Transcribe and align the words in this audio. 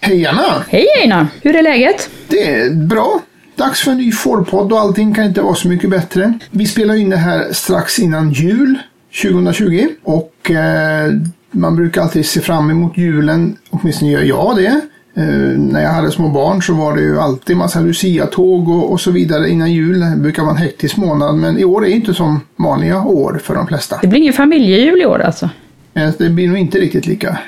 Hej 0.00 0.26
Anna! 0.26 0.64
Hej 0.68 0.86
Einar! 1.02 1.26
Hur 1.42 1.56
är 1.56 1.62
läget? 1.62 2.10
Det 2.28 2.54
är 2.54 2.70
bra. 2.70 3.20
Dags 3.56 3.80
för 3.80 3.90
en 3.90 3.98
ny 3.98 4.12
fårpodd 4.12 4.72
och 4.72 4.80
allting 4.80 5.14
kan 5.14 5.24
inte 5.24 5.42
vara 5.42 5.54
så 5.54 5.68
mycket 5.68 5.90
bättre. 5.90 6.38
Vi 6.50 6.66
spelar 6.66 6.94
in 6.94 7.10
det 7.10 7.16
här 7.16 7.52
strax 7.52 7.98
innan 7.98 8.30
jul 8.30 8.78
2020 9.22 9.88
och 10.04 10.50
eh, 10.50 11.12
man 11.50 11.76
brukar 11.76 12.02
alltid 12.02 12.26
se 12.26 12.40
fram 12.40 12.70
emot 12.70 12.98
julen, 12.98 13.56
åtminstone 13.70 14.10
gör 14.10 14.22
jag 14.22 14.56
det. 14.56 14.80
Eh, 15.16 15.24
när 15.58 15.82
jag 15.82 15.90
hade 15.90 16.10
små 16.10 16.28
barn 16.28 16.62
så 16.62 16.74
var 16.74 16.96
det 16.96 17.02
ju 17.02 17.18
alltid 17.20 17.56
massa 17.56 17.80
Lucia-tåg 17.80 18.68
och, 18.68 18.92
och 18.92 19.00
så 19.00 19.10
vidare 19.10 19.48
innan 19.48 19.72
jul. 19.72 20.00
Det 20.00 20.16
brukar 20.16 20.42
vara 20.42 20.52
en 20.52 20.62
hektisk 20.62 20.96
månad 20.96 21.34
men 21.34 21.58
i 21.58 21.64
år 21.64 21.86
är 21.86 21.90
inte 21.90 22.14
som 22.14 22.40
vanliga 22.56 23.02
år 23.02 23.40
för 23.44 23.54
de 23.54 23.66
flesta. 23.66 23.98
Det 24.02 24.08
blir 24.08 24.20
ingen 24.20 24.32
familjejul 24.32 25.00
i 25.02 25.06
år 25.06 25.20
alltså? 25.20 25.50
Eh, 25.94 26.10
Det 26.18 26.30
blir 26.30 26.48
nog 26.48 26.58
inte 26.58 26.78
riktigt 26.78 27.06
lika, 27.06 27.38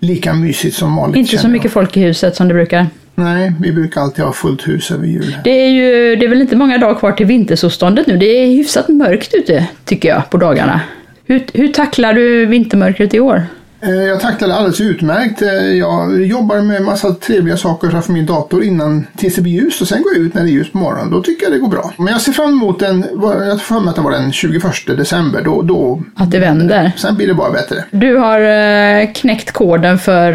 lika 0.00 0.34
mysigt 0.34 0.76
som 0.76 0.96
vanligt. 0.96 1.16
Inte 1.16 1.38
så 1.38 1.48
mycket 1.48 1.72
folk 1.72 1.96
i 1.96 2.00
huset 2.00 2.36
som 2.36 2.48
det 2.48 2.54
brukar. 2.54 2.86
Nej, 3.14 3.52
vi 3.60 3.72
brukar 3.72 4.00
alltid 4.00 4.24
ha 4.24 4.32
fullt 4.32 4.68
hus 4.68 4.90
över 4.90 5.06
jul. 5.06 5.36
Det 5.44 5.50
är 5.64 5.68
ju 5.68 6.16
det 6.16 6.24
är 6.24 6.28
väl 6.28 6.40
inte 6.40 6.56
många 6.56 6.78
dagar 6.78 6.94
kvar 6.98 7.12
till 7.12 7.26
vintersolståndet 7.26 8.06
nu. 8.06 8.16
Det 8.16 8.26
är 8.26 8.46
hyfsat 8.46 8.88
mörkt 8.88 9.34
ute 9.34 9.66
tycker 9.84 10.08
jag 10.08 10.30
på 10.30 10.36
dagarna. 10.36 10.80
Hur, 11.24 11.44
hur 11.54 11.68
tacklar 11.68 12.14
du 12.14 12.46
vintermörkret 12.46 13.14
i 13.14 13.20
år? 13.20 13.42
Eh, 13.84 13.90
Jag 13.90 14.20
tacklar 14.20 14.48
det 14.48 14.54
alldeles 14.54 14.80
utmärkt. 14.80 15.42
Eh, 15.42 15.48
Jag 15.52 16.26
jobbar 16.26 16.60
med 16.60 16.82
massa 16.82 17.14
trevliga 17.14 17.56
saker 17.56 17.88
framför 17.90 18.12
min 18.12 18.26
dator 18.26 18.64
innan 18.64 19.06
tills 19.16 19.34
det 19.34 19.42
blir 19.42 19.52
ljust 19.52 19.80
och 19.82 19.88
sen 19.88 20.02
går 20.02 20.12
jag 20.14 20.22
ut 20.22 20.34
när 20.34 20.42
det 20.42 20.48
är 20.48 20.52
ljust 20.52 20.72
på 20.72 20.78
morgonen. 20.78 21.10
Då 21.10 21.22
tycker 21.22 21.44
jag 21.44 21.52
det 21.52 21.58
går 21.58 21.68
bra. 21.68 21.92
Men 21.98 22.06
jag 22.06 22.20
ser 22.20 22.32
fram 22.32 22.48
emot 22.50 22.78
den, 22.80 23.04
jag 23.22 23.60
för 23.60 23.80
mig 23.80 23.88
att 23.90 23.96
det 23.96 24.02
var 24.02 24.10
den 24.10 24.32
21 24.32 24.62
december. 24.86 25.42
Då, 25.44 25.62
då, 25.62 26.02
Att 26.16 26.30
det 26.30 26.38
vänder? 26.38 26.92
sen 26.96 27.16
blir 27.16 27.26
det 27.26 27.34
bara 27.34 27.50
bättre. 27.50 27.84
Du 27.90 28.16
har 28.16 28.40
eh, 28.40 29.12
knäckt 29.12 29.52
koden 29.52 29.98
för 29.98 30.32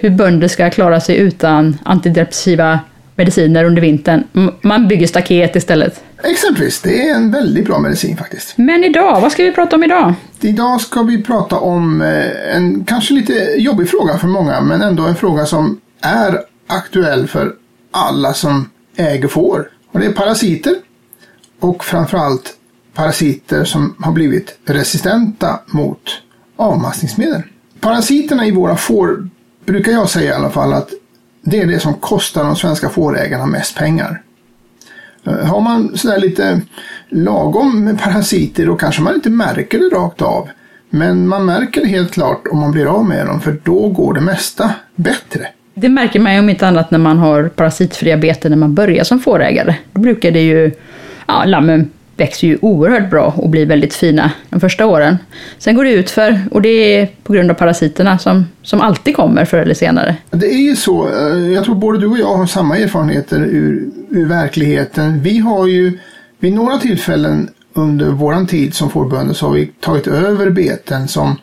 hur 0.00 0.10
bönder 0.10 0.48
ska 0.48 0.70
klara 0.70 1.00
sig 1.00 1.16
utan 1.16 1.78
antidepressiva 1.82 2.80
mediciner 3.16 3.64
under 3.64 3.82
vintern. 3.82 4.24
Man 4.62 4.88
bygger 4.88 5.06
staket 5.06 5.56
istället. 5.56 6.00
Exempelvis, 6.22 6.80
det 6.80 7.08
är 7.08 7.14
en 7.14 7.30
väldigt 7.30 7.66
bra 7.66 7.78
medicin 7.78 8.16
faktiskt. 8.16 8.58
Men 8.58 8.84
idag, 8.84 9.20
vad 9.20 9.32
ska 9.32 9.42
vi 9.42 9.52
prata 9.52 9.76
om 9.76 9.84
idag? 9.84 10.14
Idag 10.40 10.80
ska 10.80 11.02
vi 11.02 11.22
prata 11.22 11.58
om 11.58 12.02
eh, 12.02 12.56
en 12.56 12.84
kanske 12.84 13.14
lite 13.14 13.32
jobbig 13.56 13.88
fråga 13.88 14.18
för 14.18 14.28
många, 14.28 14.60
men 14.60 14.82
ändå 14.82 15.06
en 15.06 15.16
fråga 15.16 15.46
som 15.46 15.80
är 16.00 16.40
aktuell 16.66 17.28
för 17.28 17.52
alla 17.90 18.34
som 18.34 18.70
äger 18.96 19.28
får. 19.28 19.70
Och 19.92 20.00
det 20.00 20.06
är 20.06 20.12
parasiter. 20.12 20.74
Och 21.60 21.84
framförallt 21.84 22.54
parasiter 22.94 23.64
som 23.64 23.94
har 23.98 24.12
blivit 24.12 24.58
resistenta 24.64 25.60
mot 25.66 26.02
avmaskningsmedel. 26.56 27.42
Parasiterna 27.80 28.46
i 28.46 28.50
våra 28.50 28.76
får 28.76 29.28
brukar 29.64 29.92
jag 29.92 30.08
säga 30.08 30.30
i 30.30 30.34
alla 30.34 30.50
fall 30.50 30.72
att 30.72 30.90
det 31.42 31.60
är 31.60 31.66
det 31.66 31.80
som 31.80 31.94
kostar 31.94 32.44
de 32.44 32.56
svenska 32.56 32.88
fårägarna 32.88 33.46
mest 33.46 33.76
pengar. 33.76 34.22
Eh, 35.26 35.46
har 35.46 35.60
man 35.60 35.96
sådär 35.96 36.18
lite 36.18 36.60
lagom 37.08 37.84
med 37.84 38.00
parasiter 38.00 38.66
då 38.66 38.76
kanske 38.76 39.02
man 39.02 39.14
inte 39.14 39.30
märker 39.30 39.78
det 39.78 39.96
rakt 39.96 40.22
av. 40.22 40.48
Men 40.90 41.28
man 41.28 41.44
märker 41.44 41.80
det 41.80 41.86
helt 41.86 42.12
klart 42.12 42.42
om 42.50 42.58
man 42.58 42.72
blir 42.72 42.86
av 42.86 43.04
med 43.04 43.26
dem 43.26 43.40
för 43.40 43.56
då 43.64 43.88
går 43.88 44.14
det 44.14 44.20
mesta 44.20 44.74
bättre. 44.94 45.46
Det 45.74 45.88
märker 45.88 46.20
man 46.20 46.34
ju 46.34 46.38
om 46.38 46.50
inte 46.50 46.68
annat 46.68 46.90
när 46.90 46.98
man 46.98 47.18
har 47.18 47.48
parasitfria 47.48 48.16
beten 48.16 48.50
när 48.50 48.58
man 48.58 48.74
börjar 48.74 49.04
som 49.04 49.20
fårägare. 49.20 49.74
Då 49.92 50.00
brukar 50.00 50.30
det 50.30 50.42
ju, 50.42 50.72
ja 51.26 51.44
lammen 51.44 51.90
växer 52.20 52.46
ju 52.46 52.58
oerhört 52.62 53.10
bra 53.10 53.34
och 53.36 53.48
blir 53.50 53.66
väldigt 53.66 53.94
fina 53.94 54.32
de 54.50 54.60
första 54.60 54.86
åren. 54.86 55.18
Sen 55.58 55.74
går 55.74 55.84
det 55.84 55.90
ut 55.90 56.10
för 56.10 56.40
och 56.50 56.62
det 56.62 56.68
är 56.68 57.08
på 57.22 57.32
grund 57.32 57.50
av 57.50 57.54
parasiterna 57.54 58.18
som, 58.18 58.46
som 58.62 58.80
alltid 58.80 59.16
kommer 59.16 59.44
förr 59.44 59.58
eller 59.58 59.74
senare. 59.74 60.16
Det 60.30 60.46
är 60.46 60.68
ju 60.68 60.76
så, 60.76 61.08
eh, 61.08 61.52
jag 61.52 61.64
tror 61.64 61.74
både 61.74 61.98
du 61.98 62.06
och 62.06 62.18
jag 62.18 62.36
har 62.36 62.46
samma 62.46 62.76
erfarenheter 62.78 63.38
ur, 63.38 63.90
ur 64.10 64.26
verkligheten. 64.26 65.22
Vi 65.22 65.38
har 65.38 65.66
ju 65.66 65.98
vid 66.40 66.52
några 66.52 66.78
tillfällen 66.78 67.48
under 67.74 68.06
våran 68.06 68.46
tid 68.46 68.74
som 68.74 68.90
fårbönder 68.90 69.34
så 69.34 69.46
har 69.46 69.54
vi 69.54 69.66
tagit 69.66 70.06
över 70.06 70.50
beten 70.50 71.08
som 71.08 71.36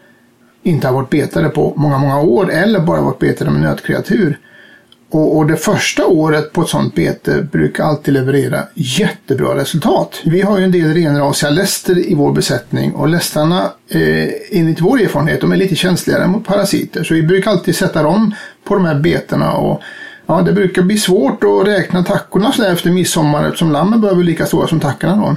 inte 0.63 0.88
har 0.88 0.94
varit 0.94 1.09
betade 1.09 1.50
på 1.50 1.74
många, 1.75 1.97
många 1.97 2.22
år 2.22 2.51
eller 2.51 2.80
bara 2.80 3.01
varit 3.01 3.19
betade 3.19 3.51
med 3.51 3.62
nötkreatur. 3.62 4.40
Och, 5.09 5.38
och 5.38 5.47
det 5.47 5.57
första 5.57 6.06
året 6.06 6.53
på 6.53 6.62
ett 6.62 6.69
sånt 6.69 6.95
bete 6.95 7.47
brukar 7.51 7.84
alltid 7.84 8.13
leverera 8.13 8.63
jättebra 8.73 9.56
resultat. 9.56 10.22
Vi 10.25 10.41
har 10.41 10.57
ju 10.57 10.63
en 10.63 10.72
del 10.72 10.94
renrasiga 10.94 11.50
läster 11.50 12.12
i 12.12 12.16
vår 12.16 12.31
besättning 12.31 12.94
och 12.94 13.07
lästarna 13.07 13.62
eh, 13.90 14.29
enligt 14.51 14.81
vår 14.81 15.01
erfarenhet 15.01 15.41
de 15.41 15.51
är 15.51 15.57
lite 15.57 15.75
känsligare 15.75 16.28
mot 16.28 16.45
parasiter. 16.45 17.03
Så 17.03 17.13
vi 17.13 17.23
brukar 17.23 17.51
alltid 17.51 17.75
sätta 17.75 18.03
dem 18.03 18.35
på 18.63 18.75
de 18.75 18.85
här 18.85 18.95
betena 18.95 19.53
och 19.53 19.81
ja, 20.25 20.41
det 20.41 20.53
brukar 20.53 20.81
bli 20.81 20.97
svårt 20.97 21.44
att 21.44 21.68
räkna 21.68 22.03
tackorna 22.03 22.51
så 22.51 22.63
efter 22.63 22.91
midsommar 22.91 23.45
eftersom 23.45 23.72
lammen 23.72 24.01
börjar 24.01 24.16
bli 24.16 24.25
lika 24.25 24.45
stora 24.45 24.68
som 24.68 24.79
tackorna 24.79 25.16
då. 25.16 25.35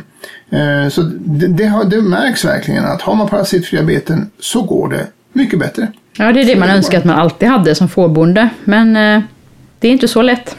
Eh, 0.56 0.88
så 0.88 1.02
det, 1.12 1.46
det, 1.46 1.66
har, 1.66 1.84
det 1.84 2.02
märks 2.02 2.44
verkligen 2.44 2.84
att 2.84 3.02
har 3.02 3.14
man 3.14 3.28
parasitfria 3.28 3.82
beten 3.82 4.30
så 4.40 4.62
går 4.62 4.88
det 4.88 5.06
mycket 5.32 5.58
bättre. 5.58 5.88
Ja, 6.18 6.32
det 6.32 6.40
är 6.40 6.44
det 6.44 6.56
man 6.56 6.70
önskar 6.70 6.98
att 6.98 7.04
man 7.04 7.18
alltid 7.18 7.48
hade 7.48 7.74
som 7.74 7.88
fårbonde. 7.88 8.48
Men 8.64 8.96
eh, 8.96 9.22
det 9.80 9.88
är 9.88 9.92
inte 9.92 10.08
så 10.08 10.22
lätt. 10.22 10.56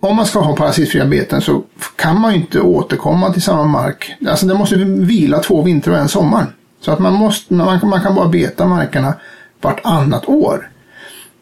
om 0.00 0.16
man 0.16 0.26
ska 0.26 0.40
ha 0.40 0.56
parasitfria 0.56 1.04
beten 1.06 1.40
så 1.40 1.62
kan 1.96 2.20
man 2.20 2.32
ju 2.34 2.40
inte 2.40 2.60
återkomma 2.60 3.32
till 3.32 3.42
samma 3.42 3.64
mark. 3.64 4.14
Alltså 4.28 4.46
det 4.46 4.54
måste 4.54 4.76
vila 4.76 5.38
två 5.38 5.62
vintrar 5.62 5.94
och 5.94 6.00
en 6.00 6.08
sommar. 6.08 6.46
Så 6.80 6.90
att 6.92 6.98
man, 6.98 7.12
måste, 7.12 7.54
man, 7.54 7.80
kan- 7.80 7.88
man 7.88 8.00
kan 8.00 8.14
bara 8.14 8.28
beta 8.28 8.66
markerna 8.66 9.14
vartannat 9.60 10.28
år. 10.28 10.68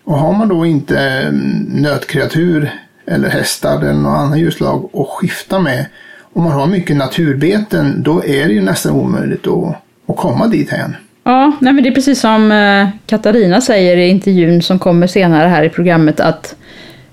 Och 0.04 0.18
har 0.18 0.32
man 0.32 0.48
då 0.48 0.66
inte 0.66 0.98
mm, 0.98 1.40
nötkreatur 1.68 2.70
eller 3.06 3.28
hästar 3.28 3.78
eller 3.80 3.92
någon 3.92 4.14
annan 4.14 4.38
djurslag 4.38 4.90
att 4.94 5.08
skifta 5.08 5.58
med. 5.58 5.86
Om 6.32 6.42
man 6.42 6.52
har 6.52 6.66
mycket 6.66 6.96
naturbeten 6.96 8.02
då 8.02 8.24
är 8.24 8.46
det 8.46 8.52
ju 8.52 8.60
nästan 8.62 8.92
omöjligt 8.92 9.46
att, 9.46 9.74
att 10.08 10.16
komma 10.16 10.46
dit 10.46 10.70
hen. 10.70 10.96
Ja, 11.24 11.52
nej 11.60 11.72
men 11.72 11.82
det 11.84 11.90
är 11.90 11.94
precis 11.94 12.20
som 12.20 12.52
eh, 12.52 12.88
Katarina 13.06 13.60
säger 13.60 13.96
i 13.96 14.08
intervjun 14.08 14.62
som 14.62 14.78
kommer 14.78 15.06
senare 15.06 15.48
här 15.48 15.62
i 15.62 15.68
programmet 15.68 16.20
att 16.20 16.54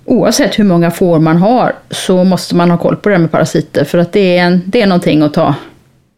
oavsett 0.08 0.60
hur 0.60 0.64
många 0.64 0.92
får 0.92 1.20
man 1.20 1.38
har 1.38 1.76
så 1.90 2.24
måste 2.24 2.56
man 2.56 2.72
ha 2.72 2.78
koll 2.78 2.96
på 2.96 3.10
det 3.10 3.16
här 3.16 3.22
med 3.22 3.32
parasiter 3.32 3.84
för 3.84 3.98
att 3.98 4.12
det 4.12 4.38
är, 4.38 4.46
en, 4.46 4.62
det 4.66 4.82
är 4.82 4.88
någonting 4.88 5.22
att 5.22 5.34
ta 5.34 5.56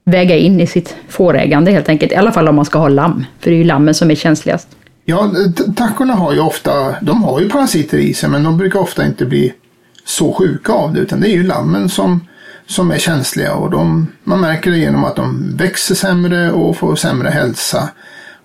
väga 0.05 0.38
in 0.38 0.59
i 0.59 0.67
sitt 0.67 0.95
fårägande 1.07 1.72
helt 1.72 1.89
enkelt. 1.89 2.11
I 2.11 2.16
alla 2.16 2.31
fall 2.31 2.47
om 2.47 2.55
man 2.55 2.66
ska 2.66 2.79
ha 2.79 2.88
lamm, 2.88 3.25
för 3.39 3.50
det 3.50 3.55
är 3.55 3.57
ju 3.57 3.63
lammen 3.63 3.94
som 3.94 4.11
är 4.11 4.16
känsligast. 4.16 4.67
Ja, 5.05 5.31
tackorna 5.75 6.13
har 6.13 6.33
ju 6.33 6.39
ofta, 6.39 6.95
de 7.01 7.23
har 7.23 7.39
ju 7.39 7.50
parasiter 7.50 7.97
i 7.97 8.13
sig 8.13 8.29
men 8.29 8.44
de 8.44 8.57
brukar 8.57 8.79
ofta 8.79 9.05
inte 9.05 9.25
bli 9.25 9.53
så 10.06 10.33
sjuka 10.33 10.73
av 10.73 10.94
det 10.94 11.00
utan 11.00 11.21
det 11.21 11.29
är 11.29 11.33
ju 11.33 11.44
lammen 11.44 11.89
som, 11.89 12.27
som 12.67 12.91
är 12.91 12.97
känsliga 12.97 13.56
och 13.56 13.71
de, 13.71 14.07
man 14.23 14.39
märker 14.39 14.71
det 14.71 14.77
genom 14.77 15.06
att 15.06 15.16
de 15.16 15.57
växer 15.57 15.95
sämre 15.95 16.51
och 16.51 16.77
får 16.77 16.95
sämre 16.95 17.29
hälsa. 17.29 17.89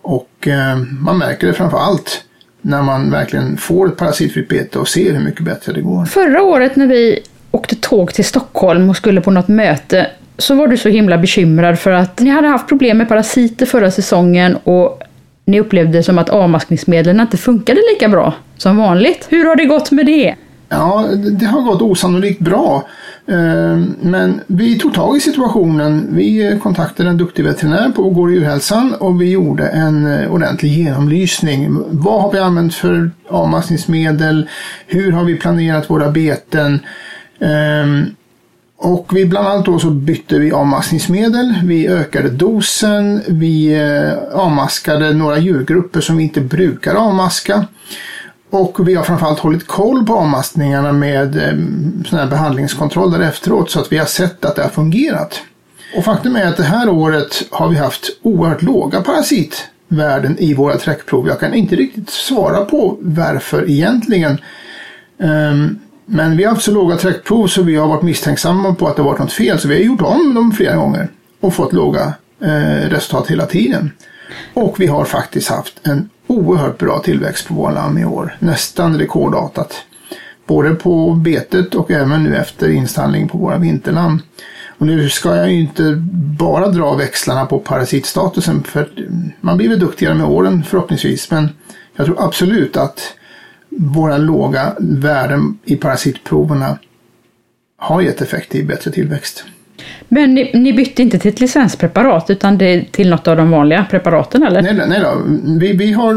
Och 0.02 0.48
eh, 0.48 0.76
man 0.76 1.18
märker 1.18 1.46
det 1.46 1.52
framför 1.52 1.78
allt 1.78 2.23
när 2.64 2.82
man 2.82 3.10
verkligen 3.10 3.56
får 3.56 3.88
ett 3.88 3.96
parasitfritt 3.96 4.48
bete 4.48 4.78
och 4.78 4.88
ser 4.88 5.12
hur 5.12 5.20
mycket 5.20 5.44
bättre 5.44 5.72
det 5.72 5.80
går. 5.80 6.04
Förra 6.04 6.42
året 6.42 6.76
när 6.76 6.86
vi 6.86 7.18
åkte 7.50 7.76
tåg 7.76 8.14
till 8.14 8.24
Stockholm 8.24 8.90
och 8.90 8.96
skulle 8.96 9.20
på 9.20 9.30
något 9.30 9.48
möte 9.48 10.10
så 10.38 10.54
var 10.54 10.68
du 10.68 10.76
så 10.76 10.88
himla 10.88 11.18
bekymrad 11.18 11.78
för 11.78 11.90
att 11.90 12.20
ni 12.20 12.30
hade 12.30 12.48
haft 12.48 12.68
problem 12.68 12.98
med 12.98 13.08
parasiter 13.08 13.66
förra 13.66 13.90
säsongen 13.90 14.56
och 14.56 15.02
ni 15.44 15.60
upplevde 15.60 16.02
som 16.02 16.18
att 16.18 16.28
avmaskningsmedlen 16.28 17.20
inte 17.20 17.36
funkade 17.36 17.80
lika 17.92 18.08
bra 18.08 18.32
som 18.56 18.76
vanligt. 18.76 19.26
Hur 19.28 19.46
har 19.46 19.56
det 19.56 19.64
gått 19.64 19.90
med 19.90 20.06
det? 20.06 20.34
Ja, 20.68 21.06
det 21.12 21.30
det 21.30 21.46
har 21.46 21.62
gått 21.62 21.82
osannolikt 21.82 22.40
bra. 22.40 22.86
Eh, 23.26 23.78
men 24.00 24.40
vi 24.46 24.78
tog 24.78 24.94
tag 24.94 25.16
i 25.16 25.20
situationen. 25.20 26.08
Vi 26.10 26.58
kontaktade 26.62 27.08
en 27.08 27.16
duktig 27.16 27.44
veterinär 27.44 27.90
på 27.90 28.10
Gård 28.10 28.30
djurhälsan 28.30 28.94
och 28.94 29.22
vi 29.22 29.30
gjorde 29.30 29.68
en 29.68 30.06
eh, 30.06 30.32
ordentlig 30.32 30.70
genomlysning. 30.72 31.78
Vad 31.90 32.22
har 32.22 32.32
vi 32.32 32.38
använt 32.38 32.74
för 32.74 33.10
avmaskningsmedel? 33.28 34.48
Hur 34.86 35.12
har 35.12 35.24
vi 35.24 35.36
planerat 35.36 35.90
våra 35.90 36.10
beten? 36.10 36.80
Ehm, 37.40 38.06
och 38.76 39.10
vi 39.14 39.26
bland 39.26 39.48
annat 39.48 39.64
då 39.64 39.78
så 39.78 39.90
bytte 39.90 40.38
vi 40.38 40.52
avmaskningsmedel, 40.52 41.54
vi 41.64 41.88
ökade 41.88 42.28
dosen, 42.30 43.22
vi 43.28 43.74
eh, 43.74 44.38
avmaskade 44.40 45.12
några 45.12 45.38
djurgrupper 45.38 46.00
som 46.00 46.16
vi 46.16 46.22
inte 46.22 46.40
brukar 46.40 46.94
avmaska. 46.94 47.66
Och 48.54 48.88
vi 48.88 48.94
har 48.94 49.04
framförallt 49.04 49.38
hållit 49.38 49.66
koll 49.66 50.06
på 50.06 50.14
avmaskningarna 50.14 50.92
med 50.92 51.36
eh, 51.36 51.54
såna 52.06 52.22
här 52.22 52.30
behandlingskontroller 52.30 53.20
efteråt 53.20 53.70
så 53.70 53.80
att 53.80 53.92
vi 53.92 53.98
har 53.98 54.06
sett 54.06 54.44
att 54.44 54.56
det 54.56 54.62
har 54.62 54.68
fungerat. 54.68 55.40
Och 55.96 56.04
faktum 56.04 56.36
är 56.36 56.46
att 56.46 56.56
det 56.56 56.62
här 56.62 56.88
året 56.88 57.42
har 57.50 57.68
vi 57.68 57.76
haft 57.76 58.10
oerhört 58.22 58.62
låga 58.62 59.02
parasitvärden 59.02 60.38
i 60.38 60.54
våra 60.54 60.76
träckprov. 60.76 61.28
Jag 61.28 61.40
kan 61.40 61.54
inte 61.54 61.76
riktigt 61.76 62.10
svara 62.10 62.64
på 62.64 62.98
varför 63.00 63.70
egentligen. 63.70 64.38
Ehm, 65.18 65.78
men 66.06 66.36
vi 66.36 66.44
har 66.44 66.50
haft 66.50 66.64
så 66.64 66.72
låga 66.72 66.96
träckprov 66.96 67.46
så 67.46 67.62
vi 67.62 67.76
har 67.76 67.88
varit 67.88 68.02
misstänksamma 68.02 68.74
på 68.74 68.88
att 68.88 68.96
det 68.96 69.02
varit 69.02 69.18
något 69.18 69.32
fel 69.32 69.58
så 69.58 69.68
vi 69.68 69.74
har 69.74 69.82
gjort 69.82 70.02
om 70.02 70.34
dem 70.34 70.52
flera 70.52 70.76
gånger 70.76 71.08
och 71.40 71.54
fått 71.54 71.72
låga 71.72 72.12
eh, 72.40 72.88
resultat 72.88 73.30
hela 73.30 73.46
tiden. 73.46 73.90
Och 74.54 74.80
vi 74.80 74.86
har 74.86 75.04
faktiskt 75.04 75.48
haft 75.48 75.80
en 75.82 76.08
oerhört 76.26 76.78
bra 76.78 76.98
tillväxt 76.98 77.48
på 77.48 77.54
våra 77.54 77.72
lamm 77.72 77.98
i 77.98 78.04
år. 78.04 78.36
Nästan 78.38 78.98
rekordartat. 78.98 79.84
Både 80.46 80.74
på 80.74 81.12
betet 81.12 81.74
och 81.74 81.90
även 81.90 82.24
nu 82.24 82.36
efter 82.36 82.68
installning 82.68 83.28
på 83.28 83.38
våra 83.38 83.58
vinterlamm. 83.58 84.22
Och 84.78 84.86
nu 84.86 85.08
ska 85.08 85.36
jag 85.36 85.52
ju 85.52 85.60
inte 85.60 85.94
bara 86.38 86.68
dra 86.68 86.94
växlarna 86.94 87.46
på 87.46 87.58
parasitstatusen 87.58 88.62
för 88.62 88.88
man 89.40 89.56
blir 89.56 89.68
väl 89.68 89.78
duktigare 89.78 90.14
med 90.14 90.26
åren 90.26 90.64
förhoppningsvis. 90.64 91.30
Men 91.30 91.48
jag 91.96 92.06
tror 92.06 92.24
absolut 92.24 92.76
att 92.76 93.14
våra 93.68 94.16
låga 94.16 94.74
värden 94.78 95.58
i 95.64 95.76
parasitproverna 95.76 96.78
har 97.76 98.00
gett 98.00 98.20
effekt 98.20 98.54
i 98.54 98.62
bättre 98.62 98.90
tillväxt. 98.90 99.44
Men 100.08 100.34
ni, 100.34 100.50
ni, 100.54 100.72
bytte 100.72 101.02
inte 101.02 101.18
till 101.18 101.30
ett 101.30 101.40
licenspreparat 101.40 102.30
utan 102.30 102.58
det, 102.58 102.92
till 102.92 103.10
något 103.10 103.28
av 103.28 103.36
de 103.36 103.50
vanliga 103.50 103.86
preparaten 103.90 104.42
eller? 104.42 104.62
Nej, 104.62 104.88
nej 104.88 105.00
då. 105.00 105.22
Vi, 105.58 105.72
vi 105.72 105.92
har 105.92 106.14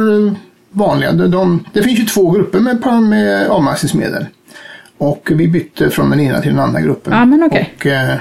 vanliga. 0.70 1.12
De, 1.12 1.32
de, 1.32 1.66
det 1.74 1.84
finns 1.84 2.00
ju 2.00 2.06
två 2.06 2.32
grupper 2.32 2.60
med, 2.60 3.04
med 3.04 3.48
avmaskningsmedel. 3.48 4.26
Och 4.98 5.30
vi 5.32 5.48
bytte 5.48 5.90
från 5.90 6.10
den 6.10 6.20
ena 6.20 6.42
till 6.42 6.52
den 6.52 6.60
andra 6.60 6.82
gruppen. 6.82 7.14
Ja, 7.14 7.26
men 7.26 7.44
okay. 7.44 7.66
och, 7.76 7.86
eh, 7.86 8.18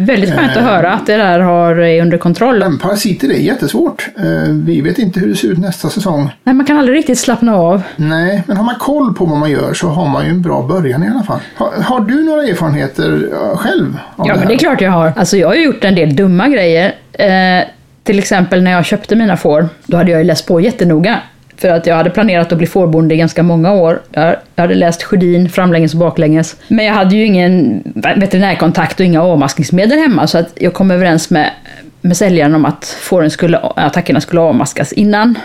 Väldigt 0.00 0.34
skönt 0.34 0.50
att 0.50 0.56
eh, 0.56 0.62
höra 0.62 0.92
att 0.92 1.06
det 1.06 1.16
där 1.16 1.40
har 1.40 1.76
är 1.76 2.02
under 2.02 2.18
kontroll. 2.18 2.58
Men 2.58 2.78
parasiter 2.78 3.28
är 3.28 3.38
jättesvårt. 3.38 4.08
Eh, 4.18 4.52
vi 4.52 4.80
vet 4.80 4.98
inte 4.98 5.20
hur 5.20 5.28
det 5.28 5.36
ser 5.36 5.48
ut 5.48 5.58
nästa 5.58 5.88
säsong. 5.88 6.30
Nej, 6.44 6.54
man 6.54 6.66
kan 6.66 6.78
aldrig 6.78 6.98
riktigt 6.98 7.18
slappna 7.18 7.56
av. 7.56 7.82
Nej, 7.96 8.42
men 8.46 8.56
har 8.56 8.64
man 8.64 8.74
koll 8.74 9.14
på 9.14 9.24
vad 9.24 9.38
man 9.38 9.50
gör 9.50 9.74
så 9.74 9.88
har 9.88 10.08
man 10.08 10.24
ju 10.24 10.30
en 10.30 10.42
bra 10.42 10.62
början 10.62 11.02
i 11.02 11.08
alla 11.08 11.22
fall. 11.22 11.40
Har, 11.54 11.82
har 11.82 12.00
du 12.00 12.24
några 12.24 12.42
erfarenheter 12.42 13.28
eh, 13.32 13.56
själv? 13.56 13.98
ja, 14.16 14.24
det 14.24 14.38
men 14.38 14.48
det 14.48 14.54
är 14.54 14.58
klart 14.58 14.80
jag 14.80 14.90
har. 14.90 15.12
Alltså 15.16 15.36
jag 15.36 15.48
har 15.48 15.54
gjort 15.54 15.84
en 15.84 15.94
del 15.94 16.16
dumma 16.16 16.48
grejer. 16.48 16.94
Eh, 17.12 17.64
till 18.04 18.18
exempel 18.18 18.62
när 18.62 18.70
jag 18.70 18.84
köpte 18.84 19.16
mina 19.16 19.36
får, 19.36 19.68
då 19.86 19.96
hade 19.96 20.10
jag 20.10 20.20
ju 20.20 20.24
läst 20.26 20.46
på 20.46 20.60
jättenoga. 20.60 21.18
För 21.58 21.68
att 21.68 21.86
jag 21.86 21.96
hade 21.96 22.10
planerat 22.10 22.52
att 22.52 22.58
bli 22.58 22.66
fårbonde 22.66 23.14
i 23.14 23.18
ganska 23.18 23.42
många 23.42 23.72
år. 23.72 24.00
Jag 24.10 24.36
hade 24.56 24.74
läst 24.74 25.02
Sjödin 25.02 25.48
framlänges 25.48 25.94
och 25.94 26.00
baklänges. 26.00 26.56
Men 26.68 26.84
jag 26.84 26.94
hade 26.94 27.16
ju 27.16 27.24
ingen 27.24 27.82
veterinärkontakt 27.94 29.00
och 29.00 29.06
inga 29.06 29.22
avmaskningsmedel 29.22 29.98
hemma 29.98 30.26
så 30.26 30.38
att 30.38 30.52
jag 30.54 30.74
kom 30.74 30.90
överens 30.90 31.30
med, 31.30 31.50
med 32.00 32.16
säljaren 32.16 32.54
om 32.54 32.64
att 32.64 32.96
fåren 33.00 33.30
skulle, 33.30 33.58
attackerna 33.58 34.20
skulle 34.20 34.40
avmaskas 34.40 34.92
innan 34.92 35.38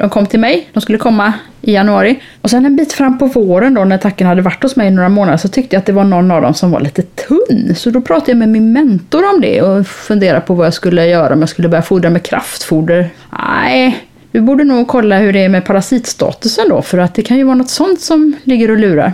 de 0.00 0.10
kom 0.10 0.26
till 0.26 0.40
mig. 0.40 0.68
De 0.72 0.80
skulle 0.80 0.98
komma 0.98 1.32
i 1.62 1.72
januari. 1.72 2.20
Och 2.40 2.50
sen 2.50 2.66
en 2.66 2.76
bit 2.76 2.92
fram 2.92 3.18
på 3.18 3.26
våren 3.26 3.74
då 3.74 3.84
när 3.84 3.96
attacken 3.96 4.26
hade 4.26 4.42
varit 4.42 4.62
hos 4.62 4.76
mig 4.76 4.88
i 4.88 4.90
några 4.90 5.08
månader 5.08 5.36
så 5.36 5.48
tyckte 5.48 5.76
jag 5.76 5.80
att 5.80 5.86
det 5.86 5.92
var 5.92 6.04
någon 6.04 6.30
av 6.30 6.42
dem 6.42 6.54
som 6.54 6.70
var 6.70 6.80
lite 6.80 7.02
tunn. 7.02 7.74
Så 7.76 7.90
då 7.90 8.00
pratade 8.00 8.30
jag 8.30 8.38
med 8.38 8.48
min 8.48 8.72
mentor 8.72 9.34
om 9.34 9.40
det 9.40 9.62
och 9.62 9.86
funderade 9.86 10.40
på 10.40 10.54
vad 10.54 10.66
jag 10.66 10.74
skulle 10.74 11.06
göra 11.06 11.34
om 11.34 11.40
jag 11.40 11.48
skulle 11.48 11.68
börja 11.68 11.82
fodra 11.82 12.10
med 12.10 12.22
kraftfoder. 12.22 13.10
Nej, 13.38 14.04
du 14.32 14.40
borde 14.40 14.64
nog 14.64 14.88
kolla 14.88 15.18
hur 15.18 15.32
det 15.32 15.44
är 15.44 15.48
med 15.48 15.64
parasitstatusen 15.64 16.68
då, 16.68 16.82
för 16.82 16.98
att 16.98 17.14
det 17.14 17.22
kan 17.22 17.36
ju 17.36 17.44
vara 17.44 17.54
något 17.54 17.70
sånt 17.70 18.00
som 18.00 18.36
ligger 18.44 18.70
och 18.70 18.78
lurar. 18.78 19.12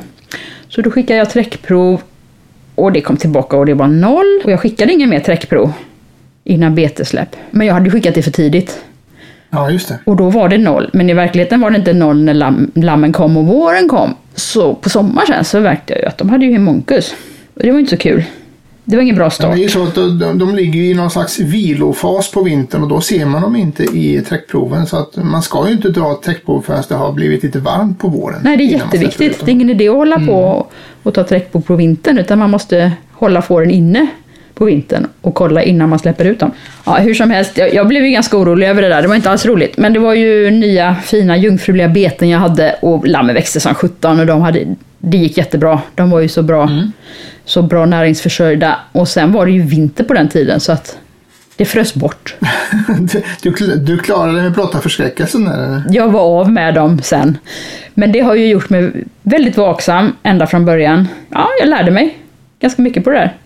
Så 0.68 0.82
då 0.82 0.90
skickade 0.90 1.18
jag 1.18 1.30
träckprov 1.30 2.00
och 2.74 2.92
det 2.92 3.00
kom 3.00 3.16
tillbaka 3.16 3.56
och 3.56 3.66
det 3.66 3.74
var 3.74 3.86
noll. 3.86 4.40
Och 4.44 4.50
jag 4.50 4.60
skickade 4.60 4.92
ingen 4.92 5.10
mer 5.10 5.20
träckprov 5.20 5.72
innan 6.44 6.74
betesläpp. 6.74 7.36
Men 7.50 7.66
jag 7.66 7.74
hade 7.74 7.90
skickat 7.90 8.14
det 8.14 8.22
för 8.22 8.30
tidigt. 8.30 8.84
Ja, 9.50 9.70
just 9.70 9.88
det. 9.88 9.98
Och 10.04 10.16
då 10.16 10.30
var 10.30 10.48
det 10.48 10.58
noll. 10.58 10.90
Men 10.92 11.10
i 11.10 11.14
verkligheten 11.14 11.60
var 11.60 11.70
det 11.70 11.76
inte 11.76 11.92
noll 11.92 12.22
när 12.22 12.34
lam 12.34 12.70
lammen 12.74 13.12
kom 13.12 13.36
och 13.36 13.46
våren 13.46 13.88
kom. 13.88 14.14
Så 14.34 14.74
på 14.74 14.90
sommaren 14.90 15.26
sen 15.26 15.44
så 15.44 15.60
verkade 15.60 16.00
det 16.00 16.02
ju 16.02 16.08
att 16.08 16.18
de 16.18 16.30
hade 16.30 16.44
ju 16.44 16.52
hemonkus. 16.52 17.14
Och 17.54 17.62
det 17.62 17.72
var 17.72 17.78
inte 17.78 17.90
så 17.90 17.96
kul. 17.96 18.24
Det 18.88 18.96
var 18.96 19.02
ingen 19.02 19.16
bra 19.16 19.30
start. 19.30 19.54
det 19.54 19.60
är 19.60 19.62
ju 19.62 19.68
så 19.68 19.82
att 19.82 19.94
de, 19.94 20.38
de 20.38 20.54
ligger 20.54 20.80
i 20.80 20.94
någon 20.94 21.10
slags 21.10 21.38
vilofas 21.38 22.30
på 22.30 22.42
vintern 22.42 22.82
och 22.82 22.88
då 22.88 23.00
ser 23.00 23.26
man 23.26 23.42
dem 23.42 23.56
inte 23.56 23.82
i 23.82 24.22
täckproven. 24.28 24.86
Så 24.86 24.96
att 24.96 25.16
man 25.16 25.42
ska 25.42 25.66
ju 25.68 25.72
inte 25.72 25.88
dra 25.88 26.12
ett 26.12 26.22
täckprov 26.22 26.62
förrän 26.62 26.82
det 26.88 26.94
har 26.94 27.12
blivit 27.12 27.42
lite 27.42 27.58
varmt 27.58 27.98
på 27.98 28.08
våren. 28.08 28.40
Nej, 28.42 28.56
det 28.56 28.62
är 28.62 28.66
jätteviktigt. 28.66 29.40
Det 29.44 29.50
är 29.50 29.52
ingen 29.52 29.70
idé 29.70 29.88
att 29.88 29.94
hålla 29.94 30.16
mm. 30.16 30.26
på 30.26 30.66
och 31.02 31.14
ta 31.14 31.24
täckprov 31.24 31.60
på 31.60 31.76
vintern 31.76 32.18
utan 32.18 32.38
man 32.38 32.50
måste 32.50 32.92
hålla 33.12 33.42
fåren 33.42 33.70
inne 33.70 34.06
på 34.54 34.64
vintern 34.64 35.06
och 35.20 35.34
kolla 35.34 35.62
innan 35.62 35.88
man 35.88 35.98
släpper 35.98 36.24
ut 36.24 36.40
dem. 36.40 36.50
Ja, 36.84 36.94
hur 36.94 37.14
som 37.14 37.30
helst, 37.30 37.58
jag, 37.58 37.74
jag, 37.74 37.88
blev 37.88 38.04
ju 38.04 38.10
ganska 38.10 38.36
orolig 38.36 38.68
över 38.68 38.82
det 38.82 38.88
där. 38.88 39.02
Det 39.02 39.08
var 39.08 39.14
inte 39.14 39.30
alls 39.30 39.46
roligt. 39.46 39.76
Men 39.76 39.92
det 39.92 39.98
var 39.98 40.14
ju 40.14 40.50
nya 40.50 40.94
fina 40.94 41.36
jungfruliga 41.36 41.88
beten 41.88 42.28
jag 42.28 42.38
hade 42.38 42.76
och 42.82 43.06
lammen 43.06 43.34
växte 43.34 43.60
som 43.60 43.74
17 43.74 44.20
och 44.20 44.26
de 44.26 44.40
hade, 44.40 44.76
det 44.98 45.18
gick 45.18 45.38
jättebra. 45.38 45.80
De 45.94 46.10
var 46.10 46.20
ju 46.20 46.28
så 46.28 46.42
bra. 46.42 46.62
Mm 46.62 46.92
så 47.46 47.62
bra 47.62 47.86
näringsförsörjda. 47.86 48.78
Och 48.92 49.08
sen 49.08 49.32
var 49.32 49.46
det 49.46 49.52
ju 49.52 49.62
vinter 49.62 50.04
på 50.04 50.14
den 50.14 50.28
tiden 50.28 50.60
så 50.60 50.72
att 50.72 50.98
det 51.56 51.64
frös 51.64 51.94
bort. 51.94 52.34
du, 53.42 53.50
du 53.76 53.98
klarade 53.98 54.42
med 54.42 54.52
blotta 54.52 54.80
förskräckelsen? 54.80 55.46
Eller? 55.46 55.82
Jag 55.90 56.08
var 56.08 56.20
av 56.20 56.52
med 56.52 56.74
dem 56.74 57.02
sen. 57.02 57.38
Men 57.94 58.12
det 58.12 58.20
har 58.20 58.34
ju 58.34 58.46
gjort 58.46 58.70
mig 58.70 59.04
väldigt 59.22 59.56
vaksam 59.56 60.12
ända 60.22 60.46
från 60.46 60.64
början. 60.64 61.08
Ja, 61.28 61.48
jag 61.60 61.68
lärde 61.68 61.90
mig 61.90 62.18
ganska 62.60 62.82
mycket 62.82 63.04
på 63.04 63.10
det 63.10 63.16
där. 63.16 63.36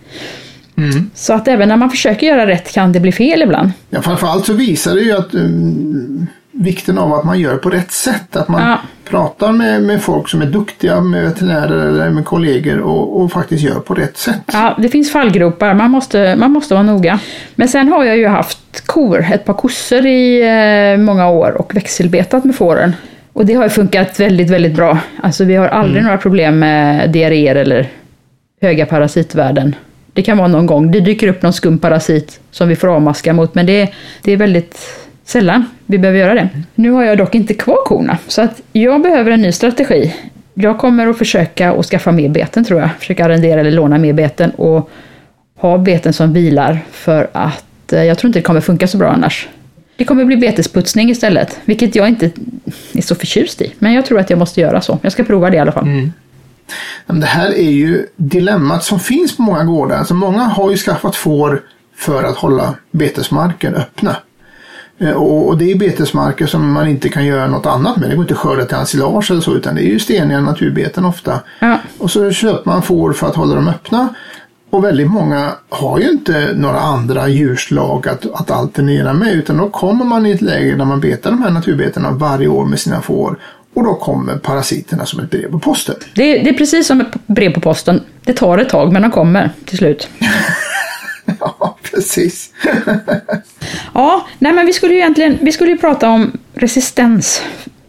Mm. 0.76 1.10
Så 1.14 1.32
att 1.32 1.48
även 1.48 1.68
när 1.68 1.76
man 1.76 1.90
försöker 1.90 2.26
göra 2.26 2.46
rätt 2.46 2.72
kan 2.72 2.92
det 2.92 3.00
bli 3.00 3.12
fel 3.12 3.42
ibland. 3.42 3.70
Ja, 3.90 4.02
framförallt 4.02 4.46
så 4.46 4.52
visar 4.52 4.94
det 4.94 5.00
ju 5.00 5.12
att 5.12 5.34
um, 5.34 6.26
vikten 6.60 6.98
av 6.98 7.12
att 7.12 7.24
man 7.24 7.40
gör 7.40 7.56
på 7.56 7.70
rätt 7.70 7.92
sätt. 7.92 8.36
Att 8.36 8.48
man 8.48 8.62
ja. 8.62 8.78
pratar 9.04 9.52
med, 9.52 9.82
med 9.82 10.02
folk 10.02 10.28
som 10.28 10.42
är 10.42 10.46
duktiga, 10.46 11.00
med 11.00 11.24
veterinärer 11.24 11.86
eller 11.86 12.10
med 12.10 12.24
kollegor 12.24 12.78
och, 12.78 13.20
och, 13.20 13.32
faktiskt 13.32 13.62
gör 13.62 13.80
på 13.80 13.94
rätt 13.94 14.16
sätt. 14.16 14.40
Ja, 14.52 14.76
det 14.78 14.88
finns 14.88 15.12
fallgropar, 15.12 15.74
man 15.74 15.90
måste, 15.90 16.36
man 16.36 16.50
måste 16.50 16.74
vara 16.74 16.82
noga. 16.82 17.20
Men 17.54 17.68
sen 17.68 17.88
har 17.88 18.04
jag 18.04 18.16
ju 18.16 18.26
haft 18.26 18.86
kor, 18.86 19.26
ett 19.32 19.44
par 19.44 19.54
kossor 19.54 20.06
i 20.06 20.42
eh, 20.42 21.00
många 21.00 21.30
år 21.30 21.56
och 21.60 21.76
växelbetat 21.76 22.44
med 22.44 22.54
fåren. 22.54 22.92
Och 23.32 23.46
det 23.46 23.54
har 23.54 23.64
ju 23.64 23.70
funkat 23.70 24.20
väldigt, 24.20 24.50
väldigt 24.50 24.76
bra. 24.76 24.98
Alltså 25.22 25.44
vi 25.44 25.54
har 25.54 25.68
aldrig 25.68 25.96
mm. 25.96 26.04
några 26.04 26.18
problem 26.18 26.58
med 26.58 27.10
diarréer 27.10 27.54
eller 27.54 27.88
höga 28.62 28.86
parasitvärden. 28.86 29.74
Det 30.12 30.22
kan 30.22 30.38
vara 30.38 30.48
någon 30.48 30.66
gång, 30.66 30.90
det 30.90 31.00
dyker 31.00 31.28
upp 31.28 31.42
någon 31.42 31.52
skum 31.52 31.78
parasit 31.78 32.40
som 32.50 32.68
vi 32.68 32.76
får 32.76 32.88
avmaska 32.88 33.32
mot, 33.32 33.54
men 33.54 33.66
det, 33.66 33.92
det 34.22 34.32
är 34.32 34.36
väldigt 34.36 34.99
sällan 35.30 35.64
vi 35.86 35.98
behöver 35.98 36.18
göra 36.18 36.34
det. 36.34 36.48
Nu 36.74 36.90
har 36.90 37.04
jag 37.04 37.18
dock 37.18 37.34
inte 37.34 37.54
kvar 37.54 37.84
korna, 37.84 38.18
så 38.26 38.42
att 38.42 38.60
jag 38.72 39.02
behöver 39.02 39.30
en 39.30 39.42
ny 39.42 39.52
strategi. 39.52 40.14
Jag 40.54 40.78
kommer 40.78 41.06
att 41.06 41.18
försöka 41.18 41.72
att 41.72 41.86
skaffa 41.86 42.12
mer 42.12 42.28
beten 42.28 42.64
tror 42.64 42.80
jag. 42.80 42.90
Försöka 42.98 43.24
arrendera 43.24 43.60
eller 43.60 43.70
låna 43.70 43.98
mer 43.98 44.12
beten 44.12 44.50
och 44.50 44.90
ha 45.56 45.78
beten 45.78 46.12
som 46.12 46.32
vilar 46.32 46.78
för 46.90 47.30
att 47.32 47.92
eh, 47.92 48.04
jag 48.04 48.18
tror 48.18 48.28
inte 48.28 48.38
det 48.38 48.42
kommer 48.42 48.60
funka 48.60 48.88
så 48.88 48.98
bra 48.98 49.08
annars. 49.08 49.48
Det 49.96 50.04
kommer 50.04 50.24
bli 50.24 50.36
betesputsning 50.36 51.10
istället, 51.10 51.58
vilket 51.64 51.94
jag 51.94 52.08
inte 52.08 52.30
är 52.92 53.02
så 53.02 53.14
förtjust 53.14 53.62
i. 53.62 53.72
Men 53.78 53.92
jag 53.92 54.06
tror 54.06 54.18
att 54.18 54.30
jag 54.30 54.38
måste 54.38 54.60
göra 54.60 54.80
så. 54.80 54.98
Jag 55.02 55.12
ska 55.12 55.24
prova 55.24 55.50
det 55.50 55.56
i 55.56 55.60
alla 55.60 55.72
fall. 55.72 55.84
Mm. 55.84 56.12
Det 57.06 57.26
här 57.26 57.50
är 57.50 57.70
ju 57.70 58.06
dilemmat 58.16 58.84
som 58.84 59.00
finns 59.00 59.36
på 59.36 59.42
många 59.42 59.64
gårdar. 59.64 59.96
Alltså 59.96 60.14
många 60.14 60.42
har 60.42 60.70
ju 60.70 60.76
skaffat 60.76 61.16
får 61.16 61.62
för 61.96 62.24
att 62.24 62.36
hålla 62.36 62.74
betesmarken 62.90 63.74
öppna. 63.74 64.16
Eh, 65.00 65.12
och 65.12 65.58
det 65.58 65.70
är 65.70 65.74
betesmarker 65.74 66.46
som 66.46 66.72
man 66.72 66.88
inte 66.88 67.08
kan 67.08 67.26
göra 67.26 67.46
något 67.46 67.66
annat 67.66 67.96
med. 67.96 68.10
Det 68.10 68.16
går 68.16 68.24
inte 68.24 68.34
att 68.34 68.40
skörda 68.40 68.64
till 68.64 68.76
ensilage 68.76 69.30
eller 69.30 69.40
så 69.40 69.54
utan 69.54 69.74
det 69.74 69.82
är 69.82 69.90
ju 69.90 69.98
steniga 69.98 70.40
naturbeten 70.40 71.04
ofta. 71.04 71.40
Ja. 71.58 71.78
Och 71.98 72.10
så 72.10 72.30
köper 72.30 72.70
man 72.70 72.82
får 72.82 73.12
för 73.12 73.26
att 73.26 73.36
hålla 73.36 73.54
dem 73.54 73.68
öppna. 73.68 74.14
Och 74.70 74.84
väldigt 74.84 75.10
många 75.10 75.52
har 75.68 75.98
ju 75.98 76.10
inte 76.10 76.50
några 76.54 76.80
andra 76.80 77.28
djurslag 77.28 78.08
att, 78.08 78.26
att 78.34 78.50
alternera 78.50 79.12
med 79.12 79.34
utan 79.34 79.56
då 79.56 79.70
kommer 79.70 80.04
man 80.04 80.26
i 80.26 80.30
ett 80.30 80.42
läge 80.42 80.76
där 80.76 80.84
man 80.84 81.00
betar 81.00 81.30
de 81.30 81.42
här 81.42 81.50
naturbetena 81.50 82.10
varje 82.10 82.48
år 82.48 82.64
med 82.64 82.80
sina 82.80 83.00
får. 83.00 83.38
Och 83.74 83.84
då 83.84 83.94
kommer 83.94 84.36
parasiterna 84.36 85.06
som 85.06 85.20
ett 85.20 85.30
brev 85.30 85.50
på 85.50 85.58
posten. 85.58 85.94
Det 86.14 86.22
är, 86.22 86.44
det 86.44 86.50
är 86.50 86.54
precis 86.54 86.86
som 86.86 87.00
ett 87.00 87.26
brev 87.26 87.54
på 87.54 87.60
posten. 87.60 88.00
Det 88.24 88.32
tar 88.32 88.58
ett 88.58 88.68
tag 88.68 88.92
men 88.92 89.02
de 89.02 89.10
kommer 89.10 89.50
till 89.64 89.78
slut. 89.78 90.08
ja, 91.40 91.76
precis. 91.94 92.52
ja, 93.94 94.28
nej 94.38 94.52
men 94.52 94.66
vi 94.66 94.72
skulle 94.72 94.94
ju 94.94 94.98
egentligen 94.98 95.38
vi 95.40 95.52
skulle 95.52 95.70
ju 95.70 95.78
prata 95.78 96.08
om 96.08 96.32
resistens 96.54 97.42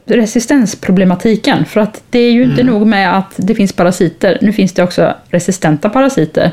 resistensproblematiken. 0.06 1.66
För 1.66 1.80
att 1.80 2.04
det 2.10 2.20
är 2.20 2.32
ju 2.32 2.44
inte 2.44 2.62
mm. 2.62 2.74
nog 2.74 2.88
med 2.88 3.18
att 3.18 3.34
det 3.38 3.56
finns 3.56 3.74
parasiter, 3.74 4.38
nu 4.42 4.54
finns 4.54 4.74
det 4.74 4.84
också 4.84 5.16
resistenta 5.30 5.90
parasiter. 5.90 6.52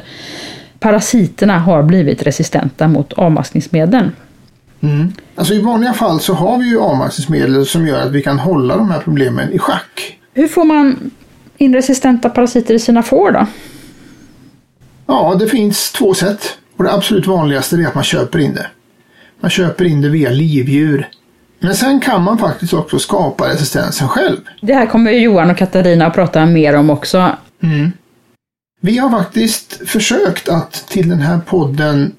Parasiterna 0.78 1.58
har 1.58 1.82
blivit 1.82 2.22
resistenta 2.22 2.88
mot 2.88 3.12
avmaskningsmedel. 3.12 4.10
Mm. 4.80 5.12
Alltså 5.34 5.54
i 5.54 5.58
vanliga 5.58 5.92
fall 5.92 6.20
så 6.20 6.34
har 6.34 6.58
vi 6.58 6.68
ju 6.68 6.80
avmaskningsmedel 6.80 7.66
som 7.66 7.86
gör 7.86 8.06
att 8.06 8.12
vi 8.12 8.22
kan 8.22 8.38
hålla 8.38 8.76
de 8.76 8.90
här 8.90 9.00
problemen 9.00 9.52
i 9.52 9.58
schack. 9.58 10.18
Hur 10.34 10.48
får 10.48 10.64
man 10.64 11.10
in 11.56 11.74
resistenta 11.74 12.30
parasiter 12.30 12.74
i 12.74 12.78
sina 12.78 13.02
får 13.02 13.32
då? 13.32 13.46
Ja, 15.06 15.36
det 15.40 15.48
finns 15.48 15.92
två 15.92 16.14
sätt. 16.14 16.58
Och 16.78 16.84
det 16.84 16.92
absolut 16.92 17.26
vanligaste 17.26 17.76
är 17.76 17.86
att 17.86 17.94
man 17.94 18.04
köper 18.04 18.38
in 18.38 18.54
det. 18.54 18.66
Man 19.40 19.50
köper 19.50 19.84
in 19.84 20.00
det 20.00 20.08
via 20.08 20.30
livdjur. 20.30 21.08
Men 21.60 21.74
sen 21.74 22.00
kan 22.00 22.22
man 22.22 22.38
faktiskt 22.38 22.72
också 22.72 22.98
skapa 22.98 23.48
resistensen 23.48 24.08
själv. 24.08 24.36
Det 24.60 24.74
här 24.74 24.86
kommer 24.86 25.10
Johan 25.10 25.50
och 25.50 25.56
Katarina 25.56 26.06
att 26.06 26.14
prata 26.14 26.46
mer 26.46 26.74
om 26.74 26.90
också. 26.90 27.36
Mm. 27.62 27.92
Vi 28.80 28.98
har 28.98 29.10
faktiskt 29.10 29.88
försökt 29.88 30.48
att 30.48 30.72
till 30.72 31.08
den 31.08 31.20
här 31.20 31.38
podden 31.38 32.12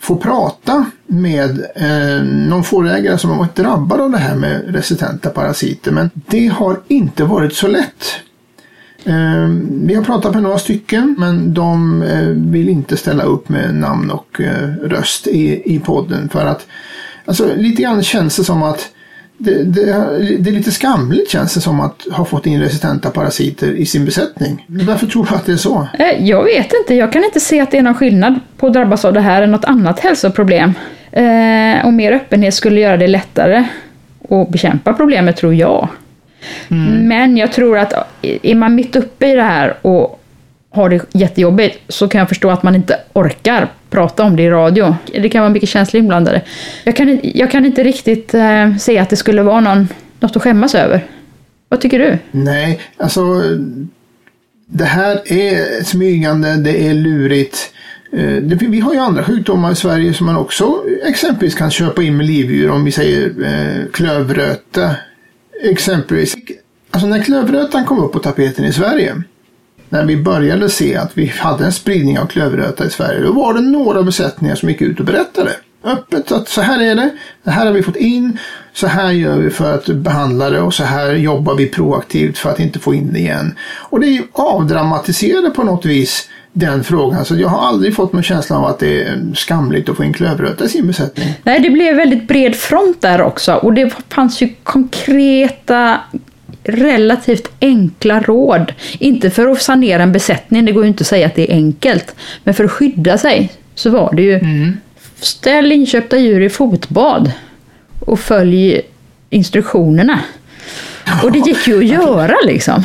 få 0.00 0.16
prata 0.16 0.84
med 1.06 1.66
eh, 1.76 2.24
någon 2.24 2.64
fårägare 2.64 3.18
som 3.18 3.30
har 3.30 3.38
varit 3.38 3.56
drabbad 3.56 4.00
av 4.00 4.10
det 4.10 4.18
här 4.18 4.36
med 4.36 4.74
resistenta 4.74 5.30
parasiter. 5.30 5.90
Men 5.90 6.10
det 6.14 6.46
har 6.46 6.80
inte 6.88 7.24
varit 7.24 7.54
så 7.54 7.68
lätt. 7.68 8.04
Eh, 9.04 9.48
vi 9.82 9.94
har 9.94 10.04
pratat 10.04 10.34
med 10.34 10.42
några 10.42 10.58
stycken 10.58 11.14
men 11.18 11.54
de 11.54 12.02
eh, 12.02 12.28
vill 12.52 12.68
inte 12.68 12.96
ställa 12.96 13.22
upp 13.22 13.48
med 13.48 13.74
namn 13.74 14.10
och 14.10 14.40
eh, 14.40 14.68
röst 14.82 15.26
i, 15.26 15.74
i 15.74 15.78
podden 15.78 16.28
för 16.28 16.46
att 16.46 16.66
alltså, 17.24 17.50
lite 17.56 17.82
grann 17.82 18.02
känns 18.02 18.36
det 18.36 18.44
som 18.44 18.62
att 18.62 18.88
det, 19.38 19.64
det, 19.64 19.84
det, 20.38 20.50
är 20.50 20.52
lite 20.52 20.70
skamligt 20.70 21.30
känns 21.30 21.54
det 21.54 21.60
som 21.60 21.80
att 21.80 22.06
ha 22.12 22.24
fått 22.24 22.46
in 22.46 22.60
resistenta 22.60 23.10
parasiter 23.10 23.72
i 23.72 23.86
sin 23.86 24.04
besättning. 24.04 24.66
Varför 24.66 25.06
tror 25.06 25.26
du 25.30 25.34
att 25.34 25.46
det 25.46 25.52
är 25.52 25.56
så? 25.56 25.88
Eh, 25.98 26.26
jag 26.26 26.44
vet 26.44 26.72
inte. 26.80 26.94
Jag 26.94 27.12
kan 27.12 27.24
inte 27.24 27.40
se 27.40 27.60
att 27.60 27.70
det 27.70 27.78
är 27.78 27.82
någon 27.82 27.94
skillnad 27.94 28.40
på 28.56 28.66
att 28.66 28.72
drabbas 28.72 29.04
av 29.04 29.12
det 29.12 29.20
här 29.20 29.42
än 29.42 29.50
något 29.50 29.64
annat 29.64 30.00
hälsoproblem. 30.00 30.72
Eh, 31.12 31.86
och 31.86 31.92
mer 31.92 32.12
öppenhet 32.12 32.54
skulle 32.54 32.80
göra 32.80 32.96
det 32.96 33.06
lättare 33.06 33.64
att 34.30 34.48
bekämpa 34.48 34.92
problemet, 34.92 35.36
tror 35.36 35.54
jag. 35.54 35.88
Mm. 36.68 37.08
Men 37.08 37.36
jag 37.36 37.52
tror 37.52 37.78
att 37.78 37.92
är 38.22 38.54
man 38.54 38.74
mitt 38.74 38.96
uppe 38.96 39.26
i 39.26 39.34
det 39.34 39.42
här 39.42 39.76
och 39.82 40.20
har 40.70 40.88
det 40.88 41.00
jättejobbigt 41.12 41.78
så 41.88 42.08
kan 42.08 42.18
jag 42.18 42.28
förstå 42.28 42.50
att 42.50 42.62
man 42.62 42.74
inte 42.74 42.96
orkar 43.12 43.68
prata 43.90 44.24
om 44.24 44.36
det 44.36 44.42
i 44.42 44.50
radio. 44.50 44.96
Det 45.12 45.28
kan 45.28 45.40
vara 45.40 45.52
mycket 45.52 45.68
känslor 45.68 46.00
inblandade. 46.02 46.42
Jag 46.84 46.96
kan, 46.96 47.20
jag 47.22 47.50
kan 47.50 47.66
inte 47.66 47.84
riktigt 47.84 48.34
eh, 48.34 48.76
se 48.76 48.98
att 48.98 49.10
det 49.10 49.16
skulle 49.16 49.42
vara 49.42 49.60
någon, 49.60 49.88
något 50.20 50.36
att 50.36 50.42
skämmas 50.42 50.74
över. 50.74 51.04
Vad 51.68 51.80
tycker 51.80 51.98
du? 51.98 52.18
Nej, 52.30 52.80
alltså 52.96 53.42
det 54.66 54.84
här 54.84 55.32
är 55.32 55.84
smygande, 55.84 56.56
det 56.56 56.88
är 56.88 56.94
lurigt. 56.94 57.72
Eh, 58.12 58.58
vi 58.68 58.80
har 58.80 58.92
ju 58.94 58.98
andra 58.98 59.24
sjukdomar 59.24 59.72
i 59.72 59.76
Sverige 59.76 60.14
som 60.14 60.26
man 60.26 60.36
också 60.36 60.84
exempelvis 61.06 61.54
kan 61.54 61.70
köpa 61.70 62.02
in 62.02 62.16
med 62.16 62.26
livdjur. 62.26 62.70
Om 62.70 62.84
vi 62.84 62.92
säger 62.92 63.26
eh, 63.44 63.90
klövröta 63.92 64.90
exempelvis. 65.62 66.36
Alltså 66.90 67.06
när 67.06 67.22
klövrötan 67.22 67.84
kom 67.84 67.98
upp 67.98 68.12
på 68.12 68.18
tapeten 68.18 68.64
i 68.64 68.72
Sverige 68.72 69.22
när 69.88 70.04
vi 70.04 70.16
började 70.16 70.70
se 70.70 70.96
att 70.96 71.18
vi 71.18 71.26
hade 71.26 71.64
en 71.64 71.72
spridning 71.72 72.18
av 72.18 72.26
klövröta 72.26 72.86
i 72.86 72.90
Sverige, 72.90 73.20
då 73.20 73.32
var 73.32 73.54
det 73.54 73.60
några 73.60 74.02
besättningar 74.02 74.54
som 74.54 74.68
gick 74.68 74.80
ut 74.80 75.00
och 75.00 75.06
berättade 75.06 75.56
öppet 75.84 76.32
att 76.32 76.48
så 76.48 76.60
här 76.60 76.82
är 76.82 76.94
det, 76.94 77.10
det 77.42 77.50
här 77.50 77.66
har 77.66 77.72
vi 77.72 77.82
fått 77.82 77.96
in, 77.96 78.38
så 78.72 78.86
här 78.86 79.10
gör 79.10 79.38
vi 79.38 79.50
för 79.50 79.74
att 79.74 79.86
behandla 79.86 80.50
det 80.50 80.60
och 80.60 80.74
så 80.74 80.84
här 80.84 81.14
jobbar 81.14 81.54
vi 81.54 81.66
proaktivt 81.66 82.38
för 82.38 82.50
att 82.50 82.60
inte 82.60 82.78
få 82.78 82.94
in 82.94 83.12
det 83.12 83.18
igen. 83.18 83.54
Och 83.62 84.00
det 84.00 84.22
avdramatiserade 84.32 85.50
på 85.50 85.62
något 85.62 85.84
vis 85.84 86.28
den 86.52 86.84
frågan. 86.84 87.24
Så 87.24 87.36
jag 87.36 87.48
har 87.48 87.68
aldrig 87.68 87.96
fått 87.96 88.12
någon 88.12 88.22
känsla 88.22 88.56
av 88.56 88.64
att 88.64 88.78
det 88.78 89.02
är 89.02 89.18
skamligt 89.34 89.88
att 89.88 89.96
få 89.96 90.04
in 90.04 90.12
klövröta 90.12 90.64
i 90.64 90.68
sin 90.68 90.86
besättning. 90.86 91.28
Nej, 91.42 91.60
det 91.60 91.70
blev 91.70 91.96
väldigt 91.96 92.28
bred 92.28 92.56
front 92.56 93.00
där 93.00 93.22
också 93.22 93.54
och 93.54 93.72
det 93.72 93.92
fanns 94.08 94.42
ju 94.42 94.48
konkreta 94.62 96.00
relativt 96.64 97.50
enkla 97.60 98.20
råd. 98.20 98.72
Inte 98.98 99.30
för 99.30 99.46
att 99.46 99.62
sanera 99.62 100.02
en 100.02 100.12
besättning, 100.12 100.64
det 100.64 100.72
går 100.72 100.84
ju 100.84 100.88
inte 100.88 101.02
att 101.02 101.06
säga 101.06 101.26
att 101.26 101.34
det 101.34 101.52
är 101.52 101.54
enkelt. 101.54 102.14
Men 102.44 102.54
för 102.54 102.64
att 102.64 102.70
skydda 102.70 103.18
sig 103.18 103.52
så 103.74 103.90
var 103.90 104.14
det 104.14 104.22
ju 104.22 104.34
mm. 104.34 104.76
ställ 105.20 105.72
inköpta 105.72 106.18
djur 106.18 106.40
i 106.40 106.48
fotbad 106.48 107.32
och 108.00 108.20
följ 108.20 108.80
instruktionerna. 109.30 110.20
Och 111.22 111.32
det 111.32 111.38
gick 111.38 111.68
ju 111.68 111.78
att 111.78 111.84
göra 111.84 112.34
liksom. 112.44 112.84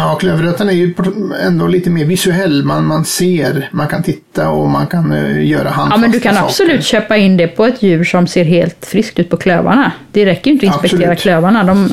Ja, 0.00 0.14
klövrötan 0.14 0.68
är 0.68 0.72
ju 0.72 0.94
ändå 1.42 1.66
lite 1.66 1.90
mer 1.90 2.04
visuell. 2.04 2.64
Man, 2.64 2.86
man 2.86 3.04
ser, 3.04 3.68
man 3.72 3.88
kan 3.88 4.02
titta 4.02 4.50
och 4.50 4.68
man 4.68 4.86
kan 4.86 5.12
uh, 5.12 5.46
göra 5.46 5.68
handfasta 5.68 5.94
Ja, 5.94 6.00
men 6.00 6.10
du 6.10 6.20
kan 6.20 6.34
saker. 6.34 6.46
absolut 6.46 6.84
köpa 6.84 7.16
in 7.16 7.36
det 7.36 7.48
på 7.48 7.66
ett 7.66 7.82
djur 7.82 8.04
som 8.04 8.26
ser 8.26 8.44
helt 8.44 8.86
friskt 8.86 9.18
ut 9.18 9.30
på 9.30 9.36
klövarna. 9.36 9.92
Det 10.12 10.26
räcker 10.26 10.50
ju 10.50 10.52
inte 10.54 10.66
att 10.66 10.72
inspektera 10.74 11.00
absolut. 11.00 11.20
klövarna. 11.20 11.64
De, 11.64 11.88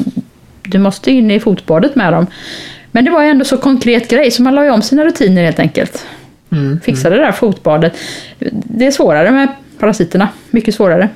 du 0.64 0.78
måste 0.78 1.12
in 1.12 1.32
i 1.32 1.40
fotbadet 1.40 1.96
med 1.96 2.14
dem. 2.14 2.28
Men 2.92 3.06
det 3.06 3.12
var 3.12 3.24
ju 3.24 3.30
ändå 3.30 3.46
så 3.46 3.58
konkret 3.58 4.10
grej 4.10 4.32
så 4.32 4.44
man 4.44 4.56
la 4.56 4.64
ju 4.64 4.72
om 4.72 4.82
sina 4.82 5.06
rutiner 5.06 5.44
helt 5.44 5.60
enkelt. 5.60 6.06
Mm, 6.52 6.80
Fixade 6.84 7.16
mm. 7.16 7.20
det 7.20 7.26
där 7.26 7.32
fotbadet. 7.32 7.98
Det 8.54 8.88
är 8.88 8.92
svårare 8.92 9.32
med 9.32 9.48
parasiterna, 9.80 10.30
mycket 10.50 10.76
svårare. 10.76 11.10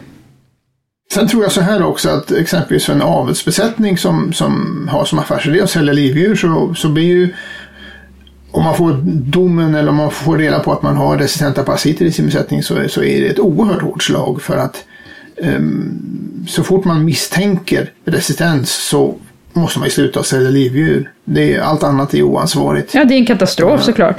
Sen 1.14 1.28
tror 1.28 1.44
jag 1.44 1.52
så 1.52 1.62
här 1.62 1.84
också 1.84 2.10
att 2.10 2.32
exempelvis 2.32 2.86
för 2.86 2.94
en 2.94 3.02
avelsbesättning 3.02 3.98
som, 3.98 4.34
som 4.34 4.88
har 4.92 5.06
som 5.06 5.20
affärsidé 5.20 5.62
att 5.62 5.70
sälja 5.70 5.94
livdjur 5.94 6.36
så, 6.36 6.74
så 6.74 6.90
blir 6.90 7.04
ju 7.04 7.34
om 8.52 8.64
man 8.64 8.76
får 8.76 8.94
domen 9.04 9.76
eller 9.76 9.90
om 9.90 9.96
man 9.96 10.12
får 10.12 10.38
reda 10.38 10.60
på 10.60 10.74
att 10.74 10.82
man 10.82 10.96
har 10.96 11.18
resistenta 11.18 11.64
parasiter 11.64 12.06
i 12.06 12.12
sin 12.12 12.26
besättning 12.26 12.64
så, 12.64 12.90
så 12.90 13.04
är 13.04 13.22
det 13.22 13.28
ett 13.28 13.40
oerhört 13.40 13.82
hårt 13.82 14.04
slag 14.04 14.42
för 14.42 14.58
att 14.58 14.86
um, 15.38 16.46
så 16.48 16.64
fort 16.64 16.86
man 16.86 17.06
misstänker 17.06 17.92
resistens 18.06 18.72
så 18.72 19.16
måste 19.54 19.80
man 19.80 19.88
ju 19.88 19.92
sluta 19.92 20.24
sälja 20.24 20.50
livdjur. 20.50 21.12
Det 21.24 21.56
är, 21.56 21.62
allt 21.62 21.84
annat 21.84 22.14
är 22.14 22.22
oansvarigt. 22.22 22.94
Ja, 22.94 23.06
det 23.06 23.14
är 23.14 23.20
en 23.20 23.26
katastrof 23.26 23.84
såklart. 23.84 24.18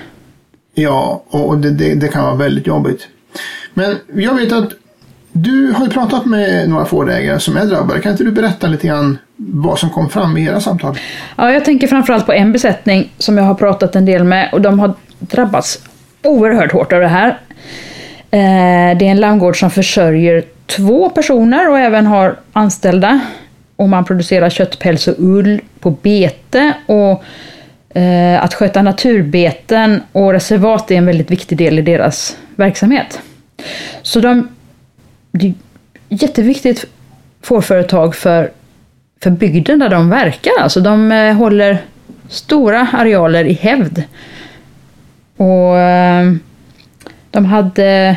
Ja, 0.74 1.24
och 1.28 1.58
det, 1.58 1.70
det, 1.70 1.94
det, 1.94 2.08
kan 2.08 2.24
vara 2.24 2.34
väldigt 2.34 2.66
jobbigt. 2.66 3.08
Men 3.74 3.96
jag 4.14 4.34
vet 4.34 4.52
att 4.52 4.72
du 5.32 5.72
har 5.72 5.84
ju 5.84 5.90
pratat 5.90 6.26
med 6.26 6.68
några 6.68 6.84
fårägare 6.84 7.40
som 7.40 7.56
är 7.56 7.66
drabbade. 7.66 8.00
Kan 8.00 8.12
inte 8.12 8.24
du 8.24 8.32
berätta 8.32 8.66
lite 8.66 8.86
grann 8.86 9.18
vad 9.36 9.78
som 9.78 9.90
kom 9.90 10.08
fram 10.08 10.36
i 10.36 10.44
era 10.44 10.60
samtal? 10.60 10.98
Ja, 11.36 11.52
jag 11.52 11.64
tänker 11.64 11.86
framförallt 11.86 12.26
på 12.26 12.32
en 12.32 12.52
besättning 12.52 13.12
som 13.18 13.38
jag 13.38 13.44
har 13.44 13.54
pratat 13.54 13.96
en 13.96 14.04
del 14.04 14.24
med 14.24 14.48
och 14.52 14.60
de 14.60 14.78
har 14.78 14.94
drabbats 15.18 15.78
oerhört 16.22 16.72
hårt 16.72 16.92
av 16.92 17.00
det 17.00 17.08
här. 17.08 17.28
Eh, 18.30 18.98
det 18.98 19.06
är 19.06 19.10
en 19.10 19.20
lammgård 19.20 19.60
som 19.60 19.70
försörjer 19.70 20.44
två 20.66 21.08
personer 21.08 21.70
och 21.70 21.78
även 21.78 22.06
har 22.06 22.36
anställda 22.52 23.20
och 23.76 23.88
man 23.88 24.04
producerar 24.04 24.50
kött, 24.50 24.78
päls 24.78 25.08
och 25.08 25.14
ull 25.18 25.60
på 25.80 25.90
bete. 25.90 26.72
Och 26.86 27.24
eh, 27.98 28.44
att 28.44 28.54
sköta 28.54 28.82
naturbeten 28.82 30.02
och 30.12 30.32
reservat 30.32 30.90
är 30.90 30.94
en 30.94 31.06
väldigt 31.06 31.30
viktig 31.30 31.58
del 31.58 31.78
i 31.78 31.82
deras 31.82 32.36
verksamhet. 32.56 33.20
Så 34.02 34.20
de, 34.20 34.48
det 35.32 35.46
är 35.46 35.54
jätteviktigt 36.08 36.84
fårföretag 37.42 38.14
för, 38.14 38.50
för 39.22 39.30
bygden 39.30 39.78
där 39.78 39.88
de 39.88 40.10
verkar. 40.10 40.52
Alltså 40.60 40.80
de 40.80 41.12
eh, 41.12 41.34
håller 41.34 41.78
stora 42.28 42.88
arealer 42.92 43.44
i 43.44 43.52
hävd. 43.52 44.02
Och 45.36 45.78
eh, 45.78 46.32
de 47.30 47.44
hade, 47.44 48.16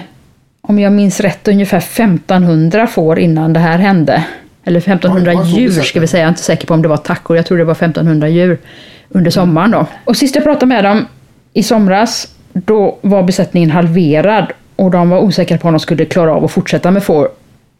om 0.62 0.80
jag 0.80 0.94
minns 0.94 1.20
rätt, 1.20 1.48
ungefär 1.48 1.78
1500 1.78 2.88
får 2.88 3.20
innan 3.20 3.54
det 3.54 3.60
här 3.60 3.78
hände. 3.78 4.24
Eller 4.64 4.80
1500 4.80 5.34
Oj, 5.36 5.60
djur 5.60 5.82
ska 5.82 6.00
vi 6.00 6.08
säga, 6.08 6.22
jag 6.22 6.28
är 6.28 6.30
inte 6.30 6.42
säker 6.42 6.68
på 6.68 6.74
om 6.74 6.82
det 6.82 6.88
var 6.88 6.98
tackor, 6.98 7.36
jag 7.36 7.46
tror 7.46 7.58
det 7.58 7.64
var 7.64 7.72
1500 7.72 8.30
djur 8.30 8.58
under 9.10 9.32
sommaren 9.32 9.72
då. 9.72 9.88
Och 10.06 10.18
sist 10.18 10.36
jag 10.36 10.44
pratade 10.44 10.66
med 10.66 10.84
dem 10.84 11.06
i 11.54 11.64
somras, 11.64 12.28
då 12.54 12.98
var 13.02 13.24
besättningen 13.24 13.72
halverad 13.72 14.52
och 14.76 14.92
de 14.92 15.10
var 15.10 15.20
osäkra 15.20 15.58
på 15.58 15.68
om 15.68 15.74
de 15.74 15.80
skulle 15.80 16.06
klara 16.06 16.34
av 16.34 16.46
att 16.46 16.52
fortsätta 16.52 16.92
med 16.92 17.04
får 17.04 17.30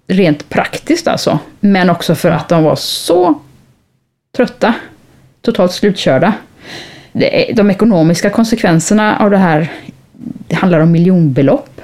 rent 0.08 0.50
praktiskt 0.50 1.08
alltså. 1.08 1.40
Men 1.60 1.90
också 1.90 2.16
för 2.16 2.32
att 2.32 2.50
de 2.50 2.64
var 2.64 2.76
så 2.76 3.40
trötta, 4.36 4.74
totalt 5.42 5.72
slutkörda. 5.72 6.34
De 7.54 7.72
ekonomiska 7.72 8.30
konsekvenserna 8.30 9.18
av 9.18 9.32
det 9.32 9.38
här, 9.38 9.72
det 10.48 10.56
handlar 10.56 10.80
om 10.80 10.92
miljonbelopp. 10.92 11.82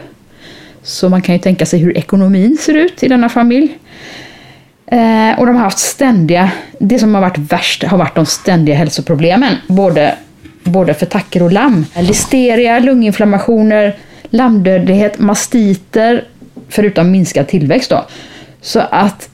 Så 0.83 1.09
man 1.09 1.21
kan 1.21 1.35
ju 1.35 1.39
tänka 1.39 1.65
sig 1.65 1.79
hur 1.79 1.97
ekonomin 1.97 2.57
ser 2.57 2.73
ut 2.73 3.03
i 3.03 3.07
denna 3.07 3.29
familj. 3.29 3.77
Eh, 4.85 5.39
och 5.39 5.45
de 5.45 5.55
har 5.55 5.63
haft 5.63 5.79
ständiga, 5.79 6.51
det 6.79 6.99
som 6.99 7.15
har 7.15 7.21
varit 7.21 7.37
värst 7.37 7.83
har 7.83 7.97
varit 7.97 8.15
de 8.15 8.25
ständiga 8.25 8.75
hälsoproblemen. 8.75 9.55
Både, 9.67 10.15
både 10.63 10.93
för 10.93 11.05
tackor 11.05 11.43
och 11.43 11.51
lamm. 11.51 11.85
Listeria, 11.95 12.79
lunginflammationer, 12.79 13.95
lammdödlighet, 14.29 15.19
mastiter, 15.19 16.23
förutom 16.69 17.11
minskad 17.11 17.47
tillväxt 17.47 17.89
då. 17.89 18.05
Så 18.61 18.79
att 18.79 19.29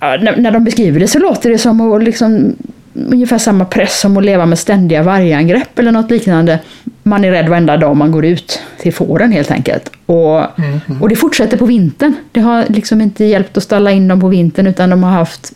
när, 0.00 0.50
de 0.50 0.64
beskriver 0.64 1.00
det 1.00 1.08
så 1.08 1.18
låter 1.18 1.50
det 1.50 1.58
som 1.58 1.92
att 1.92 2.02
liksom 2.02 2.56
ungefär 2.94 3.38
samma 3.38 3.64
press 3.64 4.00
som 4.00 4.16
att 4.16 4.24
leva 4.24 4.46
med 4.46 4.58
ständiga 4.58 5.02
vargangrepp 5.02 5.78
eller 5.78 5.92
något 5.92 6.10
liknande. 6.10 6.58
Man 7.02 7.24
är 7.24 7.30
rädd 7.30 7.48
varenda 7.48 7.76
dag 7.76 7.96
man 7.96 8.12
går 8.12 8.24
ut 8.24 8.60
till 8.80 8.94
fåren 8.94 9.32
helt 9.32 9.50
enkelt. 9.50 9.90
Och, 10.06 10.58
mm, 10.58 10.80
och 11.00 11.08
det 11.08 11.16
fortsätter 11.16 11.56
på 11.56 11.66
vintern. 11.66 12.14
Det 12.32 12.40
har 12.40 12.64
liksom 12.68 13.00
inte 13.00 13.24
hjälpt 13.24 13.56
att 13.56 13.62
ställa 13.62 13.90
in 13.90 14.08
dem 14.08 14.20
på 14.20 14.28
vintern 14.28 14.66
utan 14.66 14.90
de 14.90 15.02
har 15.02 15.10
haft 15.10 15.52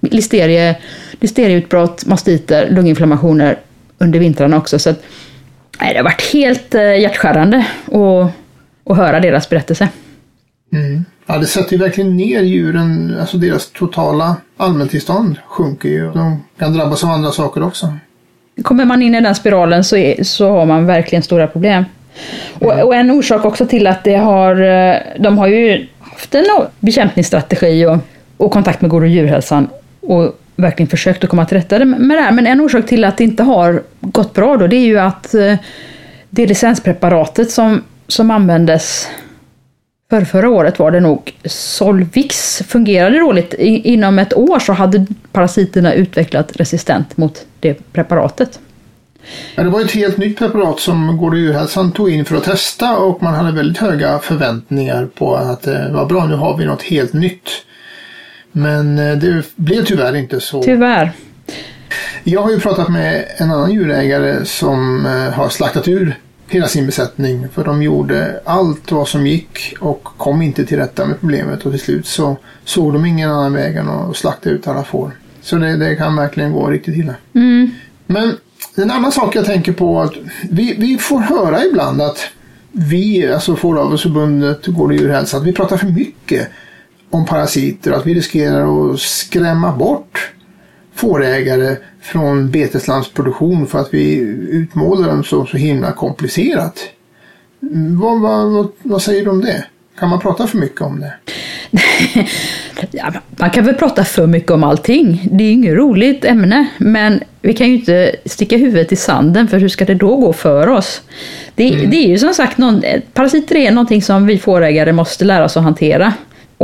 listerie, 0.00 0.76
listerieutbrott, 1.20 2.06
mastiter, 2.06 2.70
lunginflammationer 2.70 3.58
under 3.98 4.18
vintrarna 4.18 4.56
också. 4.56 4.78
Så 4.78 4.90
att, 4.90 5.02
nej, 5.80 5.92
det 5.92 5.98
har 5.98 6.04
varit 6.04 6.32
helt 6.32 6.74
eh, 6.74 7.00
hjärtskärande 7.00 7.66
att, 7.86 8.30
att 8.90 8.96
höra 8.96 9.20
deras 9.20 9.48
berättelse. 9.48 9.88
Mm. 10.72 11.04
Ja, 11.26 11.38
det 11.38 11.46
sätter 11.46 11.72
ju 11.72 11.78
verkligen 11.78 12.16
ner 12.16 12.42
djuren, 12.42 13.16
alltså 13.20 13.36
deras 13.36 13.70
totala 13.70 14.36
allmäntillstånd 14.56 15.36
sjunker 15.48 15.88
ju. 15.88 16.10
De 16.10 16.44
kan 16.58 16.72
drabbas 16.72 17.04
av 17.04 17.10
andra 17.10 17.30
saker 17.30 17.62
också. 17.62 17.92
Kommer 18.62 18.84
man 18.84 19.02
in 19.02 19.14
i 19.14 19.20
den 19.20 19.34
spiralen 19.34 19.84
så, 19.84 19.96
är, 19.96 20.24
så 20.24 20.50
har 20.50 20.66
man 20.66 20.86
verkligen 20.86 21.22
stora 21.22 21.46
problem. 21.46 21.84
Och, 22.58 22.72
och, 22.72 22.94
en 22.94 23.10
orsak 23.10 23.44
också 23.44 23.66
till 23.66 23.86
att 23.86 24.04
det 24.04 24.16
har, 24.16 24.60
eh, 24.60 24.96
de 25.18 25.38
har 25.38 25.46
ju 25.46 25.86
haft 25.98 26.34
en 26.34 26.44
bekämpningsstrategi 26.80 27.86
och, 27.86 27.98
och 28.36 28.52
kontakt 28.52 28.80
med 28.80 28.90
gård 28.90 29.02
och 29.02 29.08
djurhälsan 29.08 29.68
och 30.00 30.38
verkligen 30.56 30.88
försökt 30.90 31.24
att 31.24 31.30
komma 31.30 31.44
till 31.44 31.56
rätta 31.56 31.84
med 31.84 32.16
det 32.16 32.22
här. 32.22 32.32
Men 32.32 32.46
en 32.46 32.60
orsak 32.60 32.86
till 32.86 33.04
att 33.04 33.16
det 33.16 33.24
inte 33.24 33.42
har 33.42 33.82
gått 34.00 34.34
bra 34.34 34.56
då, 34.56 34.66
det 34.66 34.76
är 34.76 34.86
ju 34.86 34.98
att 34.98 35.34
eh, 35.34 35.56
det 36.30 36.46
licenspreparatet 36.46 37.50
som, 37.50 37.82
som 38.08 38.30
användes 38.30 39.08
för 40.10 40.24
förra 40.24 40.48
året 40.48 40.78
var 40.78 40.90
det 40.90 41.00
nog 41.00 41.32
Solvix 41.44 42.62
fungerade 42.66 43.18
dåligt. 43.18 43.54
Inom 43.58 44.18
ett 44.18 44.34
år 44.34 44.58
så 44.58 44.72
hade 44.72 45.06
parasiterna 45.32 45.94
utvecklat 45.94 46.56
resistent 46.56 47.16
mot 47.16 47.46
det 47.60 47.92
preparatet. 47.92 48.60
Ja, 49.54 49.62
det 49.62 49.70
var 49.70 49.80
ett 49.80 49.90
helt 49.90 50.16
nytt 50.16 50.38
preparat 50.38 50.80
som 50.80 51.16
Gård 51.16 51.32
och 51.32 51.38
djurhälsan 51.38 51.92
tog 51.92 52.10
in 52.10 52.24
för 52.24 52.36
att 52.36 52.44
testa 52.44 52.96
och 52.96 53.22
man 53.22 53.34
hade 53.34 53.52
väldigt 53.52 53.78
höga 53.78 54.18
förväntningar 54.18 55.08
på 55.14 55.34
att 55.34 55.66
eh, 55.66 55.72
det 55.72 55.92
var 55.92 56.06
bra, 56.06 56.26
nu 56.26 56.34
har 56.34 56.56
vi 56.56 56.64
något 56.64 56.82
helt 56.82 57.12
nytt. 57.12 57.50
Men 58.56 58.98
eh, 58.98 59.16
det 59.16 59.44
blev 59.56 59.84
tyvärr 59.84 60.16
inte 60.16 60.40
så. 60.40 60.62
Tyvärr. 60.62 61.12
Jag 62.24 62.42
har 62.42 62.50
ju 62.50 62.60
pratat 62.60 62.88
med 62.88 63.24
en 63.36 63.50
annan 63.50 63.72
djurägare 63.72 64.44
som 64.44 65.06
eh, 65.06 65.12
har 65.12 65.48
slaktat 65.48 65.88
ur 65.88 66.18
hela 66.48 66.66
sin 66.66 66.86
besättning. 66.86 67.48
För 67.48 67.64
de 67.64 67.82
gjorde 67.82 68.40
allt 68.44 68.92
vad 68.92 69.08
som 69.08 69.26
gick 69.26 69.74
och 69.80 70.04
kom 70.04 70.42
inte 70.42 70.66
till 70.66 70.78
rätta 70.78 71.06
med 71.06 71.20
problemet 71.20 71.66
och 71.66 71.72
till 71.72 71.80
slut 71.80 72.06
så 72.06 72.36
såg 72.64 72.92
de 72.92 73.06
ingen 73.06 73.30
annan 73.30 73.52
väg 73.52 73.76
än 73.76 73.88
att 73.88 74.16
slakta 74.16 74.50
ut 74.50 74.68
alla 74.68 74.84
får. 74.84 75.10
Så 75.42 75.56
det, 75.56 75.76
det 75.76 75.96
kan 75.96 76.16
verkligen 76.16 76.52
gå 76.52 76.70
riktigt 76.70 76.96
illa. 76.96 77.14
Mm. 77.34 77.70
Men 78.06 78.36
en 78.76 78.90
annan 78.90 79.12
sak 79.12 79.36
jag 79.36 79.46
tänker 79.46 79.72
på 79.72 80.00
att 80.00 80.12
vi, 80.50 80.74
vi 80.78 80.98
får 80.98 81.20
höra 81.20 81.64
ibland 81.64 82.02
att 82.02 82.18
vi, 82.72 83.32
alltså 83.32 83.56
Fåravelsförbundet, 83.56 84.66
Gård 84.66 84.90
och 84.90 84.96
djurhälsa, 84.96 85.36
att 85.36 85.44
vi 85.44 85.52
pratar 85.52 85.76
för 85.76 85.86
mycket 85.86 86.48
om 87.10 87.26
parasiter 87.26 87.92
och 87.92 87.98
att 87.98 88.06
vi 88.06 88.14
riskerar 88.14 88.92
att 88.92 89.00
skrämma 89.00 89.72
bort 89.72 90.32
fårägare 90.94 91.76
från 92.00 92.50
beteslandsproduktion 92.50 93.66
för 93.66 93.78
att 93.78 93.94
vi 93.94 94.14
utmålar 94.50 95.08
dem 95.08 95.24
så, 95.24 95.46
så 95.46 95.56
himla 95.56 95.92
komplicerat. 95.92 96.80
Vad, 98.00 98.20
vad, 98.20 98.68
vad, 98.82 99.02
säger 99.02 99.24
du 99.24 99.30
om 99.30 99.40
det? 99.40 99.64
Kan 99.98 100.08
man 100.08 100.20
prata 100.20 100.46
för 100.46 100.58
mycket 100.58 100.80
om 100.80 101.00
det? 101.00 101.14
ja, 102.90 103.12
man 103.36 103.50
kan 103.50 103.64
väl 103.64 103.74
prata 103.74 104.04
för 104.04 104.26
mycket 104.26 104.50
om 104.50 104.64
allting. 104.64 105.28
Det 105.32 105.44
är 105.44 105.52
inget 105.52 105.74
roligt 105.74 106.24
ämne, 106.24 106.68
men 106.78 107.22
vi 107.42 107.52
kan 107.52 107.68
ju 107.68 107.74
inte 107.74 108.16
sticka 108.24 108.56
huvudet 108.56 108.92
i 108.92 108.96
sanden 108.96 109.48
för 109.48 109.58
hur 109.58 109.68
ska 109.68 109.84
det 109.84 109.94
då 109.94 110.16
gå 110.16 110.32
för 110.32 110.68
oss? 110.68 111.02
Det, 111.54 111.74
mm. 111.74 111.90
det 111.90 111.96
är 111.96 112.08
ju 112.08 112.18
som 112.18 112.34
sagt, 112.34 112.58
någon, 112.58 112.82
parasiter 113.12 113.56
är 113.56 113.70
någonting 113.70 114.02
som 114.02 114.26
vi 114.26 114.38
fårägare 114.38 114.92
måste 114.92 115.24
lära 115.24 115.44
oss 115.44 115.56
att 115.56 115.62
hantera. 115.62 116.12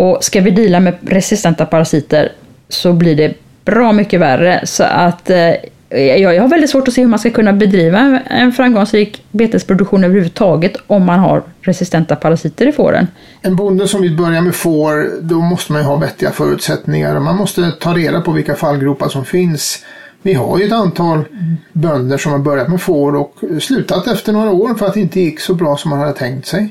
Och 0.01 0.25
ska 0.25 0.41
vi 0.41 0.51
dela 0.51 0.81
med 0.81 0.95
resistenta 1.01 1.67
parasiter 1.67 2.33
så 2.69 2.93
blir 2.93 3.17
det 3.17 3.35
bra 3.65 3.93
mycket 3.93 4.21
värre. 4.21 4.61
Så 4.65 4.85
att 4.85 5.31
eh, 5.31 5.55
jag 5.99 6.41
har 6.43 6.49
väldigt 6.49 6.71
svårt 6.71 6.89
att 6.89 6.95
se 6.95 7.01
hur 7.01 7.09
man 7.09 7.19
ska 7.19 7.31
kunna 7.31 7.53
bedriva 7.53 8.21
en 8.27 8.53
framgångsrik 8.53 9.23
betesproduktion 9.31 10.05
överhuvudtaget 10.05 10.77
om 10.87 11.07
man 11.07 11.19
har 11.19 11.43
resistenta 11.61 12.17
parasiter 12.17 12.67
i 12.67 12.73
fåren. 12.73 13.07
En 13.43 13.57
bonde 13.57 13.89
som 13.89 14.03
vill 14.03 14.17
börja 14.17 14.41
med 14.41 14.55
får, 14.55 15.23
då 15.23 15.41
måste 15.41 15.73
man 15.73 15.83
ju 15.83 15.87
ha 15.87 15.97
vettiga 15.97 16.31
förutsättningar. 16.31 17.21
Man 17.21 17.37
måste 17.37 17.71
ta 17.71 17.93
reda 17.93 18.21
på 18.21 18.33
vilka 18.33 18.55
fallgropar 18.55 19.09
som 19.09 19.25
finns. 19.25 19.85
Vi 20.23 20.35
har 20.35 20.59
ju 20.59 20.65
ett 20.65 20.73
antal 20.73 21.25
bönder 21.73 22.19
som 22.19 22.33
har 22.33 22.39
börjat 22.39 22.69
med 22.69 22.81
får 22.81 23.17
och 23.17 23.35
slutat 23.61 24.07
efter 24.07 24.33
några 24.33 24.51
år 24.51 24.75
för 24.75 24.87
att 24.87 24.95
det 24.95 25.01
inte 25.01 25.21
gick 25.21 25.41
så 25.41 25.55
bra 25.55 25.77
som 25.77 25.91
man 25.91 25.99
hade 25.99 26.13
tänkt 26.13 26.47
sig. 26.47 26.71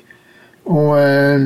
Och 0.64 1.00
eh, 1.00 1.40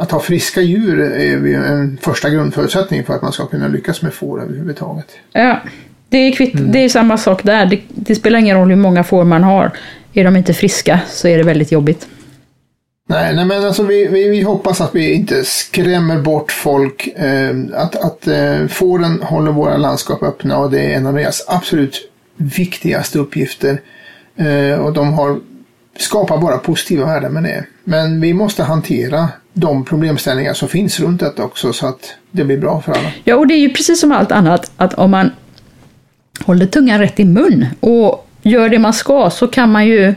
att 0.00 0.10
ha 0.10 0.20
friska 0.20 0.60
djur 0.60 1.00
är 1.00 1.54
en 1.54 1.98
första 2.02 2.30
grundförutsättning 2.30 3.04
för 3.04 3.14
att 3.14 3.22
man 3.22 3.32
ska 3.32 3.46
kunna 3.46 3.68
lyckas 3.68 4.02
med 4.02 4.14
får 4.14 4.42
överhuvudtaget. 4.42 5.06
Ja, 5.32 5.60
det 6.08 6.18
är, 6.18 6.32
kvitt, 6.32 6.54
mm. 6.54 6.72
det 6.72 6.78
är 6.78 6.88
samma 6.88 7.18
sak 7.18 7.42
där. 7.44 7.66
Det, 7.66 7.80
det, 7.88 8.14
spelar 8.14 8.38
ingen 8.38 8.56
roll 8.56 8.68
hur 8.68 8.76
många 8.76 9.04
får 9.04 9.24
man 9.24 9.42
har. 9.42 9.70
Är 10.12 10.24
de 10.24 10.36
inte 10.36 10.54
friska 10.54 11.00
så 11.08 11.28
är 11.28 11.38
det 11.38 11.44
väldigt 11.44 11.72
jobbigt. 11.72 12.08
Nej, 13.08 13.34
nej 13.34 13.44
men 13.44 13.64
alltså 13.64 13.82
vi, 13.82 14.06
vi, 14.06 14.28
vi 14.28 14.42
hoppas 14.42 14.80
att 14.80 14.94
vi 14.94 15.12
inte 15.12 15.44
skrämmer 15.44 16.18
bort 16.18 16.52
folk. 16.52 17.06
Eh, 17.06 17.56
att 17.74 17.96
att 17.96 18.26
eh, 18.26 18.66
fåren 18.66 19.22
håller 19.22 19.52
våra 19.52 19.76
landskap 19.76 20.22
öppna 20.22 20.58
och 20.58 20.70
det 20.70 20.80
är 20.80 20.96
en 20.96 21.06
av 21.06 21.14
deras 21.14 21.44
absolut 21.48 22.10
viktigaste 22.36 23.18
uppgifter. 23.18 23.80
Eh, 24.36 24.80
och 24.80 24.92
de 24.92 25.12
har 25.12 25.40
skapar 25.98 26.38
bara 26.38 26.58
positiva 26.58 27.06
värden 27.06 27.32
med 27.32 27.42
det. 27.42 27.64
Men 27.84 28.20
vi 28.20 28.34
måste 28.34 28.62
hantera 28.62 29.28
de 29.52 29.84
problemställningar 29.84 30.54
som 30.54 30.68
finns 30.68 31.00
runt 31.00 31.20
detta 31.20 31.44
också 31.44 31.72
så 31.72 31.86
att 31.86 32.14
det 32.30 32.44
blir 32.44 32.58
bra 32.58 32.80
för 32.80 32.92
alla. 32.92 33.12
Ja, 33.24 33.36
och 33.36 33.46
det 33.46 33.54
är 33.54 33.58
ju 33.60 33.70
precis 33.70 34.00
som 34.00 34.12
allt 34.12 34.32
annat 34.32 34.72
att 34.76 34.94
om 34.94 35.10
man 35.10 35.30
håller 36.44 36.66
tungan 36.66 36.98
rätt 36.98 37.20
i 37.20 37.24
mun 37.24 37.66
och 37.80 38.26
gör 38.42 38.68
det 38.68 38.78
man 38.78 38.92
ska 38.92 39.30
så 39.30 39.48
kan 39.48 39.72
man 39.72 39.86
ju 39.86 40.14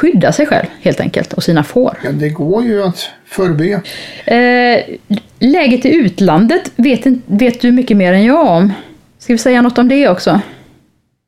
skydda 0.00 0.32
sig 0.32 0.46
själv 0.46 0.66
helt 0.80 1.00
enkelt 1.00 1.32
och 1.32 1.42
sina 1.42 1.64
får. 1.64 1.98
Ja, 2.04 2.12
det 2.12 2.28
går 2.28 2.64
ju 2.64 2.82
att 2.82 3.10
förebygga. 3.26 3.82
Eh, 4.24 4.84
läget 5.38 5.84
i 5.84 5.94
utlandet 5.94 6.70
vet, 6.76 7.06
vet 7.26 7.60
du 7.60 7.72
mycket 7.72 7.96
mer 7.96 8.12
än 8.12 8.24
jag 8.24 8.46
om. 8.46 8.72
Ska 9.18 9.32
vi 9.32 9.38
säga 9.38 9.62
något 9.62 9.78
om 9.78 9.88
det 9.88 10.08
också? 10.08 10.40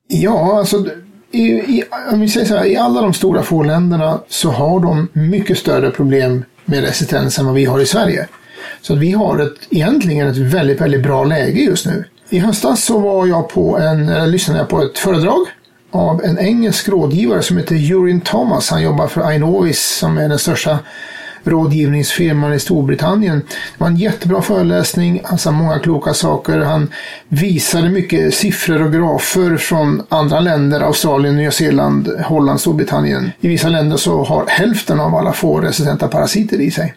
Ja, 0.09 0.59
alltså 0.59 0.87
i, 1.31 1.43
i, 1.53 1.85
om 2.13 2.21
vi 2.21 2.29
säger 2.29 2.47
så 2.47 2.57
här, 2.57 2.67
i 2.67 2.77
alla 2.77 3.03
de 3.03 3.15
stora 3.15 3.43
fårländerna 3.43 4.21
så 4.29 4.51
har 4.51 4.81
de 4.81 5.09
mycket 5.13 5.59
större 5.59 5.91
problem 5.91 6.45
med 6.67 6.81
resistens 6.81 7.39
än 7.39 7.47
vad 7.47 7.55
vi 7.55 7.65
har 7.65 7.81
i 7.81 7.87
Sverige. 7.87 8.29
Så 8.83 8.95
vi 8.95 9.13
har 9.13 9.39
ett, 9.39 9.57
egentligen 9.71 10.29
ett 10.29 10.37
väldigt, 10.37 10.81
väldigt 10.81 11.03
bra 11.03 11.25
läge 11.25 11.61
just 11.61 11.87
nu. 11.87 12.05
I 12.31 12.39
höstas 12.39 12.85
så 12.85 12.99
var 12.99 13.27
jag 13.27 13.49
på 13.49 13.79
en, 13.79 14.09
eller 14.09 14.27
lyssnade 14.27 14.61
jag 14.61 14.69
på 14.69 14.83
ett 14.83 14.99
föredrag 14.99 15.47
av 15.91 16.25
en 16.25 16.39
engelsk 16.39 16.89
rådgivare 16.89 17.43
som 17.43 17.57
heter 17.57 17.75
Jurin 17.75 18.21
Thomas. 18.21 18.71
Han 18.71 18.83
jobbar 18.83 19.09
för 19.09 19.21
Ainovis 19.21 19.99
som 19.99 20.19
är 20.19 20.29
den 20.29 20.39
största 20.39 20.79
rådgivningsfirman 21.47 22.53
i 22.53 22.61
Storbritannien. 22.61 23.39
Det 23.39 23.79
var 23.79 23.87
en 23.87 23.97
jättebra 23.97 24.43
föreläsning, 24.43 25.21
han 25.25 25.39
sa 25.39 25.51
många 25.51 25.79
kloka 25.79 26.15
saker. 26.15 26.59
Han 26.59 26.89
visade 27.29 27.89
mycket 27.89 28.35
siffror 28.35 28.83
och 28.83 28.93
grafer 28.93 29.57
från 29.57 30.03
andra 30.09 30.41
länder, 30.41 30.81
Australien, 30.81 31.37
Nya 31.37 31.51
Zeeland, 31.51 32.09
Holland, 32.25 32.61
Storbritannien. 32.61 33.33
I 33.41 33.49
vissa 33.49 33.69
länder 33.69 33.97
så 33.97 34.25
har 34.25 34.47
hälften 34.49 35.01
av 35.01 35.15
alla 35.15 35.33
får 35.33 35.63
resistenta 35.63 36.09
parasiter 36.09 36.61
i 36.61 36.71
sig. 36.71 36.95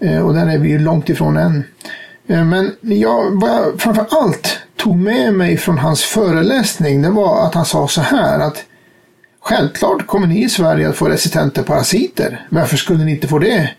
Eh, 0.00 0.26
och 0.26 0.34
där 0.34 0.46
är 0.46 0.58
vi 0.58 0.68
ju 0.68 0.78
långt 0.78 1.08
ifrån 1.08 1.36
än. 1.36 1.64
Eh, 2.28 2.44
men 2.44 2.72
jag, 2.80 3.40
vad 3.40 3.50
jag 3.50 3.80
framför 3.80 4.06
allt 4.10 4.58
tog 4.76 4.96
med 4.96 5.34
mig 5.34 5.56
från 5.56 5.78
hans 5.78 6.02
föreläsning, 6.02 7.02
det 7.02 7.10
var 7.10 7.46
att 7.46 7.54
han 7.54 7.64
sa 7.64 7.88
så 7.88 8.00
här 8.00 8.40
att 8.40 8.64
Självklart 9.42 10.06
kommer 10.06 10.26
ni 10.26 10.44
i 10.44 10.48
Sverige 10.48 10.88
att 10.88 10.96
få 10.96 11.08
resistenta 11.08 11.62
parasiter. 11.62 12.46
Varför 12.50 12.76
skulle 12.76 13.04
ni 13.04 13.10
inte 13.10 13.28
få 13.28 13.38
det? 13.38 13.70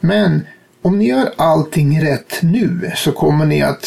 Men 0.00 0.46
om 0.82 0.98
ni 0.98 1.08
gör 1.08 1.32
allting 1.36 2.02
rätt 2.02 2.38
nu 2.42 2.92
så 2.96 3.12
kommer 3.12 3.46
ni 3.46 3.62
att 3.62 3.84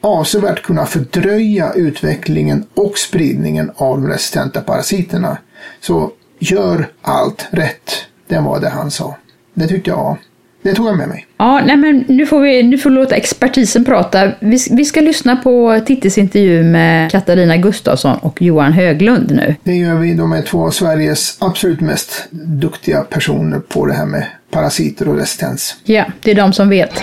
avsevärt 0.00 0.62
kunna 0.62 0.86
fördröja 0.86 1.72
utvecklingen 1.72 2.66
och 2.74 2.98
spridningen 2.98 3.70
av 3.76 4.00
de 4.00 4.08
resistenta 4.08 4.60
parasiterna. 4.60 5.38
Så 5.80 6.12
gör 6.38 6.88
allt 7.02 7.46
rätt. 7.50 7.90
Det 8.26 8.38
var 8.38 8.60
det 8.60 8.68
han 8.68 8.90
sa. 8.90 9.16
Det 9.54 9.66
tyckte 9.68 9.90
jag 9.90 10.16
det 10.64 10.74
tog 10.74 10.86
jag 10.86 10.96
med 10.96 11.08
mig. 11.08 11.26
Ja, 11.36 11.60
nej 11.64 11.76
men 11.76 12.04
nu 12.08 12.26
får 12.26 12.40
vi 12.40 12.62
nu 12.62 12.78
får 12.78 12.90
vi 12.90 12.96
låta 12.96 13.16
expertisen 13.16 13.84
prata. 13.84 14.32
Vi, 14.40 14.58
vi 14.70 14.84
ska 14.84 15.00
lyssna 15.00 15.36
på 15.36 15.80
Tittis 15.86 16.18
intervju 16.18 16.62
med 16.62 17.10
Katarina 17.10 17.56
Gustafsson 17.56 18.18
och 18.18 18.42
Johan 18.42 18.72
Höglund 18.72 19.30
nu. 19.30 19.54
Det 19.64 19.74
gör 19.74 19.94
vi. 19.94 20.14
De 20.14 20.32
är 20.32 20.42
två 20.42 20.66
av 20.66 20.70
Sveriges 20.70 21.36
absolut 21.40 21.80
mest 21.80 22.26
duktiga 22.30 23.00
personer 23.02 23.58
på 23.58 23.86
det 23.86 23.94
här 23.94 24.06
med 24.06 24.26
parasiter 24.50 25.08
och 25.08 25.16
resistens. 25.16 25.76
Ja, 25.84 26.04
det 26.22 26.30
är 26.30 26.34
de 26.34 26.52
som 26.52 26.68
vet. 26.68 27.02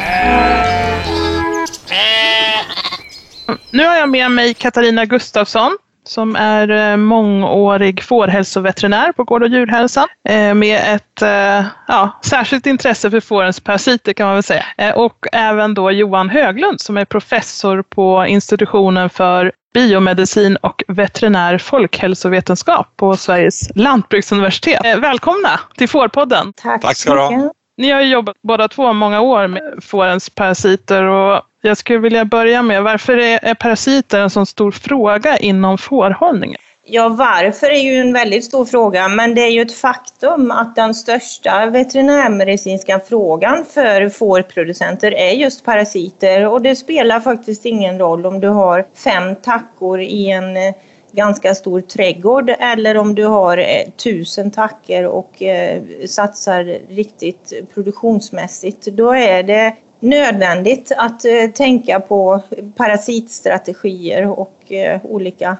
Nu 3.71 3.85
har 3.85 3.95
jag 3.95 4.09
med 4.09 4.31
mig 4.31 4.53
Katarina 4.53 5.05
Gustafsson 5.05 5.77
som 6.11 6.35
är 6.35 6.91
eh, 6.91 6.97
mångårig 6.97 8.03
fårhälsoveterinär 8.03 9.11
på 9.11 9.23
Gård 9.23 9.43
och 9.43 9.49
djurhälsan 9.49 10.07
eh, 10.29 10.53
med 10.53 10.95
ett 10.95 11.21
eh, 11.21 11.65
ja, 11.87 12.19
särskilt 12.25 12.65
intresse 12.65 13.11
för 13.11 13.19
fårens 13.19 13.59
parasiter 13.59 14.13
kan 14.13 14.25
man 14.25 14.35
väl 14.35 14.43
säga. 14.43 14.95
Och 14.95 15.27
även 15.31 15.73
då 15.73 15.91
Johan 15.91 16.29
Höglund 16.29 16.81
som 16.81 16.97
är 16.97 17.05
professor 17.05 17.81
på 17.81 18.25
institutionen 18.27 19.09
för 19.09 19.51
biomedicin 19.73 20.55
och 20.55 20.83
veterinär 20.87 21.57
folkhälsovetenskap 21.57 22.87
på 22.95 23.17
Sveriges 23.17 23.69
lantbruksuniversitet. 23.75 24.81
Välkomna 24.83 25.59
till 25.77 25.89
Fårpodden! 25.89 26.53
Tack, 26.53 26.81
Tack 26.81 26.97
ska 26.97 27.13
du 27.13 27.21
ha! 27.21 27.53
Ni 27.77 27.91
har 27.91 28.01
jobbat 28.01 28.35
båda 28.43 28.67
två 28.67 28.93
många 28.93 29.21
år 29.21 29.47
med 29.47 29.61
fårens 29.81 30.29
parasiter 30.29 31.03
och 31.03 31.41
jag 31.61 31.77
skulle 31.77 31.99
vilja 31.99 32.25
börja 32.25 32.61
med 32.61 32.83
varför 32.83 33.17
är 33.17 33.53
parasiter 33.53 34.19
en 34.19 34.29
så 34.29 34.45
stor 34.45 34.71
fråga 34.71 35.37
inom 35.37 35.77
fårhållningen? 35.77 36.57
Ja, 36.83 37.09
varför 37.09 37.69
är 37.69 37.79
ju 37.79 37.95
en 37.99 38.13
väldigt 38.13 38.45
stor 38.45 38.65
fråga, 38.65 39.07
men 39.07 39.35
det 39.35 39.41
är 39.41 39.49
ju 39.49 39.61
ett 39.61 39.73
faktum 39.73 40.51
att 40.51 40.75
den 40.75 40.95
största 40.95 41.65
veterinärmedicinska 41.65 42.99
frågan 42.99 43.65
för 43.65 44.09
fårproducenter 44.09 45.13
är 45.13 45.31
just 45.31 45.65
parasiter 45.65 46.47
och 46.47 46.61
det 46.61 46.75
spelar 46.75 47.19
faktiskt 47.19 47.65
ingen 47.65 47.99
roll 47.99 48.25
om 48.25 48.39
du 48.39 48.47
har 48.47 48.85
fem 48.93 49.35
tackor 49.35 50.01
i 50.01 50.31
en 50.31 50.57
eh, 50.57 50.73
ganska 51.11 51.55
stor 51.55 51.81
trädgård 51.81 52.49
eller 52.59 52.97
om 52.97 53.15
du 53.15 53.25
har 53.25 53.57
eh, 53.57 53.89
tusen 54.03 54.51
tackor 54.51 55.03
och 55.03 55.41
eh, 55.41 55.81
satsar 56.07 56.63
riktigt 56.89 57.53
produktionsmässigt. 57.73 58.85
Då 58.85 59.11
är 59.11 59.43
det 59.43 59.75
nödvändigt 60.01 60.91
att 60.97 61.25
eh, 61.25 61.51
tänka 61.53 61.99
på 61.99 62.41
parasitstrategier 62.77 64.39
och 64.39 64.71
eh, 64.71 65.05
olika 65.05 65.57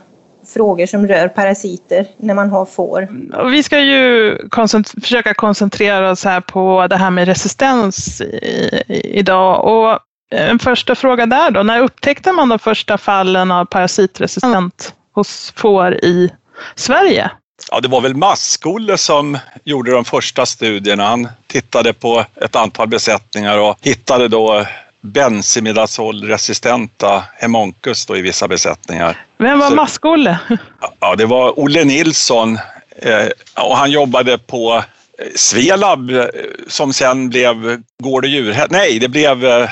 frågor 0.54 0.86
som 0.86 1.08
rör 1.08 1.28
parasiter 1.28 2.06
när 2.18 2.34
man 2.34 2.50
har 2.50 2.66
får. 2.66 3.02
Mm, 3.02 3.52
vi 3.52 3.64
ska 3.64 3.80
ju 3.80 4.38
koncentr 4.50 5.02
försöka 5.02 5.34
koncentrera 5.34 6.12
oss 6.12 6.26
här 6.26 6.42
på 6.42 6.88
det 6.88 6.98
här 6.98 7.10
med 7.10 7.28
resistens 7.28 8.22
i, 8.22 8.84
i, 8.88 9.20
idag. 9.20 9.66
Och 9.66 9.92
eh, 10.38 10.50
en 10.50 10.60
första 10.60 10.96
fråga 10.96 11.26
där 11.26 11.52
då, 11.52 11.64
när 11.64 11.80
upptäckte 11.80 12.32
man 12.32 12.50
de 12.50 12.60
första 12.60 12.98
fallen 12.98 13.52
av 13.52 13.66
parasitresistent 13.66 14.94
hos 15.12 15.54
får 15.56 15.94
i 15.94 16.32
Sverige? 16.76 17.32
Ja, 17.72 17.80
det 17.80 17.88
var 17.88 18.02
väl 18.02 18.16
Maskolle 18.16 18.98
som 18.98 19.38
gjorde 19.64 19.92
de 19.92 20.06
första 20.06 20.46
studierna. 20.46 21.08
Han 21.08 21.28
tittade 21.48 21.94
på 21.94 22.26
ett 22.36 22.56
antal 22.56 22.88
besättningar 22.88 23.58
och 23.58 23.78
hittade 23.82 24.28
då 24.28 24.66
bensimidazolresistenta 25.02 27.24
hemoncus 27.38 28.06
då 28.06 28.18
i 28.18 28.22
vissa 28.22 28.48
besättningar. 28.48 29.26
Vem 29.38 29.60
var 29.60 29.72
Maskolle? 29.72 30.40
Ja, 31.00 31.16
det 31.16 31.26
var 31.26 31.60
Olle 31.60 31.84
Nilsson 31.84 32.60
eh, 33.02 33.28
och 33.56 33.78
han 33.78 33.92
jobbade 33.92 34.38
på 34.38 34.76
eh, 34.76 34.84
Svelab 35.36 36.10
eh, 36.10 36.26
som 36.68 36.94
sen 36.94 37.30
blev 37.30 37.82
Gård 38.04 38.24
och 38.24 38.30
djur... 38.30 38.66
Nej, 38.70 39.00
det 39.00 39.08
blev 39.08 39.68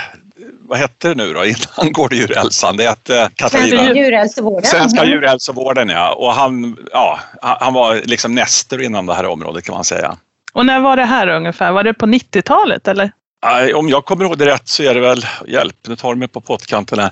vad 0.60 0.80
hette 0.80 1.08
det 1.08 1.16
nu 1.16 1.34
då 1.34 1.46
innan 1.46 1.92
Gård 1.92 2.12
och 2.12 2.18
djurhälsan? 2.18 2.78
Det 2.78 2.84
hette 2.84 3.30
Katarina. 3.36 3.68
Svenska 3.68 3.96
djurhälsovården. 3.96 4.66
Svenska 4.66 5.06
djurhälsovården 5.06 5.90
ja. 5.90 6.14
Och 6.14 6.34
han, 6.34 6.78
ja, 6.92 7.20
han 7.42 7.74
var 7.74 7.96
liksom 7.96 8.36
näster 8.36 8.82
inom 8.82 9.06
det 9.06 9.14
här 9.14 9.26
området 9.26 9.64
kan 9.64 9.76
man 9.76 9.84
säga. 9.84 10.18
Och 10.54 10.66
när 10.66 10.80
var 10.80 10.96
det 10.96 11.06
här 11.06 11.28
ungefär? 11.28 11.72
Var 11.72 11.84
det 11.84 11.94
på 11.94 12.06
90-talet 12.06 12.88
eller? 12.88 13.12
Om 13.76 13.90
jag 13.90 14.06
kommer 14.06 14.26
ihåg 14.26 14.38
det 14.38 14.46
rätt 14.46 14.68
så 14.68 14.84
är 14.84 14.94
det 14.94 15.00
väl, 15.00 15.26
hjälp 15.48 15.76
nu 15.88 15.96
tar 15.96 16.14
du 16.14 16.20
mig 16.20 16.28
på 16.28 16.42
pottkanten 16.42 17.00
här. 17.00 17.12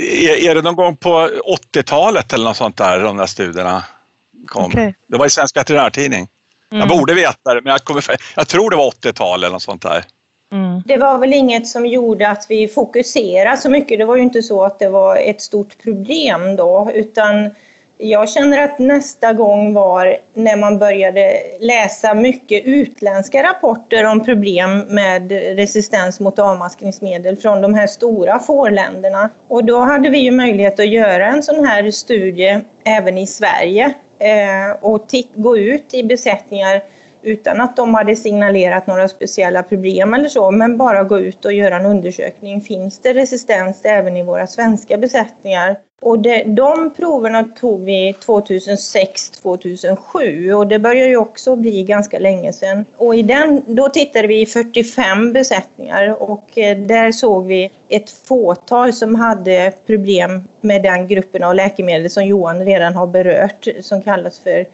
Är, 0.00 0.50
är 0.50 0.54
det 0.54 0.62
någon 0.62 0.76
gång 0.76 0.96
på 0.96 1.28
80-talet 1.72 2.32
eller 2.32 2.44
något 2.44 2.56
sånt 2.56 2.76
där 2.76 3.00
de 3.00 3.16
där 3.16 3.26
studierna 3.26 3.84
kom? 4.46 4.64
Okay. 4.64 4.92
Det 5.06 5.16
var 5.16 5.26
i 5.26 5.30
Svensk 5.30 5.56
Veterinärtidning. 5.56 6.28
Mm. 6.72 6.80
Jag 6.80 6.98
borde 6.98 7.14
veta 7.14 7.54
det 7.54 7.60
men 7.62 7.70
jag, 7.70 7.84
kommer, 7.84 8.04
jag 8.36 8.48
tror 8.48 8.70
det 8.70 8.76
var 8.76 8.90
80-tal 8.90 9.44
eller 9.44 9.52
något 9.52 9.62
sånt 9.62 9.82
där. 9.82 10.04
Mm. 10.52 10.82
Det 10.86 10.96
var 10.96 11.18
väl 11.18 11.32
inget 11.32 11.68
som 11.68 11.86
gjorde 11.86 12.28
att 12.28 12.46
vi 12.48 12.68
fokuserade 12.68 13.56
så 13.56 13.70
mycket. 13.70 13.98
Det 13.98 14.04
var 14.04 14.16
ju 14.16 14.22
inte 14.22 14.42
så 14.42 14.64
att 14.64 14.78
det 14.78 14.88
var 14.88 15.16
ett 15.16 15.40
stort 15.40 15.82
problem 15.82 16.56
då 16.56 16.90
utan 16.94 17.50
jag 17.98 18.28
känner 18.28 18.62
att 18.62 18.78
nästa 18.78 19.32
gång 19.32 19.74
var 19.74 20.16
när 20.34 20.56
man 20.56 20.78
började 20.78 21.42
läsa 21.60 22.14
mycket 22.14 22.64
utländska 22.64 23.42
rapporter 23.42 24.04
om 24.04 24.24
problem 24.24 24.78
med 24.78 25.32
resistens 25.32 26.20
mot 26.20 26.38
avmaskningsmedel 26.38 27.36
från 27.36 27.62
de 27.62 27.74
här 27.74 27.86
stora 27.86 28.38
fårländerna. 28.38 29.30
Och 29.48 29.64
då 29.64 29.78
hade 29.78 30.10
vi 30.10 30.18
ju 30.18 30.30
möjlighet 30.30 30.80
att 30.80 30.88
göra 30.88 31.26
en 31.26 31.42
sån 31.42 31.64
här 31.64 31.90
studie 31.90 32.60
även 32.84 33.18
i 33.18 33.26
Sverige 33.26 33.94
eh, 34.18 34.76
och 34.80 35.06
gå 35.34 35.56
ut 35.58 35.94
i 35.94 36.02
besättningar 36.02 36.82
utan 37.26 37.60
att 37.60 37.76
de 37.76 37.94
hade 37.94 38.16
signalerat 38.16 38.86
några 38.86 39.08
speciella 39.08 39.62
problem 39.62 40.14
eller 40.14 40.28
så, 40.28 40.50
men 40.50 40.76
bara 40.76 41.04
gå 41.04 41.18
ut 41.18 41.44
och 41.44 41.52
göra 41.52 41.76
en 41.76 41.86
undersökning. 41.86 42.60
Finns 42.60 42.98
det 42.98 43.14
resistens 43.14 43.80
även 43.84 44.16
i 44.16 44.22
våra 44.22 44.46
svenska 44.46 44.98
besättningar? 44.98 45.76
Och 46.02 46.18
det, 46.18 46.42
de 46.42 46.94
proverna 46.96 47.44
tog 47.60 47.84
vi 47.84 48.12
2006-2007 48.12 50.52
och 50.52 50.66
det 50.66 50.78
börjar 50.78 51.08
ju 51.08 51.16
också 51.16 51.56
bli 51.56 51.82
ganska 51.82 52.18
länge 52.18 52.52
sedan. 52.52 52.84
Och 52.96 53.14
i 53.14 53.22
den, 53.22 53.62
då 53.66 53.88
tittade 53.88 54.28
vi 54.28 54.40
i 54.40 54.46
45 54.46 55.32
besättningar 55.32 56.22
och 56.22 56.58
eh, 56.58 56.78
där 56.78 57.12
såg 57.12 57.46
vi 57.46 57.70
ett 57.88 58.10
fåtal 58.10 58.92
som 58.92 59.14
hade 59.14 59.72
problem 59.86 60.44
med 60.60 60.82
den 60.82 61.06
gruppen 61.06 61.42
av 61.42 61.54
läkemedel 61.54 62.10
som 62.10 62.24
Johan 62.24 62.64
redan 62.64 62.94
har 62.94 63.06
berört 63.06 63.68
som 63.80 64.02
kallas 64.02 64.38
för 64.38 64.66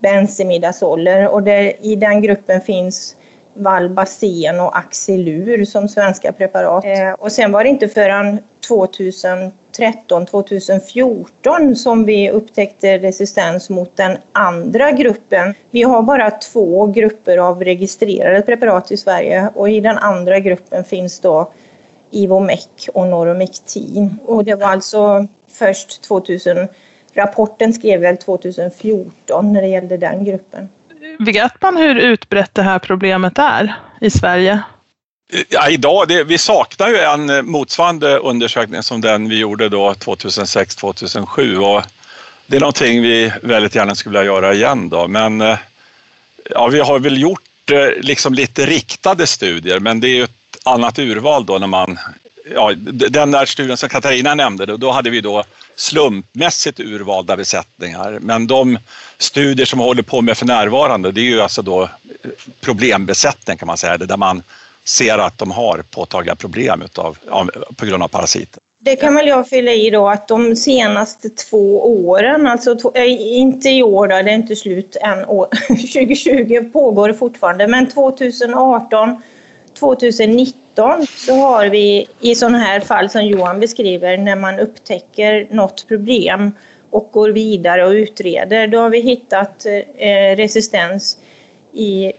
bensimidazoler 0.00 1.28
och 1.28 1.42
där, 1.42 1.72
i 1.80 1.96
den 1.96 2.22
gruppen 2.22 2.60
finns 2.60 3.16
Valbacen 3.54 4.60
och 4.60 4.78
Axilur 4.78 5.64
som 5.64 5.88
svenska 5.88 6.32
preparat. 6.32 6.84
Eh, 6.84 7.12
och 7.18 7.32
sen 7.32 7.52
var 7.52 7.64
det 7.64 7.70
inte 7.70 7.88
förrän 7.88 8.38
2013, 8.68 10.26
2014 10.26 11.76
som 11.76 12.04
vi 12.04 12.30
upptäckte 12.30 12.98
resistens 12.98 13.70
mot 13.70 13.96
den 13.96 14.18
andra 14.32 14.92
gruppen. 14.92 15.54
Vi 15.70 15.82
har 15.82 16.02
bara 16.02 16.30
två 16.30 16.86
grupper 16.86 17.38
av 17.38 17.64
registrerade 17.64 18.42
preparat 18.42 18.92
i 18.92 18.96
Sverige 18.96 19.48
och 19.54 19.70
i 19.70 19.80
den 19.80 19.98
andra 19.98 20.38
gruppen 20.38 20.84
finns 20.84 21.20
då 21.20 21.52
Ivomec 22.10 22.68
och 22.94 23.06
Noromectin. 23.06 24.18
Och 24.26 24.44
det 24.44 24.54
var 24.54 24.66
alltså 24.66 25.26
först 25.48 26.02
2000 26.02 26.68
Rapporten 27.18 27.72
skrev 27.72 28.00
väl 28.00 28.16
2014 28.16 29.52
när 29.52 29.62
det 29.62 29.68
gällde 29.68 29.96
den 29.96 30.24
gruppen. 30.24 30.68
Vet 31.18 31.62
man 31.62 31.76
hur 31.76 31.96
utbrett 31.96 32.54
det 32.54 32.62
här 32.62 32.78
problemet 32.78 33.38
är 33.38 33.74
i 34.00 34.10
Sverige? 34.10 34.62
Ja, 35.48 35.68
idag, 35.68 36.08
det, 36.08 36.24
vi 36.24 36.38
saknar 36.38 36.88
ju 36.88 36.98
en 36.98 37.46
motsvarande 37.46 38.18
undersökning 38.18 38.82
som 38.82 39.00
den 39.00 39.28
vi 39.28 39.38
gjorde 39.38 39.68
då 39.68 39.92
2006-2007 39.92 41.56
och 41.56 41.82
det 42.46 42.56
är 42.56 42.60
någonting 42.60 43.02
vi 43.02 43.32
väldigt 43.42 43.74
gärna 43.74 43.94
skulle 43.94 44.18
vilja 44.18 44.34
göra 44.34 44.54
igen 44.54 44.88
då 44.88 45.08
men 45.08 45.40
eh, 45.40 45.58
ja, 46.50 46.66
vi 46.66 46.80
har 46.80 46.98
väl 46.98 47.20
gjort 47.20 47.70
eh, 47.70 47.88
liksom 48.00 48.34
lite 48.34 48.66
riktade 48.66 49.26
studier 49.26 49.80
men 49.80 50.00
det 50.00 50.08
är 50.08 50.14
ju 50.14 50.24
ett 50.24 50.58
annat 50.64 50.98
urval 50.98 51.46
då 51.46 51.58
när 51.58 51.66
man 51.66 51.98
ja, 52.54 52.72
den 53.10 53.30
där 53.30 53.46
studien 53.46 53.76
som 53.76 53.88
Katarina 53.88 54.34
nämnde, 54.34 54.76
då 54.76 54.90
hade 54.90 55.10
vi 55.10 55.20
då 55.20 55.44
slumpmässigt 55.78 56.80
urvalda 56.80 57.36
besättningar. 57.36 58.18
Men 58.20 58.46
de 58.46 58.78
studier 59.18 59.66
som 59.66 59.78
vi 59.78 59.84
håller 59.84 60.02
på 60.02 60.20
med 60.20 60.38
för 60.38 60.46
närvarande, 60.46 61.12
det 61.12 61.20
är 61.20 61.24
ju 61.24 61.40
alltså 61.40 61.62
då 61.62 61.82
eh, 61.82 61.88
problembesättning 62.60 63.56
kan 63.56 63.66
man 63.66 63.76
säga, 63.76 63.96
det 63.96 64.06
där 64.06 64.16
man 64.16 64.42
ser 64.84 65.18
att 65.18 65.38
de 65.38 65.50
har 65.50 65.82
påtagliga 65.90 66.34
problem 66.34 66.82
utav, 66.82 67.18
på 67.76 67.86
grund 67.86 68.02
av 68.02 68.08
parasiter. 68.08 68.60
Det 68.80 68.96
kan 68.96 69.14
väl 69.14 69.28
jag 69.28 69.48
fylla 69.48 69.72
i 69.72 69.90
då 69.90 70.08
att 70.08 70.28
de 70.28 70.56
senaste 70.56 71.30
två 71.30 71.86
åren, 72.06 72.46
alltså 72.46 72.92
eh, 72.94 73.20
inte 73.20 73.70
i 73.70 73.82
år, 73.82 74.08
då, 74.08 74.22
det 74.22 74.30
är 74.30 74.34
inte 74.34 74.56
slut 74.56 74.96
än, 74.96 75.24
2020 75.24 76.70
pågår 76.72 77.12
fortfarande, 77.12 77.66
men 77.66 77.90
2018, 77.90 79.22
2019 79.78 80.67
2019 80.78 81.06
så 81.06 81.34
har 81.34 81.66
vi 81.66 82.08
i 82.20 82.34
sådana 82.34 82.58
här 82.58 82.80
fall 82.80 83.10
som 83.10 83.26
Johan 83.26 83.60
beskriver 83.60 84.16
när 84.16 84.36
man 84.36 84.58
upptäcker 84.58 85.48
något 85.50 85.88
problem 85.88 86.52
och 86.90 87.10
går 87.12 87.28
vidare 87.28 87.86
och 87.86 87.90
utreder, 87.90 88.66
då 88.66 88.78
har 88.78 88.90
vi 88.90 89.00
hittat 89.00 89.66
eh, 89.96 90.36
resistens 90.36 91.18
i 91.72 92.12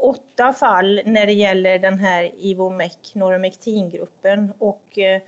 åtta 0.00 0.52
fall 0.52 1.00
när 1.04 1.26
det 1.26 1.32
gäller 1.32 1.78
den 1.78 1.98
här 1.98 2.30
Ivomec 2.38 3.14
Noromectin-gruppen 3.14 4.52
och 4.58 4.98
eh, 4.98 5.22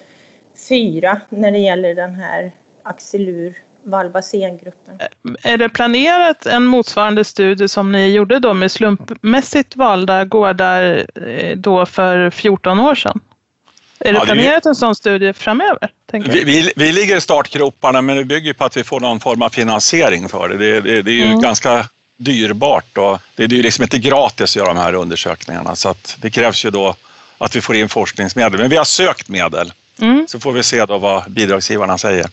fyra 0.68 1.20
när 1.28 1.50
det 1.50 1.58
gäller 1.58 1.94
den 1.94 2.14
här 2.14 2.52
Axilur 2.82 3.54
Valbacengruppen. 3.84 4.98
Är 5.42 5.56
det 5.56 5.68
planerat 5.68 6.46
en 6.46 6.64
motsvarande 6.64 7.24
studie 7.24 7.68
som 7.68 7.92
ni 7.92 8.08
gjorde 8.08 8.38
då 8.38 8.54
med 8.54 8.72
slumpmässigt 8.72 9.76
valda 9.76 10.24
gårdar 10.24 11.06
eh, 11.26 11.56
då 11.56 11.86
för 11.86 12.30
14 12.30 12.80
år 12.80 12.94
sedan? 12.94 13.20
Är 13.98 14.12
det 14.12 14.18
ja, 14.18 14.24
planerat 14.24 14.66
en 14.66 14.74
sån 14.74 14.94
studie 14.94 15.32
framöver? 15.32 15.88
Vi, 16.12 16.44
vi, 16.44 16.72
vi, 16.76 16.92
ligger 16.92 17.16
i 17.16 17.20
startgroparna 17.20 18.02
men 18.02 18.16
det 18.16 18.24
bygger 18.24 18.52
på 18.52 18.64
att 18.64 18.76
vi 18.76 18.84
får 18.84 19.00
någon 19.00 19.20
form 19.20 19.42
av 19.42 19.50
finansiering 19.50 20.28
för 20.28 20.48
det. 20.48 20.56
Det, 20.56 20.80
det, 20.80 21.02
det 21.02 21.10
är 21.10 21.14
ju 21.14 21.24
mm. 21.24 21.40
ganska 21.40 21.88
dyrbart 22.16 22.98
och 22.98 23.18
det 23.34 23.44
är 23.44 23.48
ju 23.48 23.62
liksom 23.62 23.82
inte 23.82 23.98
gratis 23.98 24.42
att 24.52 24.56
göra 24.56 24.68
de 24.68 24.76
här 24.76 24.94
undersökningarna 24.94 25.76
så 25.76 25.88
att 25.88 26.16
det 26.20 26.30
krävs 26.30 26.64
ju 26.64 26.70
då 26.70 26.94
att 27.38 27.56
vi 27.56 27.60
får 27.60 27.76
in 27.76 27.88
forskningsmedel. 27.88 28.60
Men 28.60 28.70
vi 28.70 28.76
har 28.76 28.84
sökt 28.84 29.28
medel 29.28 29.72
mm. 30.00 30.26
så 30.28 30.40
får 30.40 30.52
vi 30.52 30.62
se 30.62 30.86
då 30.86 30.98
vad 30.98 31.30
bidragsgivarna 31.32 31.98
säger. 31.98 32.26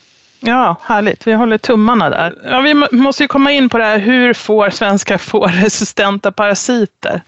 Ja, 0.43 0.75
härligt. 0.82 1.27
Vi 1.27 1.34
håller 1.34 1.58
tummarna 1.58 2.10
där. 2.10 2.34
Ja, 2.43 2.60
vi 2.60 2.73
måste 2.97 3.23
ju 3.23 3.27
komma 3.27 3.51
in 3.51 3.69
på 3.69 3.77
det 3.77 3.84
här, 3.84 3.99
hur 3.99 4.34
får 4.34 4.69
svenskar 4.69 5.17
får 5.17 5.47
resistenta 5.63 6.32
parasiter? 6.32 7.21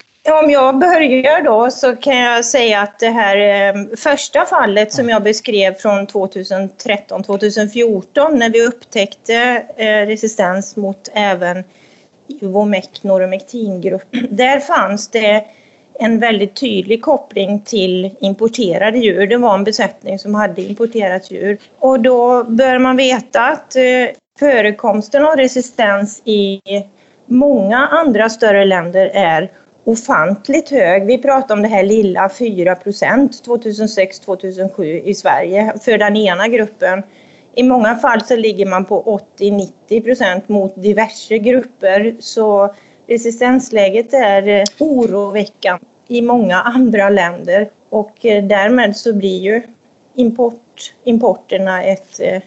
Om 0.43 0.49
jag 0.49 0.79
börjar 0.79 1.43
då 1.43 1.71
så 1.71 1.95
kan 1.95 2.17
jag 2.17 2.45
säga 2.45 2.81
att 2.81 2.99
det 2.99 3.09
här 3.09 3.37
eh, 3.37 3.73
första 3.97 4.45
fallet 4.45 4.93
som 4.93 5.09
jag 5.09 5.23
beskrev 5.23 5.73
från 5.73 6.07
2013-2014 6.07 8.35
när 8.35 8.49
vi 8.49 8.67
upptäckte 8.67 9.65
eh, 9.77 10.05
resistens 10.07 10.75
mot 10.75 11.09
även 11.13 11.63
Ivomec 12.27 12.89
noromectingrupp. 13.01 14.07
Där 14.29 14.59
fanns 14.59 15.07
det 15.07 15.45
en 15.99 16.19
väldigt 16.19 16.55
tydlig 16.55 17.01
koppling 17.01 17.61
till 17.61 18.15
importerade 18.19 18.97
djur. 18.97 19.27
Det 19.27 19.37
var 19.37 19.53
en 19.53 19.63
besättning 19.63 20.19
som 20.19 20.35
hade 20.35 20.61
importerat 20.61 21.31
djur. 21.31 21.57
Och 21.79 21.99
då 21.99 22.43
bör 22.43 22.79
man 22.79 22.97
veta 22.97 23.41
att 23.41 23.75
eh, 23.75 23.83
förekomsten 24.39 25.25
av 25.25 25.35
resistens 25.35 26.21
i 26.25 26.61
många 27.25 27.77
andra 27.77 28.29
större 28.29 28.65
länder 28.65 29.11
är 29.13 29.51
ofantligt 29.83 30.69
hög. 30.69 31.05
Vi 31.05 31.17
pratar 31.17 31.55
om 31.55 31.61
det 31.61 31.67
här 31.67 31.83
lilla 31.83 32.29
4 32.29 32.75
procent 32.75 33.43
2006-2007 33.45 34.83
i 34.83 35.13
Sverige 35.13 35.73
för 35.81 35.97
den 35.97 36.15
ena 36.15 36.47
gruppen. 36.47 37.03
I 37.55 37.63
många 37.63 37.95
fall 37.95 38.21
så 38.21 38.35
ligger 38.35 38.65
man 38.65 38.85
på 38.85 39.19
80-90 39.39 40.03
procent 40.03 40.49
mot 40.49 40.81
diverse 40.81 41.37
grupper 41.37 42.15
så 42.19 42.75
resistensläget 43.07 44.13
är 44.13 44.47
eh, 44.47 44.63
oroväckande 44.79 45.85
i 46.07 46.21
många 46.21 46.61
andra 46.61 47.09
länder 47.09 47.69
och 47.89 48.25
eh, 48.25 48.43
därmed 48.43 48.97
så 48.97 49.13
blir 49.13 49.39
ju 49.39 49.61
import, 50.15 50.93
importerna 51.03 51.83
ett 51.83 52.19
eh, 52.19 52.41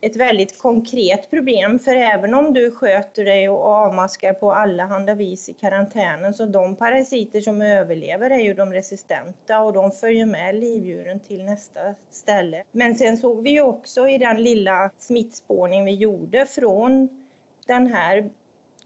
ett 0.00 0.16
väldigt 0.16 0.58
konkret 0.58 1.30
problem. 1.30 1.78
För 1.78 1.94
även 1.94 2.34
om 2.34 2.54
du 2.54 2.70
sköter 2.70 3.24
dig 3.24 3.48
och 3.48 3.64
avmaskar 3.64 4.32
på 4.32 4.52
alla 4.52 4.84
handa 4.84 5.14
vis 5.14 5.48
i 5.48 5.52
karantänen 5.52 6.34
så 6.34 6.46
de 6.46 6.76
parasiter 6.76 7.40
som 7.40 7.62
överlever 7.62 8.30
är 8.30 8.38
ju 8.38 8.54
de 8.54 8.72
resistenta 8.72 9.60
och 9.60 9.72
de 9.72 9.92
följer 9.92 10.26
med 10.26 10.54
livdjuren 10.54 11.20
till 11.20 11.44
nästa 11.44 11.94
ställe. 12.10 12.64
Men 12.72 12.94
sen 12.94 13.18
såg 13.18 13.42
vi 13.42 13.50
ju 13.50 13.62
också 13.62 14.08
i 14.08 14.18
den 14.18 14.42
lilla 14.42 14.90
smittspårning 14.98 15.84
vi 15.84 15.94
gjorde 15.94 16.46
från 16.46 17.26
den 17.66 17.86
här 17.86 18.30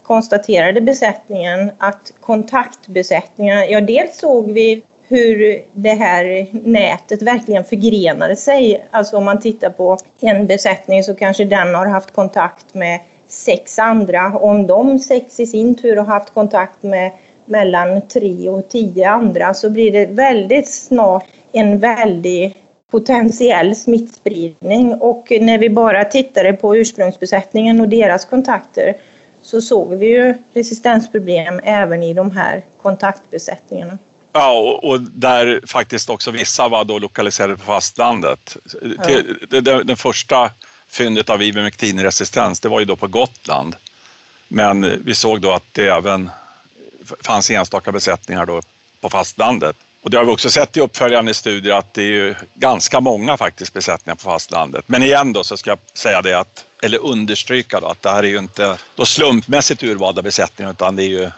konstaterade 0.04 0.80
besättningen 0.80 1.70
att 1.78 2.12
kontaktbesättningarna, 2.20 3.66
ja 3.66 3.80
dels 3.80 4.18
såg 4.18 4.52
vi 4.52 4.82
hur 5.08 5.62
det 5.72 5.94
här 5.94 6.46
nätet 6.52 7.22
verkligen 7.22 7.64
förgrenade 7.64 8.36
sig. 8.36 8.86
Alltså 8.90 9.16
om 9.16 9.24
man 9.24 9.40
tittar 9.40 9.70
på 9.70 9.98
en 10.20 10.46
besättning 10.46 11.04
så 11.04 11.14
kanske 11.14 11.44
den 11.44 11.74
har 11.74 11.86
haft 11.86 12.10
kontakt 12.10 12.74
med 12.74 13.00
sex 13.28 13.78
andra. 13.78 14.38
Om 14.38 14.66
de 14.66 14.98
sex 14.98 15.40
i 15.40 15.46
sin 15.46 15.74
tur 15.74 15.96
har 15.96 16.04
haft 16.04 16.34
kontakt 16.34 16.82
med 16.82 17.10
mellan 17.46 18.08
tre 18.08 18.48
och 18.48 18.68
tio 18.68 19.10
andra 19.10 19.54
så 19.54 19.70
blir 19.70 19.92
det 19.92 20.06
väldigt 20.06 20.70
snart 20.70 21.24
en 21.52 21.78
väldig 21.78 22.56
potentiell 22.90 23.76
smittspridning. 23.76 24.94
Och 24.94 25.32
när 25.40 25.58
vi 25.58 25.70
bara 25.70 26.04
tittade 26.04 26.52
på 26.52 26.76
ursprungsbesättningen 26.76 27.80
och 27.80 27.88
deras 27.88 28.24
kontakter 28.24 28.94
så 29.44 29.60
såg 29.60 29.94
vi 29.94 30.06
ju 30.06 30.34
resistensproblem 30.54 31.60
även 31.64 32.02
i 32.02 32.14
de 32.14 32.30
här 32.30 32.62
kontaktbesättningarna. 32.82 33.98
Ja, 34.32 34.80
och, 34.82 35.00
där 35.00 35.60
faktiskt 35.66 36.10
också 36.10 36.30
vissa 36.30 36.68
var 36.68 36.84
då 36.84 36.98
lokaliserade 36.98 37.56
på 37.56 37.62
fastlandet. 37.62 38.56
Ja. 39.50 39.60
Det, 39.84 39.96
första 39.96 40.50
fyndet 40.88 41.30
av 41.30 41.42
ivermectinresistens, 41.42 42.60
det 42.60 42.68
var 42.68 42.80
ju 42.80 42.86
då 42.86 42.96
på 42.96 43.06
Gotland. 43.06 43.76
Men 44.48 45.02
vi 45.04 45.14
såg 45.14 45.40
då 45.40 45.52
att 45.52 45.64
det 45.72 45.88
även 45.88 46.30
fanns 47.22 47.50
enstaka 47.50 47.92
besättningar 47.92 48.46
då 48.46 48.60
på 49.00 49.10
fastlandet. 49.10 49.76
Och 50.02 50.10
det 50.10 50.16
har 50.16 50.24
vi 50.24 50.32
också 50.32 50.50
sett 50.50 50.76
i 50.76 50.80
uppföljande 50.80 51.34
studier 51.34 51.74
att 51.74 51.94
det 51.94 52.02
är 52.02 52.06
ju 52.06 52.34
ganska 52.54 53.00
många 53.00 53.36
faktiskt 53.36 53.72
besättningar 53.72 54.14
på 54.14 54.22
fastlandet. 54.22 54.84
Men 54.88 55.02
igen 55.02 55.32
då 55.32 55.44
så 55.44 55.56
ska 55.56 55.70
jag 55.70 55.78
säga 55.94 56.22
det 56.22 56.34
att, 56.34 56.64
eller 56.84 56.98
understryka 56.98 57.80
då 57.80 57.86
att 57.86 58.02
det 58.02 58.10
här 58.10 58.22
är 58.22 58.28
ju 58.28 58.38
inte 58.38 58.78
då 58.94 59.04
slumpmässigt 59.04 59.82
urvalda 59.82 60.22
besättningar 60.22 60.70
utan 60.70 60.96
det 60.96 61.04
är 61.04 61.08
ju 61.08 61.30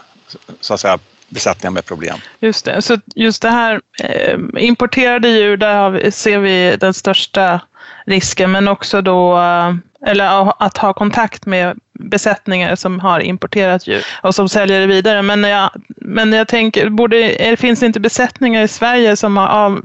så 0.61 0.73
att 0.73 0.79
säga 0.79 0.99
besättningar 1.29 1.71
med 1.71 1.85
problem. 1.85 2.17
Just 2.39 2.65
det, 2.65 2.81
så 2.81 2.97
just 3.15 3.41
det 3.41 3.49
här 3.49 3.81
eh, 4.03 4.39
importerade 4.57 5.29
djur, 5.29 5.57
där 5.57 5.89
vi, 5.89 6.11
ser 6.11 6.39
vi 6.39 6.77
den 6.79 6.93
största 6.93 7.61
risken, 8.05 8.51
men 8.51 8.67
också 8.67 9.01
då 9.01 9.37
eh, 9.37 9.75
eller 10.05 10.53
att 10.63 10.77
ha 10.77 10.93
kontakt 10.93 11.45
med 11.45 11.79
besättningar 11.99 12.75
som 12.75 12.99
har 12.99 13.19
importerat 13.19 13.87
djur 13.87 14.05
och 14.21 14.35
som 14.35 14.49
säljer 14.49 14.79
det 14.79 14.87
vidare. 14.87 15.21
Men 15.21 15.43
jag, 15.43 15.69
men 15.87 16.33
jag 16.33 16.47
tänker, 16.47 16.89
borde, 16.89 17.55
finns 17.59 17.79
det 17.79 17.85
inte 17.85 17.99
besättningar 17.99 18.63
i 18.63 18.67
Sverige 18.67 19.15
som 19.15 19.37
har 19.37 19.47
av, 19.47 19.81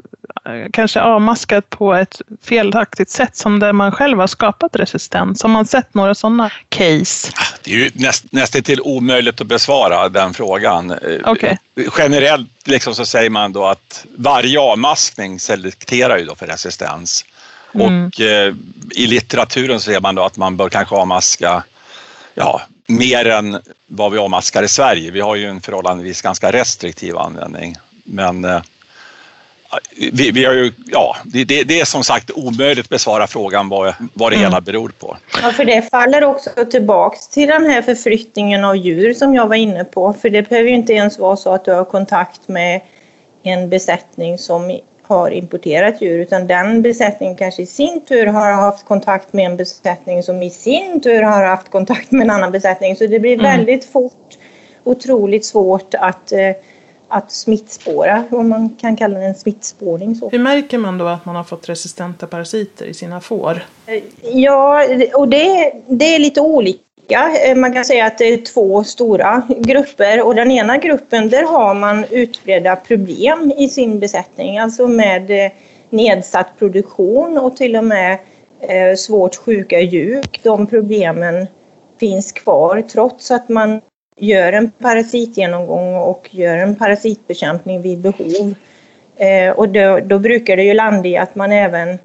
kanske 0.72 1.00
avmaskat 1.00 1.70
på 1.70 1.94
ett 1.94 2.20
felaktigt 2.42 3.10
sätt 3.10 3.36
som 3.36 3.58
där 3.58 3.72
man 3.72 3.92
själv 3.92 4.18
har 4.18 4.26
skapat 4.26 4.76
resistens? 4.76 5.42
Har 5.42 5.50
man 5.50 5.66
sett 5.66 5.94
några 5.94 6.14
sådana 6.14 6.50
case? 6.68 7.32
Det 7.64 7.70
är 7.70 7.76
ju 7.76 7.90
näst, 7.94 8.32
nästan 8.32 8.62
till 8.62 8.80
omöjligt 8.80 9.40
att 9.40 9.46
besvara 9.46 10.08
den 10.08 10.34
frågan. 10.34 10.94
Okay. 11.24 11.56
Generellt 11.98 12.48
liksom 12.64 12.94
så 12.94 13.06
säger 13.06 13.30
man 13.30 13.52
då 13.52 13.66
att 13.66 14.06
varje 14.16 14.60
avmaskning 14.60 15.40
selekterar 15.40 16.18
ju 16.18 16.24
då 16.24 16.34
för 16.34 16.46
resistens. 16.46 17.24
Mm. 17.74 18.06
Och 18.06 18.20
eh, 18.20 18.54
i 18.90 19.06
litteraturen 19.06 19.80
så 19.80 19.90
ser 19.90 20.00
man 20.00 20.14
då 20.14 20.22
att 20.22 20.36
man 20.36 20.56
bör 20.56 20.68
kanske 20.68 20.94
avmaska 20.94 21.62
ja, 22.34 22.60
mer 22.86 23.26
än 23.26 23.58
vad 23.86 24.12
vi 24.12 24.18
avmaskar 24.18 24.62
i 24.62 24.68
Sverige. 24.68 25.10
Vi 25.10 25.20
har 25.20 25.36
ju 25.36 25.46
en 25.46 25.60
förhållandevis 25.60 26.22
ganska 26.22 26.52
restriktiv 26.52 27.16
användning. 27.16 27.76
Men 28.04 28.44
eh, 28.44 28.62
vi, 30.12 30.30
vi 30.30 30.44
har 30.44 30.52
ju, 30.52 30.72
ja, 30.86 31.16
det, 31.24 31.44
det, 31.44 31.80
är 31.80 31.84
som 31.84 32.04
sagt 32.04 32.30
omöjligt 32.30 32.84
att 32.84 32.88
besvara 32.88 33.26
frågan 33.26 33.68
vad, 33.68 33.94
vad 34.14 34.32
det 34.32 34.36
mm. 34.36 34.50
hela 34.50 34.60
beror 34.60 34.88
på. 34.88 35.16
Ja, 35.42 35.52
för 35.52 35.64
det 35.64 35.90
faller 35.90 36.24
också 36.24 36.50
tillbaks 36.70 37.28
till 37.28 37.48
den 37.48 37.66
här 37.66 37.82
förflyttningen 37.82 38.64
av 38.64 38.76
djur 38.76 39.14
som 39.14 39.34
jag 39.34 39.46
var 39.46 39.56
inne 39.56 39.84
på. 39.84 40.12
För 40.12 40.30
det 40.30 40.48
behöver 40.48 40.68
ju 40.70 40.74
inte 40.74 40.92
ens 40.92 41.18
vara 41.18 41.36
så 41.36 41.54
att 41.54 41.64
du 41.64 41.72
har 41.72 41.84
kontakt 41.84 42.48
med 42.48 42.80
en 43.42 43.68
besättning 43.68 44.38
som 44.38 44.80
har 45.12 45.30
importerat 45.30 46.02
djur 46.02 46.18
utan 46.18 46.46
den 46.46 46.82
besättningen 46.82 47.36
kanske 47.36 47.62
i 47.62 47.66
sin 47.66 48.00
tur 48.00 48.26
har 48.26 48.52
haft 48.52 48.84
kontakt 48.84 49.32
med 49.32 49.46
en 49.46 49.56
besättning 49.56 50.22
som 50.22 50.42
i 50.42 50.50
sin 50.50 51.00
tur 51.00 51.22
har 51.22 51.44
haft 51.44 51.70
kontakt 51.70 52.10
med 52.10 52.22
en 52.22 52.30
annan 52.30 52.52
besättning. 52.52 52.96
Så 52.96 53.06
det 53.06 53.18
blir 53.20 53.34
mm. 53.34 53.44
väldigt 53.44 53.84
fort 53.84 54.38
otroligt 54.84 55.44
svårt 55.44 55.94
att, 55.94 56.32
eh, 56.32 56.50
att 57.08 57.32
smittspåra, 57.32 58.24
om 58.30 58.48
man 58.48 58.76
kan 58.80 58.96
kalla 58.96 59.18
det 59.18 59.24
en 59.24 59.34
smittspårning. 59.34 60.14
Så. 60.14 60.30
Hur 60.30 60.38
märker 60.38 60.78
man 60.78 60.98
då 60.98 61.06
att 61.06 61.24
man 61.24 61.36
har 61.36 61.44
fått 61.44 61.68
resistenta 61.68 62.26
parasiter 62.26 62.86
i 62.86 62.94
sina 62.94 63.20
får? 63.20 63.64
Eh, 63.86 64.02
ja, 64.22 64.84
och 65.14 65.28
det, 65.28 65.72
det 65.86 66.14
är 66.14 66.18
lite 66.18 66.40
olika 66.40 66.80
Eh, 67.08 67.56
man 67.56 67.72
kan 67.72 67.84
säga 67.84 68.06
att 68.06 68.18
det 68.18 68.24
är 68.24 68.36
två 68.36 68.84
stora 68.84 69.42
grupper 69.58 70.26
och 70.26 70.34
den 70.34 70.50
ena 70.50 70.76
gruppen 70.76 71.28
där 71.28 71.42
har 71.42 71.74
man 71.74 72.04
utbredda 72.10 72.76
problem 72.76 73.52
i 73.56 73.68
sin 73.68 73.98
besättning, 73.98 74.58
alltså 74.58 74.88
med 74.88 75.30
eh, 75.30 75.52
nedsatt 75.90 76.48
produktion 76.58 77.38
och 77.38 77.56
till 77.56 77.76
och 77.76 77.84
med 77.84 78.18
eh, 78.60 78.96
svårt 78.96 79.36
sjuka 79.36 79.80
djur. 79.80 80.22
De 80.42 80.66
problemen 80.66 81.46
finns 82.00 82.32
kvar 82.32 82.82
trots 82.92 83.30
att 83.30 83.48
man 83.48 83.80
gör 84.16 84.52
en 84.52 84.70
parasitgenomgång 84.70 85.94
och 85.94 86.28
gör 86.30 86.56
en 86.56 86.76
parasitbekämpning 86.76 87.82
vid 87.82 87.98
behov. 87.98 88.54
Och 89.56 89.68
då, 89.68 90.00
då 90.04 90.18
brukar 90.18 90.56
det 90.56 90.62
ju 90.62 90.74
landa 90.74 91.08
i 91.08 91.16
att 91.16 91.34
man 91.34 91.52
även 91.52 91.98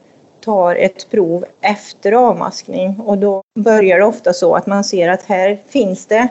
tar 0.47 0.75
ett 0.75 1.09
prov 1.11 1.45
efter 1.61 2.11
avmaskning. 2.11 2.99
Och 2.99 3.17
då 3.17 3.41
börjar 3.59 3.99
det 3.99 4.05
ofta 4.05 4.33
så 4.33 4.55
att 4.55 4.67
man 4.67 4.83
ser 4.83 5.09
att 5.09 5.23
här 5.23 5.57
finns 5.69 6.05
det 6.05 6.27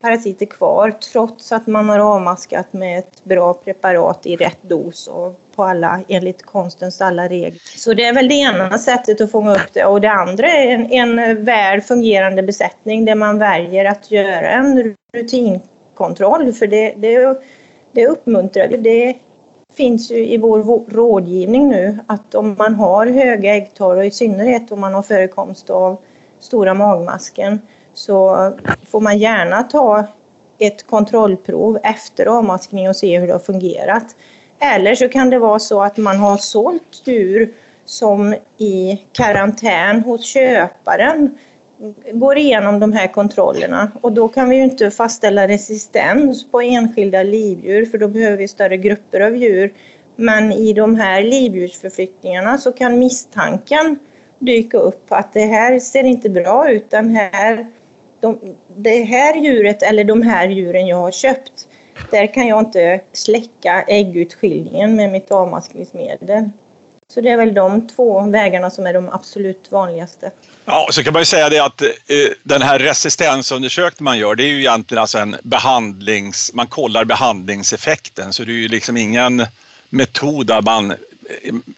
parasiter 0.00 0.46
kvar 0.46 0.90
trots 1.12 1.52
att 1.52 1.66
man 1.66 1.88
har 1.88 1.98
avmaskat 1.98 2.72
med 2.72 2.98
ett 2.98 3.24
bra 3.24 3.54
preparat 3.54 4.26
i 4.26 4.36
rätt 4.36 4.58
dos 4.62 5.06
och 5.06 5.40
på 5.56 5.64
alla, 5.64 6.00
enligt 6.08 6.42
konstens 6.42 7.00
alla 7.00 7.28
regler. 7.28 7.60
Så 7.76 7.94
det 7.94 8.04
är 8.04 8.14
väl 8.14 8.28
det 8.28 8.34
ena 8.34 8.78
sättet 8.78 9.20
att 9.20 9.30
fånga 9.30 9.54
upp 9.54 9.72
det. 9.72 9.84
Och 9.84 10.00
det 10.00 10.10
andra 10.10 10.48
är 10.48 10.66
en, 10.68 10.92
en 10.92 11.44
väl 11.44 11.80
fungerande 11.80 12.42
besättning 12.42 13.04
där 13.04 13.14
man 13.14 13.38
väljer 13.38 13.84
att 13.84 14.10
göra 14.10 14.50
en 14.50 14.96
rutinkontroll. 15.14 16.52
För 16.52 16.66
det, 16.66 16.94
det, 16.96 17.40
det 17.92 18.06
uppmuntrar, 18.06 18.68
det 18.68 19.14
finns 19.78 20.10
ju 20.10 20.28
i 20.28 20.36
vår 20.36 20.92
rådgivning 20.94 21.68
nu 21.68 21.98
att 22.06 22.34
om 22.34 22.56
man 22.58 22.74
har 22.74 23.06
höga 23.06 23.56
äggtal 23.56 23.96
och 23.98 24.04
i 24.04 24.10
synnerhet 24.10 24.72
om 24.72 24.80
man 24.80 24.94
har 24.94 25.02
förekomst 25.02 25.70
av 25.70 25.96
stora 26.38 26.74
magmasken 26.74 27.60
så 27.94 28.52
får 28.90 29.00
man 29.00 29.18
gärna 29.18 29.62
ta 29.62 30.04
ett 30.58 30.86
kontrollprov 30.86 31.78
efter 31.82 32.26
avmaskning 32.26 32.88
och 32.88 32.96
se 32.96 33.18
hur 33.18 33.26
det 33.26 33.32
har 33.32 33.40
fungerat. 33.40 34.16
Eller 34.58 34.94
så 34.94 35.08
kan 35.08 35.30
det 35.30 35.38
vara 35.38 35.58
så 35.58 35.82
att 35.82 35.96
man 35.96 36.16
har 36.16 36.36
sålt 36.36 37.02
djur 37.04 37.52
som 37.84 38.34
i 38.58 39.04
karantän 39.12 40.02
hos 40.02 40.26
köparen 40.26 41.38
går 42.12 42.38
igenom 42.38 42.80
de 42.80 42.92
här 42.92 43.06
kontrollerna 43.06 43.90
och 44.00 44.12
då 44.12 44.28
kan 44.28 44.48
vi 44.48 44.56
ju 44.56 44.62
inte 44.62 44.90
fastställa 44.90 45.48
resistens 45.48 46.50
på 46.50 46.60
enskilda 46.60 47.22
livdjur 47.22 47.86
för 47.86 47.98
då 47.98 48.08
behöver 48.08 48.36
vi 48.36 48.48
större 48.48 48.76
grupper 48.76 49.20
av 49.20 49.36
djur. 49.36 49.72
Men 50.16 50.52
i 50.52 50.72
de 50.72 50.96
här 50.96 51.22
livdjursförflyttningarna 51.22 52.58
så 52.58 52.72
kan 52.72 52.98
misstanken 52.98 53.98
dyka 54.38 54.78
upp 54.78 55.04
att 55.08 55.32
det 55.32 55.46
här 55.46 55.78
ser 55.78 56.04
inte 56.04 56.30
bra 56.30 56.70
ut. 56.70 56.90
Den 56.90 57.10
här, 57.10 57.66
de, 58.20 58.38
det 58.76 59.04
här 59.04 59.36
djuret 59.36 59.82
eller 59.82 60.04
de 60.04 60.22
här 60.22 60.48
djuren 60.48 60.86
jag 60.86 60.96
har 60.96 61.10
köpt, 61.10 61.68
där 62.10 62.26
kan 62.26 62.46
jag 62.46 62.60
inte 62.60 63.00
släcka 63.12 63.82
äggutskiljningen 63.82 64.96
med 64.96 65.12
mitt 65.12 65.30
avmaskningsmedel. 65.30 66.50
Så 67.14 67.20
det 67.20 67.28
är 67.28 67.36
väl 67.36 67.54
de 67.54 67.88
två 67.88 68.26
vägarna 68.26 68.70
som 68.70 68.86
är 68.86 68.94
de 68.94 69.08
absolut 69.08 69.72
vanligaste. 69.72 70.30
Ja, 70.64 70.88
så 70.90 71.04
kan 71.04 71.12
man 71.12 71.22
ju 71.22 71.26
säga 71.26 71.48
det 71.48 71.58
att 71.58 71.82
eh, 71.82 71.88
den 72.42 72.62
här 72.62 72.78
resistensundersökningen 72.78 74.04
man 74.04 74.18
gör, 74.18 74.34
det 74.34 74.44
är 74.44 74.48
ju 74.48 74.58
egentligen 74.58 75.00
alltså 75.00 75.18
en 75.18 75.36
behandlings... 75.42 76.50
Man 76.54 76.66
kollar 76.66 77.04
behandlingseffekten, 77.04 78.32
så 78.32 78.44
det 78.44 78.52
är 78.52 78.54
ju 78.54 78.68
liksom 78.68 78.96
ingen 78.96 79.46
metod 79.90 80.46
där 80.46 80.62
man... 80.62 80.90
Eh, 80.90 80.96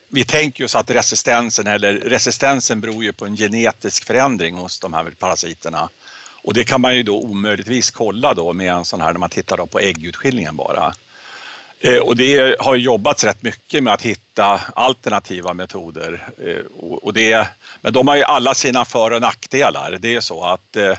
vi 0.09 0.25
tänker 0.25 0.65
oss 0.65 0.75
att 0.75 0.91
resistensen, 0.91 1.67
eller 1.67 1.95
resistensen 1.95 2.81
beror 2.81 3.05
ju 3.05 3.13
på 3.13 3.27
en 3.27 3.37
genetisk 3.37 4.05
förändring 4.05 4.55
hos 4.55 4.81
de 4.81 4.95
här 4.95 5.11
parasiterna. 5.19 5.89
Och 6.43 6.55
det 6.55 6.65
kan 6.65 6.81
man 6.81 6.97
ju 6.97 7.03
då 7.03 7.21
omöjligtvis 7.21 7.91
kolla 7.91 8.35
då 8.35 8.53
med 8.53 8.73
en 8.73 8.85
sån 8.85 9.01
här, 9.01 9.13
när 9.13 9.21
man 9.21 9.31
tittar 9.31 9.57
då 9.57 9.67
på 9.67 9.79
äggutskiljningen 9.79 10.57
bara. 10.57 10.95
Eh, 11.83 11.99
och 11.99 12.17
det 12.17 12.61
har 12.61 12.77
jobbats 12.77 13.25
rätt 13.25 13.43
mycket 13.43 13.83
med 13.83 13.93
att 13.95 14.03
hitta 14.03 14.61
alternativa 14.75 15.55
metoder. 15.55 16.29
Eh, 16.45 16.65
och 16.81 17.15
det, 17.15 17.49
men 17.81 17.93
de 17.93 18.09
har 18.09 18.17
ju 18.17 18.23
alla 18.23 18.55
sina 18.55 18.85
för 18.85 19.11
och 19.11 19.21
nackdelar. 19.21 19.99
Det 20.01 20.15
är 20.15 20.21
så 20.21 20.45
att 20.45 20.77
eh, 20.77 20.97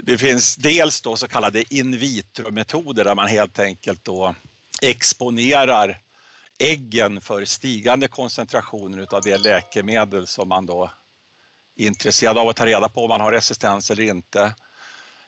det 0.00 0.18
finns 0.18 0.56
dels 0.56 1.00
då 1.00 1.16
så 1.16 1.28
kallade 1.28 1.74
in 1.74 1.98
vitro-metoder 1.98 3.04
där 3.04 3.14
man 3.14 3.28
helt 3.28 3.58
enkelt 3.58 4.04
då 4.04 4.34
exponerar 4.82 5.98
äggen 6.58 7.20
för 7.20 7.44
stigande 7.44 8.08
koncentrationer 8.08 9.14
av 9.14 9.22
det 9.22 9.38
läkemedel 9.38 10.26
som 10.26 10.48
man 10.48 10.66
då 10.66 10.90
är 11.76 11.86
intresserad 11.86 12.38
av 12.38 12.48
att 12.48 12.56
ta 12.56 12.66
reda 12.66 12.88
på 12.88 13.02
om 13.02 13.08
man 13.08 13.20
har 13.20 13.32
resistens 13.32 13.90
eller 13.90 14.02
inte. 14.02 14.54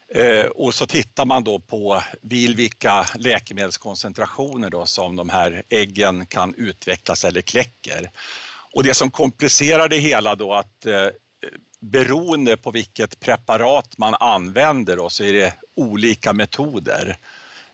Eh, 0.09 0.47
och 0.47 0.75
så 0.75 0.87
tittar 0.87 1.25
man 1.25 1.45
då 1.45 1.59
på 1.59 2.03
vilka 2.21 3.07
läkemedelskoncentrationer 3.19 4.71
då 4.71 4.87
som 4.87 5.17
de 5.17 5.29
här 5.29 5.63
äggen 5.69 6.27
kan 6.27 6.55
utvecklas 6.55 7.25
eller 7.25 7.41
kläcker. 7.41 8.11
Och 8.47 8.85
det 8.85 8.95
som 8.95 9.11
komplicerar 9.11 9.89
det 9.89 9.99
hela 9.99 10.35
då 10.35 10.55
att 10.55 10.87
eh, 10.87 11.09
beroende 11.81 12.57
på 12.57 12.71
vilket 12.71 13.21
preparat 13.21 13.99
man 13.99 14.15
använder 14.15 14.97
då, 14.97 15.11
så 15.11 15.25
är 15.25 15.33
det 15.33 15.55
olika 15.75 16.33
metoder. 16.33 17.17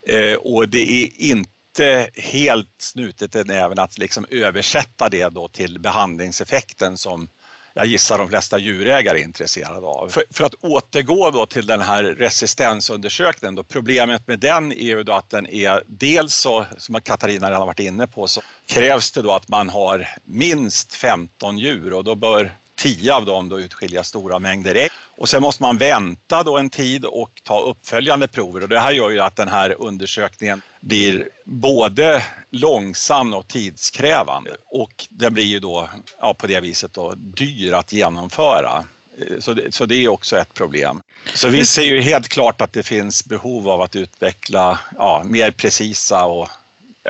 Eh, 0.03 0.35
och 0.35 0.69
det 0.69 0.91
är 1.05 1.11
inte 1.17 2.11
helt 2.15 2.69
snutet 2.79 3.37
i 3.37 3.45
näven 3.45 3.79
att 3.79 3.99
liksom 3.99 4.27
översätta 4.31 5.09
det 5.09 5.29
då 5.29 5.49
till 5.49 5.79
behandlingseffekten 5.79 6.99
som 6.99 7.29
jag 7.75 7.87
gissar 7.87 8.19
de 8.19 8.29
flesta 8.29 8.59
djurägare 8.59 9.21
är 9.21 9.25
intresserade 9.25 9.87
av. 9.87 10.09
För, 10.09 10.25
för, 10.31 10.45
att 10.45 10.55
återgå 10.55 11.31
då 11.31 11.47
till 11.47 11.67
den 11.67 11.81
här 11.81 12.03
resistensundersökningen, 12.03 13.55
då, 13.55 13.63
problemet 13.63 14.29
med 14.29 14.39
den 14.39 14.73
är 14.73 14.77
ju 14.77 15.03
då 15.03 15.13
att 15.13 15.31
den 15.31 15.47
är 15.47 15.83
dels 15.87 16.35
så, 16.35 16.67
som 16.79 17.01
Katarina 17.01 17.51
redan 17.51 17.67
varit 17.67 17.81
inne 17.81 18.07
på, 18.07 18.27
så 18.27 18.41
krävs 18.67 19.11
det 19.11 19.23
då 19.23 19.33
att 19.33 19.49
man 19.49 19.69
har 19.69 20.09
minst 20.25 20.95
15 20.95 21.59
djur 21.59 21.93
och 21.93 22.05
då 22.05 22.15
bör 22.15 22.53
Tio 22.81 23.15
av 23.15 23.25
dem 23.25 23.49
då 23.49 23.61
utskilja 23.61 24.05
stora 24.05 24.39
mängder 24.39 24.75
ägg. 24.75 24.91
Och 25.17 25.29
sen 25.29 25.43
måste 25.43 25.63
man 25.63 25.79
vänta 25.79 26.43
då 26.43 26.59
en 26.59 26.71
tid 26.71 27.05
och 27.05 27.41
ta 27.45 27.61
uppföljande 27.61 28.29
prover 28.29 28.63
och 28.63 28.69
det 28.69 28.81
här 28.81 28.93
gör 28.93 29.11
ju 29.11 29.21
att 29.21 29.37
den 29.37 29.49
här 29.49 29.77
undersökningen 29.79 30.63
blir 30.81 31.29
både 31.45 32.23
långsam 32.51 33.35
och 33.35 33.49
tidskrävande 33.49 34.57
och 34.67 35.07
den 35.09 35.35
blir 35.35 35.45
ju 35.45 35.61
då 35.61 35.89
ja, 36.21 36.35
på 36.35 36.47
det 36.47 36.61
viset 36.61 36.93
då 36.93 37.15
dyr 37.17 37.73
att 37.73 37.93
genomföra. 37.93 38.85
Eh, 39.19 39.39
så 39.41 39.55
det, 39.55 39.75
så 39.75 39.87
det 39.87 40.05
är 40.05 40.09
också 40.09 40.37
ett 40.37 40.55
problem. 40.55 41.01
Så 41.35 41.49
vi 41.49 41.65
ser 41.65 41.83
ju 41.83 42.01
helt 42.01 42.29
klart 42.29 42.61
att 42.61 42.73
det 42.73 42.83
finns 42.83 43.25
behov 43.25 43.69
av 43.69 43.81
att 43.81 43.97
utveckla 43.97 44.81
ja, 44.99 45.23
mer 45.25 45.51
precisa 45.51 46.25
och 46.25 46.49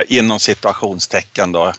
inom 0.09 0.41
situationstecken 0.41 1.53
då, 1.53 1.73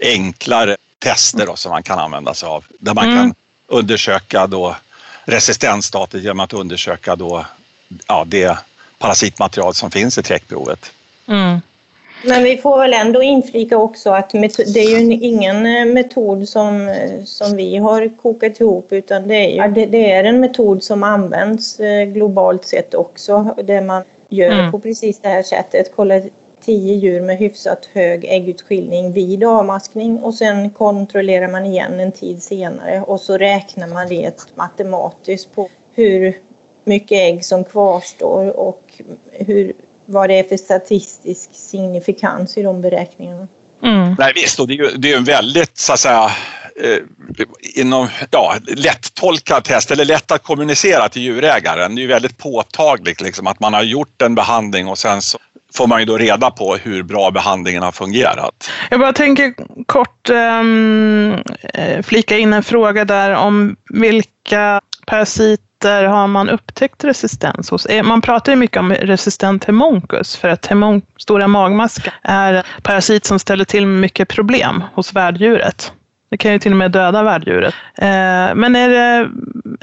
enklare 0.00 0.76
tester 0.98 1.46
då, 1.46 1.56
som 1.56 1.70
man 1.70 1.82
kan 1.82 1.98
använda 1.98 2.34
sig 2.34 2.48
av. 2.48 2.64
Där 2.78 2.94
man 2.94 3.04
mm. 3.04 3.16
kan 3.16 3.34
undersöka 3.66 4.46
då 4.46 4.76
resistensstatet 5.24 6.22
genom 6.22 6.40
att 6.40 6.52
undersöka 6.52 7.16
då, 7.16 7.46
ja, 8.06 8.24
det 8.26 8.58
parasitmaterial 8.98 9.74
som 9.74 9.90
finns 9.90 10.18
i 10.18 10.22
träckprovet. 10.22 10.92
Mm. 11.28 11.60
Men 12.24 12.44
vi 12.44 12.56
får 12.56 12.78
väl 12.78 12.94
ändå 12.94 13.22
inflika 13.22 13.76
också 13.76 14.10
att 14.10 14.30
det 14.30 14.80
är 14.80 14.98
ju 14.98 15.12
ingen 15.14 15.66
eh, 15.66 15.84
metod 15.84 16.48
som, 16.48 16.88
eh, 16.88 17.24
som 17.24 17.56
vi 17.56 17.76
har 17.76 18.16
kokat 18.16 18.60
ihop 18.60 18.92
utan 18.92 19.28
det 19.28 19.34
är, 19.34 19.68
ju, 19.68 19.86
det 19.86 20.12
är 20.12 20.24
en 20.24 20.40
metod 20.40 20.82
som 20.82 21.02
används 21.02 21.80
eh, 21.80 22.04
globalt 22.04 22.64
sett 22.64 22.94
också 22.94 23.54
där 23.64 23.80
man 23.80 24.02
gör 24.28 24.50
mm. 24.50 24.72
på 24.72 24.78
precis 24.78 25.20
det 25.20 25.28
här 25.28 25.42
sättet. 25.42 25.96
Tio 26.68 26.94
djur 26.94 27.20
med 27.20 27.38
hyfsat 27.38 27.88
hög 27.92 28.24
äggutskiljning 28.24 29.12
vid 29.12 29.44
avmaskning 29.44 30.18
och 30.18 30.34
sen 30.34 30.70
kontrollerar 30.70 31.48
man 31.48 31.66
igen 31.66 32.00
en 32.00 32.12
tid 32.12 32.42
senare 32.42 33.02
och 33.02 33.20
så 33.20 33.38
räknar 33.38 33.86
man 33.86 34.08
det 34.08 34.48
matematiskt 34.54 35.54
på 35.54 35.70
hur 35.92 36.38
mycket 36.84 37.18
ägg 37.18 37.44
som 37.44 37.64
kvarstår 37.64 38.58
och 38.58 38.82
hur, 39.32 39.72
vad 40.06 40.28
det 40.28 40.38
är 40.38 40.42
för 40.42 40.56
statistisk 40.56 41.50
signifikans 41.52 42.58
i 42.58 42.62
de 42.62 42.80
beräkningarna. 42.80 43.48
Mm. 43.82 44.14
Nej, 44.18 44.32
visst, 44.34 44.60
och 44.60 44.68
det 44.68 44.74
är 44.74 44.76
ju 44.76 44.90
det 44.90 45.12
är 45.12 45.16
en 45.16 45.24
väldigt 45.24 45.78
så 45.78 45.92
att 45.92 46.00
säga 46.00 46.30
eh, 46.82 46.98
inom, 47.74 48.08
ja, 48.30 48.54
lättolkad 48.66 49.64
test 49.64 49.90
eller 49.90 50.04
lätt 50.04 50.32
att 50.32 50.42
kommunicera 50.42 51.08
till 51.08 51.22
djurägaren. 51.22 51.94
Det 51.94 52.00
är 52.00 52.02
ju 52.02 52.08
väldigt 52.08 52.38
påtagligt 52.38 53.20
liksom, 53.20 53.46
att 53.46 53.60
man 53.60 53.74
har 53.74 53.82
gjort 53.82 54.22
en 54.22 54.34
behandling 54.34 54.88
och 54.88 54.98
sen 54.98 55.22
så 55.22 55.38
får 55.74 55.86
man 55.86 56.00
ju 56.00 56.04
då 56.04 56.18
reda 56.18 56.50
på 56.50 56.76
hur 56.76 57.02
bra 57.02 57.30
behandlingen 57.30 57.82
har 57.82 57.92
fungerat. 57.92 58.70
Jag 58.90 59.00
bara 59.00 59.12
tänker 59.12 59.54
kort 59.86 60.30
ehm, 60.30 61.34
eh, 61.74 62.02
flika 62.02 62.38
in 62.38 62.52
en 62.52 62.62
fråga 62.62 63.04
där 63.04 63.34
om 63.34 63.76
vilka 63.88 64.80
parasiter 65.06 66.04
har 66.04 66.26
man 66.26 66.48
upptäckt 66.48 67.04
resistens 67.04 67.70
hos? 67.70 67.86
Eh, 67.86 68.02
man 68.02 68.20
pratar 68.20 68.52
ju 68.52 68.56
mycket 68.56 68.76
om 68.76 68.92
resistent 68.92 69.64
hemonkus 69.64 70.36
för 70.36 70.48
att 70.48 70.66
hemon 70.66 71.02
stora 71.16 71.48
magmaska 71.48 72.12
är 72.22 72.66
parasit 72.82 73.24
som 73.24 73.38
ställer 73.38 73.64
till 73.64 73.86
med 73.86 74.00
mycket 74.00 74.28
problem 74.28 74.84
hos 74.94 75.12
värddjuret. 75.12 75.92
Det 76.30 76.36
kan 76.36 76.52
ju 76.52 76.58
till 76.58 76.72
och 76.72 76.78
med 76.78 76.90
döda 76.90 77.22
värddjuret. 77.22 77.74
Eh, 77.94 78.54
men 78.54 78.76
är 78.76 78.88
det, 78.88 79.30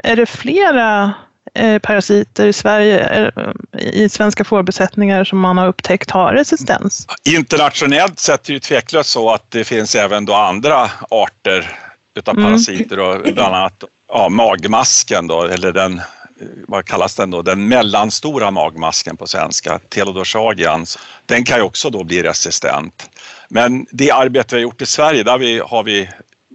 är 0.04 0.16
det 0.16 0.26
flera 0.26 1.14
parasiter 1.82 2.46
i 2.46 2.54
Sverige, 2.54 3.00
eh, 3.00 3.90
i 3.94 4.10
svenska 4.10 4.44
fårbesättningar 4.44 5.24
som 5.24 5.40
man 5.40 5.58
har 5.58 5.68
upptäckt 5.68 6.12
har 6.12 6.34
resistens? 6.34 7.08
Internationellt 7.24 8.20
sett 8.20 8.50
är 8.50 8.54
det 8.54 8.60
tveklöst 8.60 9.10
så 9.10 9.34
att 9.34 9.52
det 9.52 9.64
finns 9.64 9.96
även 9.96 10.26
då 10.26 10.34
andra 10.34 10.92
arter 11.10 11.78
utav 12.16 12.38
mm. 12.38 12.46
parasiter 12.46 13.00
och 13.00 13.34
bland 13.34 13.56
annat 13.56 13.84
ja, 14.08 14.30
magmasken 14.30 15.28
då, 15.28 15.44
eller 15.44 15.72
den 15.72 16.02
vad 16.68 16.86
kallas 16.86 17.16
den 17.16 17.32
då, 17.32 17.42
den 17.42 17.68
mellanstora 17.68 18.52
magmasken 18.52 19.18
på 19.18 19.28
svenska, 19.28 19.80
Telodorsagians. 19.90 21.00
Den 21.26 21.46
kan 21.46 21.58
ju 21.58 21.64
också 21.64 21.90
då 21.90 22.04
bli 22.04 22.24
resistent. 22.24 23.10
Men 23.50 23.86
det 23.92 24.12
arbete 24.12 24.56
vi 24.56 24.62
har 24.62 24.64
gjort 24.64 24.82
i 24.82 24.86
Sverige, 24.86 25.24
där 25.24 25.38
vi, 25.38 25.60
har 25.60 25.84
vi 25.84 26.10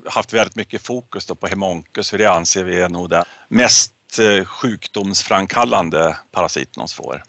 haft 0.06 0.32
väldigt 0.32 0.56
mycket 0.56 0.82
fokus 0.82 1.26
på 1.26 1.46
hemoncus, 1.46 2.10
för 2.10 2.18
det 2.18 2.26
anser 2.26 2.64
vi 2.64 2.80
är 2.80 2.88
nog 2.88 3.10
den 3.10 3.24
mest 3.48 3.92
Eh, 3.92 3.99
sjukdomsframkallande 4.46 6.16
parasiten 6.30 6.80
hos 6.80 6.94
får. 6.94 7.22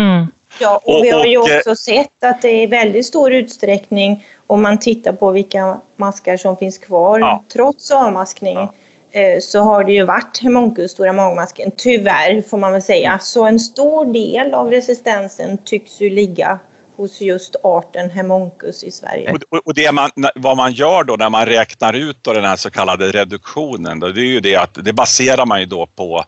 Mm. 0.00 0.26
Ja, 0.60 0.80
och, 0.84 1.04
vi 1.04 1.10
har 1.10 1.26
ju 1.26 1.38
och, 1.38 1.50
eh, 1.50 1.58
också 1.58 1.76
sett 1.76 2.24
att 2.24 2.42
det 2.42 2.62
i 2.62 2.66
väldigt 2.66 3.06
stor 3.06 3.32
utsträckning, 3.32 4.26
om 4.46 4.62
man 4.62 4.78
tittar 4.78 5.12
på 5.12 5.30
vilka 5.30 5.80
maskar 5.96 6.36
som 6.36 6.56
finns 6.56 6.78
kvar 6.78 7.18
ja. 7.18 7.44
trots 7.52 7.90
avmaskning, 7.90 8.56
ja. 8.56 8.74
Eh, 9.10 9.40
så 9.40 9.60
har 9.60 9.84
det 9.84 9.92
ju 9.92 10.04
varit 10.04 10.38
Hemoncus 10.42 10.90
stora 10.90 11.12
magmasken, 11.12 11.70
tyvärr 11.76 12.42
får 12.42 12.58
man 12.58 12.72
väl 12.72 12.82
säga. 12.82 13.18
Så 13.18 13.44
en 13.44 13.60
stor 13.60 14.04
del 14.04 14.54
av 14.54 14.70
resistensen 14.70 15.58
tycks 15.58 16.00
ju 16.00 16.10
ligga 16.10 16.58
hos 16.96 17.20
just 17.20 17.56
arten 17.62 18.10
Hemoncus 18.10 18.84
i 18.84 18.90
Sverige. 18.90 19.38
Och, 19.64 19.74
det 19.74 19.92
man, 19.92 20.10
vad 20.34 20.56
man 20.56 20.72
gör 20.72 21.04
då 21.04 21.16
när 21.16 21.30
man 21.30 21.46
räknar 21.46 21.92
ut 21.92 22.16
då 22.22 22.32
den 22.32 22.44
här 22.44 22.56
så 22.56 22.70
kallade 22.70 23.12
reduktionen, 23.12 24.00
då, 24.00 24.08
det 24.08 24.20
är 24.20 24.24
ju 24.24 24.40
det 24.40 24.56
att 24.56 24.78
det 24.84 24.92
baserar 24.92 25.46
man 25.46 25.60
ju 25.60 25.66
då 25.66 25.86
på 25.86 26.24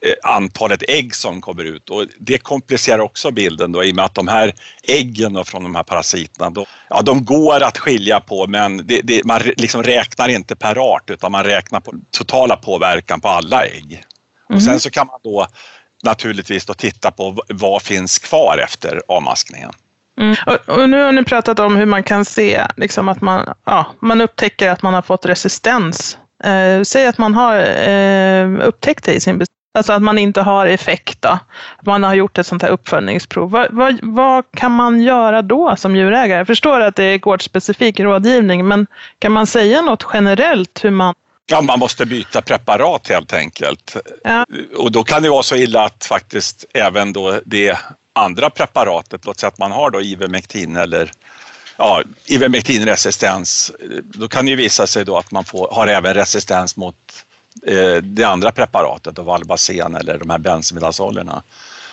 eh, 0.00 0.12
antalet 0.22 0.82
ägg 0.88 1.14
som 1.14 1.40
kommer 1.40 1.64
ut 1.64 1.90
och 1.90 2.06
det 2.18 2.38
komplicerar 2.38 2.98
också 2.98 3.30
bilden 3.30 3.72
då 3.72 3.84
i 3.84 3.92
och 3.92 3.96
med 3.96 4.04
att 4.04 4.14
de 4.14 4.28
här 4.28 4.54
äggen 4.82 5.44
från 5.44 5.62
de 5.62 5.74
här 5.74 5.82
parasiterna, 5.82 6.50
då, 6.50 6.66
ja, 6.88 7.02
de 7.02 7.24
går 7.24 7.62
att 7.62 7.78
skilja 7.78 8.20
på 8.20 8.46
men 8.46 8.86
det, 8.86 9.00
det, 9.04 9.24
man 9.24 9.40
liksom 9.56 9.82
räknar 9.82 10.28
inte 10.28 10.56
per 10.56 10.78
art 10.94 11.10
utan 11.10 11.32
man 11.32 11.44
räknar 11.44 11.80
på 11.80 11.94
totala 12.10 12.56
påverkan 12.56 13.20
på 13.20 13.28
alla 13.28 13.66
ägg. 13.66 14.04
Och 14.54 14.62
sen 14.62 14.80
så 14.80 14.90
kan 14.90 15.06
man 15.06 15.20
då 15.22 15.46
naturligtvis 16.04 16.66
då 16.66 16.74
titta 16.74 17.10
på 17.10 17.44
vad 17.48 17.82
finns 17.82 18.18
kvar 18.18 18.58
efter 18.64 19.02
avmaskningen. 19.08 19.70
Mm. 20.20 20.36
Och, 20.46 20.68
och, 20.68 20.90
nu 20.90 21.02
har 21.02 21.12
ni 21.12 21.24
pratat 21.24 21.58
om 21.58 21.76
hur 21.76 21.86
man 21.86 22.02
kan 22.02 22.24
se 22.24 22.62
liksom 22.76 23.08
att 23.08 23.20
man, 23.20 23.54
ja, 23.64 23.86
man 24.00 24.20
upptäcker 24.20 24.70
att 24.70 24.82
man 24.82 24.94
har 24.94 25.02
fått 25.02 25.26
resistens. 25.26 26.18
Eh, 26.44 26.82
säg 26.82 27.06
att 27.06 27.18
man 27.18 27.34
har 27.34 27.58
eh, 27.88 28.68
upptäckt 28.68 29.04
det 29.04 29.14
i 29.14 29.20
sin 29.20 29.38
Alltså 29.78 29.92
att 29.92 30.02
man 30.02 30.18
inte 30.18 30.40
har 30.40 30.66
effekt 30.66 31.22
då. 31.22 31.38
Man 31.80 32.02
har 32.02 32.14
gjort 32.14 32.38
ett 32.38 32.46
sånt 32.46 32.62
här 32.62 32.68
uppföljningsprov. 32.68 33.50
Vad, 33.50 33.66
vad, 33.70 33.98
vad, 34.02 34.44
kan 34.56 34.72
man 34.72 35.00
göra 35.00 35.42
då 35.42 35.76
som 35.76 35.96
djurägare? 35.96 36.38
Jag 36.38 36.46
förstår 36.46 36.80
att 36.80 36.96
det 36.96 37.04
är 37.04 37.18
gårdsspecifik 37.18 38.00
rådgivning, 38.00 38.68
men 38.68 38.86
kan 39.18 39.32
man 39.32 39.46
säga 39.46 39.82
något 39.82 40.06
generellt 40.12 40.84
hur 40.84 40.90
man 40.90 41.14
Ja, 41.46 41.60
man 41.60 41.78
måste 41.78 42.06
byta 42.06 42.42
preparat 42.42 43.08
helt 43.08 43.32
enkelt. 43.32 43.96
Ja. 44.24 44.46
Och 44.76 44.92
då 44.92 45.04
kan 45.04 45.22
det 45.22 45.30
vara 45.30 45.42
så 45.42 45.56
illa 45.56 45.84
att 45.84 46.04
faktiskt 46.04 46.64
även 46.74 47.12
då 47.12 47.40
det 47.44 47.78
andra 48.14 48.50
preparatet, 48.50 49.26
låt 49.26 49.38
säga 49.38 49.48
att 49.48 49.58
man 49.58 49.72
har 49.72 49.90
då 49.90 50.00
Ivermectin 50.00 50.76
eller 50.76 51.10
ja, 51.76 52.02
Ivermectinresistens, 52.26 53.72
då 54.02 54.28
kan 54.28 54.44
det 54.44 54.50
ju 54.50 54.56
visa 54.56 54.86
sig 54.86 55.04
då 55.04 55.18
att 55.18 55.30
man 55.30 55.44
får, 55.44 55.68
har 55.72 55.86
även 55.86 56.14
resistens 56.14 56.76
mot 56.76 56.96
eh, 57.66 57.96
det 58.02 58.24
andra 58.24 58.52
preparatet, 58.52 59.18
Valbacen 59.18 59.96
eller 59.96 60.18
de 60.18 60.30
här 60.30 60.38
bensimidazolerna. 60.38 61.42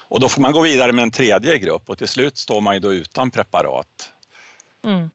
Och 0.08 0.20
då 0.20 0.30
får 0.30 0.42
man 0.42 0.52
gå 0.52 0.62
vidare 0.62 0.92
med 0.92 1.04
en 1.04 1.12
tredje 1.12 1.58
grupp 1.58 1.90
och 1.90 1.98
till 1.98 2.08
slut 2.08 2.38
står 2.38 2.62
man 2.62 2.74
ju 2.74 2.80
då 2.80 2.94
utan 2.94 3.32
preparat. 3.32 4.14
Mm. 4.84 5.10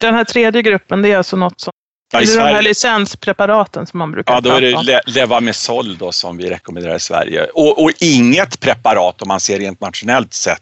Den 0.00 0.14
här 0.14 0.24
tredje 0.24 0.62
gruppen, 0.62 1.02
det 1.02 1.12
är 1.12 1.16
alltså 1.18 1.36
något 1.36 1.60
som 1.60 1.72
Ja, 2.14 2.20
är 2.20 2.26
det 2.26 2.48
de 2.48 2.54
här 2.54 2.62
licenspreparaten 2.62 3.86
som 3.86 3.98
man 3.98 4.12
brukar 4.12 4.34
Ja, 4.34 4.40
då 4.40 4.50
är 4.50 4.60
det 4.60 4.82
le 4.82 5.00
Levamisol 5.06 5.98
då 5.98 6.12
som 6.12 6.36
vi 6.36 6.50
rekommenderar 6.50 6.96
i 6.96 7.00
Sverige. 7.00 7.44
Och, 7.44 7.82
och, 7.82 7.90
inget 8.00 8.60
preparat 8.60 9.22
om 9.22 9.28
man 9.28 9.40
ser 9.40 9.60
internationellt 9.60 10.34
sett 10.34 10.60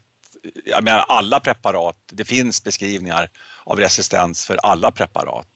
jag 0.65 0.83
menar 0.83 1.05
alla 1.07 1.39
preparat, 1.39 1.97
det 2.11 2.25
finns 2.25 2.63
beskrivningar 2.63 3.29
av 3.63 3.79
resistens 3.79 4.45
för 4.45 4.57
alla 4.63 4.91
preparat. 4.91 5.47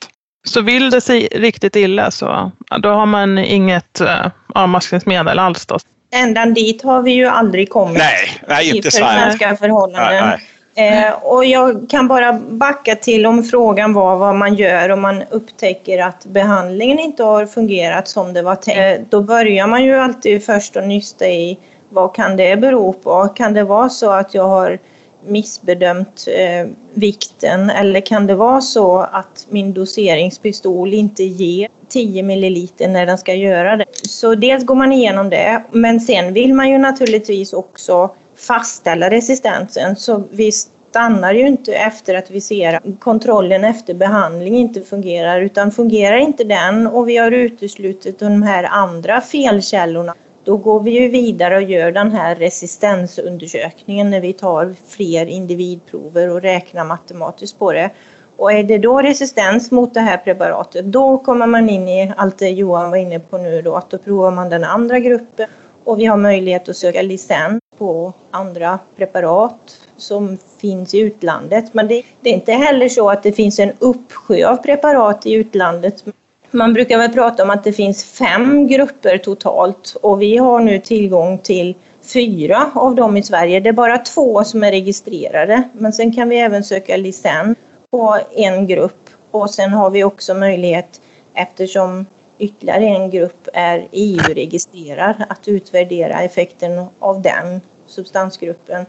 Så 0.47 0.61
vill 0.61 0.89
det 0.89 1.01
sig 1.01 1.27
riktigt 1.31 1.75
illa 1.75 2.11
så 2.11 2.51
då 2.79 2.89
har 2.89 3.05
man 3.05 3.37
inget 3.37 4.01
uh, 4.01 4.27
avmaskningsmedel 4.55 5.39
alls 5.39 5.65
då? 5.65 5.79
Ändan 6.13 6.53
dit 6.53 6.83
har 6.83 7.01
vi 7.01 7.11
ju 7.11 7.25
aldrig 7.25 7.69
kommit. 7.69 7.97
Nej, 7.97 8.41
nej 8.47 8.75
inte 8.75 8.91
Sverige. 8.91 9.21
För 9.21 9.21
svenska 9.21 9.57
förhållanden. 9.57 10.13
Nej, 10.13 10.21
nej. 10.21 10.39
Eh, 10.77 11.13
och 11.23 11.45
jag 11.45 11.89
kan 11.89 12.07
bara 12.07 12.33
backa 12.33 12.95
till 12.95 13.25
om 13.25 13.43
frågan 13.43 13.93
var 13.93 14.15
vad 14.15 14.35
man 14.35 14.55
gör 14.55 14.89
om 14.89 15.01
man 15.01 15.23
upptäcker 15.29 16.03
att 16.03 16.25
behandlingen 16.25 16.99
inte 16.99 17.23
har 17.23 17.45
fungerat 17.45 18.07
som 18.07 18.33
det 18.33 18.41
var 18.41 18.55
tänkt. 18.55 18.99
Eh, 18.99 19.05
då 19.09 19.21
börjar 19.21 19.67
man 19.67 19.83
ju 19.83 19.95
alltid 19.95 20.45
först 20.45 20.77
att 20.77 20.87
nysta 20.87 21.27
i 21.27 21.57
vad 21.89 22.15
kan 22.15 22.37
det 22.37 22.57
bero 22.57 22.93
på? 22.93 23.27
Kan 23.35 23.53
det 23.53 23.63
vara 23.63 23.89
så 23.89 24.11
att 24.11 24.33
jag 24.33 24.47
har 24.47 24.79
missbedömt 25.25 26.27
eh, 26.27 26.69
vikten 26.93 27.69
eller 27.69 28.01
kan 28.01 28.27
det 28.27 28.35
vara 28.35 28.61
så 28.61 28.97
att 29.11 29.47
min 29.49 29.73
doseringspistol 29.73 30.93
inte 30.93 31.23
ger 31.23 31.69
10 31.89 32.23
milliliter 32.23 32.87
när 32.87 33.05
den 33.05 33.17
ska 33.17 33.33
göra 33.33 33.75
det? 33.75 33.85
Så 33.91 34.35
dels 34.35 34.65
går 34.65 34.75
man 34.75 34.91
igenom 34.91 35.29
det, 35.29 35.63
men 35.71 35.99
sen 35.99 36.33
vill 36.33 36.53
man 36.53 36.69
ju 36.69 36.77
naturligtvis 36.77 37.53
också 37.53 38.09
fastställa 38.37 39.09
resistensen. 39.09 39.95
Så 39.95 40.23
vi 40.31 40.51
stannar 40.51 41.33
ju 41.33 41.47
inte 41.47 41.73
efter 41.73 42.15
att 42.15 42.31
vi 42.31 42.41
ser 42.41 42.73
att 42.73 42.83
kontrollen 42.99 43.63
efter 43.63 43.93
behandling 43.93 44.55
inte 44.55 44.81
fungerar, 44.81 45.41
utan 45.41 45.71
fungerar 45.71 46.17
inte 46.17 46.43
den 46.43 46.87
och 46.87 47.09
vi 47.09 47.17
har 47.17 47.31
uteslutit 47.31 48.19
de 48.19 48.43
här 48.43 48.63
andra 48.63 49.21
felkällorna 49.21 50.15
då 50.47 50.57
går 50.57 50.83
vi 50.83 50.91
ju 50.91 51.07
vidare 51.09 51.55
och 51.55 51.63
gör 51.63 51.91
den 51.91 52.11
här 52.11 52.35
resistensundersökningen 52.35 54.09
när 54.09 54.21
vi 54.21 54.33
tar 54.33 54.75
fler 54.87 55.25
individprover 55.25 56.29
och 56.29 56.41
räknar 56.41 56.85
matematiskt 56.85 57.59
på 57.59 57.73
det. 57.73 57.89
Och 58.37 58.51
är 58.51 58.63
det 58.63 58.77
då 58.77 59.01
resistens 59.01 59.71
mot 59.71 59.93
det 59.93 59.99
här 59.99 60.17
preparatet, 60.17 60.85
då 60.85 61.17
kommer 61.17 61.47
man 61.47 61.69
in 61.69 61.87
i 61.87 62.13
allt 62.17 62.37
det 62.37 62.49
Johan 62.49 62.89
var 62.89 62.97
inne 62.97 63.19
på 63.19 63.37
nu 63.37 63.61
då, 63.61 63.75
att 63.75 63.89
då 63.89 63.97
provar 63.97 64.31
man 64.31 64.49
den 64.49 64.63
andra 64.63 64.99
gruppen 64.99 65.47
och 65.83 65.99
vi 65.99 66.05
har 66.05 66.17
möjlighet 66.17 66.69
att 66.69 66.77
söka 66.77 67.01
licens 67.01 67.59
på 67.77 68.13
andra 68.31 68.79
preparat 68.95 69.79
som 69.97 70.37
finns 70.61 70.93
i 70.93 70.99
utlandet. 70.99 71.73
Men 71.73 71.87
det, 71.87 72.03
det 72.21 72.29
är 72.29 72.33
inte 72.33 72.51
heller 72.51 72.89
så 72.89 73.09
att 73.09 73.23
det 73.23 73.31
finns 73.31 73.59
en 73.59 73.71
uppsjö 73.79 74.47
av 74.47 74.55
preparat 74.55 75.25
i 75.25 75.33
utlandet. 75.33 76.03
Man 76.51 76.73
brukar 76.73 76.97
väl 76.97 77.13
prata 77.13 77.43
om 77.43 77.49
att 77.49 77.63
det 77.63 77.73
finns 77.73 78.03
fem 78.03 78.67
grupper 78.67 79.17
totalt 79.17 79.95
och 80.01 80.21
vi 80.21 80.37
har 80.37 80.59
nu 80.59 80.79
tillgång 80.79 81.37
till 81.37 81.75
fyra 82.13 82.71
av 82.75 82.95
dem 82.95 83.17
i 83.17 83.23
Sverige. 83.23 83.59
Det 83.59 83.69
är 83.69 83.73
bara 83.73 83.97
två 83.97 84.43
som 84.43 84.63
är 84.63 84.71
registrerade, 84.71 85.63
men 85.73 85.93
sen 85.93 86.13
kan 86.13 86.29
vi 86.29 86.39
även 86.39 86.63
söka 86.63 86.97
licens 86.97 87.57
på 87.91 88.17
en 88.35 88.67
grupp 88.67 89.09
och 89.31 89.49
sen 89.49 89.73
har 89.73 89.89
vi 89.89 90.03
också 90.03 90.33
möjlighet 90.33 91.01
eftersom 91.33 92.05
ytterligare 92.39 92.85
en 92.85 93.09
grupp 93.09 93.47
är 93.53 93.87
EU-registrerad 93.91 95.23
att 95.29 95.47
utvärdera 95.47 96.21
effekten 96.21 96.85
av 96.99 97.21
den 97.21 97.61
substansgruppen. 97.87 98.85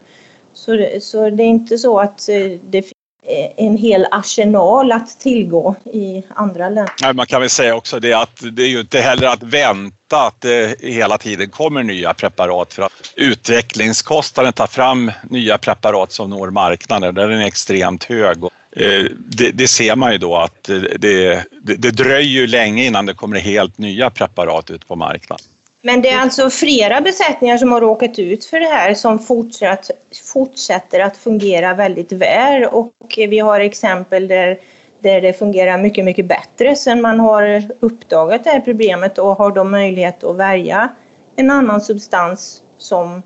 Så, 0.53 0.88
så 1.01 1.30
det 1.30 1.42
är 1.42 1.46
inte 1.46 1.78
så 1.78 1.99
att 1.99 2.28
eh, 2.28 2.51
det 2.62 2.82
finns 2.82 2.92
eh, 3.26 3.66
en 3.66 3.76
hel 3.76 4.07
arsenal 4.11 4.92
att 4.92 5.20
tillgå 5.20 5.74
i 5.84 6.22
andra 6.28 6.68
länder. 6.68 7.12
Man 7.12 7.26
kan 7.26 7.40
väl 7.40 7.51
säga 7.51 7.74
också 7.76 8.01
det 8.01 8.12
att 8.12 8.42
det 8.53 8.62
är 8.62 8.68
ju 8.68 8.80
inte 8.80 9.01
heller 9.01 9.26
att 9.26 9.42
vänta 9.42 10.26
att 10.26 10.40
det 10.40 10.80
hela 10.80 11.18
tiden 11.18 11.51
kommer 11.51 11.82
nya 11.82 12.14
preparat 12.14 12.72
för 12.72 12.82
att 12.82 13.12
utvecklingskostnaden 13.16 14.53
tar 14.53 14.66
fram 14.66 15.12
nya 15.22 15.59
preparat 15.59 16.12
som 16.12 16.30
når 16.30 16.51
marknaden, 16.51 17.14
den 17.14 17.32
är 17.32 17.46
extremt 17.46 18.05
hög. 18.05 18.38
Eh, 18.73 19.05
det, 19.19 19.51
det, 19.51 19.69
ser 19.69 19.97
man 19.97 20.12
ju 20.12 20.19
då 20.19 20.37
att 20.37 20.69
eh, 20.69 20.77
det, 20.77 21.45
det, 21.62 21.75
det 21.75 21.91
dröjer 21.91 22.47
länge 22.47 22.85
innan 22.85 23.07
det 23.07 23.14
kommer 23.14 23.39
helt 23.39 23.79
nya 23.79 24.11
preparat 24.11 24.71
ut 24.71 24.89
på 24.89 24.97
marknaden. 24.97 25.45
Men 25.83 26.03
det 26.03 26.09
är 26.09 26.19
alltså 26.19 26.51
flera 26.51 27.01
besättningar 27.01 27.59
som 27.59 27.73
har 27.73 27.81
råkat 27.81 28.19
ut 28.19 28.45
för 28.45 28.61
det 28.61 28.66
här 28.66 28.95
som 28.95 29.19
fortsatt, 29.19 29.91
fortsätter 30.33 31.01
att 31.01 31.16
fungera 31.16 31.75
väldigt 31.75 32.12
väl 32.12 32.64
och 32.64 32.93
vi 33.16 33.39
har 33.39 33.61
exempel 33.61 34.29
där, 34.29 34.59
där 35.01 35.21
det 35.21 35.33
fungerar 35.33 35.79
mycket, 35.79 36.05
mycket 36.05 36.27
bättre 36.27 36.77
sen 36.77 37.03
man 37.03 37.21
har 37.21 37.62
uppdagat 37.81 38.45
det 38.45 38.51
här 38.51 38.61
problemet 38.61 39.19
och 39.19 39.37
har 39.37 39.51
då 39.51 39.64
möjlighet 39.64 40.25
att 40.25 40.37
välja 40.37 40.89
en 41.37 41.51
annan 41.51 41.81
substans 41.81 42.62
som 42.79 43.23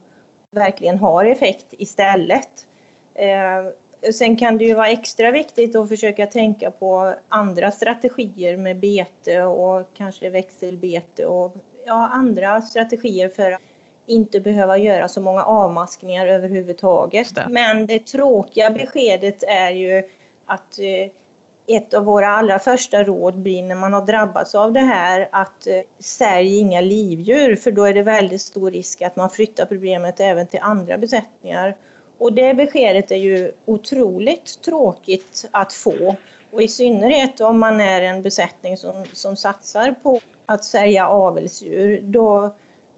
verkligen 0.51 0.99
har 0.99 1.25
effekt 1.25 1.67
istället. 1.71 2.67
Eh, 3.15 3.73
Sen 4.15 4.37
kan 4.37 4.59
det 4.59 4.65
ju 4.65 4.75
vara 4.75 4.89
extra 4.89 5.31
viktigt 5.31 5.77
att 5.77 5.89
försöka 5.89 6.27
tänka 6.27 6.71
på 6.71 7.15
andra 7.29 7.71
strategier 7.71 8.57
med 8.57 8.77
bete 8.77 9.43
och 9.43 9.87
kanske 9.95 10.31
växelbete 10.31 11.27
och 11.27 11.57
ja, 11.87 12.09
andra 12.09 12.63
strategier 12.63 13.29
för 13.29 13.53
att 13.53 13.61
inte 14.07 14.41
behöva 14.41 14.79
göra 14.79 15.09
så 15.09 15.21
många 15.21 15.43
avmaskningar 15.43 16.27
överhuvudtaget. 16.27 17.35
Det. 17.35 17.47
Men 17.51 17.87
det 17.87 18.07
tråkiga 18.07 18.71
beskedet 18.71 19.43
är 19.43 19.71
ju 19.71 20.03
att 20.47 20.79
eh, 20.79 21.11
ett 21.67 21.95
av 21.95 22.05
våra 22.05 22.29
allra 22.29 22.59
första 22.59 23.03
råd 23.03 23.39
blir 23.39 23.63
när 23.63 23.75
man 23.75 23.93
har 23.93 24.07
drabbats 24.07 24.55
av 24.55 24.73
det 24.73 24.81
här 24.81 25.29
att 25.33 25.67
eh, 25.67 25.81
sälj 25.99 26.59
inga 26.59 26.81
livdjur 26.81 27.57
för 27.57 27.71
då 27.71 27.85
är 27.85 27.95
det 27.95 28.03
väldigt 28.03 28.43
stor 28.43 28.71
risk 28.71 29.03
att 29.03 29.17
man 29.17 29.31
flyttar 29.31 29.67
problemet 29.67 30.21
även 30.21 30.47
till 30.47 30.61
andra 30.63 30.99
besättningar. 30.99 31.77
Och 32.23 32.33
det 32.33 32.55
beskedet 32.55 33.11
är 33.11 33.17
ju 33.17 33.53
otroligt 33.65 34.63
tråkigt 34.63 35.49
att 35.51 35.73
få 35.73 36.17
och 36.53 36.63
i 36.63 36.69
synnerhet 36.69 37.41
om 37.41 37.61
man 37.61 37.81
är 37.81 38.03
en 38.03 38.23
besättning 38.23 38.77
som, 38.77 39.05
som 39.13 39.37
satsar 39.37 39.95
på 40.03 40.21
att 40.47 40.65
sälja 40.65 41.09
avelsdjur, 41.09 42.01
då, 42.03 42.51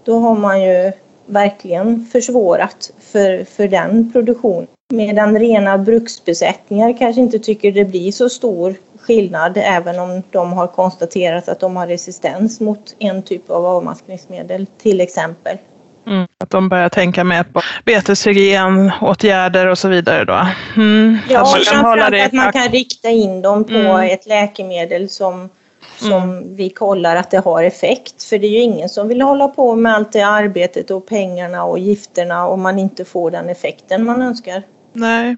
då 0.04 0.18
har 0.18 0.34
man 0.34 0.62
ju 0.62 0.92
verkligen 1.26 2.06
försvårat 2.12 2.90
för, 3.00 3.44
för 3.44 3.68
den 3.68 4.12
produktionen. 4.12 4.66
Medan 4.92 5.38
rena 5.38 5.78
bruksbesättningar 5.78 6.98
kanske 6.98 7.20
inte 7.20 7.38
tycker 7.38 7.72
det 7.72 7.84
blir 7.84 8.12
så 8.12 8.28
stor 8.28 8.74
skillnad 9.00 9.52
även 9.56 9.98
om 9.98 10.22
de 10.30 10.52
har 10.52 10.66
konstaterat 10.66 11.48
att 11.48 11.60
de 11.60 11.76
har 11.76 11.86
resistens 11.86 12.60
mot 12.60 12.96
en 12.98 13.22
typ 13.22 13.50
av 13.50 13.66
avmaskningsmedel 13.66 14.66
till 14.78 15.00
exempel. 15.00 15.58
Mm, 16.06 16.26
att 16.38 16.50
de 16.50 16.68
börjar 16.68 16.88
tänka 16.88 17.24
mer 17.24 17.42
på 17.42 17.62
beteshygien, 17.84 18.92
åtgärder 19.00 19.66
och 19.66 19.78
så 19.78 19.88
vidare 19.88 20.24
då. 20.24 20.46
Mm, 20.76 21.18
ja, 21.28 21.46
framförallt 21.46 22.26
att 22.26 22.32
man 22.32 22.52
kan 22.52 22.68
rikta 22.68 23.08
in 23.08 23.42
dem 23.42 23.64
på 23.64 23.74
mm. 23.74 24.10
ett 24.10 24.26
läkemedel 24.26 25.08
som 25.08 25.50
som 25.98 26.22
mm. 26.22 26.56
vi 26.56 26.70
kollar 26.70 27.16
att 27.16 27.30
det 27.30 27.38
har 27.38 27.62
effekt. 27.62 28.24
För 28.24 28.38
det 28.38 28.46
är 28.46 28.50
ju 28.50 28.60
ingen 28.60 28.88
som 28.88 29.08
vill 29.08 29.20
hålla 29.20 29.48
på 29.48 29.74
med 29.74 29.94
allt 29.94 30.12
det 30.12 30.22
arbetet 30.22 30.90
och 30.90 31.06
pengarna 31.06 31.64
och 31.64 31.78
gifterna 31.78 32.46
om 32.46 32.62
man 32.62 32.78
inte 32.78 33.04
får 33.04 33.30
den 33.30 33.48
effekten 33.48 34.04
man 34.04 34.22
önskar. 34.22 34.62
Nej. 34.92 35.36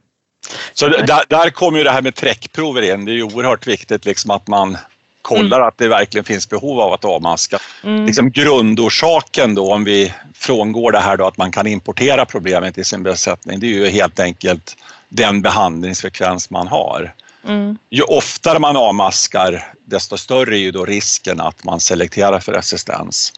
Så 0.75 0.89
där, 0.89 1.25
där 1.29 1.51
kommer 1.51 1.79
ju 1.79 1.85
det 1.85 1.91
här 1.91 2.03
med 2.03 2.15
träckprover 2.15 2.83
in. 2.95 3.05
Det 3.05 3.13
är 3.13 3.15
ju 3.15 3.23
oerhört 3.23 3.67
viktigt 3.67 4.05
liksom 4.05 4.31
att 4.31 4.49
man 4.49 4.79
kollar 5.27 5.61
att 5.61 5.79
det 5.79 5.89
verkligen 5.89 6.25
finns 6.25 6.49
behov 6.49 6.81
av 6.81 6.93
att 6.93 7.05
avmaska. 7.05 7.59
Mm. 7.85 8.07
Liksom 8.07 8.31
grundorsaken 8.31 9.55
då 9.55 9.73
om 9.73 9.85
vi 9.85 10.13
frångår 10.35 10.93
det 10.93 10.99
här 10.99 11.17
då 11.17 11.27
att 11.27 11.37
man 11.37 11.53
kan 11.53 11.67
importera 11.67 12.25
problemet 12.25 12.79
i 12.79 12.85
sin 12.85 13.03
besättning, 13.03 13.61
det 13.61 13.67
är 13.67 13.71
ju 13.71 13.89
helt 13.89 14.21
enkelt 14.21 14.77
den 15.09 15.43
behandlingsfrekvens 15.43 16.51
man 16.51 16.67
har. 16.67 17.15
Mm. 17.49 17.79
Ju 17.91 18.03
oftare 18.03 18.59
man 18.59 18.77
avmaskar, 18.77 19.65
desto 19.85 20.17
större 20.17 20.57
är 20.57 20.61
ju 20.61 20.71
då 20.71 20.85
risken 20.85 21.41
att 21.41 21.65
man 21.65 21.81
selekterar 21.81 22.41
för 22.41 22.53
resistens. 22.53 23.33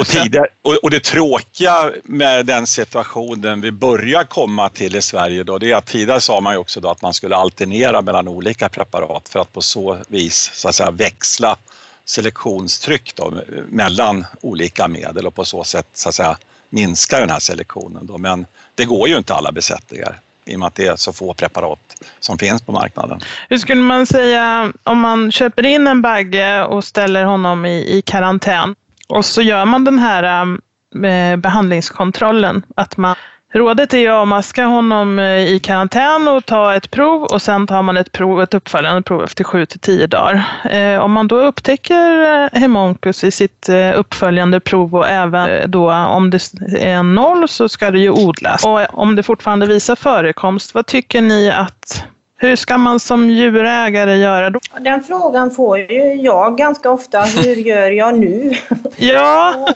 Och, 0.00 0.06
det. 0.06 0.22
tidigare, 0.22 0.46
och, 0.62 0.74
och 0.74 0.90
det 0.90 1.04
tråkiga 1.04 1.92
med 2.04 2.46
den 2.46 2.66
situationen 2.66 3.60
vi 3.60 3.72
börjar 3.72 4.24
komma 4.24 4.68
till 4.68 4.96
i 4.96 5.02
Sverige 5.02 5.44
då, 5.44 5.58
det 5.58 5.72
är 5.72 5.76
att 5.76 5.86
tidigare 5.86 6.20
sa 6.20 6.40
man 6.40 6.54
ju 6.54 6.58
också 6.58 6.80
då 6.80 6.88
att 6.88 7.02
man 7.02 7.14
skulle 7.14 7.36
alternera 7.36 8.02
mellan 8.02 8.28
olika 8.28 8.68
preparat 8.68 9.28
för 9.28 9.40
att 9.40 9.52
på 9.52 9.60
så 9.60 9.98
vis 10.08 10.50
så 10.54 10.68
att 10.68 10.74
säga, 10.74 10.90
växla 10.90 11.56
selektionstryck 12.04 13.14
då, 13.16 13.40
mellan 13.68 14.26
olika 14.40 14.88
medel 14.88 15.26
och 15.26 15.34
på 15.34 15.44
så 15.44 15.64
sätt 15.64 15.86
så 15.92 16.08
att 16.08 16.14
säga, 16.14 16.36
minska 16.70 17.20
den 17.20 17.30
här 17.30 17.40
selektionen. 17.40 18.06
Då. 18.06 18.18
Men 18.18 18.46
det 18.74 18.84
går 18.84 19.08
ju 19.08 19.16
inte 19.16 19.34
alla 19.34 19.52
besättningar 19.52 20.20
i 20.44 20.54
och 20.54 20.60
med 20.60 20.66
att 20.66 20.74
det 20.74 20.86
är 20.86 20.96
så 20.96 21.12
få 21.12 21.34
preparat 21.34 21.78
som 22.20 22.38
finns 22.38 22.62
på 22.62 22.72
marknaden. 22.72 23.20
Hur 23.48 23.58
skulle 23.58 23.80
man 23.80 24.06
säga 24.06 24.72
om 24.82 25.00
man 25.00 25.32
köper 25.32 25.66
in 25.66 25.86
en 25.86 26.02
bagge 26.02 26.64
och 26.64 26.84
ställer 26.84 27.24
honom 27.24 27.66
i, 27.66 27.98
i 27.98 28.02
karantän 28.02 28.74
och 29.14 29.24
så 29.24 29.42
gör 29.42 29.64
man 29.64 29.84
den 29.84 29.98
här 29.98 30.42
ähm, 30.42 30.60
eh, 31.04 31.36
behandlingskontrollen. 31.36 32.62
Att 32.76 32.96
man, 32.96 33.16
rådet 33.52 33.94
är 33.94 33.98
ju 33.98 34.08
att 34.08 34.14
avmaska 34.14 34.64
honom 34.64 35.18
eh, 35.18 35.54
i 35.54 35.60
karantän 35.62 36.28
och 36.28 36.46
ta 36.46 36.74
ett 36.74 36.90
prov 36.90 37.22
och 37.22 37.42
sen 37.42 37.66
tar 37.66 37.82
man 37.82 37.96
ett, 37.96 38.12
prov, 38.12 38.42
ett 38.42 38.54
uppföljande 38.54 39.02
prov 39.02 39.24
efter 39.24 39.44
7 39.44 39.66
till 39.66 39.80
10 39.80 40.06
dagar. 40.06 40.44
Eh, 40.70 40.98
om 40.98 41.12
man 41.12 41.28
då 41.28 41.40
upptäcker 41.40 42.50
hemonkus 42.58 43.24
i 43.24 43.30
sitt 43.30 43.68
uppföljande 43.94 44.60
prov 44.60 44.94
och 44.94 45.08
även 45.08 45.70
då 45.70 45.92
om 45.92 46.30
det 46.30 46.38
är 46.78 47.02
noll 47.02 47.48
så 47.48 47.68
ska 47.68 47.90
det 47.90 47.98
ju 47.98 48.10
odlas. 48.10 48.64
Och 48.64 48.98
om 48.98 49.16
det 49.16 49.22
fortfarande 49.22 49.66
visar 49.66 49.96
förekomst, 49.96 50.74
vad 50.74 50.86
tycker 50.86 51.22
ni 51.22 51.50
att 51.50 52.04
hur 52.36 52.56
ska 52.56 52.78
man 52.78 53.00
som 53.00 53.30
djurägare 53.30 54.16
göra 54.16 54.50
då? 54.50 54.60
Den 54.80 55.04
frågan 55.04 55.50
får 55.50 55.78
ju 55.78 56.14
jag 56.14 56.58
ganska 56.58 56.90
ofta. 56.90 57.22
Hur 57.22 57.56
gör 57.56 57.90
jag 57.90 58.18
nu? 58.18 58.52
Ja, 58.96 59.68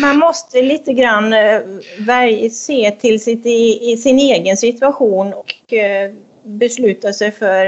Man 0.00 0.18
måste 0.18 0.62
lite 0.62 0.92
grann 0.92 1.32
eh, 1.32 2.50
se 2.50 2.90
till 2.90 3.20
sitt, 3.20 3.46
i, 3.46 3.92
i 3.92 3.96
sin 3.96 4.18
egen 4.18 4.56
situation 4.56 5.34
och 5.34 5.72
eh, 5.72 6.12
besluta 6.42 7.12
sig 7.12 7.30
för 7.32 7.66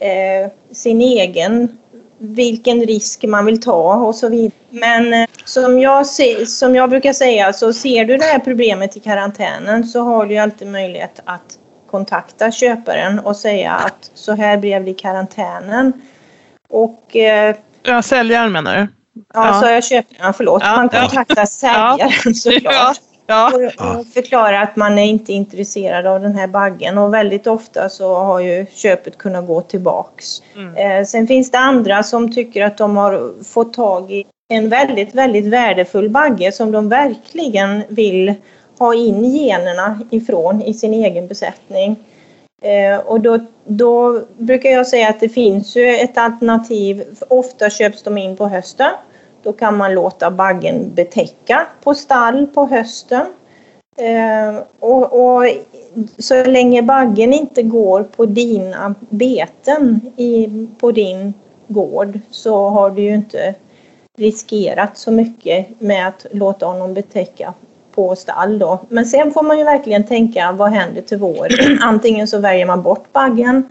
eh, 0.00 0.50
sin 0.72 1.00
egen, 1.00 1.78
vilken 2.18 2.86
risk 2.86 3.24
man 3.24 3.46
vill 3.46 3.60
ta 3.60 3.94
och 3.94 4.14
så 4.14 4.28
vidare. 4.28 4.52
Men 4.70 5.12
eh, 5.12 5.28
som 5.44 5.80
jag, 5.80 6.06
se, 6.06 6.46
som 6.46 6.74
jag 6.74 6.90
brukar 6.90 7.12
säga, 7.12 7.52
så 7.52 7.72
ser 7.72 8.04
du 8.04 8.16
det 8.16 8.24
här 8.24 8.38
problemet 8.38 8.96
i 8.96 9.00
karantänen 9.00 9.84
så 9.84 10.00
har 10.00 10.26
du 10.26 10.36
alltid 10.36 10.68
möjlighet 10.68 11.20
att 11.24 11.58
kontakta 11.90 12.50
köparen 12.50 13.18
och 13.18 13.36
säga 13.36 13.72
att 13.72 14.10
så 14.14 14.34
här 14.34 14.56
blev 14.56 14.84
det 14.84 14.90
i 14.90 14.94
karantänen. 14.94 15.92
Och 16.68 17.16
eh, 17.16 17.56
ja 17.82 18.02
säljaren 18.02 18.52
menar 18.52 18.76
du? 18.76 18.86
Ja, 19.34 19.46
Ja. 19.46 19.60
så 19.60 19.66
jag 19.66 19.84
köper, 19.84 20.16
ja, 20.20 20.32
förlåt. 20.32 20.62
Ja, 20.64 20.76
man 20.76 20.88
ja. 20.92 21.00
kontaktar 21.00 21.46
säljaren 21.46 22.34
såklart. 22.34 23.00
Ja, 23.26 23.52
ja. 23.52 23.52
Och, 23.54 23.98
och 23.98 24.06
förklarar 24.06 24.62
att 24.62 24.76
man 24.76 24.98
är 24.98 25.04
inte 25.04 25.32
intresserad 25.32 26.06
av 26.06 26.20
den 26.20 26.34
här 26.34 26.46
baggen 26.46 26.98
och 26.98 27.14
väldigt 27.14 27.46
ofta 27.46 27.88
så 27.88 28.16
har 28.16 28.40
ju 28.40 28.66
köpet 28.72 29.18
kunnat 29.18 29.46
gå 29.46 29.60
tillbaks. 29.60 30.42
Mm. 30.56 30.74
Eh, 30.76 31.04
sen 31.04 31.26
finns 31.26 31.50
det 31.50 31.58
andra 31.58 32.02
som 32.02 32.32
tycker 32.32 32.64
att 32.64 32.78
de 32.78 32.96
har 32.96 33.44
fått 33.44 33.72
tag 33.72 34.10
i 34.12 34.24
en 34.48 34.68
väldigt, 34.68 35.14
väldigt 35.14 35.46
värdefull 35.46 36.10
bagge 36.10 36.52
som 36.52 36.72
de 36.72 36.88
verkligen 36.88 37.82
vill 37.88 38.34
ha 38.78 38.94
in 38.94 39.24
generna 39.24 40.00
ifrån 40.10 40.62
i 40.62 40.74
sin 40.74 40.94
egen 40.94 41.26
besättning. 41.26 41.96
Eh, 42.62 42.98
och 42.98 43.20
då, 43.20 43.38
då 43.64 44.20
brukar 44.36 44.70
jag 44.70 44.86
säga 44.86 45.08
att 45.08 45.20
det 45.20 45.28
finns 45.28 45.76
ju 45.76 45.96
ett 45.96 46.18
alternativ. 46.18 47.04
Ofta 47.28 47.70
köps 47.70 48.02
de 48.02 48.18
in 48.18 48.36
på 48.36 48.48
hösten. 48.48 48.90
Då 49.42 49.52
kan 49.52 49.76
man 49.76 49.94
låta 49.94 50.30
baggen 50.30 50.94
betäcka 50.94 51.66
på 51.82 51.94
stall 51.94 52.46
på 52.46 52.66
hösten. 52.66 53.26
Eh, 53.96 54.62
och, 54.78 55.36
och 55.36 55.44
så 56.18 56.44
länge 56.44 56.82
baggen 56.82 57.32
inte 57.32 57.62
går 57.62 58.02
på 58.02 58.26
dina 58.26 58.94
beten 59.10 60.00
i, 60.16 60.48
på 60.80 60.92
din 60.92 61.34
gård 61.68 62.20
så 62.30 62.68
har 62.68 62.90
du 62.90 63.02
ju 63.02 63.14
inte 63.14 63.54
riskerat 64.16 64.98
så 64.98 65.10
mycket 65.10 65.80
med 65.80 66.08
att 66.08 66.26
låta 66.30 66.66
honom 66.66 66.94
betäcka 66.94 67.54
på 67.98 68.16
stall 68.16 68.58
då. 68.58 68.80
Men 68.88 69.06
sen 69.06 69.32
får 69.32 69.42
man 69.42 69.58
ju 69.58 69.64
verkligen 69.64 70.04
tänka 70.04 70.52
vad 70.52 70.70
händer 70.70 71.02
till 71.02 71.18
våren? 71.18 71.78
Antingen 71.82 72.28
så 72.28 72.38
väljer 72.38 72.66
man 72.66 72.82
bort 72.82 73.12
baggen 73.12 73.68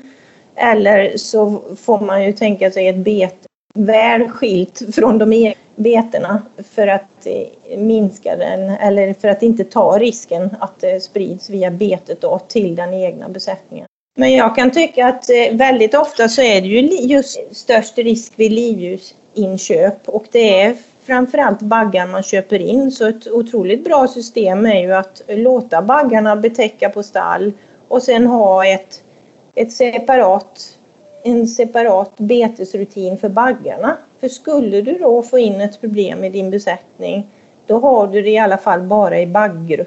eller 0.55 1.17
så 1.17 1.61
får 1.82 1.99
man 1.99 2.23
ju 2.23 2.34
tänka 2.34 2.71
sig 2.71 2.88
ett 2.88 2.95
bete 2.95 3.47
väl 3.73 4.30
skilt 4.30 4.82
från 4.95 5.17
de 5.17 5.34
egna 5.34 5.55
betena 5.75 6.41
för 6.75 6.88
att 6.88 7.25
eh, 7.25 7.78
minska 7.78 8.36
den 8.36 8.69
eller 8.69 9.13
för 9.13 9.28
att 9.28 9.43
inte 9.43 9.63
ta 9.63 9.99
risken 9.99 10.49
att 10.59 10.80
det 10.80 11.03
sprids 11.03 11.49
via 11.49 11.71
betet 11.71 12.21
då 12.21 12.39
till 12.47 12.75
den 12.75 12.93
egna 12.93 13.30
besättningen. 13.30 13.88
Men 14.17 14.34
jag 14.34 14.55
kan 14.55 14.71
tycka 14.71 15.07
att 15.07 15.30
eh, 15.30 15.55
väldigt 15.57 15.93
ofta 15.93 16.30
så 16.30 16.41
är 16.41 16.61
det 16.61 16.67
ju 16.67 16.82
just 16.82 17.39
störst 17.51 17.97
risk 17.97 18.34
vid 18.36 18.51
livdjursinköp 18.51 20.09
och 20.09 20.25
det 20.32 20.61
är 20.61 20.75
framförallt 21.07 21.61
baggar 21.61 22.07
man 22.07 22.23
köper 22.23 22.59
in. 22.59 22.91
Så 22.91 23.07
ett 23.07 23.27
otroligt 23.27 23.83
bra 23.83 24.07
system 24.07 24.65
är 24.65 24.81
ju 24.81 24.93
att 24.93 25.21
låta 25.27 25.81
baggarna 25.81 26.35
betäcka 26.35 26.89
på 26.89 27.03
stall 27.03 27.53
och 27.87 28.03
sen 28.03 28.27
ha 28.27 28.65
ett, 28.65 29.03
ett 29.55 29.73
separat, 29.73 30.77
en 31.23 31.47
separat 31.47 32.11
betesrutin 32.17 33.17
för 33.17 33.29
baggarna. 33.29 33.97
För 34.19 34.27
skulle 34.29 34.81
du 34.81 34.93
då 34.93 35.23
få 35.23 35.37
in 35.39 35.61
ett 35.61 35.81
problem 35.81 36.23
i 36.23 36.29
din 36.29 36.51
besättning 36.51 37.29
då 37.68 37.80
har 37.80 38.07
du 38.07 38.22
det 38.22 38.30
i 38.30 38.38
alla 38.38 38.57
fall 38.57 38.82
bara 38.82 39.20
i 39.20 39.26
det. 39.26 39.86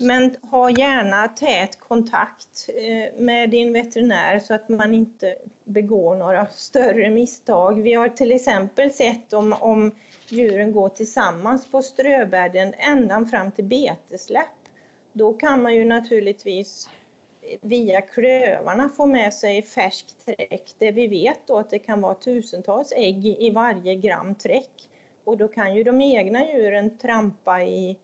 Men 0.00 0.36
ha 0.42 0.70
gärna 0.70 1.28
tät 1.28 1.80
kontakt 1.80 2.68
eh, 2.68 3.20
med 3.20 3.50
din 3.50 3.72
veterinär 3.72 4.38
så 4.38 4.54
att 4.54 4.68
man 4.68 4.94
inte 4.94 5.36
begår 5.64 6.16
några 6.16 6.46
större 6.46 7.10
misstag. 7.10 7.82
Vi 7.82 7.92
har 7.92 8.08
till 8.08 8.32
exempel 8.32 8.90
sett 8.90 9.32
om, 9.32 9.52
om 9.52 9.92
djuren 10.28 10.72
går 10.72 10.88
tillsammans 10.88 11.70
på 11.70 11.82
ströbädden 11.82 12.74
ända 12.78 13.26
fram 13.26 13.52
till 13.52 13.64
betesläpp. 13.64 14.46
Då 15.12 15.32
kan 15.32 15.62
man 15.62 15.74
ju 15.74 15.84
naturligtvis 15.84 16.88
via 17.60 18.00
klövarna 18.00 18.88
få 18.88 19.06
med 19.06 19.34
sig 19.34 19.62
färskt 19.62 20.26
träck 20.26 20.74
där 20.78 20.92
vi 20.92 21.08
vet 21.08 21.46
då 21.46 21.58
att 21.58 21.70
det 21.70 21.78
kan 21.78 22.00
vara 22.00 22.14
tusentals 22.14 22.92
ägg 22.96 23.26
i 23.26 23.50
varje 23.50 23.94
gram 23.94 24.34
träck. 24.34 24.89
Och 25.24 25.36
då 25.36 25.48
kan 25.48 25.76
ju 25.76 25.82
de 25.82 26.00
egna 26.00 26.46
djuren 26.52 26.98
trampa 26.98 27.62
i, 27.62 27.98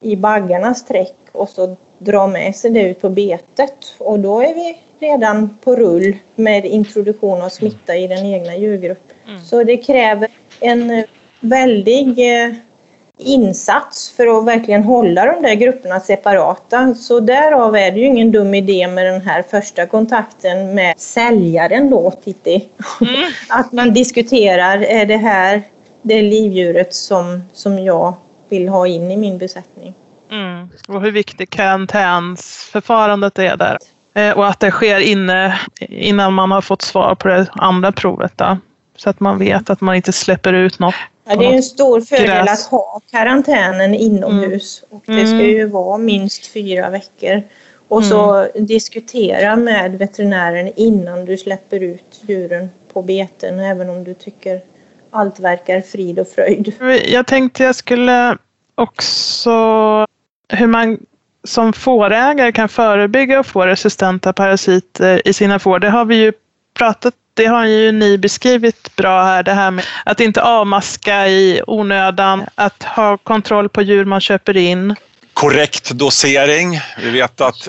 i 0.00 0.16
baggarnas 0.16 0.84
träck 0.84 1.16
och 1.32 1.48
så 1.48 1.76
dra 1.98 2.26
med 2.26 2.56
sig 2.56 2.70
det 2.70 2.88
ut 2.88 3.00
på 3.00 3.08
betet. 3.08 3.94
Och 3.98 4.20
då 4.20 4.42
är 4.42 4.54
vi 4.54 4.78
redan 5.00 5.58
på 5.64 5.76
rull 5.76 6.16
med 6.34 6.64
introduktion 6.64 7.42
av 7.42 7.48
smitta 7.48 7.96
i 7.96 8.06
den 8.06 8.26
egna 8.26 8.56
djurgruppen. 8.56 9.16
Så 9.44 9.64
det 9.64 9.76
kräver 9.76 10.28
en 10.60 11.04
väldig 11.40 12.08
eh, 12.44 12.54
insats 13.18 14.12
för 14.16 14.38
att 14.38 14.44
verkligen 14.44 14.82
hålla 14.82 15.32
de 15.32 15.42
där 15.42 15.54
grupperna 15.54 16.00
separata. 16.00 16.94
Så 16.94 17.20
därav 17.20 17.76
är 17.76 17.90
det 17.90 17.98
ju 17.98 18.06
ingen 18.06 18.32
dum 18.32 18.54
idé 18.54 18.88
med 18.88 19.06
den 19.06 19.20
här 19.20 19.42
första 19.42 19.86
kontakten 19.86 20.74
med 20.74 20.98
säljaren 20.98 21.90
då, 21.90 22.10
Titti. 22.10 22.68
Att 23.48 23.72
man 23.72 23.94
diskuterar, 23.94 24.82
är 24.82 25.06
det 25.06 25.16
här 25.16 25.62
det 26.08 26.22
livdjuret 26.22 26.94
som, 26.94 27.42
som 27.52 27.78
jag 27.78 28.14
vill 28.48 28.68
ha 28.68 28.86
in 28.86 29.10
i 29.10 29.16
min 29.16 29.38
besättning? 29.38 29.94
Mm. 30.30 30.68
Och 30.88 31.02
hur 31.02 31.12
viktigt 31.12 31.50
karantänsförfarandet 31.50 33.38
är 33.38 33.56
där. 33.56 33.78
Eh, 34.14 34.38
Och 34.38 34.46
att 34.46 34.60
det 34.60 34.70
sker 34.70 35.00
inne, 35.00 35.58
innan 35.88 36.32
man 36.34 36.50
har 36.50 36.60
fått 36.60 36.82
svar 36.82 37.14
på 37.14 37.28
det 37.28 37.46
andra 37.52 37.92
provet. 37.92 38.32
Då. 38.36 38.58
Så 38.96 39.10
att 39.10 39.20
man 39.20 39.38
vet 39.38 39.70
att 39.70 39.80
man 39.80 39.94
inte 39.94 40.12
släpper 40.12 40.52
ut 40.52 40.78
något. 40.78 40.94
Ja, 41.28 41.36
det 41.36 41.46
är 41.46 41.52
en 41.52 41.62
stor 41.62 42.00
fördel 42.00 42.26
Gräs. 42.26 42.64
att 42.66 42.70
ha 42.70 43.00
karantänen 43.10 43.94
inomhus 43.94 44.84
och 44.90 45.02
det 45.06 45.26
ska 45.26 45.34
Mm. 45.34 45.46
ju 45.46 45.66
vara 45.66 45.98
minst 45.98 46.46
fyra 46.46 46.90
veckor. 46.90 47.42
Och 47.88 48.04
så 48.04 48.48
diskutera 48.54 49.56
med 49.56 49.98
veterinären 49.98 50.72
innan 50.76 51.24
du 51.24 51.38
släpper 51.38 51.80
ut 51.82 52.20
djuren 52.26 52.70
på 52.92 53.02
beten 53.02 53.58
även 53.58 53.90
om 53.90 54.04
du 54.04 54.14
tycker 54.14 54.60
allt 55.10 55.40
verkar 55.40 55.80
frid 55.80 56.18
och 56.18 56.28
fröjd. 56.28 56.74
Jag 57.08 57.26
tänkte 57.26 57.64
jag 57.64 57.74
skulle 57.74 58.36
också 58.74 59.50
hur 60.48 60.66
man 60.66 60.98
som 61.44 61.72
fårägare 61.72 62.52
kan 62.52 62.68
förebygga 62.68 63.40
och 63.40 63.46
få 63.46 63.66
resistenta 63.66 64.32
parasiter 64.32 65.28
i 65.28 65.32
sina 65.32 65.58
får. 65.58 65.78
Det 65.78 65.90
har 65.90 66.04
vi 66.04 66.16
ju 66.16 66.32
pratat 66.78 67.14
det 67.38 67.46
har 67.46 67.66
ju 67.66 67.92
ni 67.92 68.18
beskrivit 68.18 68.96
bra 68.96 69.22
här, 69.22 69.42
det 69.42 69.52
här 69.52 69.70
med 69.70 69.84
att 70.04 70.20
inte 70.20 70.42
avmaska 70.42 71.28
i 71.28 71.62
onödan, 71.66 72.44
att 72.54 72.82
ha 72.82 73.16
kontroll 73.16 73.68
på 73.68 73.82
djur 73.82 74.04
man 74.04 74.20
köper 74.20 74.56
in. 74.56 74.94
Korrekt 75.38 75.90
dosering. 75.90 76.80
Vi 77.02 77.10
vet 77.10 77.40
att 77.40 77.68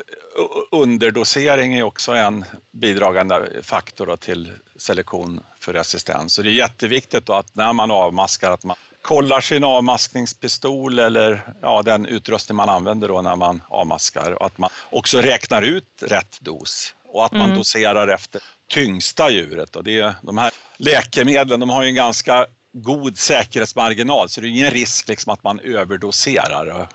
underdosering 0.71 1.73
är 1.73 1.83
också 1.83 2.11
en 2.11 2.45
bidragande 2.71 3.63
faktor 3.63 4.15
till 4.15 4.51
selektion 4.75 5.43
för 5.59 5.73
resistens. 5.73 6.33
Så 6.33 6.41
det 6.41 6.49
är 6.49 6.53
jätteviktigt 6.53 7.29
att 7.29 7.55
när 7.55 7.73
man 7.73 7.91
avmaskar 7.91 8.51
att 8.51 8.63
man 8.63 8.77
kollar 9.01 9.41
sin 9.41 9.63
avmaskningspistol 9.63 10.99
eller 10.99 11.41
ja, 11.61 11.81
den 11.81 12.05
utrustning 12.05 12.55
man 12.55 12.69
använder 12.69 13.07
då 13.07 13.21
när 13.21 13.35
man 13.35 13.61
avmaskar 13.67 14.31
och 14.31 14.45
att 14.45 14.57
man 14.57 14.69
också 14.89 15.21
räknar 15.21 15.61
ut 15.61 15.87
rätt 16.01 16.37
dos 16.41 16.95
och 17.07 17.25
att 17.25 17.31
man 17.31 17.45
mm. 17.45 17.57
doserar 17.57 18.07
efter 18.07 18.41
tyngsta 18.67 19.29
djuret. 19.29 19.75
Och 19.75 19.83
det, 19.83 20.15
de 20.21 20.37
här 20.37 20.51
läkemedlen 20.77 21.59
de 21.59 21.69
har 21.69 21.83
ju 21.83 21.89
en 21.89 21.95
ganska 21.95 22.47
god 22.73 23.17
säkerhetsmarginal 23.17 24.29
så 24.29 24.41
det 24.41 24.47
är 24.47 24.49
ingen 24.49 24.71
risk 24.71 25.07
liksom 25.07 25.33
att 25.33 25.43
man 25.43 25.59
överdoserar 25.59 26.87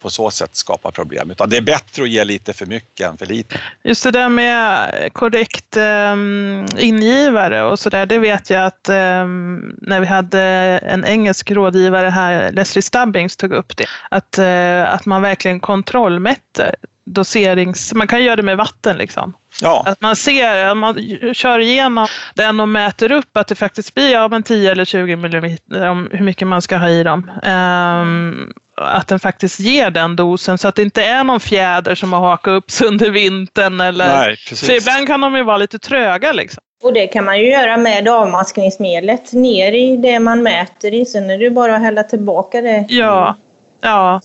på 0.00 0.10
så 0.10 0.30
sätt 0.30 0.56
skapa 0.56 0.90
problem. 0.90 1.30
Utan 1.30 1.50
det 1.50 1.56
är 1.56 1.60
bättre 1.60 2.02
att 2.02 2.08
ge 2.08 2.24
lite 2.24 2.52
för 2.52 2.66
mycket 2.66 3.06
än 3.06 3.16
för 3.16 3.26
lite. 3.26 3.60
Just 3.84 4.04
det 4.04 4.10
där 4.10 4.28
med 4.28 5.12
korrekt 5.12 5.76
um, 5.76 6.66
ingivare 6.78 7.62
och 7.62 7.78
sådär, 7.78 8.06
det 8.06 8.18
vet 8.18 8.50
jag 8.50 8.64
att 8.64 8.88
um, 8.88 9.76
när 9.82 10.00
vi 10.00 10.06
hade 10.06 10.40
en 10.82 11.04
engelsk 11.04 11.50
rådgivare 11.50 12.08
här, 12.08 12.52
Leslie 12.52 12.82
Stubbings, 12.82 13.36
tog 13.36 13.52
upp 13.52 13.76
det. 13.76 13.86
Att, 14.10 14.38
uh, 14.38 14.94
att 14.94 15.06
man 15.06 15.22
verkligen 15.22 15.60
kontrollmätte 15.60 16.74
doserings... 17.04 17.94
Man 17.94 18.06
kan 18.06 18.24
göra 18.24 18.36
det 18.36 18.42
med 18.42 18.56
vatten 18.56 18.96
liksom. 18.96 19.34
Ja. 19.62 19.82
Att 19.86 20.00
man 20.00 20.16
ser, 20.16 20.74
man 20.74 20.94
kör 21.34 21.58
igenom 21.58 22.06
den 22.34 22.60
och 22.60 22.68
mäter 22.68 23.12
upp 23.12 23.36
att 23.36 23.48
det 23.48 23.54
faktiskt 23.54 23.94
blir 23.94 24.12
ja, 24.12 24.28
men 24.28 24.42
10 24.42 24.72
eller 24.72 24.84
20 24.84 25.16
millimeter 25.16 25.88
om 25.88 26.08
hur 26.12 26.24
mycket 26.24 26.48
man 26.48 26.62
ska 26.62 26.76
ha 26.76 26.88
i 26.88 27.02
dem. 27.02 27.30
Um, 27.44 28.52
att 28.80 29.08
den 29.08 29.20
faktiskt 29.20 29.60
ger 29.60 29.90
den 29.90 30.16
dosen 30.16 30.58
så 30.58 30.68
att 30.68 30.74
det 30.74 30.82
inte 30.82 31.04
är 31.04 31.24
någon 31.24 31.40
fjäder 31.40 31.94
som 31.94 32.12
har 32.12 32.20
hakat 32.20 32.52
upp 32.52 32.70
sig 32.70 32.86
under 32.86 33.10
vintern. 33.10 33.80
Eller, 33.80 34.18
Nej, 34.18 34.36
för 34.36 34.76
ibland 34.76 35.06
kan 35.06 35.20
de 35.20 35.36
ju 35.36 35.42
vara 35.42 35.56
lite 35.56 35.78
tröga. 35.78 36.32
Liksom. 36.32 36.62
Och 36.82 36.92
det 36.92 37.06
kan 37.06 37.24
man 37.24 37.38
ju 37.38 37.50
göra 37.50 37.76
med 37.76 38.08
avmaskningsmedlet 38.08 39.32
ner 39.32 39.72
i 39.72 39.96
det 39.96 40.20
man 40.20 40.42
mäter 40.42 40.94
i. 40.94 41.06
Sen 41.06 41.30
är 41.30 41.38
det 41.38 41.50
bara 41.50 41.76
att 41.76 41.82
hälla 41.82 42.02
tillbaka 42.02 42.60
det. 42.60 42.86
Ja, 42.88 43.36
ja. 43.80 44.20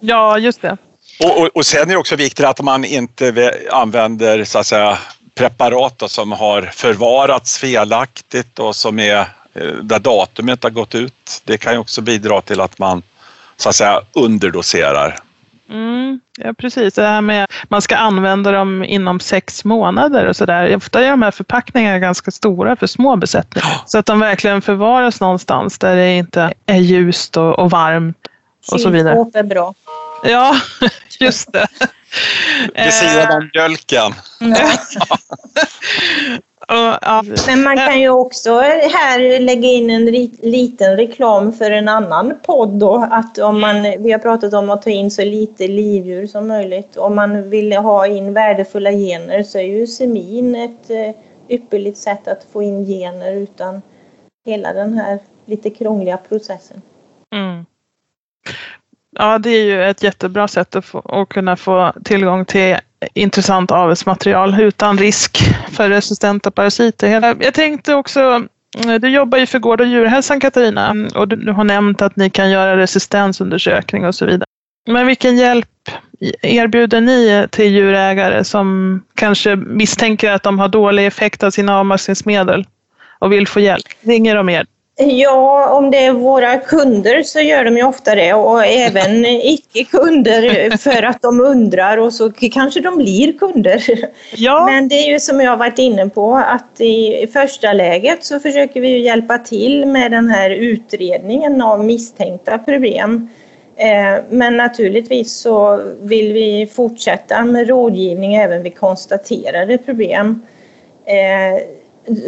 ja 0.00 0.38
just 0.38 0.62
det. 0.62 0.76
Och, 1.24 1.40
och, 1.40 1.48
och 1.54 1.66
sen 1.66 1.82
är 1.82 1.86
det 1.86 1.96
också 1.96 2.16
viktigt 2.16 2.46
att 2.46 2.60
man 2.60 2.84
inte 2.84 3.52
använder 3.70 4.44
så 4.44 4.58
att 4.58 4.66
säga, 4.66 4.98
preparat 5.34 6.10
som 6.10 6.32
har 6.32 6.62
förvarats 6.62 7.58
felaktigt 7.58 8.58
och 8.58 8.76
som 8.76 8.98
är 8.98 9.18
eh, 9.54 9.72
där 9.82 9.98
datumet 9.98 10.62
har 10.62 10.70
gått 10.70 10.94
ut. 10.94 11.42
Det 11.44 11.58
kan 11.58 11.72
ju 11.72 11.78
också 11.78 12.00
bidra 12.00 12.40
till 12.40 12.60
att 12.60 12.78
man 12.78 13.02
så 13.60 13.68
att 13.68 13.76
säga 13.76 14.00
underdoserar. 14.12 15.16
Mm, 15.70 16.20
ja 16.38 16.52
precis, 16.52 16.94
det 16.94 17.02
här 17.02 17.20
med 17.20 17.44
att 17.44 17.50
man 17.68 17.82
ska 17.82 17.96
använda 17.96 18.52
dem 18.52 18.84
inom 18.84 19.20
sex 19.20 19.64
månader 19.64 20.26
och 20.26 20.36
sådär. 20.36 20.76
Ofta 20.76 21.04
är 21.04 21.10
de 21.10 21.22
här 21.22 21.30
förpackningarna 21.30 21.98
ganska 21.98 22.30
stora 22.30 22.76
för 22.76 22.86
små 22.86 23.16
besättningar. 23.16 23.82
Så 23.86 23.98
att 23.98 24.06
de 24.06 24.20
verkligen 24.20 24.62
förvaras 24.62 25.20
någonstans 25.20 25.78
där 25.78 25.96
det 25.96 26.12
inte 26.12 26.54
är 26.66 26.76
ljust 26.78 27.36
och, 27.36 27.58
och 27.58 27.70
varmt 27.70 28.16
och 28.72 28.80
så 28.80 28.88
vidare. 28.88 29.30
är 29.34 29.42
bra. 29.42 29.74
Ja, 30.24 30.56
just 31.20 31.52
det. 31.52 31.66
Vid 32.74 32.94
sidan 32.94 33.36
om 33.36 33.50
mjölken. 33.54 34.14
Men 37.46 37.62
man 37.62 37.76
kan 37.76 38.00
ju 38.00 38.08
också 38.08 38.58
här 38.60 39.40
lägga 39.40 39.68
in 39.68 39.90
en 39.90 40.04
liten 40.40 40.96
reklam 40.96 41.52
för 41.52 41.70
en 41.70 41.88
annan 41.88 42.34
podd 42.42 42.68
då. 42.68 43.08
Att 43.10 43.38
om 43.38 43.60
man, 43.60 43.82
vi 43.82 44.12
har 44.12 44.18
pratat 44.18 44.54
om 44.54 44.70
att 44.70 44.82
ta 44.82 44.90
in 44.90 45.10
så 45.10 45.24
lite 45.24 45.68
livdjur 45.68 46.26
som 46.26 46.48
möjligt. 46.48 46.96
Om 46.96 47.16
man 47.16 47.50
vill 47.50 47.72
ha 47.72 48.06
in 48.06 48.32
värdefulla 48.32 48.92
gener 48.92 49.42
så 49.42 49.58
är 49.58 49.62
ju 49.62 49.86
semin 49.86 50.54
ett 50.54 50.90
eh, 50.90 51.14
ypperligt 51.48 51.98
sätt 51.98 52.28
att 52.28 52.46
få 52.52 52.62
in 52.62 52.86
gener 52.86 53.32
utan 53.32 53.82
hela 54.46 54.72
den 54.72 54.94
här 54.94 55.18
lite 55.46 55.70
krångliga 55.70 56.16
processen. 56.16 56.82
Mm. 57.34 57.66
Ja, 59.10 59.38
det 59.38 59.50
är 59.50 59.64
ju 59.64 59.84
ett 59.84 60.02
jättebra 60.02 60.48
sätt 60.48 60.76
att, 60.76 60.84
få, 60.84 60.98
att 60.98 61.28
kunna 61.28 61.56
få 61.56 61.92
tillgång 62.04 62.44
till 62.44 62.76
intressant 63.14 63.70
avelsmaterial 63.70 64.60
utan 64.60 64.98
risk 64.98 65.38
för 65.72 65.90
resistenta 65.90 66.50
parasiter. 66.50 67.36
Jag 67.40 67.54
tänkte 67.54 67.94
också, 67.94 68.20
eh, 68.86 68.94
du 68.94 69.08
jobbar 69.08 69.38
ju 69.38 69.46
för 69.46 69.58
Gård 69.58 69.80
och 69.80 69.86
djurhälsan 69.86 70.40
Katarina 70.40 70.94
och 71.14 71.28
du 71.28 71.52
har 71.52 71.64
nämnt 71.64 72.02
att 72.02 72.16
ni 72.16 72.30
kan 72.30 72.50
göra 72.50 72.76
resistensundersökning 72.76 74.06
och 74.06 74.14
så 74.14 74.26
vidare. 74.26 74.44
Men 74.86 75.06
vilken 75.06 75.36
hjälp 75.36 75.68
erbjuder 76.42 77.00
ni 77.00 77.46
till 77.50 77.72
djurägare 77.72 78.44
som 78.44 79.00
kanske 79.14 79.56
misstänker 79.56 80.32
att 80.32 80.42
de 80.42 80.58
har 80.58 80.68
dålig 80.68 81.06
effekt 81.06 81.42
av 81.42 81.50
sina 81.50 81.78
avmaskningsmedel 81.78 82.66
och 83.18 83.32
vill 83.32 83.48
få 83.48 83.60
hjälp? 83.60 83.86
Ringer 84.00 84.36
de 84.36 84.48
er? 84.48 84.66
Ja, 85.02 85.68
om 85.70 85.90
det 85.90 86.04
är 86.04 86.12
våra 86.12 86.58
kunder 86.58 87.22
så 87.22 87.40
gör 87.40 87.64
de 87.64 87.76
ju 87.76 87.82
ofta 87.82 88.14
det 88.14 88.34
och 88.34 88.64
även 88.64 89.24
icke-kunder 89.26 90.76
för 90.76 91.02
att 91.02 91.22
de 91.22 91.40
undrar 91.40 91.98
och 91.98 92.12
så 92.12 92.32
kanske 92.32 92.80
de 92.80 92.96
blir 92.96 93.38
kunder. 93.38 93.84
Ja. 94.36 94.66
Men 94.66 94.88
det 94.88 94.94
är 94.94 95.12
ju 95.12 95.20
som 95.20 95.40
jag 95.40 95.56
varit 95.56 95.78
inne 95.78 96.08
på 96.08 96.36
att 96.36 96.80
i 96.80 97.26
första 97.32 97.72
läget 97.72 98.24
så 98.24 98.40
försöker 98.40 98.80
vi 98.80 98.98
hjälpa 98.98 99.38
till 99.38 99.86
med 99.86 100.10
den 100.10 100.28
här 100.28 100.50
utredningen 100.50 101.62
av 101.62 101.84
misstänkta 101.84 102.58
problem. 102.58 103.28
Eh, 103.76 104.22
men 104.30 104.56
naturligtvis 104.56 105.40
så 105.40 105.82
vill 106.00 106.32
vi 106.32 106.70
fortsätta 106.74 107.44
med 107.44 107.68
rådgivning 107.68 108.34
även 108.34 108.62
vid 108.62 108.78
konstaterade 108.78 109.78
problem. 109.78 110.42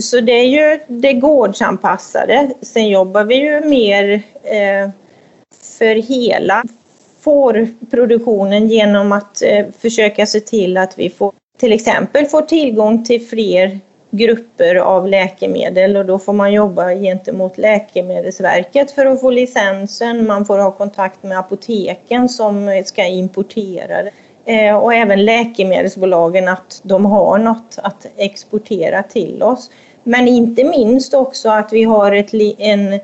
Så 0.01 0.21
det 0.21 0.33
är 0.33 0.47
ju 0.47 0.81
det 0.87 1.13
gårdsanpassade. 1.13 2.51
Sen 2.63 2.89
jobbar 2.89 3.25
vi 3.25 3.35
ju 3.35 3.61
mer 3.61 4.23
eh, 4.43 4.91
för 5.79 5.95
hela 5.95 6.65
fårproduktionen 7.21 8.69
genom 8.69 9.13
att 9.13 9.43
eh, 9.43 9.67
försöka 9.79 10.27
se 10.27 10.41
till 10.41 10.77
att 10.77 10.99
vi 10.99 11.11
får 11.11 11.33
till 11.59 11.73
exempel 11.73 12.27
får 12.27 12.43
tillgång 12.43 13.05
till 13.05 13.27
fler 13.27 13.81
grupper 14.11 14.75
av 14.75 15.09
läkemedel 15.09 15.97
och 15.97 16.07
då 16.07 16.19
får 16.19 16.33
man 16.33 16.53
jobba 16.53 16.95
gentemot 16.95 17.59
Läkemedelsverket 17.59 18.91
för 18.91 19.07
att 19.07 19.21
få 19.21 19.31
licensen. 19.31 20.27
Man 20.27 20.45
får 20.45 20.59
ha 20.59 20.71
kontakt 20.71 21.23
med 21.23 21.39
apoteken 21.39 22.29
som 22.29 22.83
ska 22.87 23.05
importera 23.05 24.03
det. 24.03 24.11
Eh, 24.45 24.77
och 24.77 24.95
även 24.95 25.25
läkemedelsbolagen 25.25 26.49
att 26.49 26.81
de 26.83 27.07
har 27.07 27.39
något 27.39 27.79
att 27.83 28.07
exportera 28.17 29.03
till 29.03 29.43
oss. 29.43 29.71
Men 30.05 30.29
inte 30.29 30.65
minst 30.65 31.15
också 31.15 31.51
att 31.51 31.73
vi 31.73 31.83
har 31.83 32.13
ett, 32.13 32.35
en, 32.59 33.01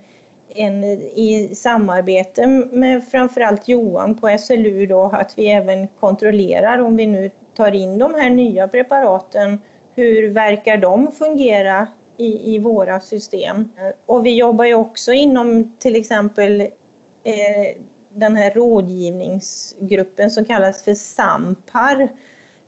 en, 0.55 0.85
i 0.85 1.51
samarbete 1.55 2.47
med 2.73 3.09
framförallt 3.09 3.69
Johan 3.69 4.19
på 4.19 4.39
SLU 4.39 4.87
då, 4.87 5.03
att 5.03 5.39
vi 5.39 5.51
även 5.51 5.89
kontrollerar 5.89 6.79
om 6.79 6.97
vi 6.97 7.07
nu 7.07 7.31
tar 7.55 7.73
in 7.73 7.99
de 7.99 8.15
här 8.15 8.31
nya 8.31 8.69
preparaten, 8.69 9.61
hur 9.95 10.29
verkar 10.29 10.77
de 10.77 11.13
fungera 11.13 11.87
i, 12.17 12.55
i 12.55 12.59
våra 12.59 13.01
system? 13.01 13.73
Och 14.07 14.27
vi 14.27 14.35
jobbar 14.35 14.65
ju 14.65 14.75
också 14.75 15.13
inom 15.13 15.77
till 15.79 15.97
exempel 15.97 16.61
eh, 17.25 17.77
den 18.19 18.37
här 18.37 18.51
rådgivningsgruppen 18.51 20.31
som 20.31 20.45
kallas 20.45 20.83
för 20.83 20.95
SAMPAR 20.95 22.03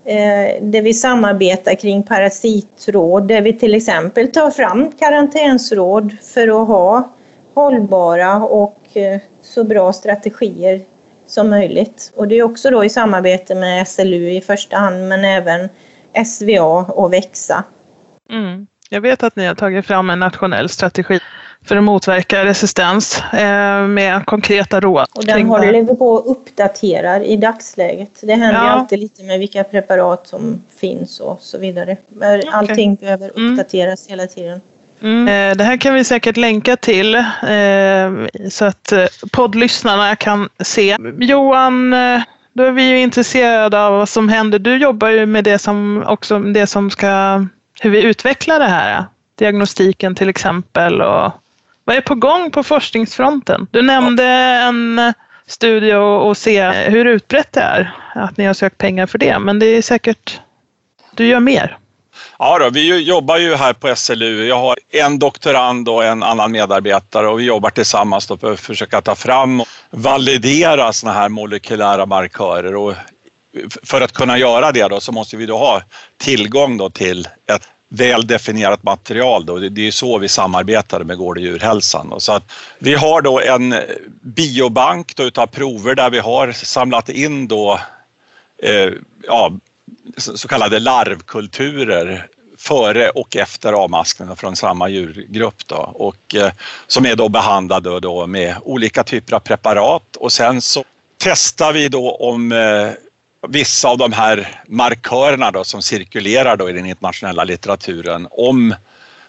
eh, 0.05 0.63
där 0.63 0.83
vi 0.83 0.95
samarbetar 0.95 1.75
kring 1.75 2.03
parasitråd, 2.03 3.29
där 3.29 3.43
vi 3.43 3.53
till 3.53 3.75
exempel 3.75 4.33
tar 4.33 4.51
fram 4.51 4.93
karantänsråd 4.93 6.17
för 6.23 6.63
att 6.63 6.69
ha 6.69 7.15
hållbara 7.55 8.37
och 8.37 8.79
eh, 8.93 9.21
så 9.43 9.65
bra 9.65 9.93
strategier 9.93 10.81
som 11.27 11.51
möjligt. 11.51 12.13
Och 12.17 12.29
det 12.29 12.35
är 12.35 12.43
också 12.43 12.71
då 12.71 12.85
i 12.85 12.89
samarbete 12.89 13.55
med 13.55 13.89
SLU 13.89 14.31
i 14.31 14.41
första 14.41 14.77
hand, 14.77 15.09
men 15.09 15.25
även 15.25 15.69
SVA 16.27 16.85
och 16.89 17.13
Växa. 17.13 17.65
Mm. 18.31 18.67
Jag 18.91 19.01
vet 19.01 19.23
att 19.23 19.37
ni 19.37 19.47
har 19.47 19.55
tagit 19.55 19.87
fram 19.87 20.11
en 20.11 20.19
nationell 20.19 20.69
strategi 20.69 21.21
för 21.65 21.77
att 21.77 21.85
motverka 21.85 22.45
resistens 22.45 23.23
eh, 23.33 23.87
med 23.87 24.27
konkreta 24.27 24.81
råd. 24.81 25.07
Och 25.13 25.25
den 25.25 25.47
håller 25.47 25.73
vi 25.73 25.97
på 25.97 26.19
att 26.19 26.27
uppdatera 26.27 27.25
i 27.25 27.37
dagsläget. 27.37 28.11
Det 28.23 28.35
händer 28.35 28.65
ja. 28.65 28.71
alltid 28.71 28.99
lite 28.99 29.23
med 29.23 29.39
vilka 29.39 29.65
preparat 29.65 30.27
som 30.27 30.63
finns 30.81 31.21
och 31.21 31.39
så 31.41 31.59
vidare. 31.59 31.97
Okay. 32.17 32.43
Allting 32.53 32.95
behöver 32.95 33.31
mm. 33.37 33.53
uppdateras 33.53 34.09
mm. 34.09 34.19
hela 34.19 34.29
tiden. 34.29 34.61
Mm. 35.03 35.29
Eh, 35.29 35.57
det 35.57 35.65
här 35.65 35.77
kan 35.77 35.95
vi 35.95 36.05
säkert 36.05 36.37
länka 36.37 36.77
till 36.77 37.15
eh, 37.15 37.25
så 38.51 38.65
att 38.65 38.93
poddlyssnarna 39.33 40.17
kan 40.17 40.49
se. 40.59 40.97
Johan, 41.19 41.91
då 42.53 42.65
är 42.65 42.71
vi 42.71 42.89
ju 42.89 43.01
intresserade 43.01 43.85
av 43.85 43.93
vad 43.93 44.09
som 44.09 44.29
händer. 44.29 44.59
Du 44.59 44.77
jobbar 44.77 45.09
ju 45.09 45.27
med 45.27 45.45
det 45.45 45.59
som 45.59 46.05
också 46.07 46.39
det 46.39 46.67
som 46.67 46.91
ska 46.91 47.47
hur 47.81 47.91
vi 47.91 48.03
utvecklar 48.03 48.59
det 48.59 48.67
här. 48.67 49.05
Diagnostiken 49.35 50.15
till 50.15 50.29
exempel. 50.29 51.01
Och 51.01 51.33
vad 51.91 51.97
är 51.97 52.01
på 52.01 52.15
gång 52.15 52.51
på 52.51 52.63
forskningsfronten? 52.63 53.69
Du 53.71 53.83
nämnde 53.83 54.25
en 54.25 54.99
eh, 54.99 55.13
studie 55.47 55.95
och, 55.95 56.37
se 56.37 56.71
hur 56.71 57.05
utbrett 57.05 57.53
det 57.53 57.61
är. 57.61 57.95
Att 58.15 58.37
ni 58.37 58.45
har 58.45 58.55
sökt 58.55 58.79
pengar 58.79 59.07
för 59.07 59.19
det. 59.19 59.39
Men 59.39 59.59
det 59.59 59.67
är 59.67 59.83
säkert, 59.83 60.41
du 61.17 61.27
gör 61.27 61.41
mer. 61.41 61.79
Ja, 62.39 62.59
då, 62.59 62.71
vi 62.71 63.03
jobbar 63.03 63.39
ju 63.39 63.55
här 63.55 63.73
på 63.73 63.97
SLU. 63.97 64.47
Jag 64.47 64.59
har 64.59 64.79
en 64.91 65.19
doktorand 65.19 65.89
och 65.89 66.05
en 66.05 66.23
annan 66.23 66.53
medarbetare 66.53 67.29
och 67.29 67.41
vi 67.41 67.45
jobbar 67.45 67.71
tillsammans 67.71 68.27
för 68.27 68.53
att 68.53 68.61
försöka 68.61 69.01
ta 69.01 69.15
fram 69.15 69.61
och 69.61 69.67
validera 69.91 70.93
sådana 70.93 71.19
här 71.19 71.29
molekylära 71.29 72.07
markörer. 72.07 72.77
Och 72.77 72.95
för 73.83 74.01
att 74.01 74.13
kunna 74.13 74.39
göra 74.39 74.73
det 74.73 74.89
då 74.89 75.01
så 75.01 75.13
måste 75.13 75.37
vi 75.37 75.47
då 75.47 75.59
ha 75.59 75.83
tillgång 76.19 76.77
då 76.77 76.91
till 76.91 77.29
ett 77.47 77.69
väl 77.93 78.27
definierat 78.27 78.83
material. 78.83 79.47
Då. 79.47 79.59
Det 79.59 79.87
är 79.87 79.91
så 79.91 80.19
vi 80.19 80.29
samarbetar 80.29 81.05
med 81.05 81.19
Gård 81.19 81.39
och 81.39 81.43
djurhälsan. 81.43 82.15
Så 82.19 82.33
att 82.33 82.53
vi 82.79 82.95
har 82.95 83.23
då 83.23 83.41
en 83.41 83.75
biobank 84.23 85.17
då 85.17 85.23
utav 85.23 85.47
prover 85.47 85.95
där 85.95 86.11
vi 86.11 86.19
har 86.19 86.53
samlat 86.53 87.09
in 87.09 87.49
då, 87.49 87.81
eh, 88.63 88.91
ja, 89.27 89.53
så 90.17 90.49
kallade 90.49 90.79
larvkulturer 90.79 92.27
före 92.57 93.11
och 93.11 93.37
efter 93.37 93.73
avmaskningen 93.73 94.37
från 94.37 94.57
samma 94.57 94.89
djurgrupp 94.89 95.67
då, 95.67 95.77
och 95.95 96.35
eh, 96.35 96.53
som 96.87 97.07
är 97.07 97.17
då 97.17 97.29
behandlade 97.29 98.01
då 98.01 98.27
med 98.27 98.55
olika 98.63 99.05
typer 99.05 99.37
av 99.37 99.41
preparat 99.41 100.17
och 100.17 100.33
sen 100.33 100.63
så 100.63 100.85
testar 101.19 101.73
vi 101.73 101.89
då 101.89 102.17
om 102.17 102.53
eh, 102.53 102.91
vissa 103.49 103.89
av 103.89 103.99
de 103.99 104.13
här 104.13 104.63
markörerna 104.69 105.51
då 105.51 105.65
som 105.65 105.83
cirkulerar 105.83 106.57
då 106.57 106.71
i 106.71 106.73
den 106.73 106.87
internationella 106.87 107.45
litteraturen 107.45 108.29
om 108.31 108.75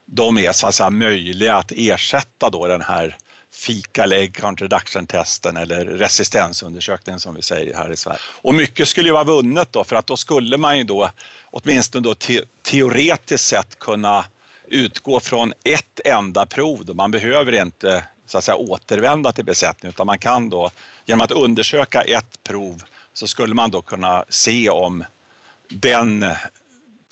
de 0.05 0.37
är 0.37 0.51
så 0.51 0.67
att 0.67 0.75
säga 0.75 0.89
möjliga 0.89 1.55
att 1.55 1.71
ersätta 1.75 2.49
då 2.49 2.67
den 2.67 2.81
här 2.81 3.17
fecal 3.51 4.13
egg 4.13 4.41
contraduction 4.41 5.07
testen 5.07 5.57
eller 5.57 5.85
resistensundersökningen 5.85 7.19
som 7.19 7.35
vi 7.35 7.41
säger 7.41 7.75
här 7.75 7.91
i 7.91 7.97
Sverige. 7.97 8.19
Och 8.41 8.53
mycket 8.53 8.87
skulle 8.87 9.07
ju 9.07 9.13
vara 9.13 9.23
vunnet 9.23 9.71
då 9.71 9.83
för 9.83 9.95
att 9.95 10.07
då 10.07 10.17
skulle 10.17 10.57
man 10.57 10.77
ju 10.77 10.83
då 10.83 11.09
åtminstone 11.51 12.03
då 12.03 12.15
te 12.15 12.41
teoretiskt 12.61 13.47
sett 13.47 13.79
kunna 13.79 14.25
utgå 14.67 15.19
från 15.19 15.53
ett 15.63 15.99
enda 16.05 16.45
prov. 16.45 16.85
Då. 16.85 16.93
Man 16.93 17.11
behöver 17.11 17.61
inte 17.61 18.03
så 18.25 18.37
att 18.37 18.43
säga 18.43 18.55
återvända 18.55 19.31
till 19.31 19.45
besättningen 19.45 19.93
utan 19.95 20.07
man 20.07 20.19
kan 20.19 20.49
då 20.49 20.71
genom 21.05 21.21
att 21.21 21.31
undersöka 21.31 22.01
ett 22.01 22.43
prov 22.43 22.83
så 23.13 23.27
skulle 23.27 23.53
man 23.53 23.71
då 23.71 23.81
kunna 23.81 24.25
se 24.29 24.69
om 24.69 25.03
den 25.67 26.25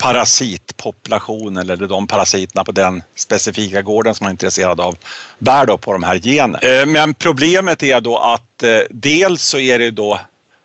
parasitpopulationen 0.00 1.70
eller 1.70 1.86
de 1.86 2.06
parasiterna 2.06 2.64
på 2.64 2.72
den 2.72 3.02
specifika 3.14 3.82
gården 3.82 4.14
som 4.14 4.24
man 4.24 4.28
är 4.28 4.32
intresserad 4.32 4.80
av 4.80 4.96
bär 5.38 5.66
då 5.66 5.78
på 5.78 5.92
de 5.92 6.02
här 6.02 6.20
generna. 6.22 6.58
Eh, 6.58 6.86
men 6.86 7.14
problemet 7.14 7.82
är 7.82 8.00
då 8.00 8.18
att 8.18 8.62
eh, 8.62 8.78
dels 8.90 9.42
så 9.42 9.58
är 9.58 9.78
det 9.78 9.90
då 9.90 10.20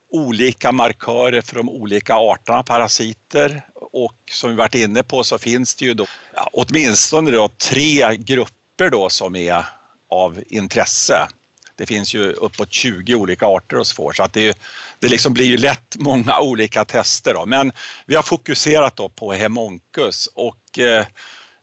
olika 0.10 0.72
markörer 0.72 1.42
för 1.42 1.56
de 1.56 1.70
olika 1.70 2.16
arterna 2.16 2.64
parasiter 2.64 3.62
och 3.92 4.16
som 4.32 4.50
vi 4.50 4.56
varit 4.56 4.76
inne 4.76 5.04
på 5.04 5.24
så 5.24 5.38
finns 5.38 5.76
det 5.76 5.86
ju 5.86 5.94
då 5.94 6.06
ja, 6.34 6.50
åtminstone 6.54 7.32
då 7.32 7.48
tre 7.48 8.18
grupper 8.18 8.90
då 8.90 9.10
som 9.10 9.36
är 9.36 9.66
av 10.10 10.44
intresse. 10.48 11.28
Det 11.76 11.86
finns 11.86 12.14
ju 12.14 12.32
uppåt 12.32 12.74
20 12.74 13.16
olika 13.16 13.46
arter 13.46 13.78
hos 13.78 13.94
får 13.94 14.14
så 14.14 14.24
att 14.24 14.34
det, 14.34 14.58
det 15.00 15.08
liksom 15.08 15.34
blir 15.34 15.46
ju 15.46 15.58
lätt 15.58 15.96
många 16.00 16.40
olika 16.40 16.86
tester. 16.86 17.34
Då. 17.34 17.46
Men 17.46 17.72
vi 18.06 18.16
har 18.16 18.24
fokuserat 18.24 18.96
då 18.96 19.10
på 19.10 19.34
Hemoncus 19.34 20.30
och 20.34 20.80
eh, 20.80 21.06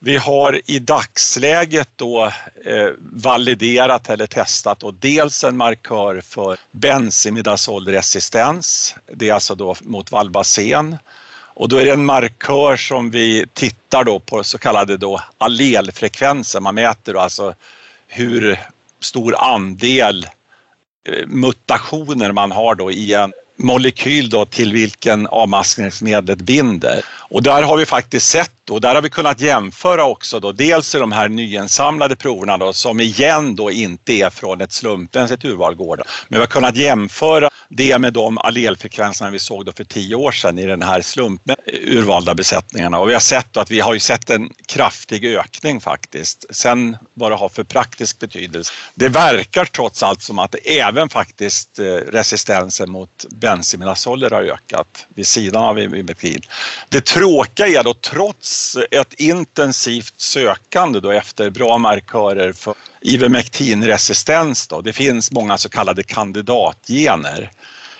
vi 0.04 0.16
har 0.16 0.60
i 0.66 0.78
dagsläget 0.78 1.88
då 1.96 2.24
eh, 2.64 2.90
validerat 2.98 4.10
eller 4.10 4.26
testat 4.26 4.80
då 4.80 4.90
dels 4.90 5.44
en 5.44 5.56
markör 5.56 6.20
för 6.20 6.58
bensimidazolresistens, 6.72 8.94
Det 9.12 9.28
är 9.28 9.34
alltså 9.34 9.54
då 9.54 9.74
mot 9.80 10.12
valbacen 10.12 10.96
Och 11.54 11.68
då 11.68 11.76
är 11.76 11.84
det 11.84 11.92
en 11.92 12.04
markör 12.04 12.76
som 12.76 13.10
vi 13.10 13.46
tittar 13.54 14.04
då 14.04 14.18
på 14.18 14.44
så 14.44 14.58
kallade 14.58 14.96
då 14.96 15.20
allelfrekvenser. 15.38 16.60
Man 16.60 16.74
mäter 16.74 17.14
då 17.14 17.20
alltså 17.20 17.54
hur 18.08 18.58
stor 19.04 19.34
andel 19.38 20.26
eh, 21.08 21.26
mutationer 21.26 22.32
man 22.32 22.52
har 22.52 22.74
då 22.74 22.92
i 22.92 23.14
en 23.14 23.32
molekyl 23.56 24.28
då 24.28 24.44
till 24.44 24.72
vilken 24.72 25.26
avmaskningsmedlet 25.26 26.38
binder. 26.38 27.00
Och 27.06 27.42
där 27.42 27.62
har 27.62 27.76
vi 27.76 27.86
faktiskt 27.86 28.28
sett 28.28 28.61
och 28.70 28.80
där 28.80 28.94
har 28.94 29.02
vi 29.02 29.10
kunnat 29.10 29.40
jämföra 29.40 30.04
också 30.04 30.40
då 30.40 30.52
dels 30.52 30.94
i 30.94 30.98
de 30.98 31.12
här 31.12 31.28
nyinsamlade 31.28 32.16
proverna 32.16 32.58
då 32.58 32.72
som 32.72 33.00
igen 33.00 33.56
då 33.56 33.70
inte 33.70 34.12
är 34.12 34.30
från 34.30 34.60
ett 34.60 34.72
slumpmässigt 34.72 35.44
urvalgård. 35.44 36.02
Men 36.28 36.36
vi 36.36 36.40
har 36.40 36.46
kunnat 36.46 36.76
jämföra 36.76 37.50
det 37.68 37.98
med 37.98 38.12
de 38.12 38.38
allelfrekvenserna 38.38 39.30
vi 39.30 39.38
såg 39.38 39.64
då 39.64 39.72
för 39.72 39.84
tio 39.84 40.16
år 40.16 40.32
sedan 40.32 40.58
i 40.58 40.66
den 40.66 40.82
här 40.82 41.00
slumpurvalda 41.02 42.30
eh, 42.30 42.36
besättningarna 42.36 42.98
och 42.98 43.08
vi 43.08 43.12
har 43.12 43.20
sett 43.20 43.56
att 43.56 43.70
vi 43.70 43.80
har 43.80 43.94
ju 43.94 44.00
sett 44.00 44.30
en 44.30 44.50
kraftig 44.66 45.24
ökning 45.24 45.80
faktiskt. 45.80 46.44
Sen 46.50 46.96
vad 47.14 47.30
det 47.30 47.36
har 47.36 47.48
för 47.48 47.64
praktisk 47.64 48.18
betydelse. 48.18 48.72
Det 48.94 49.08
verkar 49.08 49.64
trots 49.64 50.02
allt 50.02 50.22
som 50.22 50.38
att 50.38 50.54
även 50.64 51.08
faktiskt 51.08 51.78
eh, 51.78 51.84
resistensen 51.84 52.90
mot 52.90 53.26
bensimidazoler 53.30 54.30
har 54.30 54.42
ökat 54.42 55.06
vid 55.08 55.26
sidan 55.26 55.64
av 55.64 55.78
ivermectin. 55.78 56.40
Det 56.88 57.04
tråkiga 57.04 57.66
är 57.66 57.82
då 57.82 57.94
trots 57.94 58.51
ett 58.90 59.14
intensivt 59.14 60.14
sökande 60.16 61.00
då 61.00 61.10
efter 61.10 61.50
bra 61.50 61.78
markörer 61.78 62.52
för 62.52 62.74
ivermectinresistens 63.00 64.66
då, 64.66 64.80
det 64.80 64.92
finns 64.92 65.32
många 65.32 65.58
så 65.58 65.68
kallade 65.68 66.02
kandidatgener 66.02 67.50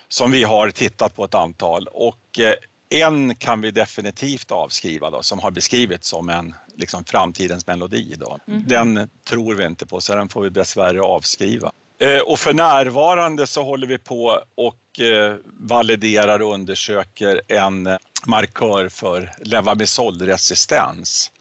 som 0.08 0.30
vi 0.30 0.44
har 0.44 0.70
tittat 0.70 1.14
på 1.14 1.24
ett 1.24 1.34
antal 1.34 1.86
och 1.86 2.38
eh, 2.38 2.54
en 2.92 3.34
kan 3.34 3.60
vi 3.60 3.70
definitivt 3.70 4.50
avskriva 4.50 5.10
då, 5.10 5.22
som 5.22 5.38
har 5.38 5.50
beskrivits 5.50 6.08
som 6.08 6.28
en 6.28 6.54
liksom, 6.74 7.04
framtidens 7.04 7.66
melodi. 7.66 8.14
Då. 8.18 8.38
Mm. 8.46 8.64
Den 8.66 9.08
tror 9.24 9.54
vi 9.54 9.66
inte 9.66 9.86
på 9.86 10.00
så 10.00 10.14
den 10.14 10.28
får 10.28 10.42
vi 10.42 10.48
dessvärre 10.48 11.02
avskriva. 11.02 11.72
Eh, 12.02 12.20
och 12.20 12.38
för 12.38 12.52
närvarande 12.54 13.46
så 13.46 13.62
håller 13.62 13.86
vi 13.86 13.98
på 13.98 14.44
och 14.54 15.00
eh, 15.00 15.36
validerar 15.44 16.42
och 16.42 16.54
undersöker 16.54 17.40
en 17.48 17.98
markör 18.26 18.88
för 18.88 19.32
levamisolresistens. 19.38 21.32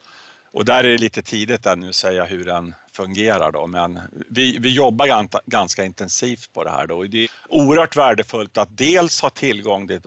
Och 0.52 0.66
där 0.66 0.84
är 0.84 0.90
det 0.90 0.98
lite 0.98 1.22
tidigt 1.22 1.66
ännu 1.66 1.90
att 1.90 1.96
säga 1.96 2.26
hur 2.26 2.46
den 2.46 2.76
fungerar 2.92 3.52
då, 3.52 3.68
men 3.68 4.00
vi, 4.30 4.58
vi 4.58 4.70
jobbar 4.70 5.28
ganska 5.46 5.86
intensivt 5.86 6.54
på 6.54 6.64
det 6.64 6.70
här 6.70 6.88
då. 6.88 7.04
Det 7.04 7.24
är 7.24 7.30
oerhört 7.50 7.98
värdefullt 7.98 8.58
att 8.58 8.78
dels 8.78 9.22
ha 9.22 9.30
tillgång 9.30 9.88
till 9.88 10.02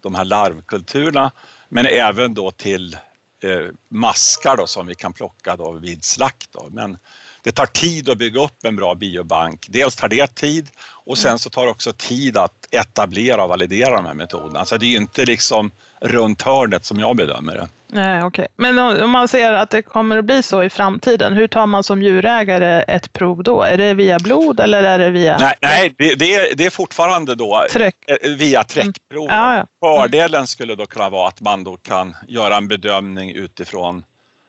de 0.00 0.14
här 0.14 0.24
larvkulturerna, 0.24 1.32
men 1.68 1.86
även 1.86 2.34
då 2.34 2.50
till 2.50 2.96
eh, 3.42 3.66
maskar 3.88 4.56
då 4.56 4.66
som 4.66 4.86
vi 4.86 4.94
kan 4.94 5.12
plocka 5.12 5.56
då 5.56 5.72
vid 5.72 6.04
slakt. 6.04 6.48
Då. 6.52 6.68
Men 6.70 6.98
det 7.42 7.52
tar 7.52 7.66
tid 7.66 8.08
att 8.08 8.18
bygga 8.18 8.40
upp 8.44 8.64
en 8.64 8.76
bra 8.76 8.94
biobank. 8.94 9.66
Dels 9.68 9.96
tar 9.96 10.08
det 10.08 10.34
tid 10.34 10.70
och 11.04 11.18
sen 11.18 11.38
så 11.38 11.50
tar 11.50 11.64
det 11.64 11.70
också 11.70 11.92
tid 11.92 12.36
att 12.36 12.60
etablera 12.70 13.42
och 13.42 13.48
validera 13.48 13.96
de 13.96 14.06
här 14.06 14.14
metoderna. 14.14 14.58
Alltså 14.58 14.78
det 14.78 14.86
är 14.86 14.90
ju 14.90 14.96
inte 14.96 15.24
liksom 15.24 15.70
runt 16.00 16.42
hörnet 16.42 16.84
som 16.84 17.00
jag 17.00 17.16
bedömer 17.16 17.54
det. 17.54 17.68
Nej, 17.86 18.24
okay. 18.24 18.46
Men 18.56 19.02
om 19.02 19.10
man 19.10 19.28
ser 19.28 19.52
att 19.52 19.70
det 19.70 19.82
kommer 19.82 20.18
att 20.18 20.24
bli 20.24 20.42
så 20.42 20.62
i 20.62 20.70
framtiden, 20.70 21.32
hur 21.32 21.48
tar 21.48 21.66
man 21.66 21.84
som 21.84 22.02
djurägare 22.02 22.82
ett 22.82 23.12
prov 23.12 23.42
då? 23.42 23.62
Är 23.62 23.76
det 23.76 23.94
via 23.94 24.18
blod 24.18 24.60
eller 24.60 24.82
är 24.82 24.98
det 24.98 25.10
via? 25.10 25.38
Nej, 25.38 25.54
nej 25.60 25.94
det, 25.98 26.14
det, 26.14 26.34
är, 26.34 26.54
det 26.54 26.66
är 26.66 26.70
fortfarande 26.70 27.34
då 27.34 27.66
Träck. 27.70 27.96
Eh, 28.06 28.30
via 28.30 28.64
träckprov. 28.64 29.30
Mm. 29.30 29.36
Ja, 29.36 29.56
ja. 29.56 30.00
Fördelen 30.00 30.46
skulle 30.46 30.74
då 30.74 30.86
kunna 30.86 31.10
vara 31.10 31.28
att 31.28 31.40
man 31.40 31.64
då 31.64 31.76
kan 31.76 32.16
göra 32.28 32.56
en 32.56 32.68
bedömning 32.68 33.30
utifrån 33.30 34.04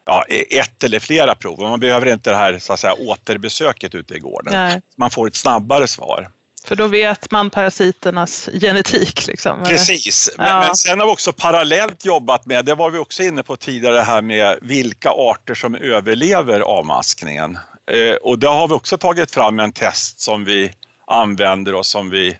ja, 0.05 0.25
ett 0.49 0.83
eller 0.83 0.99
flera 0.99 1.35
prov. 1.35 1.59
Man 1.59 1.79
behöver 1.79 2.13
inte 2.13 2.29
det 2.29 2.37
här 2.37 2.59
så 2.59 2.73
att 2.73 2.79
säga, 2.79 2.93
återbesöket 2.93 3.95
ute 3.95 4.13
i 4.13 4.19
gården. 4.19 4.53
Nej. 4.53 4.81
Man 4.95 5.11
får 5.11 5.27
ett 5.27 5.35
snabbare 5.35 5.87
svar. 5.87 6.29
För 6.63 6.75
då 6.75 6.87
vet 6.87 7.31
man 7.31 7.49
parasiternas 7.49 8.49
genetik. 8.61 9.27
Liksom. 9.27 9.63
Precis, 9.63 10.31
men, 10.37 10.47
ja. 10.47 10.59
men 10.59 10.75
sen 10.75 10.99
har 10.99 11.07
vi 11.07 11.13
också 11.13 11.33
parallellt 11.33 12.05
jobbat 12.05 12.45
med, 12.45 12.65
det 12.65 12.75
var 12.75 12.89
vi 12.89 12.99
också 12.99 13.23
inne 13.23 13.43
på 13.43 13.55
tidigare 13.55 13.99
här 13.99 14.21
med 14.21 14.59
vilka 14.61 15.09
arter 15.09 15.53
som 15.53 15.75
överlever 15.75 16.59
avmaskningen. 16.59 17.59
Eh, 17.87 18.15
och 18.15 18.39
där 18.39 18.49
har 18.49 18.67
vi 18.67 18.73
också 18.73 18.97
tagit 18.97 19.31
fram 19.31 19.59
en 19.59 19.71
test 19.71 20.19
som 20.19 20.45
vi 20.45 20.71
använder 21.07 21.75
och 21.75 21.85
som 21.85 22.09
vi 22.09 22.37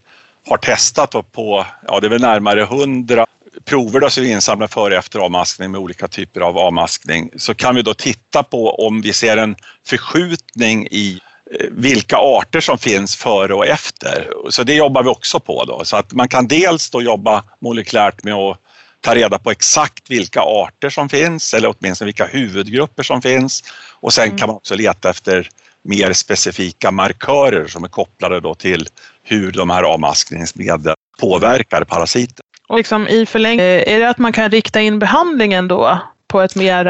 har 0.48 0.58
testat 0.58 1.32
på, 1.32 1.66
ja 1.88 2.00
det 2.00 2.08
är 2.08 2.10
väl 2.10 2.22
närmare 2.22 2.62
hundra 2.64 3.26
prover 3.66 4.00
då 4.00 4.10
som 4.10 4.24
vi 4.24 4.32
insamlar 4.32 4.68
före 4.68 4.94
och 4.94 5.00
efter 5.00 5.20
avmaskning 5.20 5.72
med 5.72 5.82
olika 5.82 6.08
typer 6.08 6.42
av 6.42 6.58
avmaskning 6.58 7.30
så 7.36 7.54
kan 7.54 7.76
vi 7.76 7.82
då 7.82 7.94
titta 7.94 8.44
på 8.44 8.88
om 8.88 9.02
vi 9.02 9.14
ser 9.14 9.38
en 9.38 9.56
förskjutning 9.88 10.88
i 10.92 11.20
eh, 11.60 11.68
vilka 11.72 12.18
arter 12.18 12.62
som 12.62 12.78
finns 12.78 13.16
före 13.16 13.54
och 13.54 13.68
efter. 13.68 14.30
Så 14.50 14.64
det 14.64 14.74
jobbar 14.74 15.04
vi 15.04 15.10
också 15.10 15.40
på 15.40 15.66
då. 15.66 15.86
Så 15.86 15.98
att 15.98 16.14
man 16.14 16.28
kan 16.28 16.48
dels 16.48 16.90
då 16.90 17.02
jobba 17.02 17.44
molekylärt 17.60 18.24
med 18.24 18.34
att 18.34 18.58
ta 19.02 19.16
reda 19.16 19.40
på 19.40 19.52
exakt 19.52 20.12
vilka 20.12 20.42
arter 20.42 20.90
som 20.90 21.10
finns 21.10 21.54
eller 21.54 21.74
åtminstone 21.76 22.06
vilka 22.06 22.26
huvudgrupper 22.26 23.04
som 23.04 23.22
finns 23.22 23.64
och 24.00 24.14
sen 24.14 24.38
kan 24.38 24.48
man 24.48 24.56
också 24.56 24.76
leta 24.76 25.10
efter 25.10 25.50
mer 25.82 26.14
specifika 26.14 26.92
markörer 26.92 27.68
som 27.68 27.84
är 27.84 27.88
kopplade 27.88 28.40
då 28.40 28.56
till 28.56 28.88
hur 29.24 29.52
de 29.52 29.70
här 29.70 29.84
avmaskningsmedlen 29.84 30.96
påverkar 31.20 31.84
parasiter. 31.84 32.46
Och 32.72 32.78
liksom 32.78 33.08
i 33.08 33.26
förlängningen, 33.26 33.84
är 33.88 34.00
det 34.00 34.10
att 34.10 34.18
man 34.18 34.34
kan 34.34 34.50
rikta 34.52 34.82
in 34.82 35.00
behandlingen 35.00 35.68
då 35.68 36.00
på 36.28 36.42
ett 36.42 36.56
mer 36.56 36.86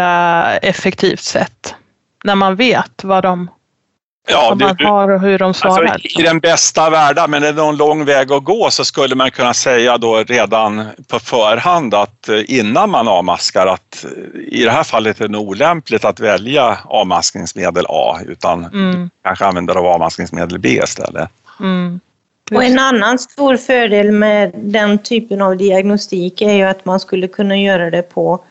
effektivt 0.62 1.20
sätt? 1.24 1.76
När 2.24 2.36
man 2.36 2.56
vet 2.56 3.04
vad 3.04 3.24
de 3.24 3.50
Ja, 4.28 4.46
vad 4.50 4.62
man 4.62 4.76
du- 4.76 4.86
har 4.86 5.10
och 5.12 5.22
hur 5.22 5.40
de 5.40 5.54
svarar. 5.54 5.86
Alltså, 5.86 6.20
I 6.20 6.24
den 6.24 6.40
bästa 6.40 6.86
av 6.86 6.92
världar, 6.92 7.28
men 7.28 7.42
det 7.42 7.48
är 7.48 7.54
någon 7.54 7.78
lång 7.78 8.06
väg 8.06 8.32
att 8.32 8.44
gå, 8.44 8.70
så 8.72 8.86
skulle 8.86 9.16
man 9.16 9.32
kunna 9.32 9.54
säga 9.54 9.98
då 9.98 10.16
redan 10.28 10.88
på 11.08 11.20
förhand 11.20 11.94
att 11.94 12.30
eh, 12.30 12.42
innan 12.48 12.90
man 12.90 13.08
avmaskar 13.08 13.68
att 13.68 14.06
eh, 14.06 14.40
i 14.42 14.64
det 14.64 14.72
här 14.72 14.84
fallet 14.84 15.22
är 15.22 15.26
det 15.28 15.32
nog 15.32 15.50
olämpligt 15.50 16.06
att 16.06 16.20
välja 16.20 16.78
avmaskningsmedel 16.86 17.86
A 17.90 18.20
utan 18.28 18.66
Mm, 18.66 19.10
kanske 19.24 19.46
använda 19.46 19.74
av 19.74 19.86
avmaskningsmedel 19.86 20.60
B 20.60 20.70
istället. 20.84 21.30
mm. 21.60 22.00
Och 22.56 22.64
en 22.64 22.80
annan 22.80 23.20
stor 23.20 23.58
fördel 23.58 24.12
med 24.12 24.52
den 24.56 25.00
typen 25.00 25.42
av 25.42 25.58
diagnostik 25.58 26.42
är 26.42 26.54
ju 26.54 26.64
att 26.64 26.86
man 26.86 27.00
skulle 27.00 27.28
kunna 27.28 27.58
göra 27.58 27.90
det 27.90 28.02
på 28.02 28.44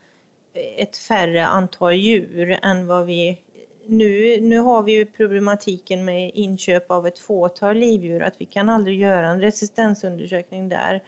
ett 0.76 0.96
färre 0.96 1.46
antal 1.46 1.94
djur 1.94 2.58
än 2.62 2.86
vad 2.86 3.06
vi... 3.06 3.42
Nu, 3.86 4.40
nu 4.40 4.58
har 4.58 4.82
vi 4.82 4.92
ju 4.92 5.06
problematiken 5.06 6.04
med 6.04 6.30
inköp 6.34 6.90
av 6.90 7.06
ett 7.06 7.18
fåtal 7.18 7.76
livdjur, 7.76 8.22
att 8.22 8.34
vi 8.38 8.44
kan 8.44 8.68
aldrig 8.68 9.00
göra 9.00 9.26
en 9.26 9.40
resistensundersökning 9.40 10.68
där. 10.68 11.04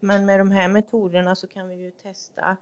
Men 0.00 0.26
med 0.26 0.40
de 0.40 0.50
här 0.50 0.68
metoderna 0.68 1.36
så 1.36 1.46
kan 1.46 1.68
vi 1.68 1.74
ju 1.74 1.90
testa. 1.90 2.56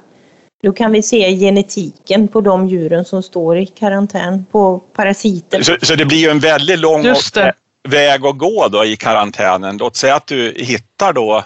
Då 0.63 0.71
kan 0.71 0.91
vi 0.91 1.01
se 1.01 1.35
genetiken 1.35 2.27
på 2.27 2.41
de 2.41 2.67
djuren 2.67 3.05
som 3.05 3.23
står 3.23 3.57
i 3.57 3.65
karantän 3.65 4.45
på 4.51 4.79
parasiter. 4.79 5.61
Så, 5.61 5.75
så 5.81 5.95
det 5.95 6.05
blir 6.05 6.17
ju 6.17 6.29
en 6.29 6.39
väldigt 6.39 6.79
lång 6.79 7.03
Just 7.03 7.33
det. 7.33 7.53
Väg 7.87 8.25
att 8.25 8.37
gå 8.37 8.67
då 8.67 8.85
i 8.85 8.95
karantänen. 8.95 9.77
Låt 9.77 9.95
säga 9.95 10.15
att 10.15 10.27
du 10.27 10.53
hittar 10.57 11.13
då 11.13 11.43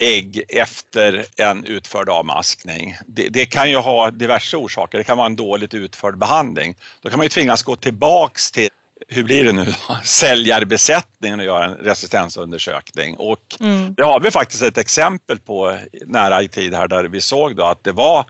ägg 0.00 0.42
efter 0.48 1.24
en 1.36 1.64
utförd 1.64 2.08
avmaskning. 2.08 2.96
Det, 3.06 3.28
det 3.28 3.46
kan 3.46 3.70
ju 3.70 3.76
ha 3.76 4.10
diverse 4.10 4.56
orsaker. 4.56 4.98
Det 4.98 5.04
kan 5.04 5.16
vara 5.16 5.26
en 5.26 5.36
dåligt 5.36 5.74
utförd 5.74 6.18
behandling. 6.18 6.76
Då 7.00 7.10
kan 7.10 7.18
man 7.18 7.24
ju 7.24 7.28
tvingas 7.28 7.62
gå 7.62 7.76
tillbaks 7.76 8.50
till 8.50 8.68
hur 9.08 9.22
blir 9.24 9.44
det 9.44 9.52
nu? 9.52 9.74
Säljarbesättningen 10.04 11.40
och 11.40 11.46
göra 11.46 11.64
en 11.64 11.74
resistensundersökning. 11.74 13.16
Och 13.16 13.38
Mm. 13.60 13.94
det 13.94 14.02
har 14.02 14.20
vi 14.20 14.30
faktiskt 14.30 14.62
ett 14.62 14.78
exempel 14.78 15.38
på 15.38 15.78
nära 16.06 16.42
i 16.42 16.48
tid 16.48 16.74
här 16.74 16.88
där 16.88 17.04
vi 17.04 17.20
såg 17.20 17.56
då 17.56 17.64
att 17.64 17.84
det 17.84 17.92
var 17.92 18.24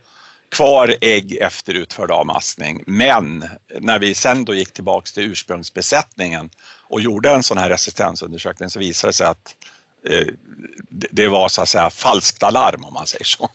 kvar 0.53 0.95
ägg 1.01 1.37
efter 1.41 1.75
utförd 1.75 2.11
avmaskning. 2.11 2.83
Men 2.87 3.45
när 3.81 3.99
vi 3.99 4.15
sen 4.15 4.45
då 4.45 4.55
gick 4.55 4.73
tillbaks 4.73 5.13
till 5.13 5.31
ursprungsbesättningen 5.33 6.51
och 6.89 7.01
gjorde 7.01 7.31
en 7.31 7.43
sån 7.43 7.59
här 7.59 7.69
resistensundersökning 7.69 8.71
så 8.71 8.79
visade 8.79 9.09
det 9.09 9.15
sig 9.15 9.27
att 9.27 9.57
eh, 10.09 10.27
det- 11.11 11.29
var 11.29 11.49
så 11.49 11.63
att 11.63 11.69
säga 11.69 11.91
falskt 11.91 12.43
alarm 12.43 12.85
om 12.85 12.95
man 12.95 13.07
säger 13.07 13.25
så. 13.25 13.51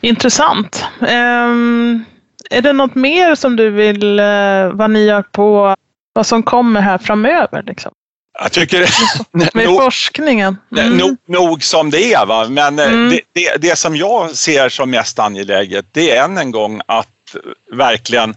Intressant. 0.00 0.84
Um, 1.00 2.04
är 2.50 2.62
det 2.62 2.72
något 2.72 2.94
mer 2.94 3.34
som 3.34 3.56
du 3.56 3.70
vill, 3.70 4.20
uh, 4.20 4.72
vad 4.72 4.90
ni 4.90 5.04
gör 5.04 5.22
på 5.22 5.74
vad 6.12 6.26
som 6.26 6.42
kommer 6.42 6.80
här 6.80 6.98
framöver? 6.98 7.62
Liksom? 7.62 7.92
Jag 8.38 8.52
tycker 8.52 8.88
Med 9.54 9.66
nog, 9.66 9.82
forskningen? 9.82 10.56
Mm. 10.76 10.96
nog, 10.96 11.16
nog 11.26 11.64
som 11.64 11.90
det 11.90 12.12
är 12.12 12.26
va, 12.26 12.48
men 12.48 12.78
eh, 12.78 12.84
Mm. 12.86 13.10
det, 13.10 13.20
det, 13.32 13.56
det 13.68 13.76
som 13.76 13.96
jag 13.96 14.36
ser 14.36 14.68
som 14.68 14.90
mest 14.90 15.18
angeläget 15.18 15.86
det 15.92 16.10
är 16.10 16.24
än 16.24 16.38
en 16.38 16.50
gång 16.50 16.80
att 16.86 17.36
verkligen 17.72 18.34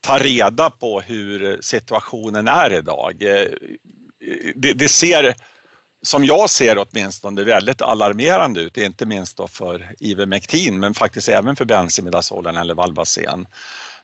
ta 0.00 0.18
reda 0.18 0.70
på 0.70 1.00
hur 1.00 1.58
situationen 1.60 2.48
är 2.48 2.72
idag. 2.72 3.22
Eh, 3.22 3.46
Det, 4.54 4.72
det 4.72 4.88
ser, 4.88 5.34
som 6.02 6.24
jag 6.24 6.50
ser 6.50 6.78
åtminstone, 6.78 7.44
väldigt 7.44 7.82
alarmerande 7.82 8.60
ut, 8.60 8.76
inte 8.76 9.06
minst 9.06 9.36
då 9.36 9.48
för 9.48 9.94
Ivermectin 9.98 10.80
men 10.80 10.94
faktiskt 10.94 11.28
även 11.28 11.56
för 11.56 11.64
bensimidazolen 11.64 12.56
eller 12.56 12.74
valbacen. 12.74 13.46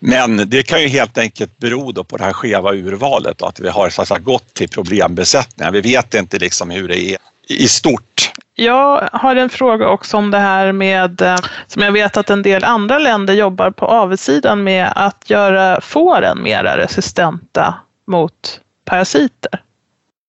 Men 0.01 0.51
det 0.51 0.63
kan 0.63 0.83
ju 0.83 0.89
helt 0.89 1.19
enkelt 1.19 1.59
bero 1.59 1.93
då 1.93 2.05
på 2.05 2.17
det 2.17 2.25
här 2.25 2.33
skeva 2.33 2.73
urvalet 2.73 3.43
och 3.43 3.49
att 3.49 3.61
vi 3.61 3.69
har 3.69 3.91
så 3.91 4.03
att 4.03 4.09
säga, 4.09 4.21
gått 4.21 4.55
till 4.55 4.69
problembesättningar. 4.69 5.71
Vi 5.71 5.81
vet 5.81 6.15
inte 6.15 6.39
liksom 6.39 6.71
hur 6.71 6.89
det 6.89 6.99
är 6.99 7.19
i 7.49 7.69
stort. 7.69 8.33
Jag 8.55 9.09
har 9.13 9.37
en 9.37 9.51
fråga 9.51 9.89
också 9.89 10.17
om 10.17 10.31
det 10.31 10.39
här 10.39 10.73
med, 10.73 11.23
eh, 11.23 11.37
som 11.67 11.83
jag 11.83 11.93
vet 11.93 12.17
att 12.17 12.31
en 12.31 12.43
del 12.43 12.65
andra 12.65 12.99
länder 12.99 13.35
jobbar 13.35 13.71
på 13.71 13.87
avsidan 13.87 14.65
med 14.65 14.93
att 14.97 15.31
göra 15.31 15.81
fåren 15.81 16.43
mera 16.43 16.77
resistenta 16.77 17.75
mot 18.07 18.61
parasiter. 18.85 19.61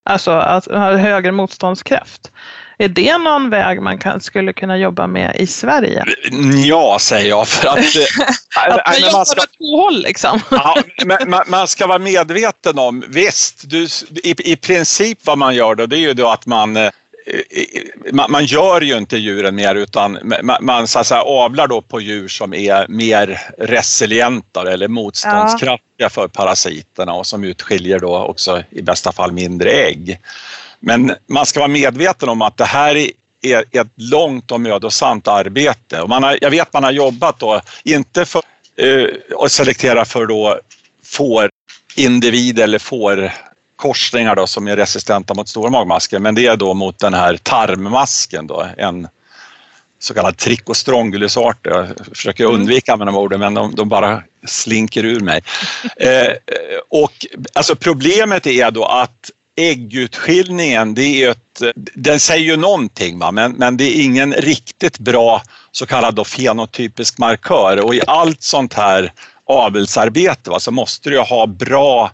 Alltså 0.09 0.31
att 0.31 0.65
ha 0.65 0.95
högre 0.95 1.31
motståndskraft. 1.31 2.31
Är 2.77 2.87
det 2.87 3.17
någon 3.17 3.49
väg 3.49 3.81
man 3.81 3.97
kan, 3.97 4.21
skulle 4.21 4.53
kunna 4.53 4.77
jobba 4.77 5.07
med 5.07 5.35
i 5.35 5.47
Sverige? 5.47 6.05
Ja, 6.65 6.97
säger 6.99 7.29
jag 7.29 7.47
för 7.47 7.67
att... 7.67 7.77
eh, 7.77 8.73
Att 8.73 8.87
man 8.87 8.99
jobbar 8.99 9.17
man 9.17 9.25
ska, 9.25 9.41
åt 9.41 9.57
två 9.57 9.81
håll 9.81 10.01
liksom. 10.01 10.39
ja, 10.51 10.77
men 11.05 11.29
man, 11.29 11.43
man 11.47 11.67
ska 11.67 11.87
vara 11.87 11.99
medveten 11.99 12.79
om, 12.79 13.03
visst, 13.07 13.69
du, 13.69 13.87
i, 14.23 14.51
i 14.51 14.55
princip 14.55 15.19
vad 15.23 15.37
man 15.37 15.55
gör 15.55 15.75
då, 15.75 15.85
det 15.85 15.97
är 15.97 15.99
ju 15.99 16.13
då 16.13 16.29
att 16.29 16.45
man 16.45 16.77
eh, 16.77 16.89
man, 18.11 18.31
man 18.31 18.45
gör 18.45 18.81
ju 18.81 18.97
inte 18.97 19.17
djuren 19.17 19.55
mer 19.55 19.75
utan 19.75 20.19
man, 20.43 20.57
man 20.65 20.87
så 20.87 20.99
att 20.99 21.07
säga, 21.07 21.21
avlar 21.21 21.67
då 21.67 21.81
på 21.81 22.01
djur 22.01 22.27
som 22.27 22.53
är 22.53 22.87
mer 22.87 23.41
resilienta 23.57 24.71
eller 24.71 24.87
motståndskraftiga 24.87 26.09
för 26.09 26.27
parasiterna 26.27 27.13
och 27.13 27.27
som 27.27 27.43
utskiljer 27.43 27.99
då 27.99 28.17
också 28.17 28.63
i 28.69 28.81
bästa 28.81 29.11
fall 29.11 29.31
mindre 29.31 29.71
ägg. 29.71 30.19
Men 30.79 31.15
man 31.27 31.45
ska 31.45 31.59
vara 31.59 31.67
medveten 31.67 32.29
om 32.29 32.41
att 32.41 32.57
det 32.57 32.65
här 32.65 32.95
är 32.95 33.11
är 33.45 33.63
ett 33.71 33.87
långt 33.95 34.51
och 34.51 34.61
mödosamt 34.61 35.27
arbete. 35.27 36.01
Och 36.01 36.09
man 36.09 36.23
har, 36.23 36.37
jag 36.41 36.49
vet 36.51 36.73
man 36.73 36.83
har 36.83 36.91
jobbat 36.91 37.39
då, 37.39 37.61
inte 37.83 38.25
för 38.25 38.41
eh, 38.77 39.07
att 39.39 39.51
selektera 39.51 40.05
för 40.05 40.25
då 40.25 40.59
får 41.03 41.49
individ 41.95 42.59
eller 42.59 42.79
får 42.79 43.31
korsningar 43.75 44.35
då 44.35 44.47
som 44.47 44.67
är 44.67 44.75
resistenta 44.75 45.33
mot 45.33 45.49
stora 45.49 45.69
magmasker, 45.69 46.19
men 46.19 46.35
det 46.35 46.47
är 46.47 46.57
då 46.57 46.73
mot 46.73 46.99
den 46.99 47.13
här 47.13 47.37
tarmmasken 47.37 48.47
då, 48.47 48.67
en 48.77 49.07
så 49.99 50.13
kallad 50.13 50.37
trichostrongylus-art. 50.37 51.57
Jag 51.61 51.87
försöker 52.13 52.45
undvika 52.45 52.93
att 52.93 52.93
använda 52.93 53.11
de 53.11 53.17
orden 53.17 53.39
men 53.39 53.53
de, 53.53 53.75
de 53.75 53.89
bara 53.89 54.23
slinker 54.45 55.05
ur 55.05 55.19
mig. 55.19 55.41
Eh, 55.97 56.33
och 56.89 57.25
alltså 57.53 57.75
problemet 57.75 58.47
är 58.47 58.71
då 58.71 58.85
att 58.85 59.31
äggutskiljningen, 59.55 60.93
det 60.93 61.23
är 61.23 61.31
ett, 61.31 61.61
den 61.75 62.19
säger 62.19 62.45
ju 62.45 62.57
någonting 62.57 63.19
va? 63.19 63.31
Men, 63.31 63.51
men 63.51 63.77
det 63.77 63.83
är 63.83 64.03
ingen 64.03 64.33
riktigt 64.33 64.99
bra 64.99 65.41
så 65.71 65.85
kallad 65.85 66.15
då 66.15 66.23
fenotypisk 66.23 67.17
markör 67.17 67.85
och 67.85 67.95
i 67.95 68.01
allt 68.07 68.41
sånt 68.41 68.73
här 68.73 69.11
avelsarbete 69.45 70.49
va, 70.49 70.59
så 70.59 70.71
måste 70.71 71.09
du 71.09 71.15
ju 71.15 71.21
ha 71.21 71.47
bra 71.47 72.11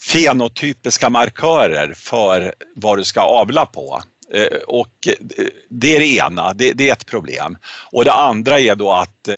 fenotypiska 0.00 1.10
markörer 1.10 1.94
för 1.94 2.54
vad 2.74 2.98
du 2.98 3.04
ska 3.04 3.20
avla 3.20 3.66
på. 3.66 4.02
Eh, 4.32 4.58
och 4.66 5.08
eh, 5.08 5.46
det 5.68 5.96
är 5.96 6.00
det 6.00 6.06
ena, 6.06 6.52
det, 6.52 6.72
det 6.72 6.88
är 6.88 6.92
ett 6.92 7.06
problem. 7.06 7.58
Och 7.92 8.04
det 8.04 8.12
andra 8.12 8.60
är 8.60 8.74
då 8.74 8.92
att 8.92 9.28
eh, 9.28 9.34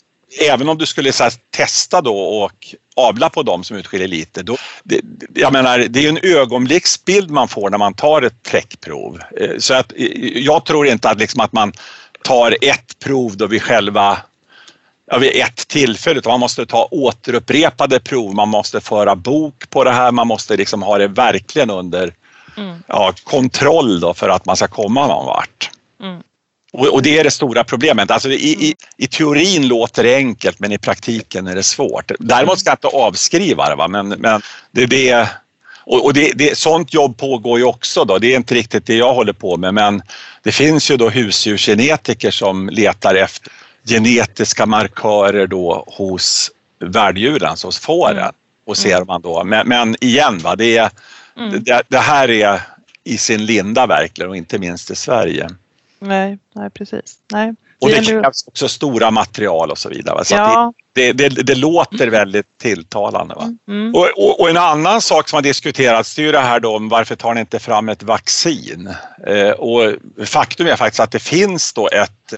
även 0.51 0.69
om 0.69 0.79
du 0.79 0.87
skulle 0.87 1.13
så 1.13 1.23
här, 1.23 1.33
testa 1.51 2.01
då 2.01 2.19
och 2.19 2.75
avla 2.97 3.31
på 3.31 3.43
dem 3.43 3.65
som 3.65 3.77
utskiljer 3.77 4.09
lite, 4.09 4.43
då, 4.43 4.57
det, 4.83 5.01
jag 5.35 5.53
menar, 5.53 5.79
det 5.79 6.05
är 6.05 6.09
en 6.09 6.19
ögonblicksbild 6.23 7.31
man 7.31 7.49
får 7.49 7.71
när 7.71 7.79
man 7.79 7.95
tar 7.95 8.23
ett 8.23 8.43
träckprov. 8.43 9.21
Så 9.59 9.75
att, 9.75 9.93
jag 10.35 10.65
tror 10.65 10.87
inte 10.87 11.11
att, 11.11 11.19
liksom, 11.19 11.41
att 11.41 11.53
man 11.53 11.73
tar 12.23 12.57
ett 12.61 12.99
prov 12.99 13.37
då 13.37 13.47
vi 13.47 13.61
själva 13.61 14.19
ja, 15.11 15.19
vid 15.19 15.37
ett 15.37 15.69
tillfälle 15.69 16.19
utan 16.19 16.31
man 16.31 16.41
måste 16.41 16.67
ta 16.67 16.89
återupprepade 16.91 18.01
prov, 18.01 18.35
man 18.35 18.49
måste 18.49 18.81
föra 18.81 19.17
bok 19.17 19.71
på 19.71 19.85
det 19.85 19.93
här, 19.93 20.13
man 20.13 20.27
måste 20.27 20.57
liksom 20.57 20.83
ha 20.83 20.99
det 20.99 21.09
verkligen 21.09 21.71
under 21.71 22.13
Mm. 22.59 22.83
ja, 22.87 23.15
kontroll 23.25 24.01
då 24.01 24.15
för 24.15 24.29
att 24.29 24.47
man 24.47 24.57
ska 24.57 24.69
komma 24.69 25.07
någon 25.07 25.27
vart. 25.27 25.71
Mm. 26.03 26.23
Och, 26.73 26.87
och 26.87 27.03
det 27.03 27.19
är 27.19 27.25
det 27.25 27.31
stora 27.31 27.65
problemet. 27.65 28.11
Alltså 28.11 28.31
i, 28.31 28.69
i, 28.69 28.75
I 28.97 29.07
teorin 29.07 29.69
låter 29.69 30.03
det 30.03 30.17
enkelt 30.17 30.59
men 30.59 30.73
i 30.73 30.79
praktiken 30.79 31.47
är 31.47 31.55
det 31.55 31.63
svårt. 31.63 32.13
Däremot 32.19 32.59
ska 32.59 32.71
jag 32.71 32.77
inte 32.77 32.97
avskriva 32.97 33.69
det, 33.69 33.75
va? 33.75 33.89
men, 33.89 34.09
men 34.09 34.43
det, 34.73 35.29
och, 35.85 36.05
och 36.05 36.15
det, 36.15 36.33
det, 36.35 36.59
sånt 36.59 36.95
jobb 36.95 37.17
pågår 37.17 37.59
ju 37.59 37.65
också. 37.65 38.05
Då. 38.05 38.19
Det 38.19 38.33
är 38.33 38.37
inte 38.37 38.55
riktigt 38.55 38.87
det 38.87 38.97
jag 38.97 39.15
håller 39.15 39.33
på 39.33 39.57
med 39.57 39.75
men 39.75 40.03
det 40.43 40.53
finns 40.53 40.91
ju 40.91 40.97
då 40.97 41.09
husdjursgenetiker 41.09 42.31
som 42.31 42.69
letar 42.69 43.15
efter 43.15 43.53
genetiska 43.85 44.67
markörer 44.67 45.47
då 45.47 45.85
hos 45.87 46.51
värddjuren, 46.81 47.49
alltså 47.51 47.67
hos 47.67 47.79
fåren. 47.79 48.19
Mm. 48.19 48.33
Och 48.67 48.77
ser 48.77 49.05
man 49.05 49.23
då. 49.23 49.45
Men, 49.45 49.69
men 49.69 49.97
igen, 50.01 50.39
va? 50.39 50.57
Det, 50.57 50.93
Mm. 51.37 51.63
det, 51.65 51.83
det 51.89 51.99
här 51.99 52.31
är 52.31 52.61
i 53.05 53.19
sin 53.19 53.47
linda 53.47 53.87
verkligen 53.87 54.31
och 54.31 54.37
inte 54.37 54.59
minst 54.59 54.91
i 54.91 54.97
Sverige. 54.97 55.49
Nej, 55.99 56.39
nej 56.55 56.71
precis. 56.71 57.15
Nej. 57.33 57.55
Och 57.81 57.89
det 57.89 58.05
krävs 58.07 58.47
också 58.47 58.69
stora 58.69 59.11
material 59.11 59.71
och 59.71 59.79
så 59.79 59.89
vidare. 59.89 60.15
va? 60.15 60.25
Så 60.25 60.35
Ja. 60.35 60.73
det, 60.93 61.13
det, 61.13 61.29
det, 61.29 61.43
det 61.43 61.55
låter 61.55 62.09
väldigt 62.09 62.59
tilltalande. 62.63 63.35
Va? 63.35 63.55
Mm. 63.69 63.95
Och, 63.95 64.09
och, 64.17 64.41
och 64.41 64.51
en 64.51 64.57
annan 64.57 65.01
sak 65.01 65.29
som 65.29 65.37
har 65.37 65.43
diskuterats 65.43 66.15
det 66.15 66.23
är 66.23 66.27
ju 66.27 66.33
det 66.33 66.41
här 66.41 66.61
då 66.61 66.77
om 66.77 66.89
varför 66.89 67.17
tar 67.17 67.35
ni 67.35 67.41
inte 67.41 67.59
fram 67.59 67.89
ett 67.89 68.03
vaccin? 68.03 68.91
Eh, 69.27 69.51
och 69.51 69.95
faktum 70.27 70.67
är 70.67 70.77
faktiskt 70.77 71.01
att 71.01 71.13
det 71.13 71.23
finns 71.23 71.73
då 71.73 71.89
ett 71.89 72.35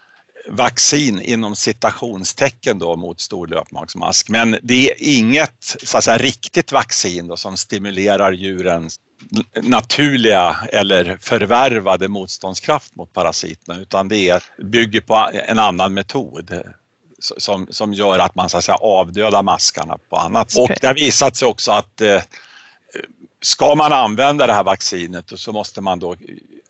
vaccin 0.48 1.20
inom 1.20 1.56
citationstecken 1.56 2.78
då 2.78 2.96
mot 2.96 3.20
stor 3.20 3.46
löpmagsmask. 3.46 4.28
Men 4.28 4.56
det 4.62 4.90
är 4.90 4.94
inget 4.98 5.76
så 5.82 5.98
att 5.98 6.04
säga, 6.04 6.18
riktigt 6.18 6.72
vaccin 6.72 7.28
då 7.28 7.36
som 7.36 7.56
stimulerar 7.56 8.32
djurens 8.32 9.00
naturliga 9.62 10.56
eller 10.72 11.18
förvärvade 11.20 12.08
motståndskraft 12.08 12.96
mot 12.96 13.12
parasiterna 13.12 13.80
utan 13.80 14.08
det 14.08 14.42
bygger 14.58 15.00
på 15.00 15.30
en 15.32 15.58
annan 15.58 15.94
metod 15.94 16.62
som, 17.18 17.66
som 17.70 17.94
gör 17.94 18.18
att 18.18 18.34
man 18.34 18.48
så 18.48 18.58
att 18.58 18.64
säga, 18.64 18.76
avdödar 18.76 19.42
maskarna 19.42 19.98
på 20.08 20.16
annat 20.16 20.50
sätt. 20.50 20.60
Och 20.60 20.70
det 20.80 20.86
har 20.86 20.94
visat 20.94 21.36
sig 21.36 21.48
också 21.48 21.72
att 21.72 22.00
eh, 22.00 22.22
ska 23.42 23.74
man 23.74 23.92
använda 23.92 24.46
det 24.46 24.52
här 24.52 24.64
vaccinet 24.64 25.32
så 25.36 25.52
måste 25.52 25.80
man 25.80 25.98
då 25.98 26.16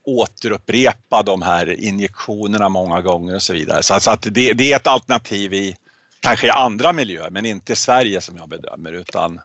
återupprepa 0.04 1.22
de 1.22 1.42
här 1.42 1.80
injektionerna 1.84 2.68
många 2.68 3.00
gånger 3.00 3.34
och 3.34 3.42
så 3.42 3.52
vidare. 3.52 3.82
Så, 3.82 4.00
så 4.00 4.10
att 4.10 4.22
det, 4.22 4.52
det 4.52 4.72
är 4.72 4.76
ett 4.76 4.86
alternativ 4.86 5.54
i 5.54 5.76
kanske 6.20 6.46
i 6.46 6.50
andra 6.50 6.92
miljöer 6.92 7.30
men 7.30 7.46
inte 7.46 7.72
i 7.72 7.76
Sverige 7.76 8.20
som 8.20 8.36
jag 8.36 8.48
bedömer 8.48 8.92
utan 8.92 9.40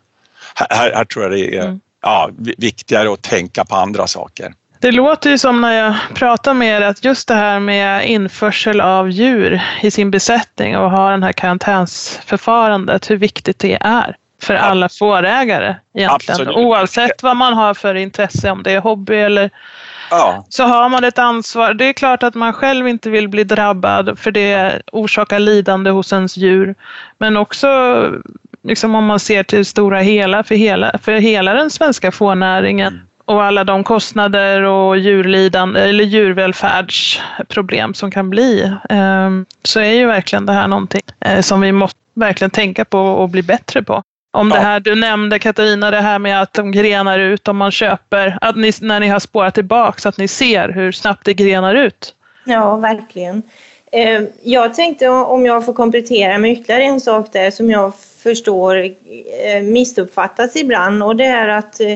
här, 0.56 0.92
här 0.96 1.06
tror 1.06 1.24
jag 1.26 1.32
det 1.32 1.58
är 1.58 1.64
Mm. 1.66 1.80
ja, 2.02 2.30
vi- 2.38 2.56
viktigare 2.58 3.14
att 3.14 3.22
tänka 3.22 3.66
på 3.66 3.76
andra 3.76 4.08
saker. 4.08 4.54
Det 4.80 4.92
låter 4.92 5.30
ju 5.30 5.38
som 5.38 5.62
när 5.62 5.74
jag 5.74 5.94
pratar 6.16 6.54
med 6.54 6.78
er 6.78 6.82
att 6.86 7.06
just 7.06 7.28
det 7.28 7.34
här 7.34 7.60
med 7.60 8.10
införsel 8.10 8.82
av 8.82 9.10
djur 9.10 9.62
i 9.82 9.92
sin 9.92 10.12
besättning 10.12 10.78
och 10.78 10.92
ha 10.92 11.12
den 11.12 11.24
här 11.24 11.32
karantänsförfarandet, 11.34 13.10
hur 13.10 13.18
viktigt 13.18 13.60
det 13.60 13.78
är 13.82 14.16
för 14.42 14.54
alla 14.54 14.90
fårägare 14.90 15.76
egentligen. 15.94 16.42
Absolut. 16.42 16.56
Oavsett 16.56 17.24
vad 17.24 17.36
man 17.36 17.54
har 17.54 17.74
för 17.74 17.96
intresse, 17.96 18.52
om 18.52 18.64
det 18.64 18.72
är 18.72 18.80
hobby 18.80 19.16
eller 19.16 19.50
Ja, 20.10 20.46
så 20.50 20.64
har 20.64 20.90
man 20.90 21.04
ett 21.04 21.20
ansvar. 21.20 21.74
Det 21.74 21.86
är 21.86 21.94
klart 21.94 22.24
att 22.24 22.36
man 22.36 22.54
själv 22.54 22.88
inte 22.88 23.10
vill 23.10 23.28
bli 23.28 23.44
drabbad 23.44 24.20
för 24.20 24.32
det 24.32 24.82
orsakar 24.92 25.40
lidande 25.40 25.92
hos 25.92 26.14
ens 26.14 26.38
djur. 26.38 26.76
Men 27.18 27.38
också 27.38 27.68
liksom 28.64 28.96
om 28.96 29.06
man 29.06 29.20
ser 29.20 29.44
till 29.44 29.66
stora 29.66 30.00
hela 30.00 30.44
för 30.44 30.56
hela, 30.56 30.98
för 31.02 31.14
hela 31.14 31.54
den 31.54 31.70
svenska 31.70 32.12
fårnäringen 32.12 33.02
och 33.26 33.44
alla 33.44 33.64
de 33.64 33.84
kostnader 33.84 34.62
och 34.62 34.98
djurlidande 34.98 35.82
eller 35.82 36.04
djurvälfärdsproblem 36.04 37.94
som 37.94 38.12
kan 38.12 38.30
bli 38.30 38.64
eh, 38.90 39.30
så 39.64 39.80
är 39.80 39.94
ju 39.94 40.06
verkligen 40.06 40.46
det 40.46 40.54
här 40.54 40.68
någonting 40.68 41.02
eh, 41.20 41.42
som 41.42 41.62
vi 41.62 41.72
måste 41.72 42.00
verkligen 42.14 42.52
tänka 42.52 42.86
på 42.86 43.00
och 43.00 43.30
bli 43.30 43.42
bättre 43.42 43.84
på. 43.84 44.04
Om 44.36 44.50
det 44.50 44.56
Ja. 44.56 44.62
här 44.62 44.80
du 44.80 44.96
nämnde 44.96 45.40
Katarina, 45.40 45.92
det 45.92 46.02
här 46.02 46.20
med 46.20 46.42
att 46.42 46.54
de 46.54 46.72
grenar 46.72 47.20
ut 47.20 47.48
om 47.48 47.58
man 47.58 47.72
köper, 47.72 48.38
att 48.42 48.56
ni, 48.56 48.72
när 48.82 49.00
ni 49.00 49.08
har 49.08 49.20
spårat 49.20 49.54
tillbaka 49.54 50.00
så 50.02 50.10
att 50.10 50.18
ni 50.18 50.28
ser 50.28 50.70
hur 50.70 50.92
snabbt 50.92 51.26
det 51.26 51.34
grenar 51.34 51.76
ut. 51.76 52.14
Ja, 52.46 52.76
verkligen. 52.76 53.42
Eh, 53.92 54.22
Jag 54.44 54.74
tänkte 54.74 55.10
om 55.10 55.46
jag 55.46 55.66
får 55.66 55.74
komplettera 55.74 56.38
med 56.38 56.52
ytterligare 56.52 56.84
en 56.84 57.02
sak 57.02 57.28
där 57.34 57.52
som 57.52 57.72
jag 57.72 57.92
förstår 58.24 58.76
eh, 58.86 59.62
missuppfattas 59.64 60.56
ibland 60.56 61.04
och 61.04 61.16
det 61.16 61.26
är 61.26 61.48
att 61.48 61.80
eh, 61.82 61.94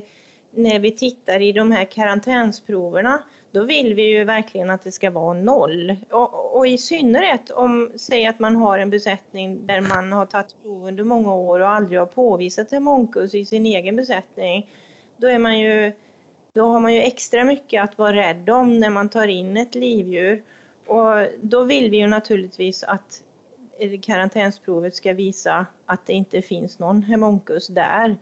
när 0.51 0.79
vi 0.79 0.91
tittar 0.91 1.41
i 1.41 1.51
de 1.51 1.71
här 1.71 1.85
karantänsproverna 1.85 3.23
då 3.51 3.63
vill 3.63 3.93
vi 3.93 4.03
ju 4.03 4.23
verkligen 4.23 4.69
att 4.69 4.81
det 4.81 4.91
ska 4.91 5.11
vara 5.11 5.33
noll. 5.33 5.95
Och, 6.09 6.57
och 6.57 6.67
i 6.67 6.77
synnerhet 6.77 7.49
om, 7.49 7.91
säg 7.95 8.25
att 8.25 8.39
man 8.39 8.55
har 8.55 8.79
en 8.79 8.89
besättning 8.89 9.67
där 9.67 9.81
man 9.81 10.11
har 10.11 10.25
tagit 10.25 10.61
prov 10.61 10.87
under 10.87 11.03
många 11.03 11.33
år 11.33 11.59
och 11.59 11.69
aldrig 11.69 11.99
har 11.99 12.05
påvisat 12.05 12.71
hemonkus 12.71 13.35
i 13.35 13.45
sin 13.45 13.65
egen 13.65 13.95
besättning. 13.95 14.69
Då 15.17 15.27
är 15.27 15.39
man 15.39 15.59
ju 15.59 15.91
då 16.53 16.67
har 16.67 16.79
man 16.79 16.93
ju 16.93 17.01
extra 17.01 17.43
mycket 17.43 17.83
att 17.83 17.97
vara 17.97 18.13
rädd 18.13 18.49
om 18.49 18.79
när 18.79 18.89
man 18.89 19.09
tar 19.09 19.27
in 19.27 19.57
ett 19.57 19.75
livdjur. 19.75 20.43
Och 20.85 21.27
då 21.41 21.63
vill 21.63 21.91
vi 21.91 21.97
ju 21.97 22.07
naturligtvis 22.07 22.83
att 22.83 23.23
karantänsprovet 24.01 24.95
ska 24.95 25.13
visa 25.13 25.65
att 25.85 26.05
det 26.05 26.13
inte 26.13 26.41
finns 26.41 26.79
någon 26.79 27.03
hemonkus 27.03 27.67
där. 27.67 28.17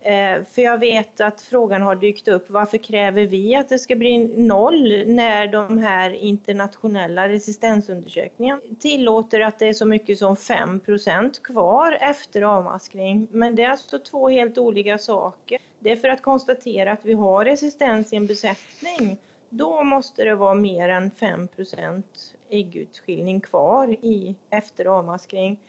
Eh, 0.00 0.44
För 0.44 0.62
jag 0.62 0.78
vet 0.78 1.20
att 1.20 1.40
frågan 1.40 1.82
har 1.82 1.96
dykt 1.96 2.28
upp, 2.28 2.50
varför 2.50 2.78
kräver 2.78 3.26
vi 3.26 3.54
att 3.54 3.68
det 3.68 3.78
ska 3.78 3.96
bli 3.96 4.18
noll 4.46 5.04
när 5.06 5.46
de 5.46 5.78
här 5.78 6.10
internationella 6.10 7.28
resistensundersökningarna 7.28 8.60
tillåter 8.80 9.40
att 9.40 9.58
det 9.58 9.68
är 9.68 9.72
så 9.72 9.86
mycket 9.86 10.18
som 10.18 10.36
5% 10.36 11.42
kvar 11.42 11.98
efter 12.00 12.42
avmaskning. 12.42 13.28
Men 13.30 13.54
det 13.54 13.62
är 13.62 13.70
alltså 13.70 13.98
två 13.98 14.28
helt 14.28 14.58
olika 14.58 14.98
saker. 14.98 15.58
Det 15.80 15.90
är 15.90 15.96
för 15.96 16.08
att 16.08 16.22
konstatera 16.22 16.92
att 16.92 17.04
vi 17.04 17.12
har 17.12 17.44
resistens 17.44 18.12
i 18.12 18.16
en 18.16 18.26
besättning. 18.26 19.18
Då 19.50 19.82
måste 19.82 20.24
det 20.24 20.34
vara 20.34 20.54
mer 20.54 20.88
än 20.88 21.10
5% 21.10 22.02
äggutskiljning 22.48 23.40
kvar 23.40 23.88
i 23.88 24.36
efter 24.50 24.84
avmaskning. 24.84 25.60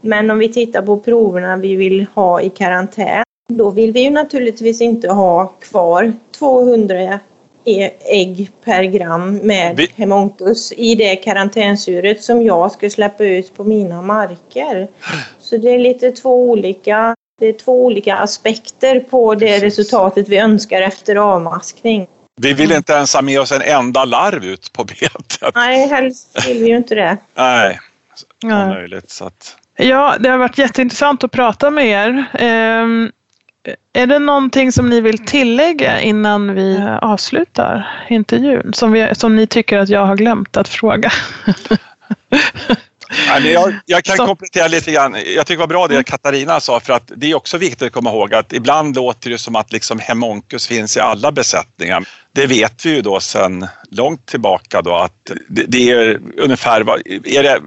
Men 0.00 0.30
om 0.30 0.38
vi 0.38 0.52
tittar 0.52 0.82
på 0.82 0.98
proverna 1.00 1.56
vi 1.56 1.76
vill 1.76 2.06
ha 2.14 2.40
i 2.40 2.50
karantän, 2.50 3.24
då 3.56 3.70
vill 3.70 3.92
vi 3.92 4.00
ju 4.02 4.10
naturligtvis 4.10 4.80
inte 4.80 5.08
ha 5.08 5.46
kvar 5.46 6.12
200 6.38 7.20
e- 7.64 7.90
ägg 8.00 8.50
per 8.64 8.82
gram 8.84 9.36
med 9.36 9.76
Vi- 9.76 9.88
hemonkus 9.96 10.72
i 10.72 10.94
det 10.94 11.16
karantänsdjuret 11.16 12.22
som 12.22 12.42
jag 12.42 12.72
ska 12.72 12.90
släppa 12.90 13.24
ut 13.24 13.56
på 13.56 13.64
mina 13.64 14.02
marker. 14.02 14.88
Så 15.40 15.56
det 15.56 15.70
är 15.70 15.78
lite 15.78 16.10
två 16.10 16.50
olika, 16.50 17.16
det 17.40 17.46
är 17.46 17.52
två 17.52 17.84
olika 17.84 18.16
aspekter 18.16 19.00
på 19.00 19.34
det 19.34 19.58
resultatet 19.58 20.28
vi 20.28 20.38
önskar 20.38 20.82
efter 20.82 21.16
avmaskning. 21.16 22.06
vi 22.40 22.52
vill 22.52 22.72
inte 22.72 22.92
ens 22.92 23.14
ha 23.14 23.22
med 23.22 23.40
oss 23.40 23.52
en 23.52 23.62
enda 23.62 24.04
larv 24.04 24.44
ut 24.44 24.72
på 24.72 24.84
betet. 24.84 25.54
Nej, 25.54 25.88
helst 25.88 26.48
vill 26.48 26.58
vi 26.62 26.68
ju 26.68 26.76
inte 26.76 26.94
det. 26.94 27.16
Nej, 27.36 27.78
om 28.44 28.50
Ja. 28.50 28.66
möjligt. 28.68 29.10
Så 29.10 29.24
att, 29.24 29.56
Ja, 29.76 30.14
det 30.20 30.28
har 30.28 30.38
varit 30.38 30.58
jätteintressant 30.58 31.24
att 31.24 31.30
prata 31.30 31.70
med 31.70 31.86
er. 31.86 32.26
Är 33.92 34.06
det 34.06 34.18
någonting 34.18 34.72
som 34.72 34.88
ni 34.90 35.00
vill 35.00 35.18
tillägga 35.18 36.00
innan 36.00 36.54
vi 36.54 36.76
eh, 36.76 36.96
avslutar 36.96 38.06
intervjun? 38.10 38.72
Som, 38.74 38.92
vi, 38.92 39.14
som 39.14 39.36
ni 39.36 39.46
tycker 39.46 39.78
att 39.78 39.88
jag 39.88 40.06
har 40.06 40.16
glömt 40.16 40.56
att 40.56 40.68
fråga? 40.68 41.12
Nej, 43.28 43.42
men 43.42 43.52
jag, 43.52 43.74
jag 43.86 44.04
kan 44.04 44.16
Så- 44.16 44.26
komplettera 44.26 44.68
lite 44.68 44.92
grann. 44.92 45.16
Jag 45.26 45.46
tycker 45.46 45.56
det 45.56 45.56
var 45.56 45.66
bra 45.66 45.88
det 45.88 46.02
Katarina 46.04 46.60
sa 46.60 46.80
för 46.80 46.92
att 46.92 47.12
det 47.16 47.30
är 47.30 47.34
också 47.34 47.58
viktigt 47.58 47.82
att 47.82 47.92
komma 47.92 48.10
ihåg 48.10 48.34
att 48.34 48.52
ibland 48.52 48.96
låter 48.96 49.30
det 49.30 49.38
som 49.38 49.56
att 49.56 49.72
liksom 49.72 49.98
hemonkus 49.98 50.66
finns 50.66 50.96
i 50.96 51.00
alla 51.00 51.32
besättningar. 51.32 52.04
Det 52.32 52.46
vet 52.46 52.86
vi 52.86 52.94
ju 52.94 53.02
då 53.02 53.20
sedan 53.20 53.66
långt 53.90 54.26
tillbaka 54.26 54.82
då 54.82 54.94
att 54.94 55.30
det, 55.48 55.64
det 55.68 55.90
är 55.90 56.20
ungefär 56.36 56.80
är 57.28 57.42
det, 57.42 57.60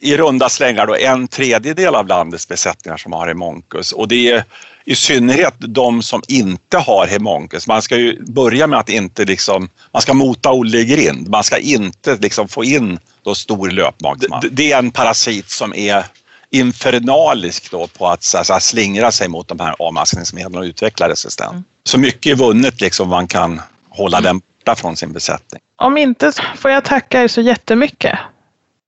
i 0.00 0.16
runda 0.16 0.48
slängar 0.48 0.86
då 0.86 0.96
en 0.96 1.28
tredjedel 1.28 1.94
av 1.94 2.06
landets 2.06 2.48
besättningar 2.48 2.96
som 2.96 3.12
har 3.12 3.26
hemonkus 3.26 3.92
och 3.92 4.08
det 4.08 4.30
är 4.30 4.44
i 4.84 4.94
synnerhet 4.94 5.54
de 5.58 6.02
som 6.02 6.22
inte 6.28 6.78
har 6.78 7.06
hemonkus. 7.06 7.66
Man 7.66 7.82
ska 7.82 7.96
ju 7.96 8.22
börja 8.22 8.66
med 8.66 8.78
att 8.78 8.88
inte 8.88 9.24
liksom, 9.24 9.68
man 9.92 10.02
ska 10.02 10.14
mota 10.14 10.52
Olle 10.52 10.78
i 10.78 10.84
grind. 10.84 11.28
Man 11.28 11.44
ska 11.44 11.58
inte 11.58 12.16
liksom 12.16 12.48
få 12.48 12.64
in 12.64 12.98
då 13.22 13.34
stor 13.34 13.70
löpmagsmask. 13.70 14.42
Det, 14.42 14.48
det 14.48 14.72
är 14.72 14.78
en 14.78 14.90
parasit 14.90 15.50
som 15.50 15.74
är 15.74 16.04
infernalisk 16.50 17.70
då 17.70 17.86
på 17.86 18.08
att 18.08 18.22
så, 18.22 18.44
så 18.44 18.60
slingra 18.60 19.12
sig 19.12 19.28
mot 19.28 19.48
de 19.48 19.60
här 19.60 19.74
avmaskningsmedlen 19.78 20.58
och 20.58 20.64
utveckla 20.64 21.08
resistens. 21.08 21.64
Så 21.84 21.98
mycket 21.98 22.32
är 22.32 22.36
vunnet 22.36 22.80
liksom 22.80 23.08
man 23.08 23.26
kan 23.26 23.60
hålla 23.88 24.20
den 24.20 24.38
borta 24.38 24.74
från 24.74 24.96
sin 24.96 25.12
besättning. 25.12 25.62
Om 25.76 25.98
inte 25.98 26.32
så 26.32 26.42
får 26.56 26.70
jag 26.70 26.84
tacka 26.84 27.22
er 27.22 27.28
så 27.28 27.40
jättemycket 27.40 28.18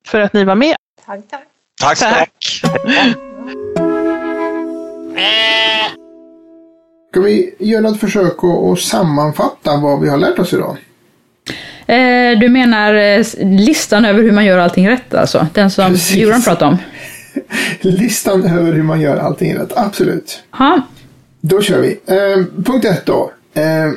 för 0.07 0.21
att 0.21 0.33
ni 0.33 0.45
var 0.45 0.55
med. 0.55 0.77
Tack, 1.07 1.21
tack. 1.31 1.45
Tack. 1.81 1.99
Tack! 1.99 3.34
Ska 7.11 7.21
vi 7.21 7.55
göra 7.59 7.89
ett 7.89 8.01
försök 8.01 8.45
att, 8.45 8.73
att 8.73 8.79
sammanfatta 8.79 9.77
vad 9.77 10.01
vi 10.01 10.09
har 10.09 10.19
lärt 10.19 10.39
oss 10.39 10.53
idag? 10.53 10.77
Eh, 11.87 12.39
du 12.41 12.49
menar 12.49 12.95
eh, 12.95 13.25
listan 13.41 14.05
över 14.05 14.23
hur 14.23 14.33
man 14.33 14.45
gör 14.45 14.59
allting 14.59 14.89
rätt 14.89 15.15
alltså? 15.15 15.47
Den 15.53 15.71
som 15.71 15.91
Precis. 15.91 16.17
Joran 16.17 16.43
pratade 16.43 16.71
om? 16.71 16.77
Listan 17.81 18.45
över 18.45 18.73
hur 18.73 18.83
man 18.83 19.01
gör 19.01 19.17
allting 19.17 19.55
rätt, 19.55 19.73
absolut. 19.77 20.43
Ja, 20.59 20.81
Då 21.41 21.63
kör 21.63 21.81
vi. 21.81 22.01
Eh, 22.07 22.45
punkt 22.65 22.85
ett 22.85 23.07
då. 23.07 23.33
Eh, 23.55 23.91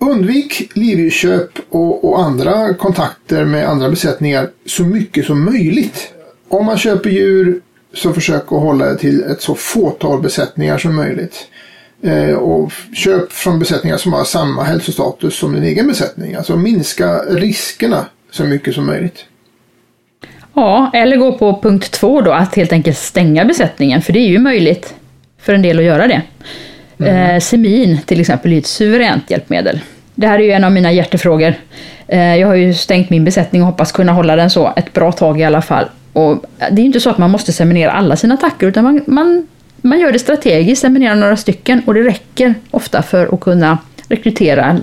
undvik 0.00 0.70
livdjursköp 0.74 1.50
och, 1.70 2.04
och 2.10 2.22
andra 2.22 2.74
kontakter 2.74 3.44
med 3.44 3.68
andra 3.68 3.90
besättningar 3.90 4.48
så 4.66 4.82
mycket 4.82 5.26
som 5.26 5.44
möjligt. 5.44 6.12
Om 6.48 6.66
man 6.66 6.78
köper 6.78 7.10
djur 7.10 7.60
så 7.94 8.12
försök 8.12 8.42
att 8.42 8.60
hålla 8.60 8.84
det 8.84 8.96
till 8.96 9.22
ett 9.22 9.42
så 9.42 9.54
fåtal 9.54 10.22
besättningar 10.22 10.78
som 10.78 10.96
möjligt. 10.96 11.48
Eh, 12.02 12.34
och 12.34 12.72
köp 12.94 13.32
från 13.32 13.58
besättningar 13.58 13.96
som 13.96 14.12
har 14.12 14.24
samma 14.24 14.62
hälsostatus 14.62 15.36
som 15.36 15.54
din 15.54 15.62
egen 15.62 15.86
besättning. 15.86 16.34
Alltså 16.34 16.56
minska 16.56 17.18
riskerna 17.18 18.06
så 18.30 18.44
mycket 18.44 18.74
som 18.74 18.86
möjligt. 18.86 19.24
Ja, 20.54 20.90
eller 20.94 21.16
gå 21.16 21.38
på 21.38 21.60
punkt 21.62 21.90
två 21.90 22.20
då, 22.20 22.32
att 22.32 22.54
helt 22.54 22.72
enkelt 22.72 22.98
stänga 22.98 23.44
besättningen, 23.44 24.02
för 24.02 24.12
det 24.12 24.18
är 24.18 24.28
ju 24.28 24.38
möjligt 24.38 24.94
för 25.38 25.54
en 25.54 25.62
del 25.62 25.78
att 25.78 25.84
göra 25.84 26.06
det. 26.06 26.22
Mm. 26.98 27.30
Eh, 27.30 27.40
semin 27.40 27.98
till 28.06 28.20
exempel 28.20 28.52
är 28.52 28.58
ett 28.58 28.66
suveränt 28.66 29.30
hjälpmedel. 29.30 29.80
Det 30.14 30.26
här 30.26 30.38
är 30.38 30.42
ju 30.42 30.50
en 30.50 30.64
av 30.64 30.72
mina 30.72 30.92
hjärtefrågor. 30.92 31.54
Eh, 32.08 32.36
jag 32.36 32.48
har 32.48 32.54
ju 32.54 32.74
stängt 32.74 33.10
min 33.10 33.24
besättning 33.24 33.62
och 33.62 33.68
hoppas 33.68 33.92
kunna 33.92 34.12
hålla 34.12 34.36
den 34.36 34.50
så 34.50 34.72
ett 34.76 34.92
bra 34.92 35.12
tag 35.12 35.40
i 35.40 35.44
alla 35.44 35.62
fall. 35.62 35.86
Och 36.12 36.44
det 36.58 36.82
är 36.82 36.84
inte 36.84 37.00
så 37.00 37.10
att 37.10 37.18
man 37.18 37.30
måste 37.30 37.52
seminera 37.52 37.92
alla 37.92 38.16
sina 38.16 38.34
attacker, 38.34 38.66
utan 38.66 38.84
man, 38.84 39.00
man, 39.06 39.46
man 39.76 40.00
gör 40.00 40.12
det 40.12 40.18
strategiskt, 40.18 40.82
seminerar 40.82 41.14
några 41.14 41.36
stycken 41.36 41.82
och 41.86 41.94
det 41.94 42.02
räcker 42.02 42.54
ofta 42.70 43.02
för 43.02 43.34
att 43.34 43.40
kunna 43.40 43.78
rekrytera 44.08 44.78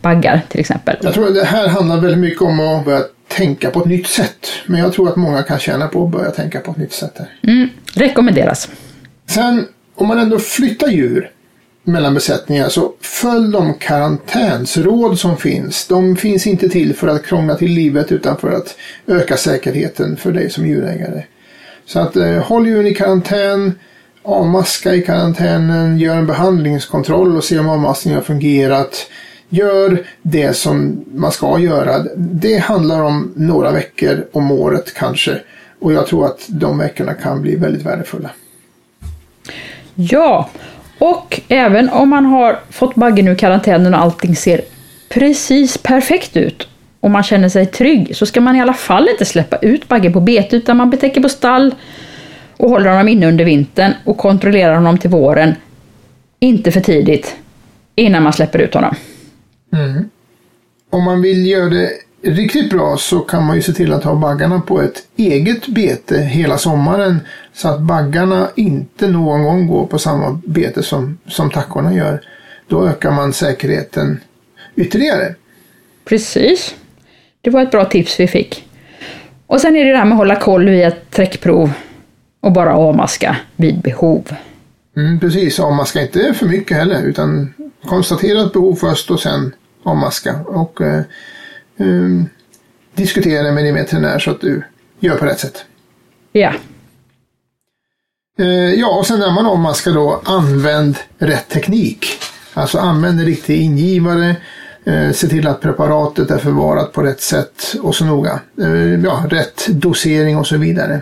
baggar 0.00 0.40
till 0.48 0.60
exempel. 0.60 0.96
Jag 1.02 1.14
tror 1.14 1.28
att 1.28 1.34
det 1.34 1.44
här 1.44 1.68
handlar 1.68 2.00
väldigt 2.00 2.20
mycket 2.20 2.42
om 2.42 2.60
att 2.60 2.84
börja 2.84 3.02
tänka 3.28 3.70
på 3.70 3.80
ett 3.80 3.86
nytt 3.86 4.06
sätt. 4.06 4.46
Men 4.66 4.80
jag 4.80 4.92
tror 4.92 5.08
att 5.08 5.16
många 5.16 5.42
kan 5.42 5.58
tjäna 5.58 5.88
på 5.88 6.04
att 6.04 6.10
börja 6.10 6.30
tänka 6.30 6.60
på 6.60 6.70
ett 6.70 6.76
nytt 6.76 6.92
sätt. 6.92 7.12
Här. 7.18 7.28
Mm, 7.42 7.68
rekommenderas. 7.94 8.68
Sen 9.26 9.66
om 9.94 10.08
man 10.08 10.18
ändå 10.18 10.38
flyttar 10.38 10.88
djur 10.88 11.30
mellan 11.84 12.14
besättningar 12.14 12.68
så 12.68 12.92
följ 13.00 13.52
de 13.52 13.74
karantänsråd 13.74 15.18
som 15.18 15.36
finns. 15.36 15.86
De 15.86 16.16
finns 16.16 16.46
inte 16.46 16.68
till 16.68 16.94
för 16.94 17.08
att 17.08 17.26
krångla 17.26 17.54
till 17.54 17.70
livet 17.70 18.12
utan 18.12 18.36
för 18.36 18.52
att 18.52 18.76
öka 19.06 19.36
säkerheten 19.36 20.16
för 20.16 20.32
dig 20.32 20.50
som 20.50 20.66
djurägare. 20.66 21.24
Så 21.84 22.00
att 22.00 22.16
eh, 22.16 22.36
håll 22.36 22.66
djuren 22.66 22.86
i 22.86 22.94
karantän, 22.94 23.78
avmaska 24.22 24.94
i 24.94 25.02
karantänen, 25.02 25.98
gör 25.98 26.16
en 26.16 26.26
behandlingskontroll 26.26 27.36
och 27.36 27.44
se 27.44 27.58
om 27.58 27.68
avmaskningen 27.68 28.18
har 28.18 28.24
fungerat. 28.24 29.06
Gör 29.48 30.06
det 30.22 30.54
som 30.54 31.04
man 31.14 31.32
ska 31.32 31.58
göra. 31.58 32.04
Det 32.16 32.58
handlar 32.58 33.02
om 33.02 33.32
några 33.36 33.72
veckor 33.72 34.26
om 34.32 34.50
året 34.50 34.94
kanske. 34.94 35.40
Och 35.80 35.92
jag 35.92 36.06
tror 36.06 36.26
att 36.26 36.44
de 36.48 36.78
veckorna 36.78 37.14
kan 37.14 37.42
bli 37.42 37.56
väldigt 37.56 37.86
värdefulla. 37.86 38.30
Ja, 39.94 40.50
och 41.00 41.40
även 41.48 41.88
om 41.88 42.08
man 42.08 42.26
har 42.26 42.58
fått 42.70 42.94
baggen 42.94 43.28
ur 43.28 43.34
karantänen 43.34 43.94
och 43.94 44.00
allting 44.00 44.36
ser 44.36 44.60
precis 45.08 45.78
perfekt 45.78 46.36
ut 46.36 46.68
och 47.00 47.10
man 47.10 47.22
känner 47.22 47.48
sig 47.48 47.66
trygg 47.66 48.16
så 48.16 48.26
ska 48.26 48.40
man 48.40 48.56
i 48.56 48.60
alla 48.60 48.74
fall 48.74 49.08
inte 49.08 49.24
släppa 49.24 49.56
ut 49.56 49.88
baggen 49.88 50.12
på 50.12 50.20
bete 50.20 50.56
utan 50.56 50.76
man 50.76 50.90
betäcker 50.90 51.20
på 51.20 51.28
stall 51.28 51.74
och 52.56 52.70
håller 52.70 52.90
honom 52.90 53.08
inne 53.08 53.28
under 53.28 53.44
vintern 53.44 53.92
och 54.04 54.18
kontrollerar 54.18 54.74
honom 54.74 54.98
till 54.98 55.10
våren. 55.10 55.54
Inte 56.40 56.72
för 56.72 56.80
tidigt 56.80 57.36
innan 57.94 58.22
man 58.22 58.32
släpper 58.32 58.58
ut 58.58 58.74
honom. 58.74 58.94
Mm. 59.72 60.10
Om 60.90 61.04
man 61.04 61.22
vill 61.22 61.46
göra 61.46 61.68
det 61.68 61.90
riktigt 62.22 62.70
bra 62.70 62.96
så 62.96 63.20
kan 63.20 63.46
man 63.46 63.56
ju 63.56 63.62
se 63.62 63.72
till 63.72 63.92
att 63.92 64.04
ha 64.04 64.14
baggarna 64.14 64.60
på 64.60 64.80
ett 64.80 65.02
eget 65.16 65.66
bete 65.66 66.18
hela 66.18 66.58
sommaren 66.58 67.20
så 67.60 67.68
att 67.68 67.80
baggarna 67.80 68.50
inte 68.54 69.08
någon 69.08 69.44
gång 69.44 69.66
går 69.66 69.86
på 69.86 69.98
samma 69.98 70.40
bete 70.46 70.82
som, 70.82 71.18
som 71.26 71.50
tackorna 71.50 71.94
gör. 71.94 72.20
Då 72.68 72.88
ökar 72.88 73.10
man 73.10 73.32
säkerheten 73.32 74.20
ytterligare. 74.76 75.34
Precis. 76.04 76.74
Det 77.40 77.50
var 77.50 77.62
ett 77.62 77.70
bra 77.70 77.84
tips 77.84 78.20
vi 78.20 78.26
fick. 78.26 78.68
Och 79.46 79.60
sen 79.60 79.76
är 79.76 79.84
det 79.84 79.90
det 79.90 79.96
här 79.96 80.04
med 80.04 80.12
att 80.12 80.18
hålla 80.18 80.36
koll 80.36 80.68
vid 80.68 80.84
ett 80.84 81.10
träckprov 81.10 81.72
och 82.40 82.52
bara 82.52 82.74
avmaska 82.74 83.36
vid 83.56 83.80
behov. 83.80 84.36
Mm, 84.96 85.20
precis, 85.20 85.60
avmaska 85.60 86.02
inte 86.02 86.34
för 86.34 86.46
mycket 86.46 86.76
heller 86.76 87.02
utan 87.02 87.54
konstatera 87.86 88.42
ett 88.42 88.52
behov 88.52 88.74
först 88.74 89.10
och 89.10 89.20
sen 89.20 89.54
avmaska. 89.82 90.40
Och 90.46 90.80
eh, 90.80 91.02
um, 91.76 92.28
diskutera 92.94 93.52
med 93.52 93.64
din 93.64 93.74
veterinär 93.74 94.18
så 94.18 94.30
att 94.30 94.40
du 94.40 94.62
gör 95.00 95.16
på 95.16 95.24
rätt 95.24 95.40
sätt. 95.40 95.64
Ja. 96.32 96.52
Eh, 98.40 98.74
ja, 98.74 98.88
och 98.98 99.06
sen 99.06 99.20
när 99.20 99.30
man 99.30 99.46
avmaskar 99.46 99.92
då, 99.92 100.20
använd 100.24 100.96
rätt 101.18 101.48
teknik. 101.48 102.06
Alltså 102.54 102.78
använd 102.78 103.20
en 103.20 103.26
riktig 103.26 103.60
ingivare. 103.60 104.36
Eh, 104.84 105.10
se 105.12 105.28
till 105.28 105.46
att 105.46 105.60
preparatet 105.60 106.30
är 106.30 106.38
förvarat 106.38 106.92
på 106.92 107.02
rätt 107.02 107.20
sätt 107.20 107.74
och 107.82 107.94
så 107.94 108.04
noga. 108.04 108.40
Eh, 108.60 109.00
ja, 109.04 109.24
rätt 109.30 109.66
dosering 109.68 110.36
och 110.36 110.46
så 110.46 110.56
vidare. 110.56 111.00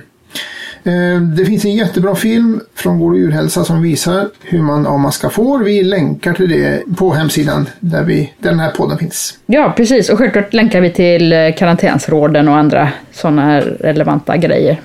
Det 1.36 1.45
finns 1.45 1.64
en 1.64 1.74
jättebra 1.74 2.14
film 2.14 2.61
från 2.74 2.99
Vår 2.99 3.11
och 3.11 3.18
djurhälsa 3.18 3.64
som 3.64 3.82
visar 3.82 4.28
hur 4.43 4.62
man 4.62 4.86
avmaskar 4.86 5.28
får. 5.28 5.59
Vi 5.59 5.82
länkar 5.82 6.32
till 6.32 6.49
det 6.49 6.82
på 6.97 7.14
hemsidan 7.14 7.68
där, 7.80 8.03
vi, 8.03 8.32
där 8.39 8.51
den 8.51 8.61
här 8.61 8.70
podden 8.70 8.99
finns. 8.99 9.39
Ja, 9.47 9.74
precis. 9.76 10.09
Och 10.09 10.18
självklart 10.18 10.55
länkar 10.55 10.80
vi 10.80 10.91
till 10.91 11.55
karantänsråden 11.59 12.49
och 12.49 12.57
andra 12.57 12.89
sådana 13.12 13.43
här 13.43 13.61
relevanta 13.80 14.36
grejer 14.36 14.80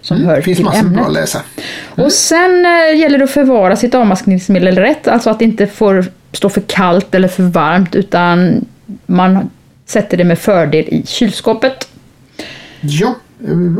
som 0.00 0.16
mm, 0.16 0.28
hör 0.28 0.40
finns 0.40 0.58
till 0.58 0.64
massor 0.64 0.80
ämnet. 0.80 0.94
bra 0.94 1.06
att 1.06 1.12
läsa. 1.12 1.40
Mm. 1.96 2.06
Och 2.06 2.12
sen 2.12 2.66
äh, 2.66 2.98
gäller 3.00 3.18
det 3.18 3.24
att 3.24 3.30
förvara 3.30 3.76
sitt 3.76 3.94
avmaskningsmedel 3.94 4.78
rätt, 4.78 5.08
alltså 5.08 5.30
att 5.30 5.38
det 5.38 5.44
inte 5.44 5.66
får 5.66 6.06
stå 6.32 6.48
för 6.48 6.60
kallt 6.60 7.14
eller 7.14 7.28
för 7.28 7.42
varmt 7.42 7.94
utan 7.94 8.64
man 9.06 9.50
sätter 9.86 10.16
det 10.16 10.24
med 10.24 10.38
fördel 10.38 10.84
i 10.88 11.06
kylskåpet. 11.06 11.88
Ja, 12.80 13.14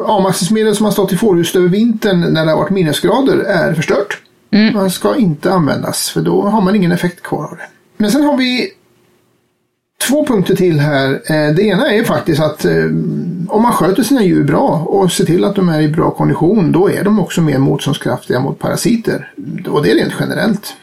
avmaskningsmedel 0.05 0.77
som 0.77 0.85
har 0.85 0.93
stått 0.93 1.13
i 1.13 1.17
fårhuset 1.17 1.57
över 1.57 1.69
vintern 1.69 2.21
när 2.21 2.45
det 2.45 2.51
har 2.51 2.59
varit 2.59 2.71
minusgrader 2.71 3.39
är 3.39 3.75
förstört. 3.75 4.19
Mm. 4.51 4.75
Man 4.75 4.91
ska 4.91 5.17
inte 5.17 5.53
användas 5.53 6.11
för 6.11 6.21
då 6.21 6.43
har 6.43 6.61
man 6.61 6.77
ingen 6.77 6.93
effekt 6.93 7.23
kvar 7.23 7.45
av 7.45 7.57
det. 7.57 7.67
Men 7.97 8.11
sen 8.11 8.23
har 8.23 8.37
vi 8.37 8.71
två 9.99 10.27
punkter 10.27 10.57
till 10.57 10.81
här. 10.81 11.11
Eh, 11.13 11.55
det 11.55 11.63
ena 11.63 11.93
är 11.93 12.05
faktiskt 12.05 12.43
att 12.43 12.65
eh, 12.65 12.85
om 13.49 13.63
man 13.63 13.73
sköter 13.73 14.03
sina 14.03 14.25
djur 14.25 14.45
bra 14.45 14.85
och 14.87 15.13
ser 15.13 15.25
till 15.25 15.45
att 15.45 15.57
de 15.57 15.69
är 15.69 15.81
i 15.81 15.89
bra 15.89 16.11
kondition 16.11 16.73
då 16.73 16.91
är 16.91 17.05
de 17.05 17.21
också 17.21 17.41
mer 17.41 17.59
motståndskraftiga 17.59 18.41
mot 18.41 18.59
parasiter. 18.59 19.33
Och 19.69 19.83
det 19.83 19.91
är 19.91 19.95
rent 19.95 20.15
generellt. 20.21 20.75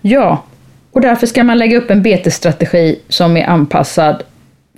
Ja, 0.00 0.44
och 0.92 1.00
därför 1.00 1.26
ska 1.26 1.44
man 1.44 1.58
lägga 1.58 1.78
upp 1.78 1.90
en 1.90 2.02
betesstrategi 2.02 3.00
som 3.08 3.36
är 3.36 3.46
anpassad 3.46 4.22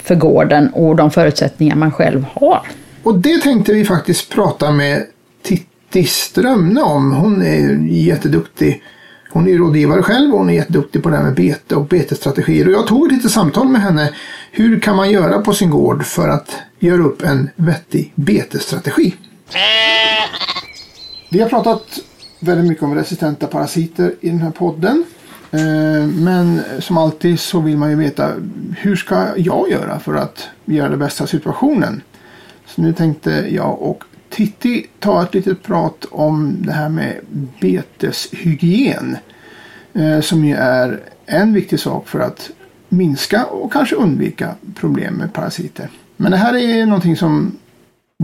för 0.02 0.14
gården 0.14 0.68
och 0.68 0.96
de 0.96 1.10
förutsättningar 1.10 1.76
man 1.76 1.92
själv 1.92 2.24
har. 2.32 2.60
Och 3.02 3.18
det 3.18 3.38
tänkte 3.38 3.72
vi 3.72 3.84
faktiskt 3.84 4.30
prata 4.30 4.70
med 4.70 5.04
Titti 5.42 6.04
Strömne 6.04 6.82
om. 6.82 7.12
Hon 7.12 7.42
är 7.42 7.86
jätteduktig. 7.86 8.82
Hon 9.30 9.48
är 9.48 9.58
rådgivare 9.58 10.02
själv 10.02 10.32
och 10.32 10.38
hon 10.38 10.50
är 10.50 10.54
jätteduktig 10.54 11.02
på 11.02 11.10
det 11.10 11.16
här 11.16 11.24
med 11.24 11.34
bete 11.34 11.74
och 11.74 11.86
betesstrategier. 11.86 12.66
Och 12.66 12.72
jag 12.72 12.86
tog 12.86 13.06
ett 13.06 13.12
litet 13.12 13.30
samtal 13.30 13.68
med 13.68 13.80
henne. 13.80 14.12
Hur 14.52 14.80
kan 14.80 14.96
man 14.96 15.10
göra 15.10 15.38
på 15.38 15.52
sin 15.52 15.70
gård 15.70 16.04
för 16.04 16.28
att 16.28 16.56
göra 16.78 17.02
upp 17.02 17.22
en 17.22 17.50
vettig 17.56 18.12
betesstrategi? 18.14 19.14
Vi 21.30 21.40
har 21.40 21.48
pratat 21.48 21.82
väldigt 22.40 22.66
mycket 22.66 22.84
om 22.84 22.94
resistenta 22.94 23.46
parasiter 23.46 24.14
i 24.20 24.28
den 24.28 24.40
här 24.40 24.50
podden. 24.50 25.04
Eh, 25.50 26.06
men 26.06 26.60
som 26.78 26.98
alltid 26.98 27.40
så 27.40 27.60
vill 27.60 27.76
man 27.76 27.90
ju 27.90 27.96
veta 27.96 28.32
hur 28.76 28.96
ska 28.96 29.26
jag 29.36 29.70
göra 29.70 29.98
för 29.98 30.14
att 30.14 30.48
göra 30.64 30.88
det 30.88 30.96
bästa 30.96 31.24
av 31.24 31.28
situationen? 31.28 32.02
Så 32.66 32.82
nu 32.82 32.92
tänkte 32.92 33.46
jag 33.50 33.82
och 33.82 34.04
Titti 34.30 34.86
ta 34.98 35.22
ett 35.22 35.34
litet 35.34 35.62
prat 35.62 36.06
om 36.10 36.56
det 36.58 36.72
här 36.72 36.88
med 36.88 37.20
beteshygien. 37.60 39.16
Eh, 39.92 40.20
som 40.20 40.44
ju 40.44 40.54
är 40.54 41.00
en 41.26 41.52
viktig 41.52 41.80
sak 41.80 42.08
för 42.08 42.20
att 42.20 42.50
minska 42.88 43.44
och 43.44 43.72
kanske 43.72 43.96
undvika 43.96 44.54
problem 44.74 45.14
med 45.14 45.32
parasiter. 45.32 45.90
Men 46.16 46.30
det 46.30 46.36
här 46.36 46.56
är 46.56 46.86
någonting 46.86 47.16
som 47.16 47.56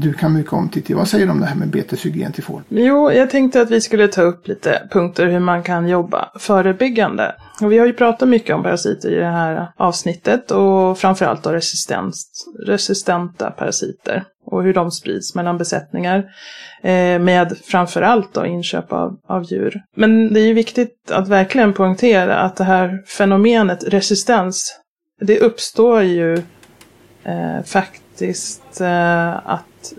du 0.01 0.13
kan 0.13 0.33
mycket 0.33 0.53
om 0.53 0.69
Titti. 0.69 0.95
Vad 0.95 1.09
säger 1.09 1.27
du 1.27 1.33
om 1.33 1.41
det 1.41 1.47
här 1.47 1.57
med 1.57 1.69
beteshygien 1.69 2.33
till 2.33 2.45
får? 2.45 2.63
Jo, 2.69 3.13
jag 3.13 3.31
tänkte 3.31 3.61
att 3.61 3.71
vi 3.71 3.81
skulle 3.81 4.09
ta 4.09 4.23
upp 4.23 4.49
lite 4.49 4.89
punkter 4.91 5.27
hur 5.27 5.39
man 5.41 5.63
kan 5.63 5.89
jobba 5.89 6.31
förebyggande. 6.39 7.35
Och 7.63 7.73
vi 7.73 7.79
har 7.79 7.87
ju 7.87 7.93
pratat 7.93 8.29
mycket 8.29 8.55
om 8.55 8.63
parasiter 8.63 9.11
i 9.13 9.15
det 9.15 9.31
här 9.31 9.73
avsnittet 9.77 10.51
och 10.51 10.99
framförallt 10.99 11.43
då 11.43 11.51
resistenta 12.67 13.51
parasiter 13.51 14.25
och 14.47 14.63
hur 14.63 14.75
de 14.75 14.91
sprids 14.91 15.35
mellan 15.35 15.59
besättningar 15.59 16.19
eh, 16.83 17.19
med 17.19 17.57
framförallt 17.65 18.35
då 18.35 18.47
inköp 18.47 18.93
av, 18.93 19.19
av 19.29 19.45
djur. 19.45 19.83
Men 19.97 20.33
det 20.35 20.41
är 20.41 20.47
ju 20.47 20.55
viktigt 20.55 21.11
att 21.11 21.29
verkligen 21.29 21.73
poängtera 21.73 22.37
att 22.37 22.57
det 22.57 22.65
här 22.65 23.03
fenomenet 23.07 23.85
resistens, 23.89 24.81
det 25.21 25.41
uppstår 25.41 26.03
ju 26.03 26.35
eh, 27.25 27.63
faktiskt 27.65 28.04
eh, 28.81 29.51
att 29.51 29.95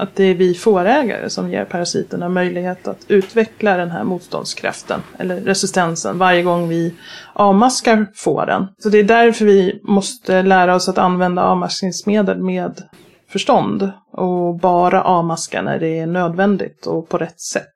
att 0.00 0.16
det 0.16 0.24
är 0.24 0.34
vi 0.34 0.54
fårägare 0.54 1.30
som 1.30 1.50
ger 1.50 1.64
parasiterna 1.64 2.28
möjlighet 2.28 2.88
att 2.88 3.04
utveckla 3.08 3.76
den 3.76 3.90
här 3.90 4.04
motståndskraften 4.04 5.00
eller 5.18 5.40
resistensen 5.40 6.18
varje 6.18 6.42
gång 6.42 6.68
vi 6.68 6.94
avmaskar 7.32 8.06
fåren. 8.14 8.66
Så 8.78 8.88
det 8.88 8.98
är 8.98 9.04
därför 9.04 9.44
vi 9.44 9.80
måste 9.82 10.42
lära 10.42 10.74
oss 10.74 10.88
att 10.88 10.98
använda 10.98 11.42
avmaskningsmedel 11.42 12.38
med 12.42 12.82
förstånd 13.28 13.92
och 14.12 14.58
bara 14.58 15.02
avmaska 15.02 15.62
när 15.62 15.78
det 15.78 15.98
är 15.98 16.06
nödvändigt 16.06 16.86
och 16.86 17.08
på 17.08 17.18
rätt 17.18 17.40
sätt. 17.40 17.74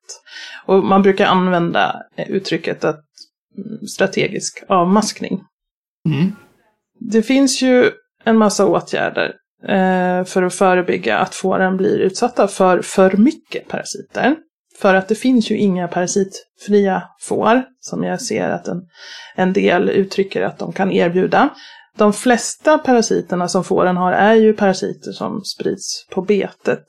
Och 0.67 0.85
man 0.85 1.03
brukar 1.03 1.27
använda 1.27 2.03
uttrycket 2.29 2.85
att 2.85 3.05
mm, 3.59 3.87
strategisk 3.87 4.65
avmaskning. 4.69 5.41
Mm. 6.09 6.33
Det 7.01 7.23
finns 7.23 7.63
ju 7.63 7.91
en 8.25 8.39
massa 8.39 8.67
åtgärder 8.67 9.35
eh, 9.69 10.25
för 10.25 10.43
att 10.43 10.55
förebygga 10.55 11.19
att 11.19 11.35
fåren 11.35 11.77
blir 11.77 11.99
utsatta 11.99 12.49
för 12.49 12.83
för 12.83 13.17
mycket 13.17 13.69
parasiter. 13.69 14.37
För 14.79 14.95
att 14.95 15.09
det 15.09 15.15
finns 15.15 15.51
ju 15.51 15.57
inga 15.57 15.89
parasitfria 15.89 17.03
får, 17.21 17.63
som 17.81 18.05
jag 18.05 18.21
ser 18.21 18.51
att 18.51 18.69
en, 18.69 18.83
en 19.35 19.53
del 19.53 19.91
uttrycker 19.91 20.43
att 20.43 20.59
de 20.59 20.73
kan 20.73 20.93
erbjuda. 20.93 21.49
De 21.97 22.13
flesta 22.13 22.79
parasiterna 22.79 23.49
som 23.49 23.65
fåren 23.65 23.97
har 23.97 24.13
är 24.13 24.35
ju 24.35 24.53
parasiter 24.53 25.13
som 25.13 25.41
sprids 25.45 26.07
på 26.11 26.23
betet. 26.23 26.85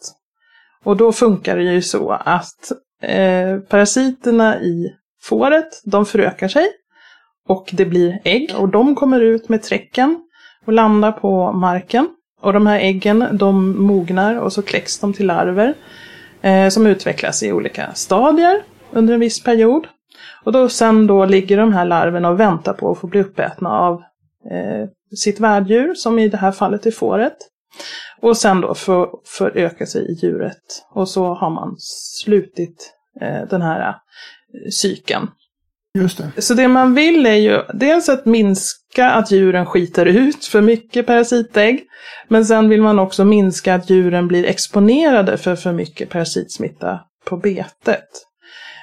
Och 0.84 0.98
då 0.98 1.12
funkar 1.12 1.58
det 1.58 1.64
ju 1.64 1.82
så 1.82 2.12
att 2.12 2.72
eh, 3.02 3.60
parasiterna 3.60 4.62
i 4.62 4.94
fåret, 5.22 5.82
de 5.84 6.06
förökar 6.06 6.48
sig 6.48 6.68
och 7.48 7.70
det 7.74 7.86
blir 7.86 8.20
ägg 8.24 8.56
och 8.58 8.70
de 8.70 8.96
kommer 8.96 9.20
ut 9.20 9.50
med 9.50 9.64
träcken 9.64 10.25
och 10.66 10.74
landar 10.74 11.12
på 11.12 11.52
marken. 11.52 12.08
Och 12.42 12.54
de 12.54 12.68
här 12.68 12.80
äggen 12.80 13.28
de 13.32 13.82
mognar 13.84 14.36
och 14.36 14.54
så 14.54 14.62
kläcks 14.62 15.00
de 15.00 15.14
till 15.14 15.28
larver 15.28 15.74
eh, 16.42 16.70
som 16.70 16.88
utvecklas 16.88 17.44
i 17.44 17.52
olika 17.52 17.94
stadier 17.94 18.64
under 18.92 19.14
en 19.14 19.20
viss 19.20 19.44
period. 19.44 19.88
Och 20.44 20.52
då 20.52 20.70
sen 20.70 21.08
då 21.08 21.26
ligger 21.26 21.58
de 21.58 21.74
här 21.74 21.86
larverna 21.86 22.30
och 22.30 22.40
väntar 22.40 22.74
på 22.74 22.92
att 22.92 22.98
få 22.98 23.08
bli 23.08 23.22
uppätna 23.22 23.70
av 23.70 23.94
eh, 24.52 24.90
sitt 25.18 25.40
värddjur, 25.40 25.94
som 25.94 26.20
i 26.20 26.30
det 26.30 26.38
här 26.38 26.52
fallet 26.52 26.86
är 26.86 26.92
fåret. 26.92 27.38
Och 28.22 28.38
sen 28.38 28.62
då 28.62 28.76
för, 28.76 29.10
föröka 29.26 29.86
sig 29.86 30.12
i 30.12 30.14
djuret. 30.14 30.86
Och 30.94 31.10
så 31.10 31.34
har 31.34 31.50
man 31.50 31.76
slutit 32.24 32.94
eh, 33.22 33.50
den 33.50 33.62
här 33.62 33.90
eh, 33.90 33.96
cykeln. 34.72 35.28
Just 35.94 36.18
det. 36.18 36.42
Så 36.42 36.54
det 36.54 36.68
man 36.68 36.96
vill 36.96 37.26
är 37.26 37.36
ju 37.36 37.62
dels 37.74 38.10
att 38.10 38.26
minska 38.26 38.85
att 39.04 39.32
djuren 39.32 39.66
skiter 39.66 40.06
ut 40.06 40.46
för 40.46 40.62
mycket 40.62 41.06
parasitägg. 41.06 41.84
Men 42.28 42.46
sen 42.46 42.70
vill 42.70 42.82
man 42.82 43.00
också 43.00 43.26
minska 43.26 43.76
att 43.76 43.90
djuren 43.90 44.28
blir 44.28 44.46
exponerade 44.46 45.38
för 45.38 45.56
för 45.56 45.72
mycket 45.72 46.10
parasitsmitta 46.10 47.00
på 47.26 47.38
betet. 47.38 48.06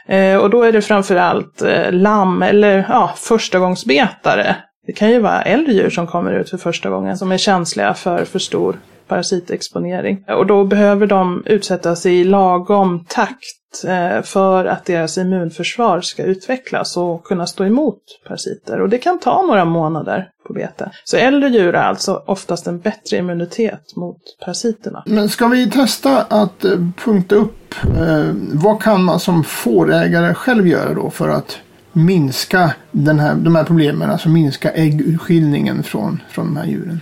Eh, 0.07 0.37
och 0.37 0.51
då 0.51 0.63
är 0.63 0.73
det 0.73 0.83
framförallt 0.83 1.63
eh, 1.63 1.93
lamm 1.93 2.43
eller 2.43 2.87
ja, 2.89 3.15
förstagångsbetare. 3.17 4.57
Det 4.87 4.93
kan 4.93 5.11
ju 5.11 5.19
vara 5.19 5.43
äldre 5.43 5.73
djur 5.73 5.91
som 5.91 6.07
kommer 6.07 6.33
ut 6.33 6.51
för 6.51 6.59
första 6.59 6.91
gången 6.91 7.19
som 7.19 7.33
är 7.33 7.39
känsliga 7.39 7.95
för 7.95 8.25
för 8.25 8.39
stor 8.39 8.77
parasitexponering. 9.13 10.25
Och 10.29 10.47
då 10.47 10.65
behöver 10.65 11.07
de 11.07 11.43
utsättas 11.47 12.07
i 12.07 12.25
lagom 12.25 13.05
takt 13.09 13.85
eh, 13.87 14.23
för 14.23 14.65
att 14.65 14.85
deras 14.85 15.19
immunförsvar 15.19 16.01
ska 16.01 16.23
utvecklas 16.23 16.97
och 16.97 17.25
kunna 17.25 17.47
stå 17.47 17.65
emot 17.65 17.99
parasiter. 18.27 18.81
Och 18.81 18.89
det 18.89 18.99
kan 18.99 19.21
ta 19.21 19.43
några 19.43 19.65
månader 19.65 20.29
på 20.47 20.53
bete. 20.53 20.91
Så 21.05 21.17
äldre 21.17 21.49
djur 21.49 21.73
har 21.73 21.83
alltså 21.83 22.23
oftast 22.27 22.67
en 22.67 22.79
bättre 22.79 23.17
immunitet 23.17 23.97
mot 23.97 24.21
parasiterna. 24.45 25.03
Men 25.07 25.29
ska 25.29 25.47
vi 25.47 25.71
testa 25.71 26.23
att 26.23 26.65
eh, 26.65 26.79
punkta 27.05 27.35
upp 27.35 27.75
eh, 27.99 28.31
vad 28.53 28.83
kan 28.83 29.05
man 29.05 29.21
som 29.21 29.45
fårägare 29.45 30.35
själv 30.35 30.69
göra 30.69 30.95
då 30.95 31.11
för 31.11 31.29
att 31.29 31.59
minska 31.93 32.75
den 32.91 33.19
här, 33.19 33.35
de 33.35 33.57
här 33.57 33.65
problemen, 33.65 34.11
alltså 34.11 34.29
minska 34.29 34.71
äggutskiljningen 34.71 35.83
från, 35.83 36.23
från 36.31 36.47
de 36.47 36.57
här 36.57 36.67
djuren? 36.67 37.01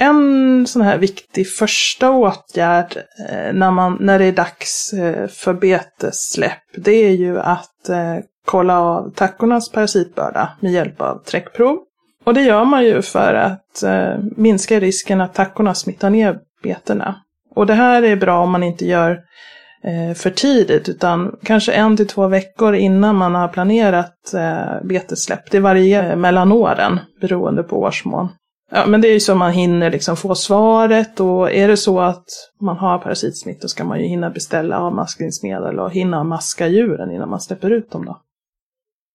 En 0.00 0.66
sån 0.66 0.82
här 0.82 0.98
viktig 0.98 1.50
första 1.50 2.10
åtgärd 2.10 2.96
eh, 3.28 3.52
när, 3.52 3.70
man, 3.70 3.96
när 4.00 4.18
det 4.18 4.24
är 4.24 4.32
dags 4.32 4.92
eh, 4.92 5.26
för 5.26 5.54
betessläpp, 5.54 6.62
det 6.76 6.92
är 6.92 7.10
ju 7.10 7.40
att 7.40 7.88
eh, 7.88 8.16
kolla 8.44 8.80
av 8.80 9.10
tackornas 9.10 9.72
parasitbörda 9.72 10.48
med 10.60 10.72
hjälp 10.72 11.00
av 11.00 11.22
träckprov. 11.24 11.78
Och 12.24 12.34
det 12.34 12.42
gör 12.42 12.64
man 12.64 12.84
ju 12.84 13.02
för 13.02 13.34
att 13.34 13.84
minska 14.36 14.80
risken 14.80 15.20
att 15.20 15.34
tackorna 15.34 15.74
smittar 15.74 16.10
ner 16.10 16.38
betena. 16.62 17.14
Och 17.54 17.66
det 17.66 17.74
här 17.74 18.02
är 18.02 18.16
bra 18.16 18.42
om 18.42 18.50
man 18.50 18.62
inte 18.62 18.86
gör 18.86 19.20
för 20.14 20.30
tidigt, 20.30 20.88
utan 20.88 21.36
kanske 21.44 21.72
en 21.72 21.96
till 21.96 22.08
två 22.08 22.26
veckor 22.26 22.74
innan 22.74 23.16
man 23.16 23.34
har 23.34 23.48
planerat 23.48 24.34
betessläpp. 24.82 25.50
Det 25.50 25.60
varierar 25.60 26.16
mellan 26.16 26.52
åren 26.52 27.00
beroende 27.20 27.62
på 27.62 27.80
årsmån. 27.80 28.28
Ja, 28.70 28.86
men 28.86 29.00
det 29.00 29.08
är 29.08 29.12
ju 29.12 29.20
så 29.20 29.34
man 29.34 29.52
hinner 29.52 29.90
liksom 29.90 30.16
få 30.16 30.34
svaret 30.34 31.20
och 31.20 31.52
är 31.52 31.68
det 31.68 31.76
så 31.76 32.00
att 32.00 32.24
man 32.60 32.76
har 32.76 32.98
parasitsmitta 32.98 33.68
ska 33.68 33.84
man 33.84 34.00
ju 34.00 34.06
hinna 34.06 34.30
beställa 34.30 34.78
avmaskningsmedel 34.78 35.78
och 35.78 35.92
hinna 35.92 36.24
maska 36.24 36.68
djuren 36.68 37.12
innan 37.12 37.30
man 37.30 37.40
släpper 37.40 37.70
ut 37.70 37.90
dem 37.90 38.04
då. 38.04 38.20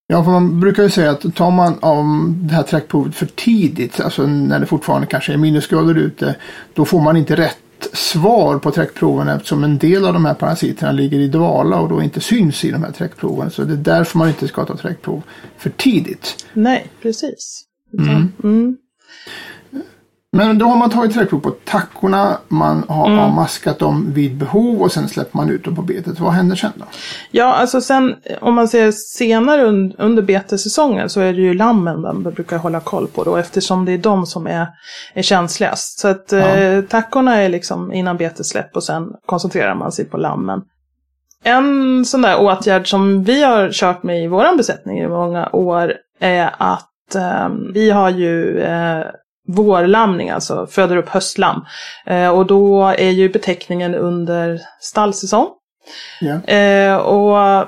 Ja, 0.08 0.24
för 0.24 0.32
man 0.32 0.60
brukar 0.60 0.84
ju 0.84 0.90
säga 0.90 1.12
att 1.12 1.36
tar 1.36 1.52
man 1.52 1.74
av 1.82 2.06
det 2.36 2.54
här 2.54 2.64
träckprovet 2.64 3.16
för 3.16 3.26
tidigt, 3.26 4.00
alltså 4.00 4.28
när 4.28 4.60
det 4.60 4.66
fortfarande 4.66 5.08
kanske 5.08 5.34
är 5.34 5.38
minusgrader 5.38 5.98
ute, 5.98 6.36
då 6.74 6.86
får 6.86 7.02
man 7.02 7.18
inte 7.18 7.36
rätt 7.36 7.58
svar 7.94 8.60
på 8.60 8.72
träckproven 8.72 9.28
eftersom 9.28 9.64
en 9.64 9.78
del 9.78 10.06
av 10.06 10.14
de 10.14 10.26
här 10.26 10.34
parasiterna 10.34 10.92
ligger 10.92 11.20
i 11.20 11.28
dvala 11.28 11.80
och 11.80 11.90
då 11.90 12.02
inte 12.02 12.22
syns 12.22 12.66
i 12.66 12.72
de 12.72 12.84
här 12.84 12.92
träckproven. 12.92 13.52
Så 13.52 13.64
det 13.64 13.74
är 13.74 13.78
därför 13.78 14.18
man 14.18 14.28
inte 14.28 14.48
ska 14.48 14.66
ta 14.66 14.78
träckprov 14.78 15.22
för 15.58 15.70
tidigt. 15.70 16.46
Nej, 16.54 16.88
precis. 17.02 17.64
Mm. 18.00 18.32
Mm. 18.44 18.78
Men 20.35 20.57
då 20.57 20.65
har 20.65 20.77
man 20.77 20.90
tagit 20.90 21.14
träckprov 21.14 21.40
på 21.40 21.52
tackorna, 21.52 22.38
man 22.48 22.84
har 22.88 23.07
Mm. 23.07 23.19
avmaskat 23.19 23.80
dem 23.80 24.14
vid 24.14 24.38
behov 24.38 24.81
och 24.81 24.91
sen 24.91 25.07
släpper 25.10 25.38
man 25.38 25.49
ut 25.49 25.64
dem 25.65 25.76
på 25.76 25.81
betet. 25.81 26.19
Vad 26.19 26.31
händer 26.34 26.56
sen 26.56 26.72
då? 26.76 26.85
Ja, 27.31 27.53
alltså 27.53 27.81
sen 27.81 28.15
om 28.41 28.53
man 28.56 28.68
ser 28.68 28.91
senare 28.91 29.61
un, 29.64 29.94
under 29.98 30.23
betesäsongen 30.23 31.10
så 31.10 31.22
är 31.22 31.34
det 31.34 31.41
ju 31.41 31.53
lammen 31.53 32.02
man 32.02 32.23
brukar 32.23 32.57
hålla 32.57 32.80
koll 32.80 33.07
på 33.07 33.23
då 33.23 33.35
eftersom 33.35 33.85
det 33.85 33.91
är 33.91 33.98
de 33.98 34.26
som 34.26 34.48
är, 34.48 34.68
är 35.14 35.22
känsligast. 35.22 35.99
Så 35.99 36.07
att 36.07 36.34
eh, 36.34 36.81
tackorna 36.90 37.35
är 37.41 37.49
liksom 37.49 37.94
innan 37.94 38.18
betesläpp 38.18 38.76
och 38.76 38.84
sen 38.84 39.07
koncentrerar 39.26 39.76
man 39.76 39.91
sig 39.91 40.06
på 40.06 40.18
lammen. 40.18 40.61
En 41.44 42.06
sån 42.06 42.22
där 42.22 42.40
åtgärd 42.41 42.90
som 42.90 43.23
vi 43.23 43.44
har 43.44 43.72
kört 43.72 44.03
med 44.03 44.23
i 44.23 44.27
våran 44.27 44.57
besättning 44.57 44.99
i 44.99 45.07
många 45.07 45.49
år 45.49 45.94
är 46.19 46.56
att 46.57 46.90
vi 47.74 47.92
har 47.92 48.10
ju 48.10 48.62
eh, 48.62 49.06
vårlamning, 49.48 50.30
alltså 50.30 50.68
föder 50.68 50.98
upp 50.98 51.10
höstlam. 51.10 51.66
Eh, 52.06 52.30
och 52.30 52.46
då 52.46 52.84
är 52.88 53.10
ju 53.10 53.30
beteckningen 53.30 53.96
under 53.96 54.62
stallsäsong. 54.80 55.48
Eh, 56.48 56.96
och 56.96 57.68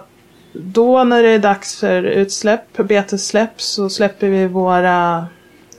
då 0.53 1.03
när 1.03 1.23
det 1.23 1.29
är 1.29 1.39
dags 1.39 1.79
för 1.79 2.03
utsläpp, 2.03 2.77
betessläpp, 2.77 3.61
så 3.61 3.89
släpper 3.89 4.27
vi 4.27 4.47
våra 4.47 5.27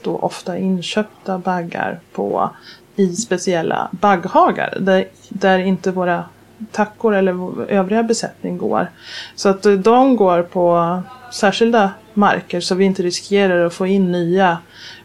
då 0.03 0.17
ofta 0.17 0.57
inköpta 0.57 1.37
baggar 1.37 1.99
på 2.13 2.49
i 2.95 3.15
speciella 3.15 3.89
bagghagar 3.91 4.77
där, 4.79 5.07
där 5.29 5.59
inte 5.59 5.91
våra 5.91 6.23
tackor 6.71 7.15
eller 7.15 7.61
övriga 7.71 8.03
besättning 8.03 8.57
går. 8.57 8.91
Så 9.35 9.49
att 9.49 9.63
de 9.63 10.15
går 10.15 10.43
på 10.43 11.01
särskilda 11.31 11.91
marker 12.17 12.59
så 12.59 12.75
vi 12.75 12.85
inte 12.85 13.03
riskerar 13.03 13.65
att 13.65 13.73
få 13.73 13.87
in 13.87 14.11
nya 14.11 14.57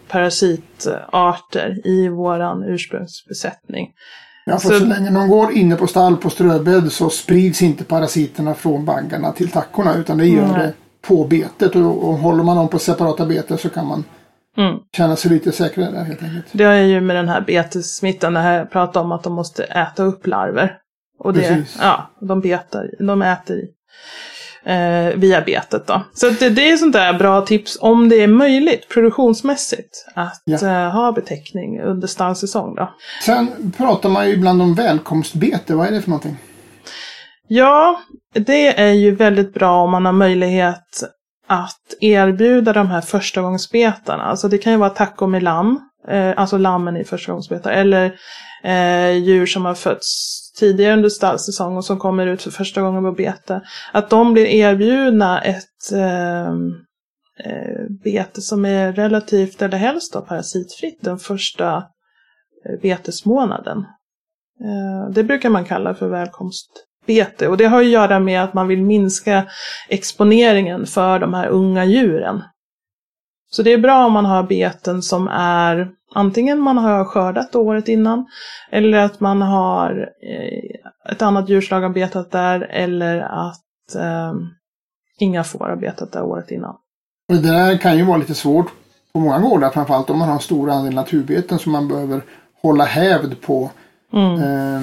parasitarter 0.09 1.87
i 1.87 2.09
våran 2.09 2.65
ursprungsbesättning. 2.65 3.89
Ja, 4.47 4.59
för 4.59 4.69
Så- 4.69 4.79
så... 4.79 4.85
länge 4.85 5.11
de 5.11 5.29
går 5.29 5.53
inne 5.53 5.77
på 5.77 5.87
stall 5.87 6.17
på 6.17 6.31
ströbädd 6.31 6.93
så 6.93 7.11
sprids 7.11 7.63
inte 7.63 7.85
parasiterna 7.85 8.55
från 8.55 8.85
baggarna 8.85 9.33
till 9.33 9.51
tackorna 9.51 9.95
utan 9.95 10.19
det 10.19 10.27
gör 10.27 10.47
Nej. 10.47 10.59
det 10.67 10.73
på 11.09 11.25
betet 11.25 11.77
och, 11.77 12.09
och 12.09 12.15
håller 12.15 12.43
man 12.45 12.57
dem 12.57 12.69
på 12.69 12.79
separata 12.79 13.27
beten 13.27 13.59
så 13.59 13.69
kan 13.69 13.87
man 13.87 14.05
Mm. 14.57 14.77
känna 14.97 15.17
sig 15.17 15.31
lite 15.31 15.53
säkrare 15.53 15.91
där 15.91 16.05
helt 16.05 16.23
enkelt. 16.23 16.45
Det 16.53 16.65
är 16.65 16.83
ju 16.83 17.01
med 17.01 17.17
den 17.17 17.29
här 17.29 17.41
betessmittan, 17.41 18.35
det 18.35 18.41
här 18.41 18.59
jag 18.59 18.71
pratade 18.71 19.05
om 19.05 19.13
att 19.13 19.23
de 19.23 19.33
måste 19.33 19.65
äta 19.65 20.03
upp 20.03 20.27
larver. 20.27 20.77
Och 21.19 21.33
det, 21.33 21.41
Precis. 21.41 21.79
ja, 21.81 22.11
de 22.21 22.41
betar, 22.41 22.91
de 23.07 23.23
äter 23.23 23.57
i, 23.57 23.65
eh, 24.65 25.15
via 25.17 25.41
betet 25.41 25.87
då. 25.87 26.03
Så 26.15 26.31
det, 26.31 26.49
det 26.49 26.71
är 26.71 26.77
sånt 26.77 26.93
där 26.93 27.13
bra 27.13 27.41
tips 27.41 27.79
om 27.81 28.09
det 28.09 28.17
är 28.23 28.29
möjligt 28.29 28.89
produktionsmässigt 28.89 30.05
att 30.15 30.43
Ja. 30.45 30.67
eh, 30.69 30.91
ha 30.91 31.13
betäckning 31.13 31.81
under 31.81 32.09
stallsäsong 32.09 32.75
då. 32.75 32.91
Sen 33.25 33.73
pratar 33.77 34.09
man 34.09 34.27
ju 34.29 34.33
ibland 34.35 34.63
om 34.63 34.75
välkomstbete. 34.75 35.75
Vad 35.75 35.87
är 35.87 35.91
det 35.93 36.03
för 36.03 36.11
någonting? 36.11 36.37
Ja, 37.49 38.01
det 38.35 38.81
är 38.81 38.93
ju 38.93 39.15
väldigt 39.15 39.55
bra 39.55 39.83
om 39.83 39.91
man 39.91 40.07
har 40.07 40.13
möjlighet 40.13 41.03
att 41.47 41.81
erbjuda 42.01 42.73
de 42.73 42.87
här 42.87 43.01
förstagångsbetarna. 43.01 44.23
Alltså 44.25 44.49
det 44.49 44.59
kan 44.59 44.73
ju 44.73 44.79
vara 44.79 44.91
taco 44.91 45.27
med 45.27 45.43
lamm, 45.43 45.81
eh, 46.09 46.33
alltså 46.37 46.59
lammen 46.59 46.97
i 46.97 47.05
förstagångsbetar, 47.05 47.71
eller 47.71 48.13
eh, 48.65 49.11
djur 49.11 49.47
som 49.47 49.65
har 49.65 49.75
fötts 49.75 50.42
tidigare 50.63 50.95
under 50.95 51.09
stallsäsong 51.09 51.77
och 51.77 51.85
som 51.85 51.99
kommer 51.99 52.27
ut 52.27 52.43
för 52.43 52.51
första 52.51 52.83
gången 52.83 53.03
på 53.03 53.13
bete. 53.13 53.61
Att 53.93 54.11
de 54.11 54.33
blir 54.33 54.47
erbjudna 54.47 55.41
ett 55.41 55.93
ehm, 55.95 56.73
eh, 57.45 57.87
bete 58.05 58.41
som 58.41 58.65
är 58.65 58.93
relativt, 58.93 59.63
eller 59.63 59.79
helst 59.79 60.13
då, 60.13 60.21
parasitfritt 60.21 60.99
den 61.03 61.19
första 61.19 61.77
eh, 61.77 62.81
betesmånaden. 62.83 63.79
Eh, 64.65 65.11
det 65.11 65.25
brukar 65.25 65.51
man 65.51 65.65
kalla 65.65 65.95
för 65.95 66.09
välkomstbete 66.09 67.49
och 67.49 67.57
det 67.57 67.65
har 67.65 67.81
att 67.81 67.87
göra 67.87 68.21
med 68.21 68.45
att 68.45 68.55
man 68.55 68.69
vill 68.69 68.83
minska 68.83 69.47
exponeringen 69.89 70.87
för 70.87 71.19
de 71.19 71.35
här 71.35 71.49
unga 71.49 71.85
djuren. 71.85 72.43
Så 73.51 73.63
det 73.63 73.73
är 73.73 73.79
bra 73.79 74.07
om 74.07 74.13
man 74.13 74.25
har 74.25 74.43
beten 74.43 75.03
som 75.03 75.29
är 75.29 75.91
antingen 76.15 76.61
man 76.61 76.79
har 76.79 77.05
skördat 77.05 77.55
året 77.55 77.89
innan 77.89 78.27
eller 78.71 78.99
att 78.99 79.21
man 79.21 79.43
har 79.43 80.11
eh, 80.23 81.13
ett 81.13 81.23
annat 81.23 81.49
djurslag 81.49 81.81
har 81.81 81.89
betat 81.89 82.31
där 82.31 82.61
eller 82.61 83.21
att 83.21 83.95
eh, 83.97 84.33
inga 85.19 85.45
får 85.45 85.69
har 85.69 85.77
betat 85.77 86.13
där 86.13 86.23
året 86.23 86.51
innan. 86.51 86.77
Det 87.29 87.39
där 87.39 87.77
kan 87.77 87.99
ju 87.99 88.05
vara 88.05 88.17
lite 88.17 88.35
svårt 88.35 88.67
på 89.13 89.21
många 89.21 89.39
gårdar, 89.39 89.71
framförallt 89.71 90.11
om 90.11 90.19
man 90.19 90.29
har 90.29 90.35
en 90.35 90.41
stor 90.41 90.71
andel 90.71 90.95
naturbeten 90.95 91.59
som 91.59 91.73
man 91.73 91.89
behöver 91.89 92.23
hålla 92.63 92.85
hävd 92.85 93.41
på. 93.41 93.71
Mm. 94.13 94.43
Eh, 94.43 94.83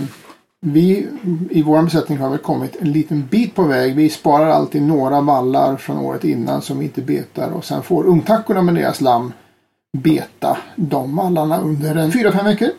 vi 0.61 1.07
i 1.49 1.63
vår 1.63 1.81
besättning 1.81 2.17
har 2.17 2.29
väl 2.29 2.39
kommit 2.39 2.75
en 2.81 2.91
liten 2.91 3.27
bit 3.27 3.55
på 3.55 3.63
väg. 3.63 3.95
Vi 3.95 4.09
sparar 4.09 4.49
alltid 4.49 4.81
några 4.81 5.21
vallar 5.21 5.77
från 5.77 5.97
året 5.97 6.23
innan 6.23 6.61
som 6.61 6.79
vi 6.79 6.85
inte 6.85 7.01
betar 7.01 7.51
och 7.51 7.65
sen 7.65 7.83
får 7.83 8.03
ungtackorna 8.03 8.61
med 8.61 8.75
deras 8.75 9.01
lamm 9.01 9.33
beta 9.97 10.57
de 10.75 11.15
vallarna 11.15 11.61
under 11.61 11.95
en 11.95 12.11
fyra 12.11 12.31
fem 12.31 12.45
veckor. 12.45 12.69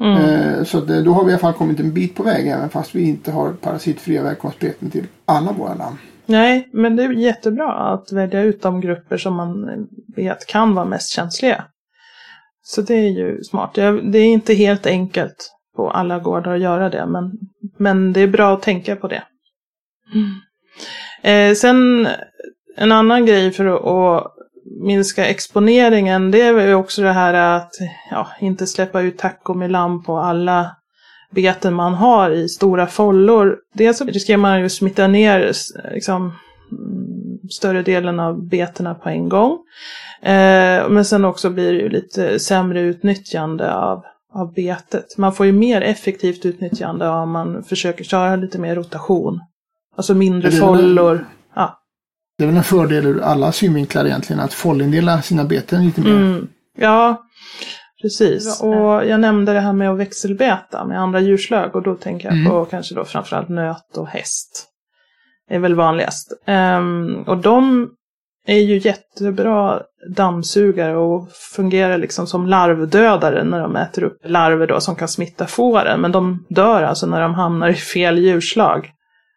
Mm. 0.00 0.16
Eh, 0.16 0.64
så 0.64 0.80
det, 0.80 1.02
då 1.02 1.12
har 1.12 1.24
vi 1.24 1.30
i 1.30 1.32
alla 1.32 1.40
fall 1.40 1.52
kommit 1.52 1.80
en 1.80 1.92
bit 1.92 2.14
på 2.14 2.22
väg 2.22 2.48
även 2.48 2.70
fast 2.70 2.94
vi 2.94 3.08
inte 3.08 3.32
har 3.32 3.52
parasitfria 3.52 4.22
välkomstbeten 4.22 4.90
till 4.90 5.06
alla 5.24 5.52
våra 5.52 5.74
lamm. 5.74 5.98
Nej, 6.26 6.68
men 6.72 6.96
det 6.96 7.02
är 7.02 7.12
jättebra 7.12 7.72
att 7.72 8.12
välja 8.12 8.42
ut 8.42 8.62
de 8.62 8.80
grupper 8.80 9.16
som 9.16 9.34
man 9.34 9.86
vet 10.16 10.46
kan 10.46 10.74
vara 10.74 10.84
mest 10.84 11.08
känsliga. 11.08 11.64
Så 12.62 12.82
det 12.82 12.94
är 12.94 13.08
ju 13.08 13.44
smart. 13.44 13.74
Det 13.74 14.18
är 14.18 14.24
inte 14.24 14.54
helt 14.54 14.86
enkelt 14.86 15.52
på 15.76 15.90
alla 15.90 16.18
gårdar 16.18 16.54
att 16.54 16.60
göra 16.60 16.90
det, 16.90 17.06
men, 17.06 17.32
men 17.78 18.12
det 18.12 18.20
är 18.20 18.26
bra 18.26 18.54
att 18.54 18.62
tänka 18.62 18.96
på 18.96 19.08
det. 19.08 19.22
Eh, 21.22 21.54
sen 21.54 22.08
en 22.76 22.92
annan 22.92 23.26
grej 23.26 23.50
för 23.50 23.64
att, 23.64 23.84
att 23.86 24.39
minska 24.82 25.26
exponeringen, 25.26 26.30
det 26.30 26.42
är 26.42 26.66
ju 26.66 26.74
också 26.74 27.02
det 27.02 27.12
här 27.12 27.34
att 27.34 27.70
ja, 28.10 28.28
inte 28.40 28.66
släppa 28.66 29.00
ut 29.00 29.22
lamm 29.68 30.02
på 30.02 30.18
alla 30.18 30.76
beten 31.30 31.74
man 31.74 31.94
har 31.94 32.30
i 32.30 32.48
stora 32.48 32.86
follor. 32.86 33.56
Dels 33.74 33.98
så 33.98 34.04
riskerar 34.04 34.38
man 34.38 34.58
ju 34.58 34.66
att 34.66 34.72
smitta 34.72 35.06
ner 35.06 35.52
liksom, 35.94 36.32
mm, 36.72 37.38
större 37.50 37.82
delen 37.82 38.20
av 38.20 38.48
betena 38.48 38.94
på 38.94 39.08
en 39.08 39.28
gång. 39.28 39.58
Eh, 40.22 40.88
men 40.88 41.04
sen 41.04 41.24
också 41.24 41.50
blir 41.50 41.72
det 41.72 41.78
ju 41.78 41.88
lite 41.88 42.38
sämre 42.38 42.80
utnyttjande 42.80 43.74
av, 43.74 44.02
av 44.34 44.54
betet. 44.54 45.18
Man 45.18 45.32
får 45.32 45.46
ju 45.46 45.52
mer 45.52 45.80
effektivt 45.80 46.46
utnyttjande 46.46 47.08
om 47.08 47.30
man 47.30 47.64
försöker 47.64 48.04
köra 48.04 48.36
lite 48.36 48.58
mer 48.58 48.74
rotation. 48.74 49.40
Alltså 49.96 50.14
mindre 50.14 50.50
follor. 50.50 51.26
Det 52.40 52.44
är 52.44 52.46
väl 52.46 52.56
en 52.56 52.64
fördel 52.64 53.06
ur 53.06 53.20
alla 53.20 53.52
synvinklar 53.52 54.04
egentligen 54.06 54.40
att 54.40 54.54
follindela 54.54 55.22
sina 55.22 55.44
beten 55.44 55.84
lite 55.84 56.00
mer. 56.00 56.10
Mm. 56.10 56.48
Ja, 56.78 57.22
precis. 58.02 58.62
Och 58.62 59.06
jag 59.06 59.20
nämnde 59.20 59.52
det 59.52 59.60
här 59.60 59.72
med 59.72 59.90
att 59.90 59.98
växelbeta 59.98 60.84
med 60.84 61.00
andra 61.00 61.20
djurslag 61.20 61.76
och 61.76 61.82
då 61.82 61.94
tänker 61.94 62.28
jag 62.28 62.34
Mm. 62.38 62.50
på 62.50 62.64
kanske 62.64 62.94
då 62.94 63.04
framförallt 63.04 63.48
nöt 63.48 63.96
och 63.96 64.08
häst. 64.08 64.66
Det 65.48 65.54
är 65.54 65.58
väl 65.58 65.74
vanligast. 65.74 66.32
Ehm, 66.46 67.22
och 67.26 67.36
de 67.36 67.88
är 68.46 68.58
ju 68.58 68.78
jättebra 68.78 69.82
dammsugare 70.16 70.96
och 70.96 71.28
fungerar 71.56 71.98
liksom 71.98 72.26
som 72.26 72.46
larvdödare 72.46 73.44
när 73.44 73.60
de 73.60 73.76
äter 73.76 74.02
upp 74.04 74.18
larver 74.24 74.66
då 74.66 74.80
som 74.80 74.96
kan 74.96 75.08
smitta 75.08 75.46
fåren. 75.46 76.00
Men 76.00 76.12
de 76.12 76.46
dör 76.48 76.82
alltså 76.82 77.06
när 77.06 77.20
de 77.20 77.34
hamnar 77.34 77.68
i 77.68 77.74
fel 77.74 78.18
djurslag. 78.18 78.90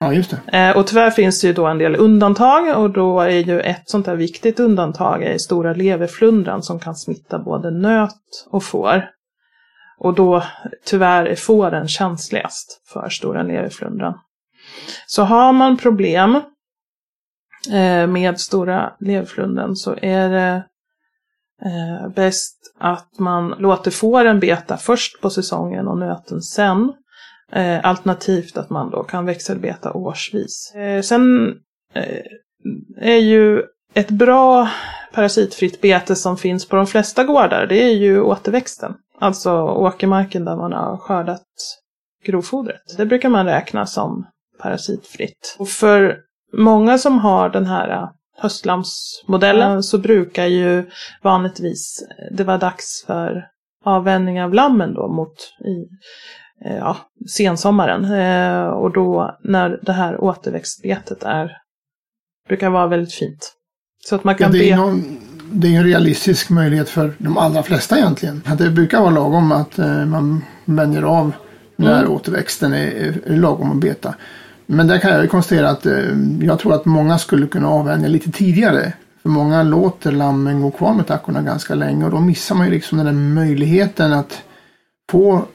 Ja, 0.03 0.13
just 0.13 0.35
det. 0.47 0.57
Eh, 0.57 0.77
och 0.77 0.87
tyvärr 0.87 1.11
finns 1.11 1.41
det 1.41 1.47
ju 1.47 1.53
då 1.53 1.65
en 1.65 1.77
del 1.77 1.95
undantag 1.95 2.77
och 2.77 2.89
då 2.89 3.19
är 3.19 3.29
ju 3.29 3.59
ett 3.59 3.89
sånt 3.89 4.05
där 4.05 4.15
viktigt 4.15 4.59
undantag 4.59 5.23
är 5.23 5.37
stora 5.37 5.73
leverflundran 5.73 6.63
som 6.63 6.79
kan 6.79 6.95
smitta 6.95 7.39
både 7.39 7.71
nöt 7.71 8.45
och 8.49 8.63
får. 8.63 9.09
Och 9.97 10.13
då 10.13 10.43
tyvärr 10.85 11.25
är 11.25 11.35
fåren 11.35 11.87
känsligast 11.87 12.81
för 12.93 13.09
stora 13.09 13.43
leverflundran. 13.43 14.19
Så 15.07 15.23
har 15.23 15.53
man 15.53 15.77
problem 15.77 16.35
eh, 17.71 18.07
med 18.07 18.39
stora 18.39 18.93
leverflundran 18.99 19.75
så 19.75 19.95
är 20.01 20.29
det 20.29 20.63
eh, 21.65 22.09
bäst 22.15 22.57
att 22.79 23.19
man 23.19 23.55
låter 23.59 23.91
fåren 23.91 24.39
beta 24.39 24.77
först 24.77 25.21
på 25.21 25.29
säsongen 25.29 25.87
och 25.87 25.97
nöten 25.97 26.41
sen. 26.41 26.93
Eh, 27.55 27.79
alternativt 27.83 28.57
att 28.57 28.69
man 28.69 28.89
då 28.89 29.03
kan 29.03 29.25
växelbeta 29.25 29.93
årsvis. 29.93 30.75
Eh, 30.75 31.01
sen 31.01 31.53
eh, 31.93 32.23
är 32.97 33.17
ju 33.17 33.63
ett 33.93 34.09
bra 34.09 34.69
parasitfritt 35.13 35.81
bete 35.81 36.15
som 36.15 36.37
finns 36.37 36.69
på 36.69 36.75
de 36.75 36.87
flesta 36.87 37.23
gårdar, 37.23 37.65
det 37.65 37.83
är 37.83 37.93
ju 37.93 38.21
återväxten. 38.21 38.93
Alltså 39.19 39.51
åkermarken 39.61 40.45
där 40.45 40.55
man 40.55 40.73
har 40.73 40.97
skördat 40.97 41.47
grovfodret. 42.25 42.97
Det 42.97 43.05
brukar 43.05 43.29
man 43.29 43.45
räkna 43.45 43.85
som 43.85 44.25
parasitfritt. 44.61 45.55
Och 45.59 45.69
för 45.69 46.17
många 46.57 46.97
som 46.97 47.19
har 47.19 47.49
den 47.49 47.65
här 47.65 47.89
eh, 47.89 48.09
höstlamsmodellen 48.37 49.83
så 49.83 49.97
brukar 49.97 50.45
ju 50.45 50.89
vanligtvis 51.21 52.03
det 52.31 52.43
vara 52.43 52.57
dags 52.57 53.03
för 53.07 53.47
avvänjning 53.85 54.43
av 54.43 54.53
lammen 54.53 54.93
då 54.93 55.07
mot 55.07 55.33
i 55.65 55.81
eh, 55.81 55.87
ja, 56.63 56.97
sensommaren. 57.29 58.05
Eh, 58.05 58.67
och 58.67 58.93
då 58.93 59.37
när 59.43 59.79
det 59.81 59.93
här 59.93 60.23
återväxtbetet 60.23 61.23
är, 61.23 61.51
brukar 62.47 62.69
vara 62.69 62.87
väldigt 62.87 63.13
fint. 63.13 63.53
Så 64.05 64.15
att 64.15 64.23
man 64.23 64.35
Ja, 64.39 64.43
kan 64.45 64.51
det, 64.51 64.69
är 64.71 64.75
be... 64.77 64.81
någon, 64.81 65.17
det 65.51 65.67
är 65.67 65.77
en 65.77 65.83
realistisk 65.83 66.49
möjlighet 66.49 66.89
för 66.89 67.13
de 67.17 67.37
allra 67.37 67.63
flesta 67.63 67.97
egentligen. 67.97 68.41
Det 68.57 68.69
brukar 68.69 68.99
vara 69.01 69.09
lagom 69.11 69.51
att 69.51 69.79
eh, 69.79 70.05
man 70.05 70.41
vänjer 70.65 71.03
av 71.03 71.31
när 71.75 71.99
Mm. 71.99 72.11
återväxten 72.11 72.73
är, 72.73 73.21
är 73.25 73.35
lagom 73.37 73.71
att 73.71 73.77
beta. 73.81 74.15
Men 74.65 74.87
där 74.87 74.99
kan 74.99 75.11
jag 75.11 75.21
ju 75.21 75.27
konstatera 75.27 75.69
att 75.69 75.85
eh, 75.85 75.99
jag 76.41 76.59
tror 76.59 76.73
att 76.73 76.85
många 76.85 77.17
skulle 77.17 77.47
kunna 77.47 77.69
avvänja 77.69 78.07
lite 78.07 78.31
tidigare. 78.31 78.93
För 79.21 79.29
många 79.29 79.63
låter 79.63 80.11
lammen 80.11 80.61
gå 80.61 80.71
kvar 80.71 80.93
med 80.93 81.07
tackorna 81.07 81.41
ganska 81.41 81.75
länge 81.75 82.05
och 82.05 82.11
då 82.11 82.19
missar 82.19 82.55
man 82.55 82.65
ju 82.65 82.71
liksom 82.71 82.97
den 82.97 83.05
där 83.07 83.13
möjligheten 83.13 84.13
att 84.13 84.41
få 85.11 85.45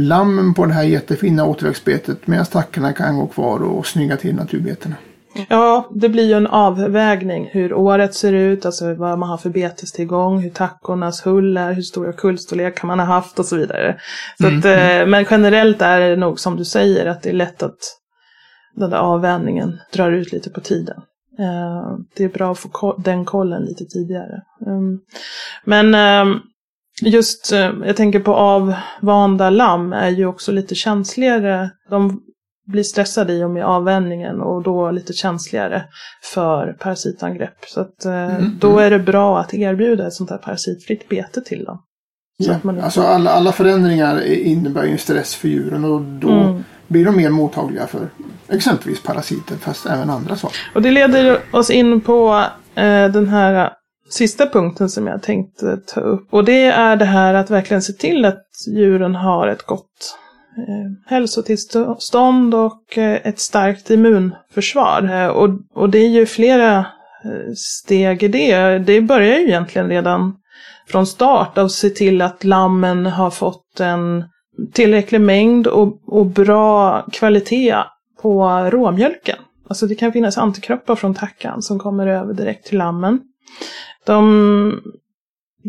lammen 0.00 0.54
på 0.54 0.66
det 0.66 0.72
här 0.72 0.82
jättefina 0.82 1.44
återväxtbetet 1.44 2.26
medan 2.26 2.46
tackorna 2.46 2.92
kan 2.92 3.18
gå 3.18 3.26
kvar 3.26 3.62
och 3.62 3.86
snygga 3.86 4.16
till 4.16 4.34
naturbetena. 4.34 4.94
Ja, 5.48 5.90
det 5.94 6.08
blir 6.08 6.24
ju 6.24 6.32
en 6.32 6.46
avvägning 6.46 7.48
hur 7.52 7.74
året 7.74 8.14
ser 8.14 8.32
ut, 8.32 8.66
alltså 8.66 8.94
vad 8.94 9.18
man 9.18 9.28
har 9.28 9.36
för 9.36 9.50
betestillgång, 9.50 10.38
hur 10.40 10.50
tackornas 10.50 11.26
hull 11.26 11.56
är, 11.56 11.72
hur 11.72 11.82
stora 11.82 12.12
kullstorlekar 12.12 12.86
man 12.86 12.98
har 12.98 13.06
haft 13.06 13.38
och 13.38 13.46
så 13.46 13.56
vidare. 13.56 13.96
Så 14.40 14.46
Mm, 14.46 14.58
att, 14.58 14.64
eh, 14.64 15.06
men 15.06 15.26
generellt 15.30 15.82
är 15.82 16.00
det 16.00 16.16
nog 16.16 16.40
som 16.40 16.56
du 16.56 16.64
säger 16.64 17.06
att 17.06 17.22
det 17.22 17.28
är 17.28 17.34
lätt 17.34 17.62
att 17.62 17.78
den 18.76 18.90
där 18.90 18.98
avvägningen 18.98 19.78
drar 19.92 20.12
ut 20.12 20.32
lite 20.32 20.50
på 20.50 20.60
tiden. 20.60 20.96
Eh, 21.38 21.98
det 22.16 22.24
är 22.24 22.28
bra 22.28 22.52
att 22.52 22.58
få 22.58 22.96
den 23.04 23.24
kollen 23.24 23.62
lite 23.62 23.84
tidigare. 23.84 24.42
Mm. 24.66 24.98
Men 25.64 25.94
eh, 25.94 26.36
just, 27.02 27.52
eh, 27.52 27.70
jag 27.84 27.96
tänker 27.96 28.20
på 28.20 28.34
avvanda 28.34 29.50
lamm 29.50 29.92
är 29.92 30.08
ju 30.10 30.26
också 30.26 30.52
lite 30.52 30.74
känsligare. 30.74 31.70
De 31.90 32.20
blir 32.66 32.82
stressade 32.82 33.32
i 33.32 33.44
och 33.44 33.50
med 33.50 33.64
avvänjningen 33.64 34.40
och 34.40 34.62
då 34.62 34.90
lite 34.90 35.12
känsligare 35.12 35.84
för 36.34 36.72
parasitangrepp. 36.72 37.56
Så 37.66 37.80
att, 37.80 38.04
eh, 38.04 38.36
Mm, 38.36 38.58
då 38.60 38.78
är 38.78 38.90
det 38.90 38.98
bra 38.98 39.38
att 39.40 39.54
erbjuda 39.54 40.06
ett 40.06 40.12
sånt 40.14 40.30
här 40.30 40.38
parasitfritt 40.38 41.08
bete 41.08 41.40
till 41.40 41.64
dem. 41.64 41.82
Så 42.42 42.50
Ja, 42.50 42.54
inte- 42.70 42.84
alltså 42.84 43.02
alla, 43.02 43.30
alla 43.30 43.52
förändringar 43.52 44.24
innebär 44.26 44.84
ju 44.84 44.98
stress 44.98 45.34
för 45.34 45.48
djuren 45.48 45.84
och 45.84 46.00
då 46.00 46.30
Mm. 46.30 46.64
blir 46.88 47.04
de 47.04 47.16
mer 47.16 47.30
mottagliga 47.30 47.86
för 47.86 48.08
exempelvis 48.48 49.02
parasiter 49.02 49.56
fast 49.56 49.86
även 49.86 50.10
andra 50.10 50.36
saker. 50.36 50.56
Och 50.74 50.82
det 50.82 50.90
leder 50.90 51.38
oss 51.52 51.70
in 51.70 52.00
på 52.00 52.44
eh, 52.74 53.08
den 53.10 53.28
här 53.28 53.72
sista 54.08 54.46
punkten 54.46 54.88
som 54.88 55.06
jag 55.06 55.22
tänkte 55.22 55.76
ta 55.76 56.00
upp. 56.00 56.34
Och 56.34 56.44
det 56.44 56.64
är 56.64 56.96
det 56.96 57.04
här 57.04 57.34
att 57.34 57.50
verkligen 57.50 57.82
se 57.82 57.92
till 57.92 58.24
att 58.24 58.44
djuren 58.68 59.14
har 59.14 59.48
ett 59.48 59.62
gott 59.62 60.18
eh, 60.58 61.10
hälsotillstånd 61.10 62.54
och 62.54 62.98
eh, 62.98 63.18
ett 63.26 63.38
starkt 63.38 63.90
immunförsvar. 63.90 65.10
Eh, 65.14 65.26
och, 65.26 65.50
och 65.74 65.90
det 65.90 65.98
är 65.98 66.08
ju 66.08 66.26
flera 66.26 66.78
eh, 67.24 67.52
steg 67.56 68.22
i 68.22 68.28
det. 68.28 68.78
Det 68.78 69.00
börjar 69.00 69.38
ju 69.38 69.46
egentligen 69.46 69.88
redan 69.88 70.36
från 70.88 71.06
start 71.06 71.58
att 71.58 71.72
se 71.72 71.90
till 71.90 72.22
att 72.22 72.44
lammen 72.44 73.06
har 73.06 73.30
fått 73.30 73.80
en 73.80 74.24
tillräcklig 74.72 75.20
mängd 75.20 75.66
och, 75.66 75.98
och 76.06 76.26
bra 76.26 77.02
kvalitet 77.12 77.76
på 78.22 78.48
råmjölken. 78.48 79.36
Alltså 79.68 79.86
det 79.86 79.94
kan 79.94 80.12
finnas 80.12 80.38
antikroppar 80.38 80.96
från 80.96 81.14
tackan 81.14 81.62
som 81.62 81.78
kommer 81.78 82.06
över 82.06 82.34
direkt 82.34 82.66
till 82.66 82.78
lammen. 82.78 83.20
De 84.06 84.82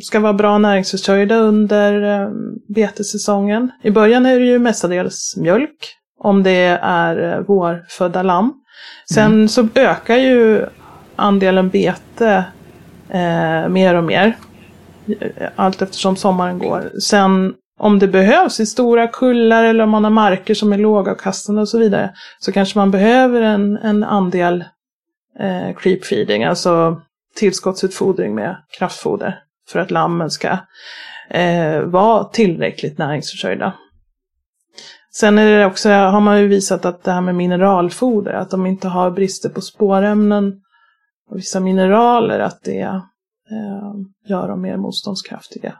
ska 0.03 0.19
vara 0.19 0.33
bra 0.33 0.57
näringsförsörjda 0.57 1.35
under 1.35 2.21
eh, 2.21 2.29
betesäsongen. 2.67 3.71
I 3.81 3.91
början 3.91 4.25
är 4.25 4.39
det 4.39 4.45
ju 4.45 4.59
mestadels 4.59 5.37
mjölk, 5.37 5.95
om 6.19 6.43
det 6.43 6.79
är 6.81 7.33
eh, 7.33 7.39
vårfödda 7.39 8.23
lamm. 8.23 8.53
Sen 9.13 9.33
mm. 9.33 9.47
så 9.47 9.67
ökar 9.75 10.15
ju 10.15 10.65
andelen 11.15 11.69
bete 11.69 12.45
eh, 13.09 13.69
mer 13.69 13.95
och 13.95 14.03
mer 14.03 14.37
allt 15.55 15.81
eftersom 15.81 16.15
sommaren 16.15 16.59
går. 16.59 16.99
Sen 17.01 17.53
om 17.79 17.99
det 17.99 18.07
behövs 18.07 18.59
i 18.59 18.65
stora 18.65 19.07
kullar 19.07 19.63
eller 19.63 19.83
om 19.83 19.89
man 19.89 20.03
har 20.03 20.11
marker 20.11 20.53
som 20.53 20.73
är 20.73 20.77
lågavkastande 20.77 21.61
och 21.61 21.69
så 21.69 21.79
vidare 21.79 22.13
så 22.39 22.51
kanske 22.51 22.79
man 22.79 22.91
behöver 22.91 23.41
en, 23.41 23.77
en 23.77 24.03
andel 24.03 24.63
eh, 25.39 25.75
creep 25.77 26.05
feeding, 26.05 26.43
alltså 26.43 27.01
tillskottsutfodring 27.35 28.35
med 28.35 28.55
kraftfoder 28.77 29.39
för 29.69 29.79
att 29.79 29.91
lammen 29.91 30.29
ska 30.29 30.57
eh, 31.29 31.81
vara 31.81 32.23
tillräckligt 32.23 32.97
näringsförsörjda. 32.97 33.73
Sen 35.11 35.37
är 35.37 35.59
det 35.59 35.65
också, 35.65 35.89
har 35.89 36.21
man 36.21 36.39
ju 36.39 36.47
visat 36.47 36.85
att 36.85 37.03
det 37.03 37.11
här 37.11 37.21
med 37.21 37.35
mineralfoder, 37.35 38.33
att 38.33 38.49
de 38.49 38.65
inte 38.65 38.87
har 38.87 39.11
brister 39.11 39.49
på 39.49 39.61
spårämnen 39.61 40.53
och 41.29 41.37
vissa 41.37 41.59
mineraler, 41.59 42.39
att 42.39 42.63
det 42.63 42.81
eh, 42.81 43.93
gör 44.27 44.47
dem 44.47 44.61
mer 44.61 44.77
motståndskraftiga. 44.77 45.73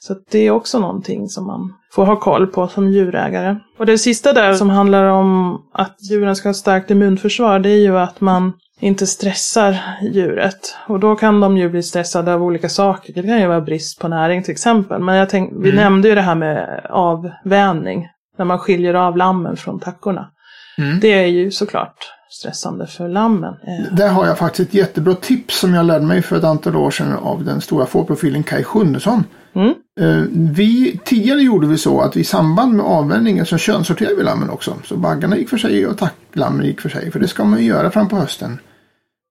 Så 0.00 0.16
det 0.30 0.38
är 0.38 0.50
också 0.50 0.78
någonting 0.78 1.28
som 1.28 1.46
man 1.46 1.74
får 1.92 2.06
ha 2.06 2.20
koll 2.20 2.46
på 2.46 2.68
som 2.68 2.88
djurägare. 2.88 3.56
Och 3.78 3.86
det 3.86 3.98
sista 3.98 4.32
där 4.32 4.54
som 4.54 4.70
handlar 4.70 5.04
om 5.04 5.60
att 5.72 5.96
djuren 6.10 6.36
ska 6.36 6.48
ha 6.48 6.50
ett 6.50 6.56
starkt 6.56 6.90
immunförsvar, 6.90 7.58
det 7.58 7.70
är 7.70 7.80
ju 7.80 7.98
att 7.98 8.20
man 8.20 8.52
inte 8.80 9.06
stressar 9.06 9.78
djuret. 10.02 10.76
Och 10.88 11.00
då 11.00 11.16
kan 11.16 11.40
de 11.40 11.56
ju 11.56 11.68
bli 11.68 11.82
stressade 11.82 12.34
av 12.34 12.42
olika 12.42 12.68
saker. 12.68 13.12
Det 13.12 13.22
kan 13.22 13.40
ju 13.40 13.46
vara 13.46 13.60
brist 13.60 14.00
på 14.00 14.08
näring 14.08 14.42
till 14.42 14.52
exempel. 14.52 15.02
Men 15.02 15.14
jag 15.14 15.28
tänk, 15.28 15.52
vi 15.52 15.70
mm. 15.70 15.76
nämnde 15.76 16.08
ju 16.08 16.14
det 16.14 16.20
här 16.20 16.34
med 16.34 16.86
avvänning. 16.90 18.08
När 18.38 18.44
man 18.44 18.58
skiljer 18.58 18.94
av 18.94 19.16
lammen 19.16 19.56
från 19.56 19.80
tackorna. 19.80 20.30
Mm. 20.78 21.00
Det 21.00 21.12
är 21.12 21.26
ju 21.26 21.50
såklart 21.50 21.96
stressande 22.30 22.86
för 22.86 23.08
lammen. 23.08 23.54
Där 23.92 24.08
har 24.08 24.26
jag 24.26 24.38
faktiskt 24.38 24.68
ett 24.68 24.74
jättebra 24.74 25.14
tips 25.14 25.58
som 25.58 25.74
jag 25.74 25.86
lärde 25.86 26.06
mig 26.06 26.22
för 26.22 26.36
ett 26.36 26.44
antal 26.44 26.76
år 26.76 26.90
sedan 26.90 27.12
av 27.12 27.44
den 27.44 27.60
stora 27.60 27.86
fårprofilen 27.86 28.42
Kai 28.42 28.64
Sjunnesson. 28.64 29.24
Mm. 29.56 29.74
Eh, 30.00 30.24
vi, 30.32 31.00
tidigare 31.04 31.40
gjorde 31.40 31.66
vi 31.66 31.78
så 31.78 32.00
att 32.00 32.16
i 32.16 32.24
samband 32.24 32.72
med 32.72 32.86
avvänjningen 32.86 33.46
så 33.46 33.58
könssorterade 33.58 34.16
vi 34.16 34.22
lammen 34.22 34.50
också. 34.50 34.76
Så 34.84 34.96
baggarna 34.96 35.36
gick 35.36 35.48
för 35.48 35.58
sig 35.58 35.86
och 35.86 35.98
tacklammen 35.98 36.66
gick 36.66 36.80
för 36.80 36.88
sig. 36.88 37.10
För 37.10 37.20
det 37.20 37.28
ska 37.28 37.44
man 37.44 37.58
ju 37.58 37.64
göra 37.64 37.90
fram 37.90 38.08
på 38.08 38.16
hösten. 38.16 38.58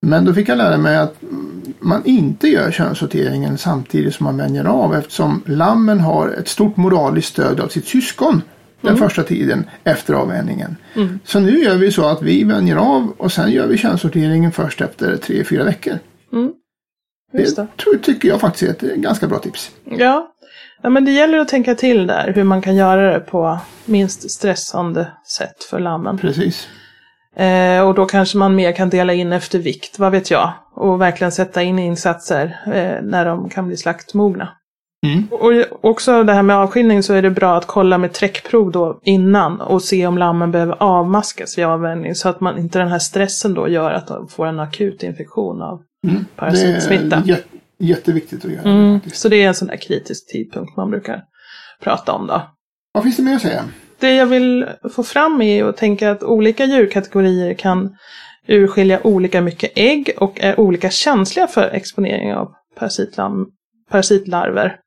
Men 0.02 0.26
då 0.26 0.34
fick 0.34 0.50
jag 0.50 0.58
lära 0.58 0.78
mig 0.78 0.98
att 0.98 1.16
man 1.80 2.06
inte 2.06 2.48
gör 2.48 2.72
könssorteringen 2.72 3.58
samtidigt 3.58 4.16
som 4.16 4.24
man 4.24 4.38
vänjer 4.38 4.66
av 4.66 4.96
eftersom 4.96 5.42
lammen 5.46 6.00
har 6.00 6.30
ett 6.30 6.48
stort 6.48 6.78
moraliskt 6.78 7.28
stöd 7.28 7.60
av 7.60 7.68
sitt 7.68 7.88
syskon 7.88 8.42
den 8.82 8.96
mm. 8.96 9.10
första 9.10 9.24
tiden 9.24 9.66
efter 9.84 10.14
avvänjningen. 10.14 10.76
Mm. 10.96 11.20
Så 11.24 11.40
nu 11.40 11.60
gör 11.60 11.78
vi 11.78 11.92
så 11.92 12.06
att 12.06 12.22
vi 12.22 12.44
vänjer 12.44 12.76
av 12.76 13.14
och 13.18 13.32
sen 13.32 13.52
gör 13.52 13.68
vi 13.68 13.78
könssorteringen 13.78 14.52
först 14.52 14.82
efter 14.82 15.18
tre, 15.18 15.44
fyra 15.44 15.64
veckor. 15.64 16.00
Mm. 16.34 16.52
Det, 17.38 17.56
det 17.56 17.68
tror, 17.78 17.98
tycker 17.98 18.28
jag 18.28 18.42
faktiskt 18.42 18.84
är 18.84 18.88
ett 18.88 18.96
ganska 18.96 19.28
bra 19.28 19.40
tips. 19.40 19.72
Ja. 19.84 20.34
ja, 20.82 20.90
men 20.90 21.06
det 21.06 21.12
gäller 21.12 21.40
att 21.40 21.48
tänka 21.48 21.76
till 21.76 22.08
där 22.08 22.34
hur 22.36 22.44
man 22.44 22.62
kan 22.62 22.76
göra 22.76 23.14
det 23.14 23.20
på 23.20 23.60
minst 23.86 24.32
stressande 24.32 25.08
sätt 25.38 25.64
för 25.64 25.80
lammen. 25.80 26.18
Precis. 26.18 26.68
Eh, 27.38 27.88
och 27.88 27.94
då 27.94 28.06
kanske 28.06 28.38
man 28.38 28.56
mer 28.56 28.72
kan 28.72 28.90
dela 28.90 29.14
in 29.14 29.34
efter 29.34 29.60
vikt, 29.60 30.00
vad 30.00 30.12
vet 30.12 30.32
jag. 30.32 30.54
Och 30.76 31.02
verkligen 31.02 31.32
sätta 31.32 31.64
in 31.64 31.80
insatser 31.80 32.60
eh, 32.66 33.04
när 33.04 33.26
de 33.26 33.50
kan 33.50 33.68
bli 33.68 33.78
slaktmogna. 33.78 34.50
Mm. 35.06 35.28
Och 35.32 35.86
också 35.90 36.24
det 36.24 36.34
här 36.34 36.44
med 36.44 36.58
avskiljning 36.58 37.04
så 37.04 37.14
är 37.14 37.22
det 37.22 37.30
bra 37.30 37.58
att 37.58 37.66
kolla 37.66 37.98
med 37.98 38.14
träckprov 38.14 38.72
då 38.72 39.00
innan 39.04 39.62
och 39.62 39.82
se 39.82 40.08
om 40.08 40.18
lammen 40.18 40.52
behöver 40.52 40.84
avmaskas 40.84 41.58
vid 41.58 41.66
avvänjning 41.66 42.16
så 42.16 42.30
att 42.30 42.42
man 42.42 42.58
inte 42.58 42.80
den 42.80 42.88
här 42.88 43.00
stressen 43.00 43.54
då 43.54 43.68
gör 43.68 43.92
att 43.92 44.08
de 44.08 44.28
får 44.28 44.46
en 44.46 44.60
akut 44.60 45.04
infektion 45.04 45.62
av 45.62 45.82
mm. 46.10 46.26
parasitsmitta. 46.36 47.24
Det 47.26 47.32
är 47.32 47.44
jätteviktigt 47.78 48.46
att 48.46 48.52
göra. 48.52 48.72
Mm. 48.72 49.00
Så 49.14 49.30
det 49.30 49.44
är 49.44 49.48
en 49.48 49.56
sån 49.56 49.68
där 49.68 49.78
kritisk 49.78 50.32
tidpunkt 50.32 50.78
man 50.78 50.90
brukar 50.90 51.24
prata 51.84 52.12
om 52.14 52.28
då. 52.28 52.42
Vad 52.94 53.04
finns 53.04 53.18
det 53.18 53.24
mer 53.24 53.36
att 53.36 53.42
säga? 53.42 53.64
Det 54.00 54.16
jag 54.16 54.26
vill 54.26 54.66
få 54.94 55.04
fram 55.04 55.42
är 55.42 55.66
att 55.66 55.78
tänka 55.78 56.12
att 56.12 56.24
olika 56.24 56.66
djurkategorier 56.66 57.54
kan 57.54 57.96
urskilja 58.48 59.00
olika 59.04 59.42
mycket 59.42 59.72
ägg 59.76 60.12
och 60.18 60.40
är 60.42 60.60
olika 60.60 60.90
känsliga 60.90 61.48
för 61.48 61.70
exponering 61.70 62.34
av 62.34 62.52
parasitlarver. 63.90 64.80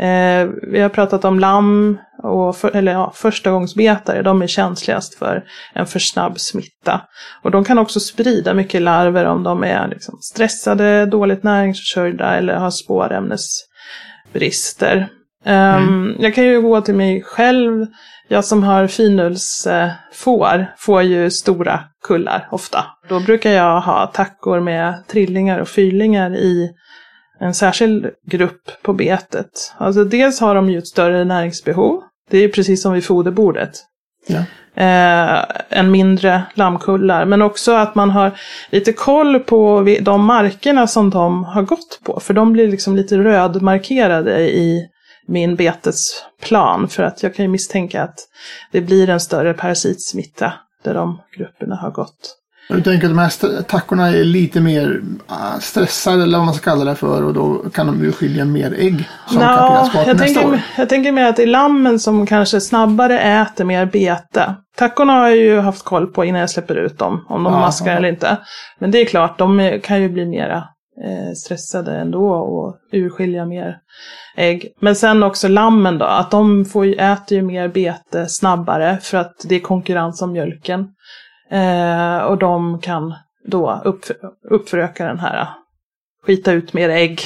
Eh, 0.00 0.48
vi 0.62 0.80
har 0.80 0.88
pratat 0.88 1.24
om 1.24 1.40
lamm 1.40 1.98
och 2.22 2.56
för, 2.56 2.76
eller 2.76 2.92
ja, 2.92 3.12
förstagångsbetare, 3.14 4.22
de 4.22 4.42
är 4.42 4.46
känsligast 4.46 5.14
för 5.14 5.44
en 5.74 5.86
för 5.86 5.98
snabb 5.98 6.40
smitta. 6.40 7.00
Och 7.42 7.50
de 7.50 7.64
kan 7.64 7.78
också 7.78 8.00
sprida 8.00 8.54
mycket 8.54 8.82
larver 8.82 9.24
om 9.24 9.42
de 9.42 9.64
är 9.64 9.88
liksom 9.88 10.18
stressade, 10.20 11.06
dåligt 11.06 11.42
näringsförsörjda 11.42 12.36
eller 12.36 12.54
har 12.54 12.70
spårämnesbrister. 12.70 15.08
Ehm, 15.44 15.88
mm. 15.88 16.16
Jag 16.18 16.34
kan 16.34 16.44
ju 16.44 16.60
gå 16.60 16.80
till 16.80 16.94
mig 16.94 17.22
själv. 17.22 17.86
Jag 18.28 18.44
som 18.44 18.62
har 18.62 18.86
finullsfår 18.86 20.74
får 20.78 21.02
ju 21.02 21.30
stora 21.30 21.80
kullar 22.02 22.48
ofta. 22.50 22.84
Då 23.08 23.20
brukar 23.20 23.50
jag 23.50 23.80
ha 23.80 24.06
tackor 24.06 24.60
med 24.60 25.04
trillingar 25.08 25.58
och 25.58 25.68
fyrlingar 25.68 26.36
i 26.36 26.70
en 27.40 27.54
särskild 27.54 28.10
grupp 28.26 28.82
på 28.82 28.92
betet. 28.92 29.74
Alltså 29.78 30.04
dels 30.04 30.40
har 30.40 30.54
de 30.54 30.70
ju 30.70 30.78
ett 30.78 30.86
större 30.86 31.24
näringsbehov. 31.24 32.02
Det 32.30 32.38
är 32.38 32.48
precis 32.48 32.82
som 32.82 32.92
vid 32.92 33.04
foderbordet. 33.04 33.70
Ja. 34.26 34.44
Eh, 34.74 35.44
en 35.68 35.90
mindre 35.90 36.42
lammkullar. 36.54 37.24
Men 37.24 37.42
också 37.42 37.72
att 37.72 37.94
man 37.94 38.10
har 38.10 38.32
lite 38.70 38.92
koll 38.92 39.40
på 39.40 39.86
de 40.00 40.24
markerna 40.24 40.86
som 40.86 41.10
de 41.10 41.44
har 41.44 41.62
gått 41.62 42.00
på. 42.04 42.20
För 42.20 42.34
de 42.34 42.52
blir 42.52 42.68
liksom 42.68 42.96
lite 42.96 43.18
rödmarkerade 43.18 44.40
i 44.40 44.88
min 45.26 45.56
betesplan. 45.56 46.88
För 46.88 47.02
att 47.02 47.22
jag 47.22 47.34
kan 47.34 47.44
ju 47.44 47.48
misstänka 47.48 48.02
att 48.02 48.18
det 48.72 48.80
blir 48.80 49.08
en 49.08 49.20
större 49.20 49.54
parasitsmitta 49.54 50.52
där 50.84 50.94
de 50.94 51.20
grupperna 51.36 51.76
har 51.76 51.90
gått. 51.90 52.36
Du 52.70 52.82
tänker 52.82 53.06
att 53.06 53.10
de 53.10 53.18
här 53.18 53.62
tackorna 53.62 54.08
är 54.08 54.24
lite 54.24 54.60
mer 54.60 55.00
ah, 55.26 55.60
stressade 55.60 56.22
eller 56.22 56.38
vad 56.38 56.46
man 56.46 56.54
ska 56.54 56.70
kalla 56.70 56.84
det 56.84 56.96
för 56.96 57.22
och 57.22 57.34
då 57.34 57.70
kan 57.72 57.86
de 57.86 58.04
ju 58.04 58.12
skilja 58.12 58.44
mer 58.44 58.74
ägg 58.78 59.08
som 59.26 59.36
no, 59.36 59.42
kan 59.42 59.68
finnas 59.68 59.90
kvar 59.90 60.04
jag 60.06 60.18
tänker, 60.18 60.46
år. 60.46 60.60
jag 60.76 60.88
tänker 60.88 61.12
mer 61.12 61.24
att 61.24 61.36
det 61.36 61.42
är 61.42 61.46
lammen 61.46 62.00
som 62.00 62.26
kanske 62.26 62.60
snabbare 62.60 63.20
äter 63.20 63.64
mer 63.64 63.86
bete. 63.86 64.54
Tackorna 64.76 65.12
har 65.12 65.28
jag 65.28 65.36
ju 65.36 65.60
haft 65.60 65.84
koll 65.84 66.06
på 66.06 66.24
innan 66.24 66.40
jag 66.40 66.50
släpper 66.50 66.74
ut 66.74 66.98
dem, 66.98 67.26
om 67.28 67.44
de 67.44 67.52
Aha. 67.52 67.60
maskar 67.60 67.96
eller 67.96 68.08
inte. 68.08 68.36
Men 68.78 68.90
det 68.90 68.98
är 68.98 69.04
klart, 69.04 69.38
de 69.38 69.80
kan 69.82 70.02
ju 70.02 70.08
bli 70.08 70.26
mera 70.26 70.56
eh, 71.04 71.34
stressade 71.36 71.96
ändå 71.96 72.30
och 72.30 72.76
urskilja 72.92 73.46
mer 73.46 73.76
ägg. 74.36 74.66
Men 74.80 74.96
sen 74.96 75.22
också 75.22 75.48
lammen 75.48 75.98
då, 75.98 76.04
att 76.04 76.30
de 76.30 76.64
får 76.64 77.00
äter 77.00 77.38
ju 77.38 77.42
mer 77.42 77.68
bete 77.68 78.26
snabbare 78.28 78.98
för 79.02 79.18
att 79.18 79.34
det 79.48 79.54
är 79.54 79.60
konkurrens 79.60 80.22
om 80.22 80.32
mjölken. 80.32 80.88
Eh, 81.50 82.18
och 82.18 82.38
de 82.38 82.80
kan 82.80 83.14
då 83.46 83.80
upp, 83.84 84.04
uppföröka 84.50 85.06
den 85.06 85.18
här 85.18 85.48
skita 86.26 86.52
ut 86.52 86.72
mer 86.72 86.88
ägg. 86.88 87.20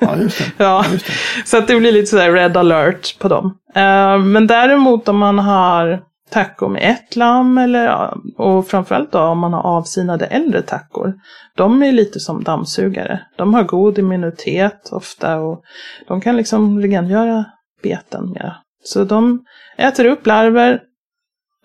Ja, 0.00 0.16
just 0.16 0.38
det. 0.38 0.52
ja. 0.64 0.84
Just 0.92 1.06
det. 1.06 1.12
Så 1.44 1.58
att 1.58 1.68
det 1.68 1.76
blir 1.76 1.92
lite 1.92 2.06
sådär 2.06 2.32
red 2.32 2.56
alert 2.56 3.18
på 3.18 3.28
dem. 3.28 3.58
Eh, 3.74 4.18
men 4.18 4.46
däremot 4.46 5.08
om 5.08 5.18
man 5.18 5.38
har 5.38 6.02
tackor 6.30 6.68
med 6.68 6.90
ett 6.90 7.16
lamm 7.16 7.58
eller, 7.58 8.10
och 8.36 8.66
framförallt 8.68 9.12
då 9.12 9.18
om 9.18 9.38
man 9.38 9.52
har 9.52 9.62
avsinade 9.62 10.26
äldre 10.26 10.62
tackor. 10.62 11.14
De 11.56 11.82
är 11.82 11.92
lite 11.92 12.20
som 12.20 12.44
dammsugare. 12.44 13.20
De 13.36 13.54
har 13.54 13.62
god 13.62 13.98
immunitet 13.98 14.88
ofta 14.92 15.36
och 15.36 15.62
de 16.08 16.20
kan 16.20 16.36
liksom 16.36 16.82
rengöra 16.82 17.44
beten 17.82 18.30
mer. 18.30 18.56
Så 18.84 19.04
de 19.04 19.44
äter 19.76 20.04
upp 20.04 20.26
larver, 20.26 20.80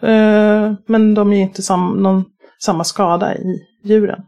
Eh, 0.04 0.74
men 0.86 1.14
de 1.14 1.34
ger 1.34 1.42
inte 1.42 1.62
sam, 1.62 2.04
någon, 2.04 2.26
samma 2.60 2.84
skada 2.84 3.36
i 3.36 3.68
djuren. 3.84 4.22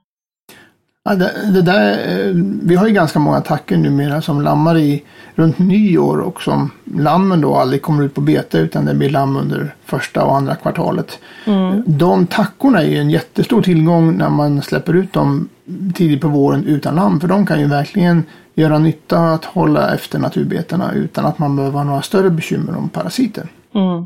Ja, 1.03 1.15
det, 1.15 1.31
det, 1.53 1.61
där, 1.61 1.91
eh, 1.91 2.33
vi 2.63 2.75
har 2.75 2.87
ju 2.87 2.93
ganska 2.93 3.19
många 3.19 3.41
tackor 3.41 3.77
numera 3.77 4.21
som 4.21 4.41
lammar 4.41 4.77
i 4.77 5.03
runt 5.35 5.59
nyår 5.59 6.17
och 6.17 6.41
som 6.41 6.71
lammen 6.95 7.41
då 7.41 7.55
aldrig 7.55 7.81
kommer 7.81 8.03
ut 8.03 8.13
på 8.13 8.21
bete 8.21 8.57
utan 8.57 8.85
det 8.85 8.93
blir 8.93 9.09
lamm 9.09 9.37
under 9.37 9.75
första 9.85 10.25
och 10.25 10.35
andra 10.35 10.55
kvartalet. 10.55 11.19
Mm. 11.45 11.83
De 11.85 12.27
tackorna 12.27 12.81
är 12.81 12.87
ju 12.87 12.97
en 12.97 13.09
jättestor 13.09 13.61
tillgång 13.61 14.17
när 14.17 14.29
man 14.29 14.61
släpper 14.61 14.93
ut 14.93 15.13
dem 15.13 15.49
tidigt 15.93 16.21
på 16.21 16.27
våren 16.27 16.65
utan 16.65 16.95
lamm 16.95 17.19
för 17.19 17.27
de 17.27 17.45
kan 17.45 17.59
ju 17.59 17.67
verkligen 17.67 18.23
göra 18.55 18.79
nytta 18.79 19.19
att 19.19 19.45
hålla 19.45 19.93
efter 19.93 20.19
naturbetena 20.19 20.93
utan 20.93 21.25
att 21.25 21.39
man 21.39 21.55
behöver 21.55 21.77
ha 21.77 21.83
några 21.83 22.01
större 22.01 22.29
bekymmer 22.29 22.77
om 22.77 22.89
parasiter. 22.89 23.47
Mm. 23.75 24.05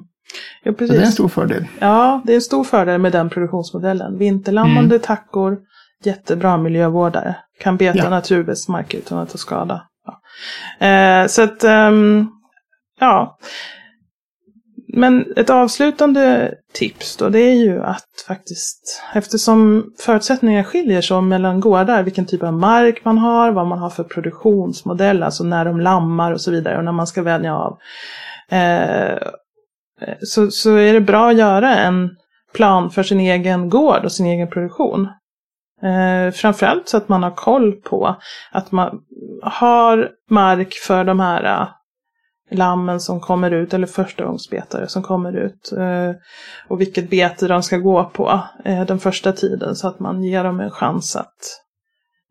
Ja, 0.64 0.72
precis. 0.72 0.88
Så 0.88 0.93
det 0.93 1.01
är 1.01 1.06
en 1.06 1.11
stor 1.11 1.27
fördel. 1.27 1.65
Ja, 1.80 2.22
det 2.26 2.31
är 2.31 2.35
en 2.35 2.41
stor 2.41 2.64
fördel 2.64 3.01
med 3.01 3.11
den 3.11 3.30
produktionsmodellen. 3.30 4.18
Vinterlammande 4.18 4.95
mm. 4.95 4.99
tackor, 4.99 5.57
jättebra 6.03 6.57
miljövårdare. 6.57 7.35
Kan 7.60 7.77
beta 7.77 7.97
ja. 7.97 8.10
naturbetesmark 8.10 8.93
utan 8.93 9.18
att 9.18 9.30
ta 9.30 9.38
skada. 9.38 9.81
Ja. 10.06 10.88
Eh, 10.88 11.27
så 11.27 11.41
att, 11.41 11.64
ehm, 11.64 12.27
ja. 12.99 13.38
Men 14.93 15.34
ett 15.35 15.49
avslutande 15.49 16.53
tips 16.73 17.18
då, 17.18 17.30
det 17.30 17.39
är 17.39 17.56
ju 17.56 17.84
att 17.84 18.07
faktiskt, 18.27 19.01
eftersom 19.14 19.85
förutsättningarna 19.99 20.64
skiljer 20.64 21.01
sig 21.01 21.22
mellan 21.22 21.60
gårdar, 21.60 22.03
vilken 22.03 22.26
typ 22.26 22.43
av 22.43 22.53
mark 22.53 23.06
man 23.06 23.18
har, 23.18 23.51
vad 23.51 23.68
man 23.68 23.80
har 23.80 23.89
för 23.89 24.03
produktionsmodell, 24.03 25.23
alltså 25.23 25.43
när 25.43 25.65
de 25.65 25.80
lammar 25.80 26.31
och 26.31 26.41
så 26.41 26.51
vidare, 26.51 26.77
och 26.77 26.84
när 26.84 26.91
man 26.91 27.07
ska 27.07 27.22
vänja 27.22 27.56
av. 27.56 27.77
Eh, 28.49 29.18
Eh, 30.01 30.15
så, 30.21 30.51
så 30.51 30.76
är 30.76 30.93
det 30.93 31.01
bra 31.01 31.30
att 31.30 31.38
göra 31.38 31.77
en 31.77 32.09
plan 32.53 32.91
för 32.91 33.03
sin 33.03 33.19
egen 33.19 33.69
gård 33.69 34.05
och 34.05 34.11
sin 34.11 34.26
egen 34.26 34.49
produktion. 34.49 35.07
Eh, 35.84 36.31
framförallt 36.31 36.89
så 36.89 36.97
att 36.97 37.09
man 37.09 37.23
har 37.23 37.31
koll 37.31 37.71
på 37.73 38.15
att 38.51 38.71
man 38.71 39.01
har 39.43 40.09
mark 40.30 40.73
för 40.73 41.03
de 41.03 41.19
här 41.19 41.43
eh, 41.43 41.67
lammen 42.51 42.99
som 42.99 43.19
kommer 43.19 43.51
ut, 43.51 43.73
eller 43.73 43.88
förstagångsbetare 43.88 44.88
som 44.88 45.03
kommer 45.03 45.38
ut. 45.38 45.71
Eh, 45.77 46.11
och 46.67 46.81
vilket 46.81 47.09
bete 47.09 47.47
de 47.47 47.63
ska 47.63 47.77
gå 47.77 48.03
på 48.13 48.43
eh, 48.65 48.85
den 48.85 48.99
första 48.99 49.31
tiden 49.31 49.76
så 49.76 49.88
att 49.88 49.99
man 49.99 50.23
ger 50.23 50.43
dem 50.43 50.59
en 50.59 50.71
chans 50.71 51.15
att 51.15 51.61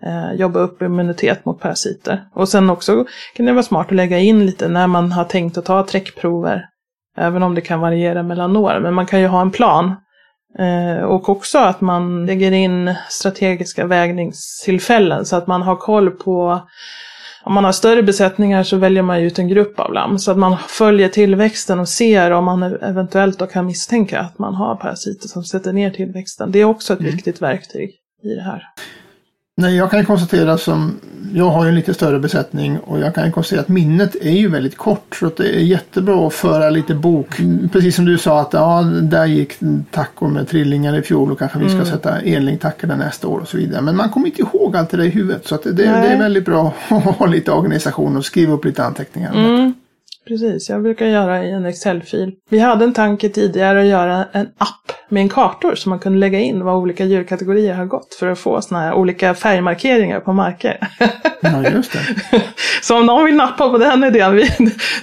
eh, 0.03 0.32
jobba 0.32 0.61
upp 0.61 0.82
immunitet 0.82 1.45
mot 1.45 1.61
parasiter. 1.61 2.28
Och 2.35 2.49
sen 2.49 2.70
också 2.70 3.05
kan 3.35 3.47
det 3.47 3.53
vara 3.53 3.62
smart 3.62 3.86
att 3.86 3.97
lägga 3.97 4.19
in 4.19 4.47
lite 4.47 4.69
när 4.69 4.86
man 4.86 5.12
har 5.12 5.24
tänkt 5.24 5.59
att 5.59 5.65
ta 5.65 5.86
träckprover. 5.86 6.65
Även 7.19 7.43
om 7.43 7.55
det 7.55 7.61
kan 7.61 7.81
variera 7.81 8.23
mellan 8.23 8.57
år, 8.57 8.81
men 8.81 8.95
man 8.95 9.07
kan 9.07 9.20
ju 9.20 9.27
ha 9.27 9.40
en 9.40 9.51
plan. 9.51 9.95
Eh, 10.59 11.05
och 11.05 11.28
också 11.28 11.59
att 11.59 11.81
man 11.81 12.27
lägger 12.27 12.53
in 12.53 12.95
strategiska 13.09 13.86
vägningstillfällen 13.86 15.24
så 15.24 15.36
att 15.36 15.47
man 15.47 15.62
har 15.62 15.77
koll 15.77 16.11
på 16.11 16.61
om 17.45 17.55
man 17.55 17.65
har 17.65 17.73
större 17.73 18.03
besättningar 18.03 18.62
så 18.62 18.77
väljer 18.77 19.03
man 19.03 19.19
ut 19.19 19.39
en 19.39 19.49
grupp 19.49 19.81
av 19.81 19.93
lamm. 19.93 20.19
Så 20.19 20.31
att 20.31 20.39
man 20.39 20.57
följer 20.69 21.09
tillväxten 21.09 21.81
och 21.81 21.89
ser 21.89 22.31
om 22.31 22.45
man 22.45 22.62
eventuellt 22.62 23.39
då 23.39 23.47
kan 23.47 23.66
misstänka 23.66 24.20
att 24.20 24.39
man 24.39 24.55
har 24.55 24.77
parasiter 24.77 25.28
som 25.28 25.45
sätter 25.45 25.73
ner 25.73 25.90
tillväxten. 25.90 26.53
Det 26.53 26.59
är 26.59 26.65
också 26.65 26.93
ett 26.93 27.01
mm. 27.01 27.12
viktigt 27.12 27.43
verktyg 27.43 27.90
i 28.23 28.35
det 28.35 28.43
här. 28.43 28.62
Nej, 29.61 29.77
jag 29.77 29.91
kan 29.91 30.05
konstatera 30.05 30.59
som, 30.59 31.01
jag 31.35 31.51
har 31.51 31.65
ju 31.65 31.69
en 31.69 31.75
lite 31.75 31.95
större 31.95 32.19
besättning 32.19 32.79
och 32.79 33.01
jag 33.01 33.15
kan 33.15 33.33
konstatera 33.33 33.61
att 33.61 33.69
minnet 33.69 34.15
är 34.15 34.31
ju 34.31 34.49
väldigt 34.49 34.77
kort. 34.77 35.17
Så 35.21 35.27
att 35.27 35.37
det 35.37 35.57
är 35.57 35.61
jättebra 35.61 36.27
att 36.27 36.35
föra 36.35 36.71
lite 36.71 36.95
bok. 36.95 37.29
Precis 37.73 37.97
som 37.97 38.05
du 38.05 38.19
sa 38.19 38.41
att 38.41 38.53
ja, 38.53 38.83
där 39.03 39.27
gick 39.27 39.55
tackor 39.91 40.29
med 40.29 40.49
trillingar 40.49 40.99
i 40.99 41.03
fjol 41.03 41.33
och 41.33 41.39
kanske 41.39 41.59
vi 41.59 41.65
ska 41.65 41.75
mm. 41.75 41.87
sätta 41.87 42.21
enlingtackor 42.21 42.89
nästa 42.89 43.29
år 43.29 43.39
och 43.39 43.49
så 43.49 43.57
vidare. 43.57 43.83
Men 43.83 43.97
man 43.97 44.11
kommer 44.11 44.27
inte 44.27 44.43
ihåg 44.43 44.77
allt 44.77 44.91
det 44.91 44.97
där 44.97 45.05
i 45.05 45.09
huvudet. 45.09 45.47
Så 45.47 45.59
det, 45.65 45.73
det 45.73 45.85
är 45.85 46.19
väldigt 46.19 46.45
bra 46.45 46.75
att 46.89 47.03
ha 47.03 47.27
lite 47.27 47.53
organisation 47.53 48.17
och 48.17 48.25
skriva 48.25 48.53
upp 48.53 48.65
lite 48.65 48.85
anteckningar. 48.85 49.35
Mm. 49.35 49.75
Precis, 50.29 50.69
jag 50.69 50.83
brukar 50.83 51.07
göra 51.07 51.45
i 51.45 51.51
en 51.51 51.67
Excel-fil. 51.67 52.33
Vi 52.51 52.59
hade 52.59 52.85
en 52.85 52.93
tanke 52.93 53.29
tidigare 53.29 53.81
att 53.81 53.87
göra 53.87 54.25
en 54.33 54.49
app 54.59 54.93
med 55.09 55.21
en 55.21 55.29
kartor 55.29 55.75
som 55.75 55.91
man 55.91 55.99
kunde 55.99 56.19
lägga 56.19 56.41
in 56.41 56.65
vad 56.65 56.77
olika 56.77 57.05
djurkategorier 57.05 57.75
har 57.75 57.85
gått 57.85 58.15
för 58.15 58.27
att 58.27 58.39
få 58.39 58.61
sådana 58.61 58.85
här 58.85 58.95
olika 58.95 59.35
färgmarkeringar 59.35 60.21
på 60.21 60.33
marker. 60.33 60.89
Ja, 61.41 61.71
just 61.71 61.93
det. 61.93 61.99
Så 62.83 62.99
om 62.99 63.07
någon 63.07 63.25
vill 63.25 63.35
nappa 63.35 63.71
på 63.71 63.79
den 63.79 64.05
idén, 64.05 64.41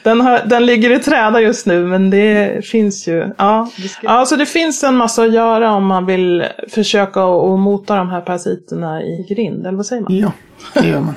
den, 0.03 0.22
har, 0.22 0.41
den 0.45 0.65
ligger 0.65 0.91
i 0.91 0.99
träda 0.99 1.41
just 1.41 1.65
nu 1.65 1.85
men 1.85 2.10
det 2.10 2.65
finns 2.65 3.07
ju, 3.07 3.34
ja. 3.38 3.69
Ja, 4.02 4.26
så 4.26 4.35
det 4.35 4.45
finns 4.45 4.84
en 4.84 4.95
massa 4.95 5.23
att 5.23 5.34
göra 5.34 5.72
om 5.72 5.85
man 5.85 6.06
vill 6.06 6.45
försöka 6.69 7.23
att 7.23 7.60
mota 7.60 7.95
de 7.95 8.10
här 8.10 8.22
parasiterna 8.22 9.03
i 9.03 9.26
grind, 9.30 9.68
eller 9.68 9.77
vad 9.77 9.85
säger 9.85 10.02
man? 10.02 10.18
Ja, 10.18 10.31
det 10.73 10.88
gör 10.88 10.99
man. 10.99 11.15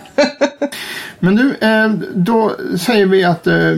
Men 1.20 1.34
nu, 1.34 1.56
eh, 1.60 1.90
då 2.14 2.56
säger 2.78 3.06
vi 3.06 3.24
att 3.24 3.46
eh, 3.46 3.72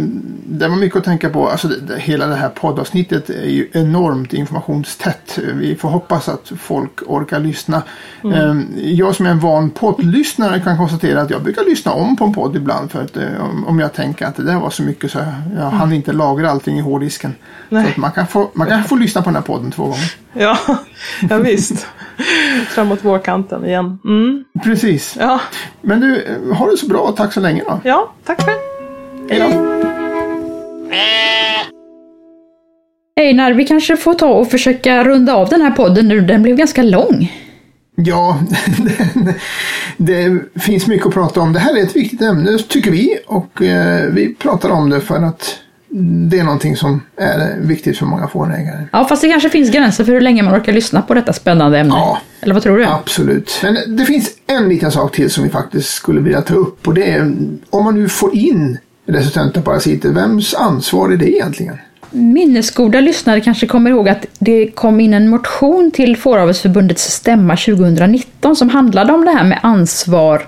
det 0.47 0.69
var 0.69 0.77
mycket 0.77 0.99
att 0.99 1.05
tänka 1.05 1.31
på. 1.31 1.49
Alltså 1.49 1.69
hela 1.99 2.27
det 2.27 2.35
här 2.35 2.49
poddavsnittet 2.49 3.31
är 3.31 3.49
ju 3.49 3.69
enormt 3.73 4.32
informationstätt. 4.32 5.39
Vi 5.55 5.77
får 5.77 5.89
hoppas 5.89 6.28
att 6.28 6.53
folk 6.61 7.03
orkar 7.07 7.41
lyssna. 7.41 7.82
Mm. 8.24 8.35
Eh, 8.35 8.91
jag 8.91 9.15
som 9.15 9.27
är 9.27 9.31
en 9.31 9.41
van 9.41 9.70
poddlyssnare 9.70 10.61
kan 10.61 10.77
konstatera 10.77 11.20
att 11.20 11.31
jag 11.31 11.43
brukar 11.43 11.65
lyssna 11.65 11.93
om 11.93 12.16
på 12.16 12.24
en 12.24 12.32
podd 12.32 12.57
ibland. 12.57 12.91
För 12.91 13.03
att 13.03 13.16
om 13.66 13.81
jag 13.81 13.93
tänker 13.93 14.27
att 14.27 14.37
det 14.37 14.43
där 14.43 14.61
var 14.61 14.70
så 14.70 14.82
mycket 14.82 15.11
så 15.11 15.19
jag 15.19 15.66
mm. 15.66 15.78
hann 15.78 15.93
inte 15.93 16.12
lagra 16.12 16.51
allting 16.51 16.78
i 16.78 16.81
hårddisken. 16.81 17.35
Så 17.69 18.01
man, 18.01 18.12
kan 18.12 18.27
få, 18.27 18.51
man 18.55 18.66
kan 18.66 18.85
få 18.85 18.97
lyssna 18.97 19.23
på 19.23 19.28
den 19.28 19.37
här 19.37 19.43
podden 19.43 19.70
två 19.70 19.82
gånger. 19.82 20.15
Ja, 20.32 20.59
ja 21.31 21.39
visst. 21.39 21.87
Framåt 22.68 23.05
vårkanten 23.05 23.64
igen. 23.64 23.98
Mm. 24.05 24.44
Precis. 24.64 25.16
Ja. 25.20 25.40
Men 25.80 26.01
du, 26.01 26.24
ha 26.59 26.70
det 26.70 26.76
så 26.76 26.86
bra. 26.86 27.14
Tack 27.16 27.32
så 27.32 27.40
länge 27.40 27.62
då. 27.66 27.80
Ja, 27.84 28.12
tack 28.24 28.42
själv. 28.42 28.59
Hej 29.30 29.40
då. 29.40 29.80
Einar, 33.20 33.52
vi 33.52 33.64
kanske 33.64 33.97
får 33.97 34.14
ta 34.14 34.28
och 34.28 34.51
försöka 34.51 35.05
runda 35.05 35.34
av 35.34 35.48
den 35.48 35.62
här 35.62 35.70
podden 35.70 36.09
nu. 36.09 36.20
Den 36.20 36.42
blev 36.42 36.56
ganska 36.56 36.82
lång. 36.82 37.32
Ja, 37.94 38.40
det, 38.78 39.34
det, 39.97 40.60
finns 40.60 40.86
mycket 40.86 41.06
att 41.06 41.14
prata 41.14 41.40
om. 41.40 41.52
Det 41.52 41.59
här 41.59 41.76
är 41.76 41.82
ett 41.82 41.97
viktigt 41.97 42.22
ämne 42.22 42.59
tycker 42.59 42.90
vi 42.90 43.18
och 43.26 43.62
eh, 43.62 44.10
vi 44.10 44.34
pratar 44.34 44.70
om 44.70 44.90
det 44.90 45.01
för 45.01 45.22
att 45.22 45.59
det 45.92 46.38
är 46.38 46.44
någonting 46.44 46.76
som 46.76 47.02
är 47.16 47.56
viktigt 47.60 47.98
för 47.98 48.06
många 48.06 48.28
fårägare. 48.28 48.84
Ja, 48.92 49.04
fast 49.04 49.22
det 49.22 49.28
kanske 49.28 49.50
finns 49.50 49.70
gränser 49.70 50.04
för 50.04 50.12
hur 50.12 50.20
länge 50.20 50.42
man 50.42 50.54
orkar 50.54 50.72
lyssna 50.72 51.02
på 51.02 51.14
detta 51.14 51.32
spännande 51.32 51.78
ämne. 51.78 51.94
Ja, 51.94 52.18
Eller 52.40 52.54
vad 52.54 52.62
tror 52.62 52.78
du? 52.78 52.84
Absolut. 52.84 53.60
Men 53.62 53.96
det 53.96 54.04
finns 54.04 54.30
en 54.46 54.68
liten 54.68 54.92
sak 54.92 55.12
till 55.12 55.30
som 55.30 55.44
vi 55.44 55.50
faktiskt 55.50 55.88
skulle 55.88 56.20
vilja 56.20 56.42
ta 56.42 56.54
upp 56.54 56.88
och 56.88 56.94
det 56.94 57.10
är 57.10 57.20
om 57.70 57.84
man 57.84 57.94
nu 57.94 58.08
får 58.08 58.36
in 58.36 58.78
resistenta 59.06 59.62
parasiter, 59.62 60.08
vems 60.08 60.54
ansvar 60.54 61.10
är 61.10 61.16
det 61.16 61.32
egentligen? 61.32 61.78
Minnesgoda 62.10 63.00
lyssnare 63.00 63.40
kanske 63.40 63.66
kommer 63.66 63.90
ihåg 63.90 64.08
att 64.08 64.26
det 64.38 64.70
kom 64.70 65.00
in 65.00 65.14
en 65.14 65.28
motion 65.28 65.90
till 65.90 66.16
Fåravelsförbundets 66.16 67.12
stämma 67.12 67.56
2019 67.56 68.56
som 68.56 68.68
handlade 68.68 69.12
om 69.12 69.24
det 69.24 69.30
här 69.30 69.44
med 69.44 69.60
ansvar 69.62 70.46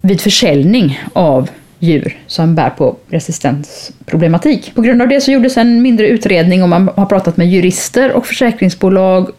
vid 0.00 0.20
försäljning 0.20 1.00
av 1.12 1.50
djur 1.82 2.18
som 2.26 2.54
bär 2.54 2.70
på 2.70 2.96
resistensproblematik. 3.08 4.74
På 4.74 4.82
grund 4.82 5.02
av 5.02 5.08
det 5.08 5.20
så 5.20 5.32
gjordes 5.32 5.56
en 5.56 5.82
mindre 5.82 6.08
utredning 6.08 6.62
och 6.62 6.68
man 6.68 6.90
har 6.96 7.06
pratat 7.06 7.36
med 7.36 7.48
jurister 7.48 8.12
och 8.12 8.26
försäkringsbolag 8.26 9.30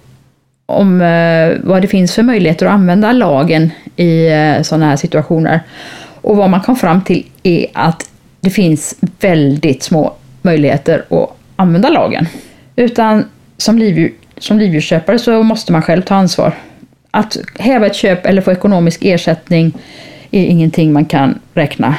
om 0.65 1.01
eh, 1.01 1.57
vad 1.63 1.81
det 1.81 1.87
finns 1.87 2.15
för 2.15 2.23
möjligheter 2.23 2.65
att 2.65 2.71
använda 2.71 3.11
lagen 3.11 3.71
i 3.95 4.27
eh, 4.27 4.61
sådana 4.61 4.85
här 4.85 4.95
situationer. 4.95 5.59
Och 6.21 6.37
vad 6.37 6.49
man 6.49 6.61
kom 6.61 6.75
fram 6.75 7.01
till 7.01 7.25
är 7.43 7.67
att 7.73 8.09
det 8.39 8.49
finns 8.49 8.95
väldigt 9.19 9.83
små 9.83 10.13
möjligheter 10.41 11.05
att 11.09 11.29
använda 11.55 11.89
lagen. 11.89 12.27
Utan 12.75 13.25
som, 13.57 13.77
livdjur, 13.79 14.13
som 14.37 14.59
livdjursköpare 14.59 15.19
så 15.19 15.43
måste 15.43 15.71
man 15.71 15.81
själv 15.81 16.01
ta 16.01 16.15
ansvar. 16.15 16.53
Att 17.11 17.37
häva 17.59 17.87
ett 17.87 17.95
köp 17.95 18.25
eller 18.25 18.41
få 18.41 18.51
ekonomisk 18.51 19.05
ersättning 19.05 19.71
är 20.31 20.45
ingenting 20.45 20.93
man 20.93 21.05
kan 21.05 21.39
räkna 21.53 21.95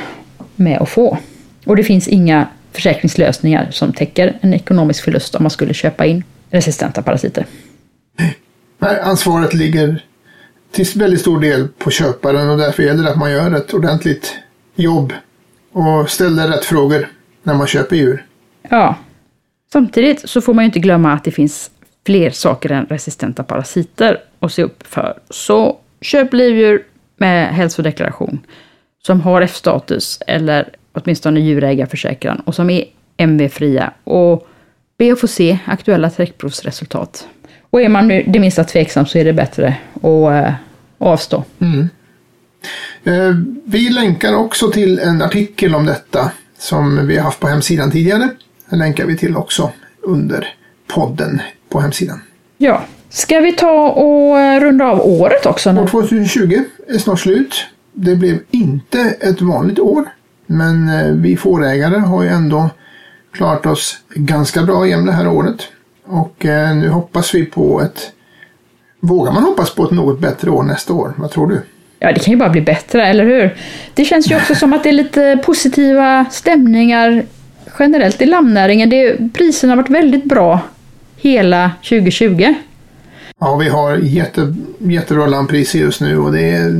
med 0.56 0.82
att 0.82 0.88
få. 0.88 1.18
Och 1.64 1.76
det 1.76 1.84
finns 1.84 2.08
inga 2.08 2.48
försäkringslösningar 2.72 3.70
som 3.70 3.92
täcker 3.92 4.38
en 4.40 4.54
ekonomisk 4.54 5.04
förlust 5.04 5.34
om 5.34 5.42
man 5.42 5.50
skulle 5.50 5.74
köpa 5.74 6.06
in 6.06 6.24
resistenta 6.50 7.02
parasiter. 7.02 7.46
Nej, 8.78 9.00
ansvaret 9.00 9.54
ligger 9.54 10.04
till 10.70 10.86
väldigt 10.94 11.20
stor 11.20 11.40
del 11.40 11.68
på 11.68 11.90
köparen 11.90 12.50
och 12.50 12.58
därför 12.58 12.82
gäller 12.82 13.02
det 13.02 13.10
att 13.10 13.18
man 13.18 13.32
gör 13.32 13.54
ett 13.54 13.74
ordentligt 13.74 14.34
jobb 14.74 15.12
och 15.72 16.10
ställer 16.10 16.48
rätt 16.48 16.64
frågor 16.64 17.08
när 17.42 17.54
man 17.54 17.66
köper 17.66 17.96
djur. 17.96 18.26
Ja. 18.68 18.96
Samtidigt 19.72 20.28
så 20.28 20.40
får 20.40 20.54
man 20.54 20.64
ju 20.64 20.66
inte 20.66 20.78
glömma 20.78 21.12
att 21.12 21.24
det 21.24 21.30
finns 21.30 21.70
fler 22.06 22.30
saker 22.30 22.72
än 22.72 22.86
resistenta 22.86 23.42
parasiter 23.42 24.20
att 24.40 24.52
se 24.52 24.62
upp 24.62 24.86
för. 24.86 25.18
Så 25.30 25.78
köp 26.00 26.32
livdjur 26.32 26.86
med 27.16 27.54
hälsodeklaration 27.54 28.40
som 29.06 29.20
har 29.20 29.42
F-status 29.42 30.18
eller 30.26 30.68
åtminstone 30.92 31.40
djurägarförsäkran 31.40 32.40
och 32.40 32.54
som 32.54 32.70
är 32.70 32.84
MV-fria 33.16 33.92
och 34.04 34.48
be 34.98 35.12
att 35.12 35.20
få 35.20 35.28
se 35.28 35.58
aktuella 35.64 36.10
träckprovsresultat. 36.10 37.28
Och 37.70 37.82
är 37.82 37.88
man 37.88 38.08
det 38.08 38.38
minsta 38.40 38.64
tveksam 38.64 39.06
så 39.06 39.18
är 39.18 39.24
det 39.24 39.32
bättre 39.32 39.76
att 39.94 40.44
äh, 40.44 40.54
avstå. 40.98 41.44
Mm. 41.58 41.88
Eh, 43.04 43.36
vi 43.64 43.90
länkar 43.90 44.34
också 44.34 44.70
till 44.70 44.98
en 44.98 45.22
artikel 45.22 45.74
om 45.74 45.86
detta 45.86 46.30
som 46.58 47.06
vi 47.06 47.16
har 47.16 47.24
haft 47.24 47.40
på 47.40 47.48
hemsidan 47.48 47.90
tidigare. 47.90 48.28
Den 48.70 48.78
länkar 48.78 49.06
vi 49.06 49.16
till 49.16 49.36
också 49.36 49.72
under 50.02 50.54
podden 50.86 51.42
på 51.68 51.80
hemsidan. 51.80 52.20
Ja. 52.58 52.84
Ska 53.08 53.40
vi 53.40 53.52
ta 53.52 53.90
och 53.90 54.38
eh, 54.38 54.60
runda 54.60 54.84
av 54.84 55.00
året 55.00 55.46
också? 55.46 55.70
År 55.70 55.86
2020 55.86 56.64
är 56.88 56.98
snart 56.98 57.20
slut. 57.20 57.66
Det 57.94 58.16
blev 58.16 58.38
inte 58.50 59.00
ett 59.00 59.40
vanligt 59.40 59.78
år. 59.78 60.04
Men 60.46 60.88
eh, 60.88 61.12
vi 61.12 61.36
fårägare 61.36 61.98
har 61.98 62.22
ju 62.22 62.28
ändå 62.28 62.70
klarat 63.32 63.66
oss 63.66 63.98
ganska 64.14 64.62
bra 64.62 64.86
igen 64.86 65.06
det 65.06 65.12
här 65.12 65.28
året. 65.28 65.62
Och 66.06 66.46
eh, 66.46 66.76
nu 66.76 66.88
hoppas 66.88 67.34
vi 67.34 67.44
på 67.44 67.80
ett... 67.82 68.12
Vågar 69.00 69.32
man 69.32 69.42
hoppas 69.42 69.74
på 69.74 69.84
ett 69.84 69.90
något 69.90 70.20
bättre 70.20 70.50
år 70.50 70.62
nästa 70.62 70.92
år? 70.92 71.14
Vad 71.16 71.30
tror 71.30 71.46
du? 71.46 71.60
Ja, 71.98 72.12
det 72.12 72.20
kan 72.20 72.32
ju 72.32 72.38
bara 72.38 72.50
bli 72.50 72.60
bättre, 72.60 73.06
eller 73.06 73.24
hur? 73.24 73.56
Det 73.94 74.04
känns 74.04 74.30
ju 74.30 74.36
också 74.36 74.54
som 74.54 74.72
att 74.72 74.82
det 74.82 74.88
är 74.88 74.92
lite 74.92 75.40
positiva 75.44 76.24
stämningar 76.30 77.24
generellt 77.78 78.22
i 78.22 78.26
lammnäringen. 78.26 78.90
Det, 78.90 79.32
priserna 79.32 79.72
har 79.72 79.76
varit 79.76 79.90
väldigt 79.90 80.24
bra 80.24 80.60
hela 81.16 81.70
2020. 81.88 82.54
Ja, 83.40 83.56
vi 83.56 83.68
har 83.68 83.96
jätte, 83.96 84.54
jättebra 84.78 85.26
lammpriser 85.26 85.78
just 85.78 86.00
nu 86.00 86.18
och 86.18 86.32
det, 86.32 86.74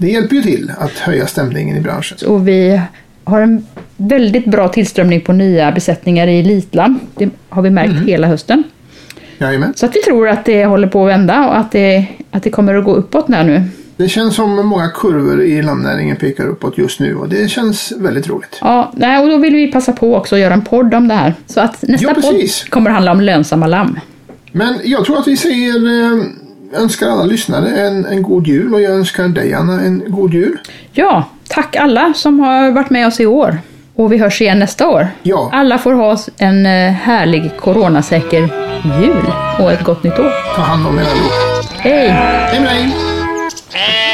det 0.00 0.08
hjälper 0.08 0.36
ju 0.36 0.42
till 0.42 0.72
att 0.78 0.98
höja 0.98 1.26
stämningen 1.26 1.76
i 1.76 1.80
branschen. 1.80 2.18
Och 2.26 2.48
vi 2.48 2.80
har 3.24 3.40
en 3.40 3.66
väldigt 3.96 4.46
bra 4.46 4.68
tillströmning 4.68 5.20
på 5.20 5.32
nya 5.32 5.72
besättningar 5.72 6.26
i 6.26 6.40
elitlamm. 6.40 7.00
Det 7.14 7.30
har 7.48 7.62
vi 7.62 7.70
märkt 7.70 8.08
hela 8.08 8.26
hösten. 8.26 8.62
Jajamän. 9.38 9.72
Så 9.76 9.86
att 9.86 9.96
vi 9.96 10.00
tror 10.00 10.28
att 10.28 10.44
det 10.44 10.64
håller 10.64 10.88
på 10.88 11.04
att 11.06 11.12
vända 11.12 11.48
och 11.48 11.58
att 11.58 11.72
det, 11.72 12.06
att 12.30 12.42
det 12.42 12.50
kommer 12.50 12.74
att 12.74 12.84
gå 12.84 12.94
uppåt 12.94 13.26
där 13.26 13.44
nu. 13.44 13.62
Det 13.96 14.08
känns 14.08 14.34
som 14.34 14.66
många 14.66 14.88
kurvor 14.88 15.42
i 15.42 15.62
lammnäringen 15.62 16.16
pekar 16.16 16.46
uppåt 16.46 16.78
just 16.78 17.00
nu 17.00 17.16
och 17.16 17.28
det 17.28 17.50
känns 17.50 17.92
väldigt 17.98 18.28
roligt. 18.28 18.58
Ja, 18.60 18.92
och 19.22 19.28
då 19.28 19.38
vill 19.38 19.54
vi 19.54 19.72
passa 19.72 19.92
på 19.92 20.16
också 20.16 20.34
att 20.34 20.40
göra 20.40 20.54
en 20.54 20.64
podd 20.64 20.94
om 20.94 21.08
det 21.08 21.14
här. 21.14 21.34
Så 21.46 21.60
att 21.60 21.82
nästa 21.82 22.06
Ja, 22.06 22.14
podd 22.14 22.70
kommer 22.70 22.90
handla 22.90 23.12
om 23.12 23.20
lönsamma 23.20 23.66
lamm. 23.66 24.00
Men 24.52 24.74
jag 24.84 25.04
tror 25.04 25.18
att 25.18 25.28
vi 25.28 25.36
säger 25.36 25.74
eh, 25.74 26.22
önskar 26.72 27.08
alla 27.08 27.24
lyssnare 27.24 27.68
en, 27.68 28.06
en 28.06 28.22
god 28.22 28.46
jul 28.46 28.74
och 28.74 28.82
jag 28.82 28.92
önskar 28.92 29.28
dig 29.28 29.54
Anna 29.54 29.80
en 29.80 30.02
god 30.06 30.34
jul. 30.34 30.58
Ja, 30.92 31.24
tack 31.48 31.76
alla 31.76 32.12
som 32.14 32.40
har 32.40 32.70
varit 32.70 32.90
med 32.90 33.06
oss 33.06 33.20
i 33.20 33.26
år. 33.26 33.58
Och 33.94 34.12
vi 34.12 34.18
hörs 34.18 34.40
igen 34.40 34.58
nästa 34.58 34.88
år. 34.88 35.08
Ja. 35.22 35.50
Alla 35.52 35.78
får 35.78 35.92
ha 35.92 36.18
en 36.36 36.66
eh, 36.66 36.92
härlig 36.92 37.56
coronasäker 37.56 38.40
jul 39.02 39.32
och 39.58 39.72
ett 39.72 39.84
gott 39.84 40.02
nytt 40.02 40.18
år. 40.18 40.32
Ta 40.56 40.62
hand 40.62 40.86
om 40.86 40.98
er 40.98 41.02
allihop. 41.02 41.32
Hej! 41.78 42.08
Hej 42.08 42.60
med 42.60 42.70
dig! 42.70 44.09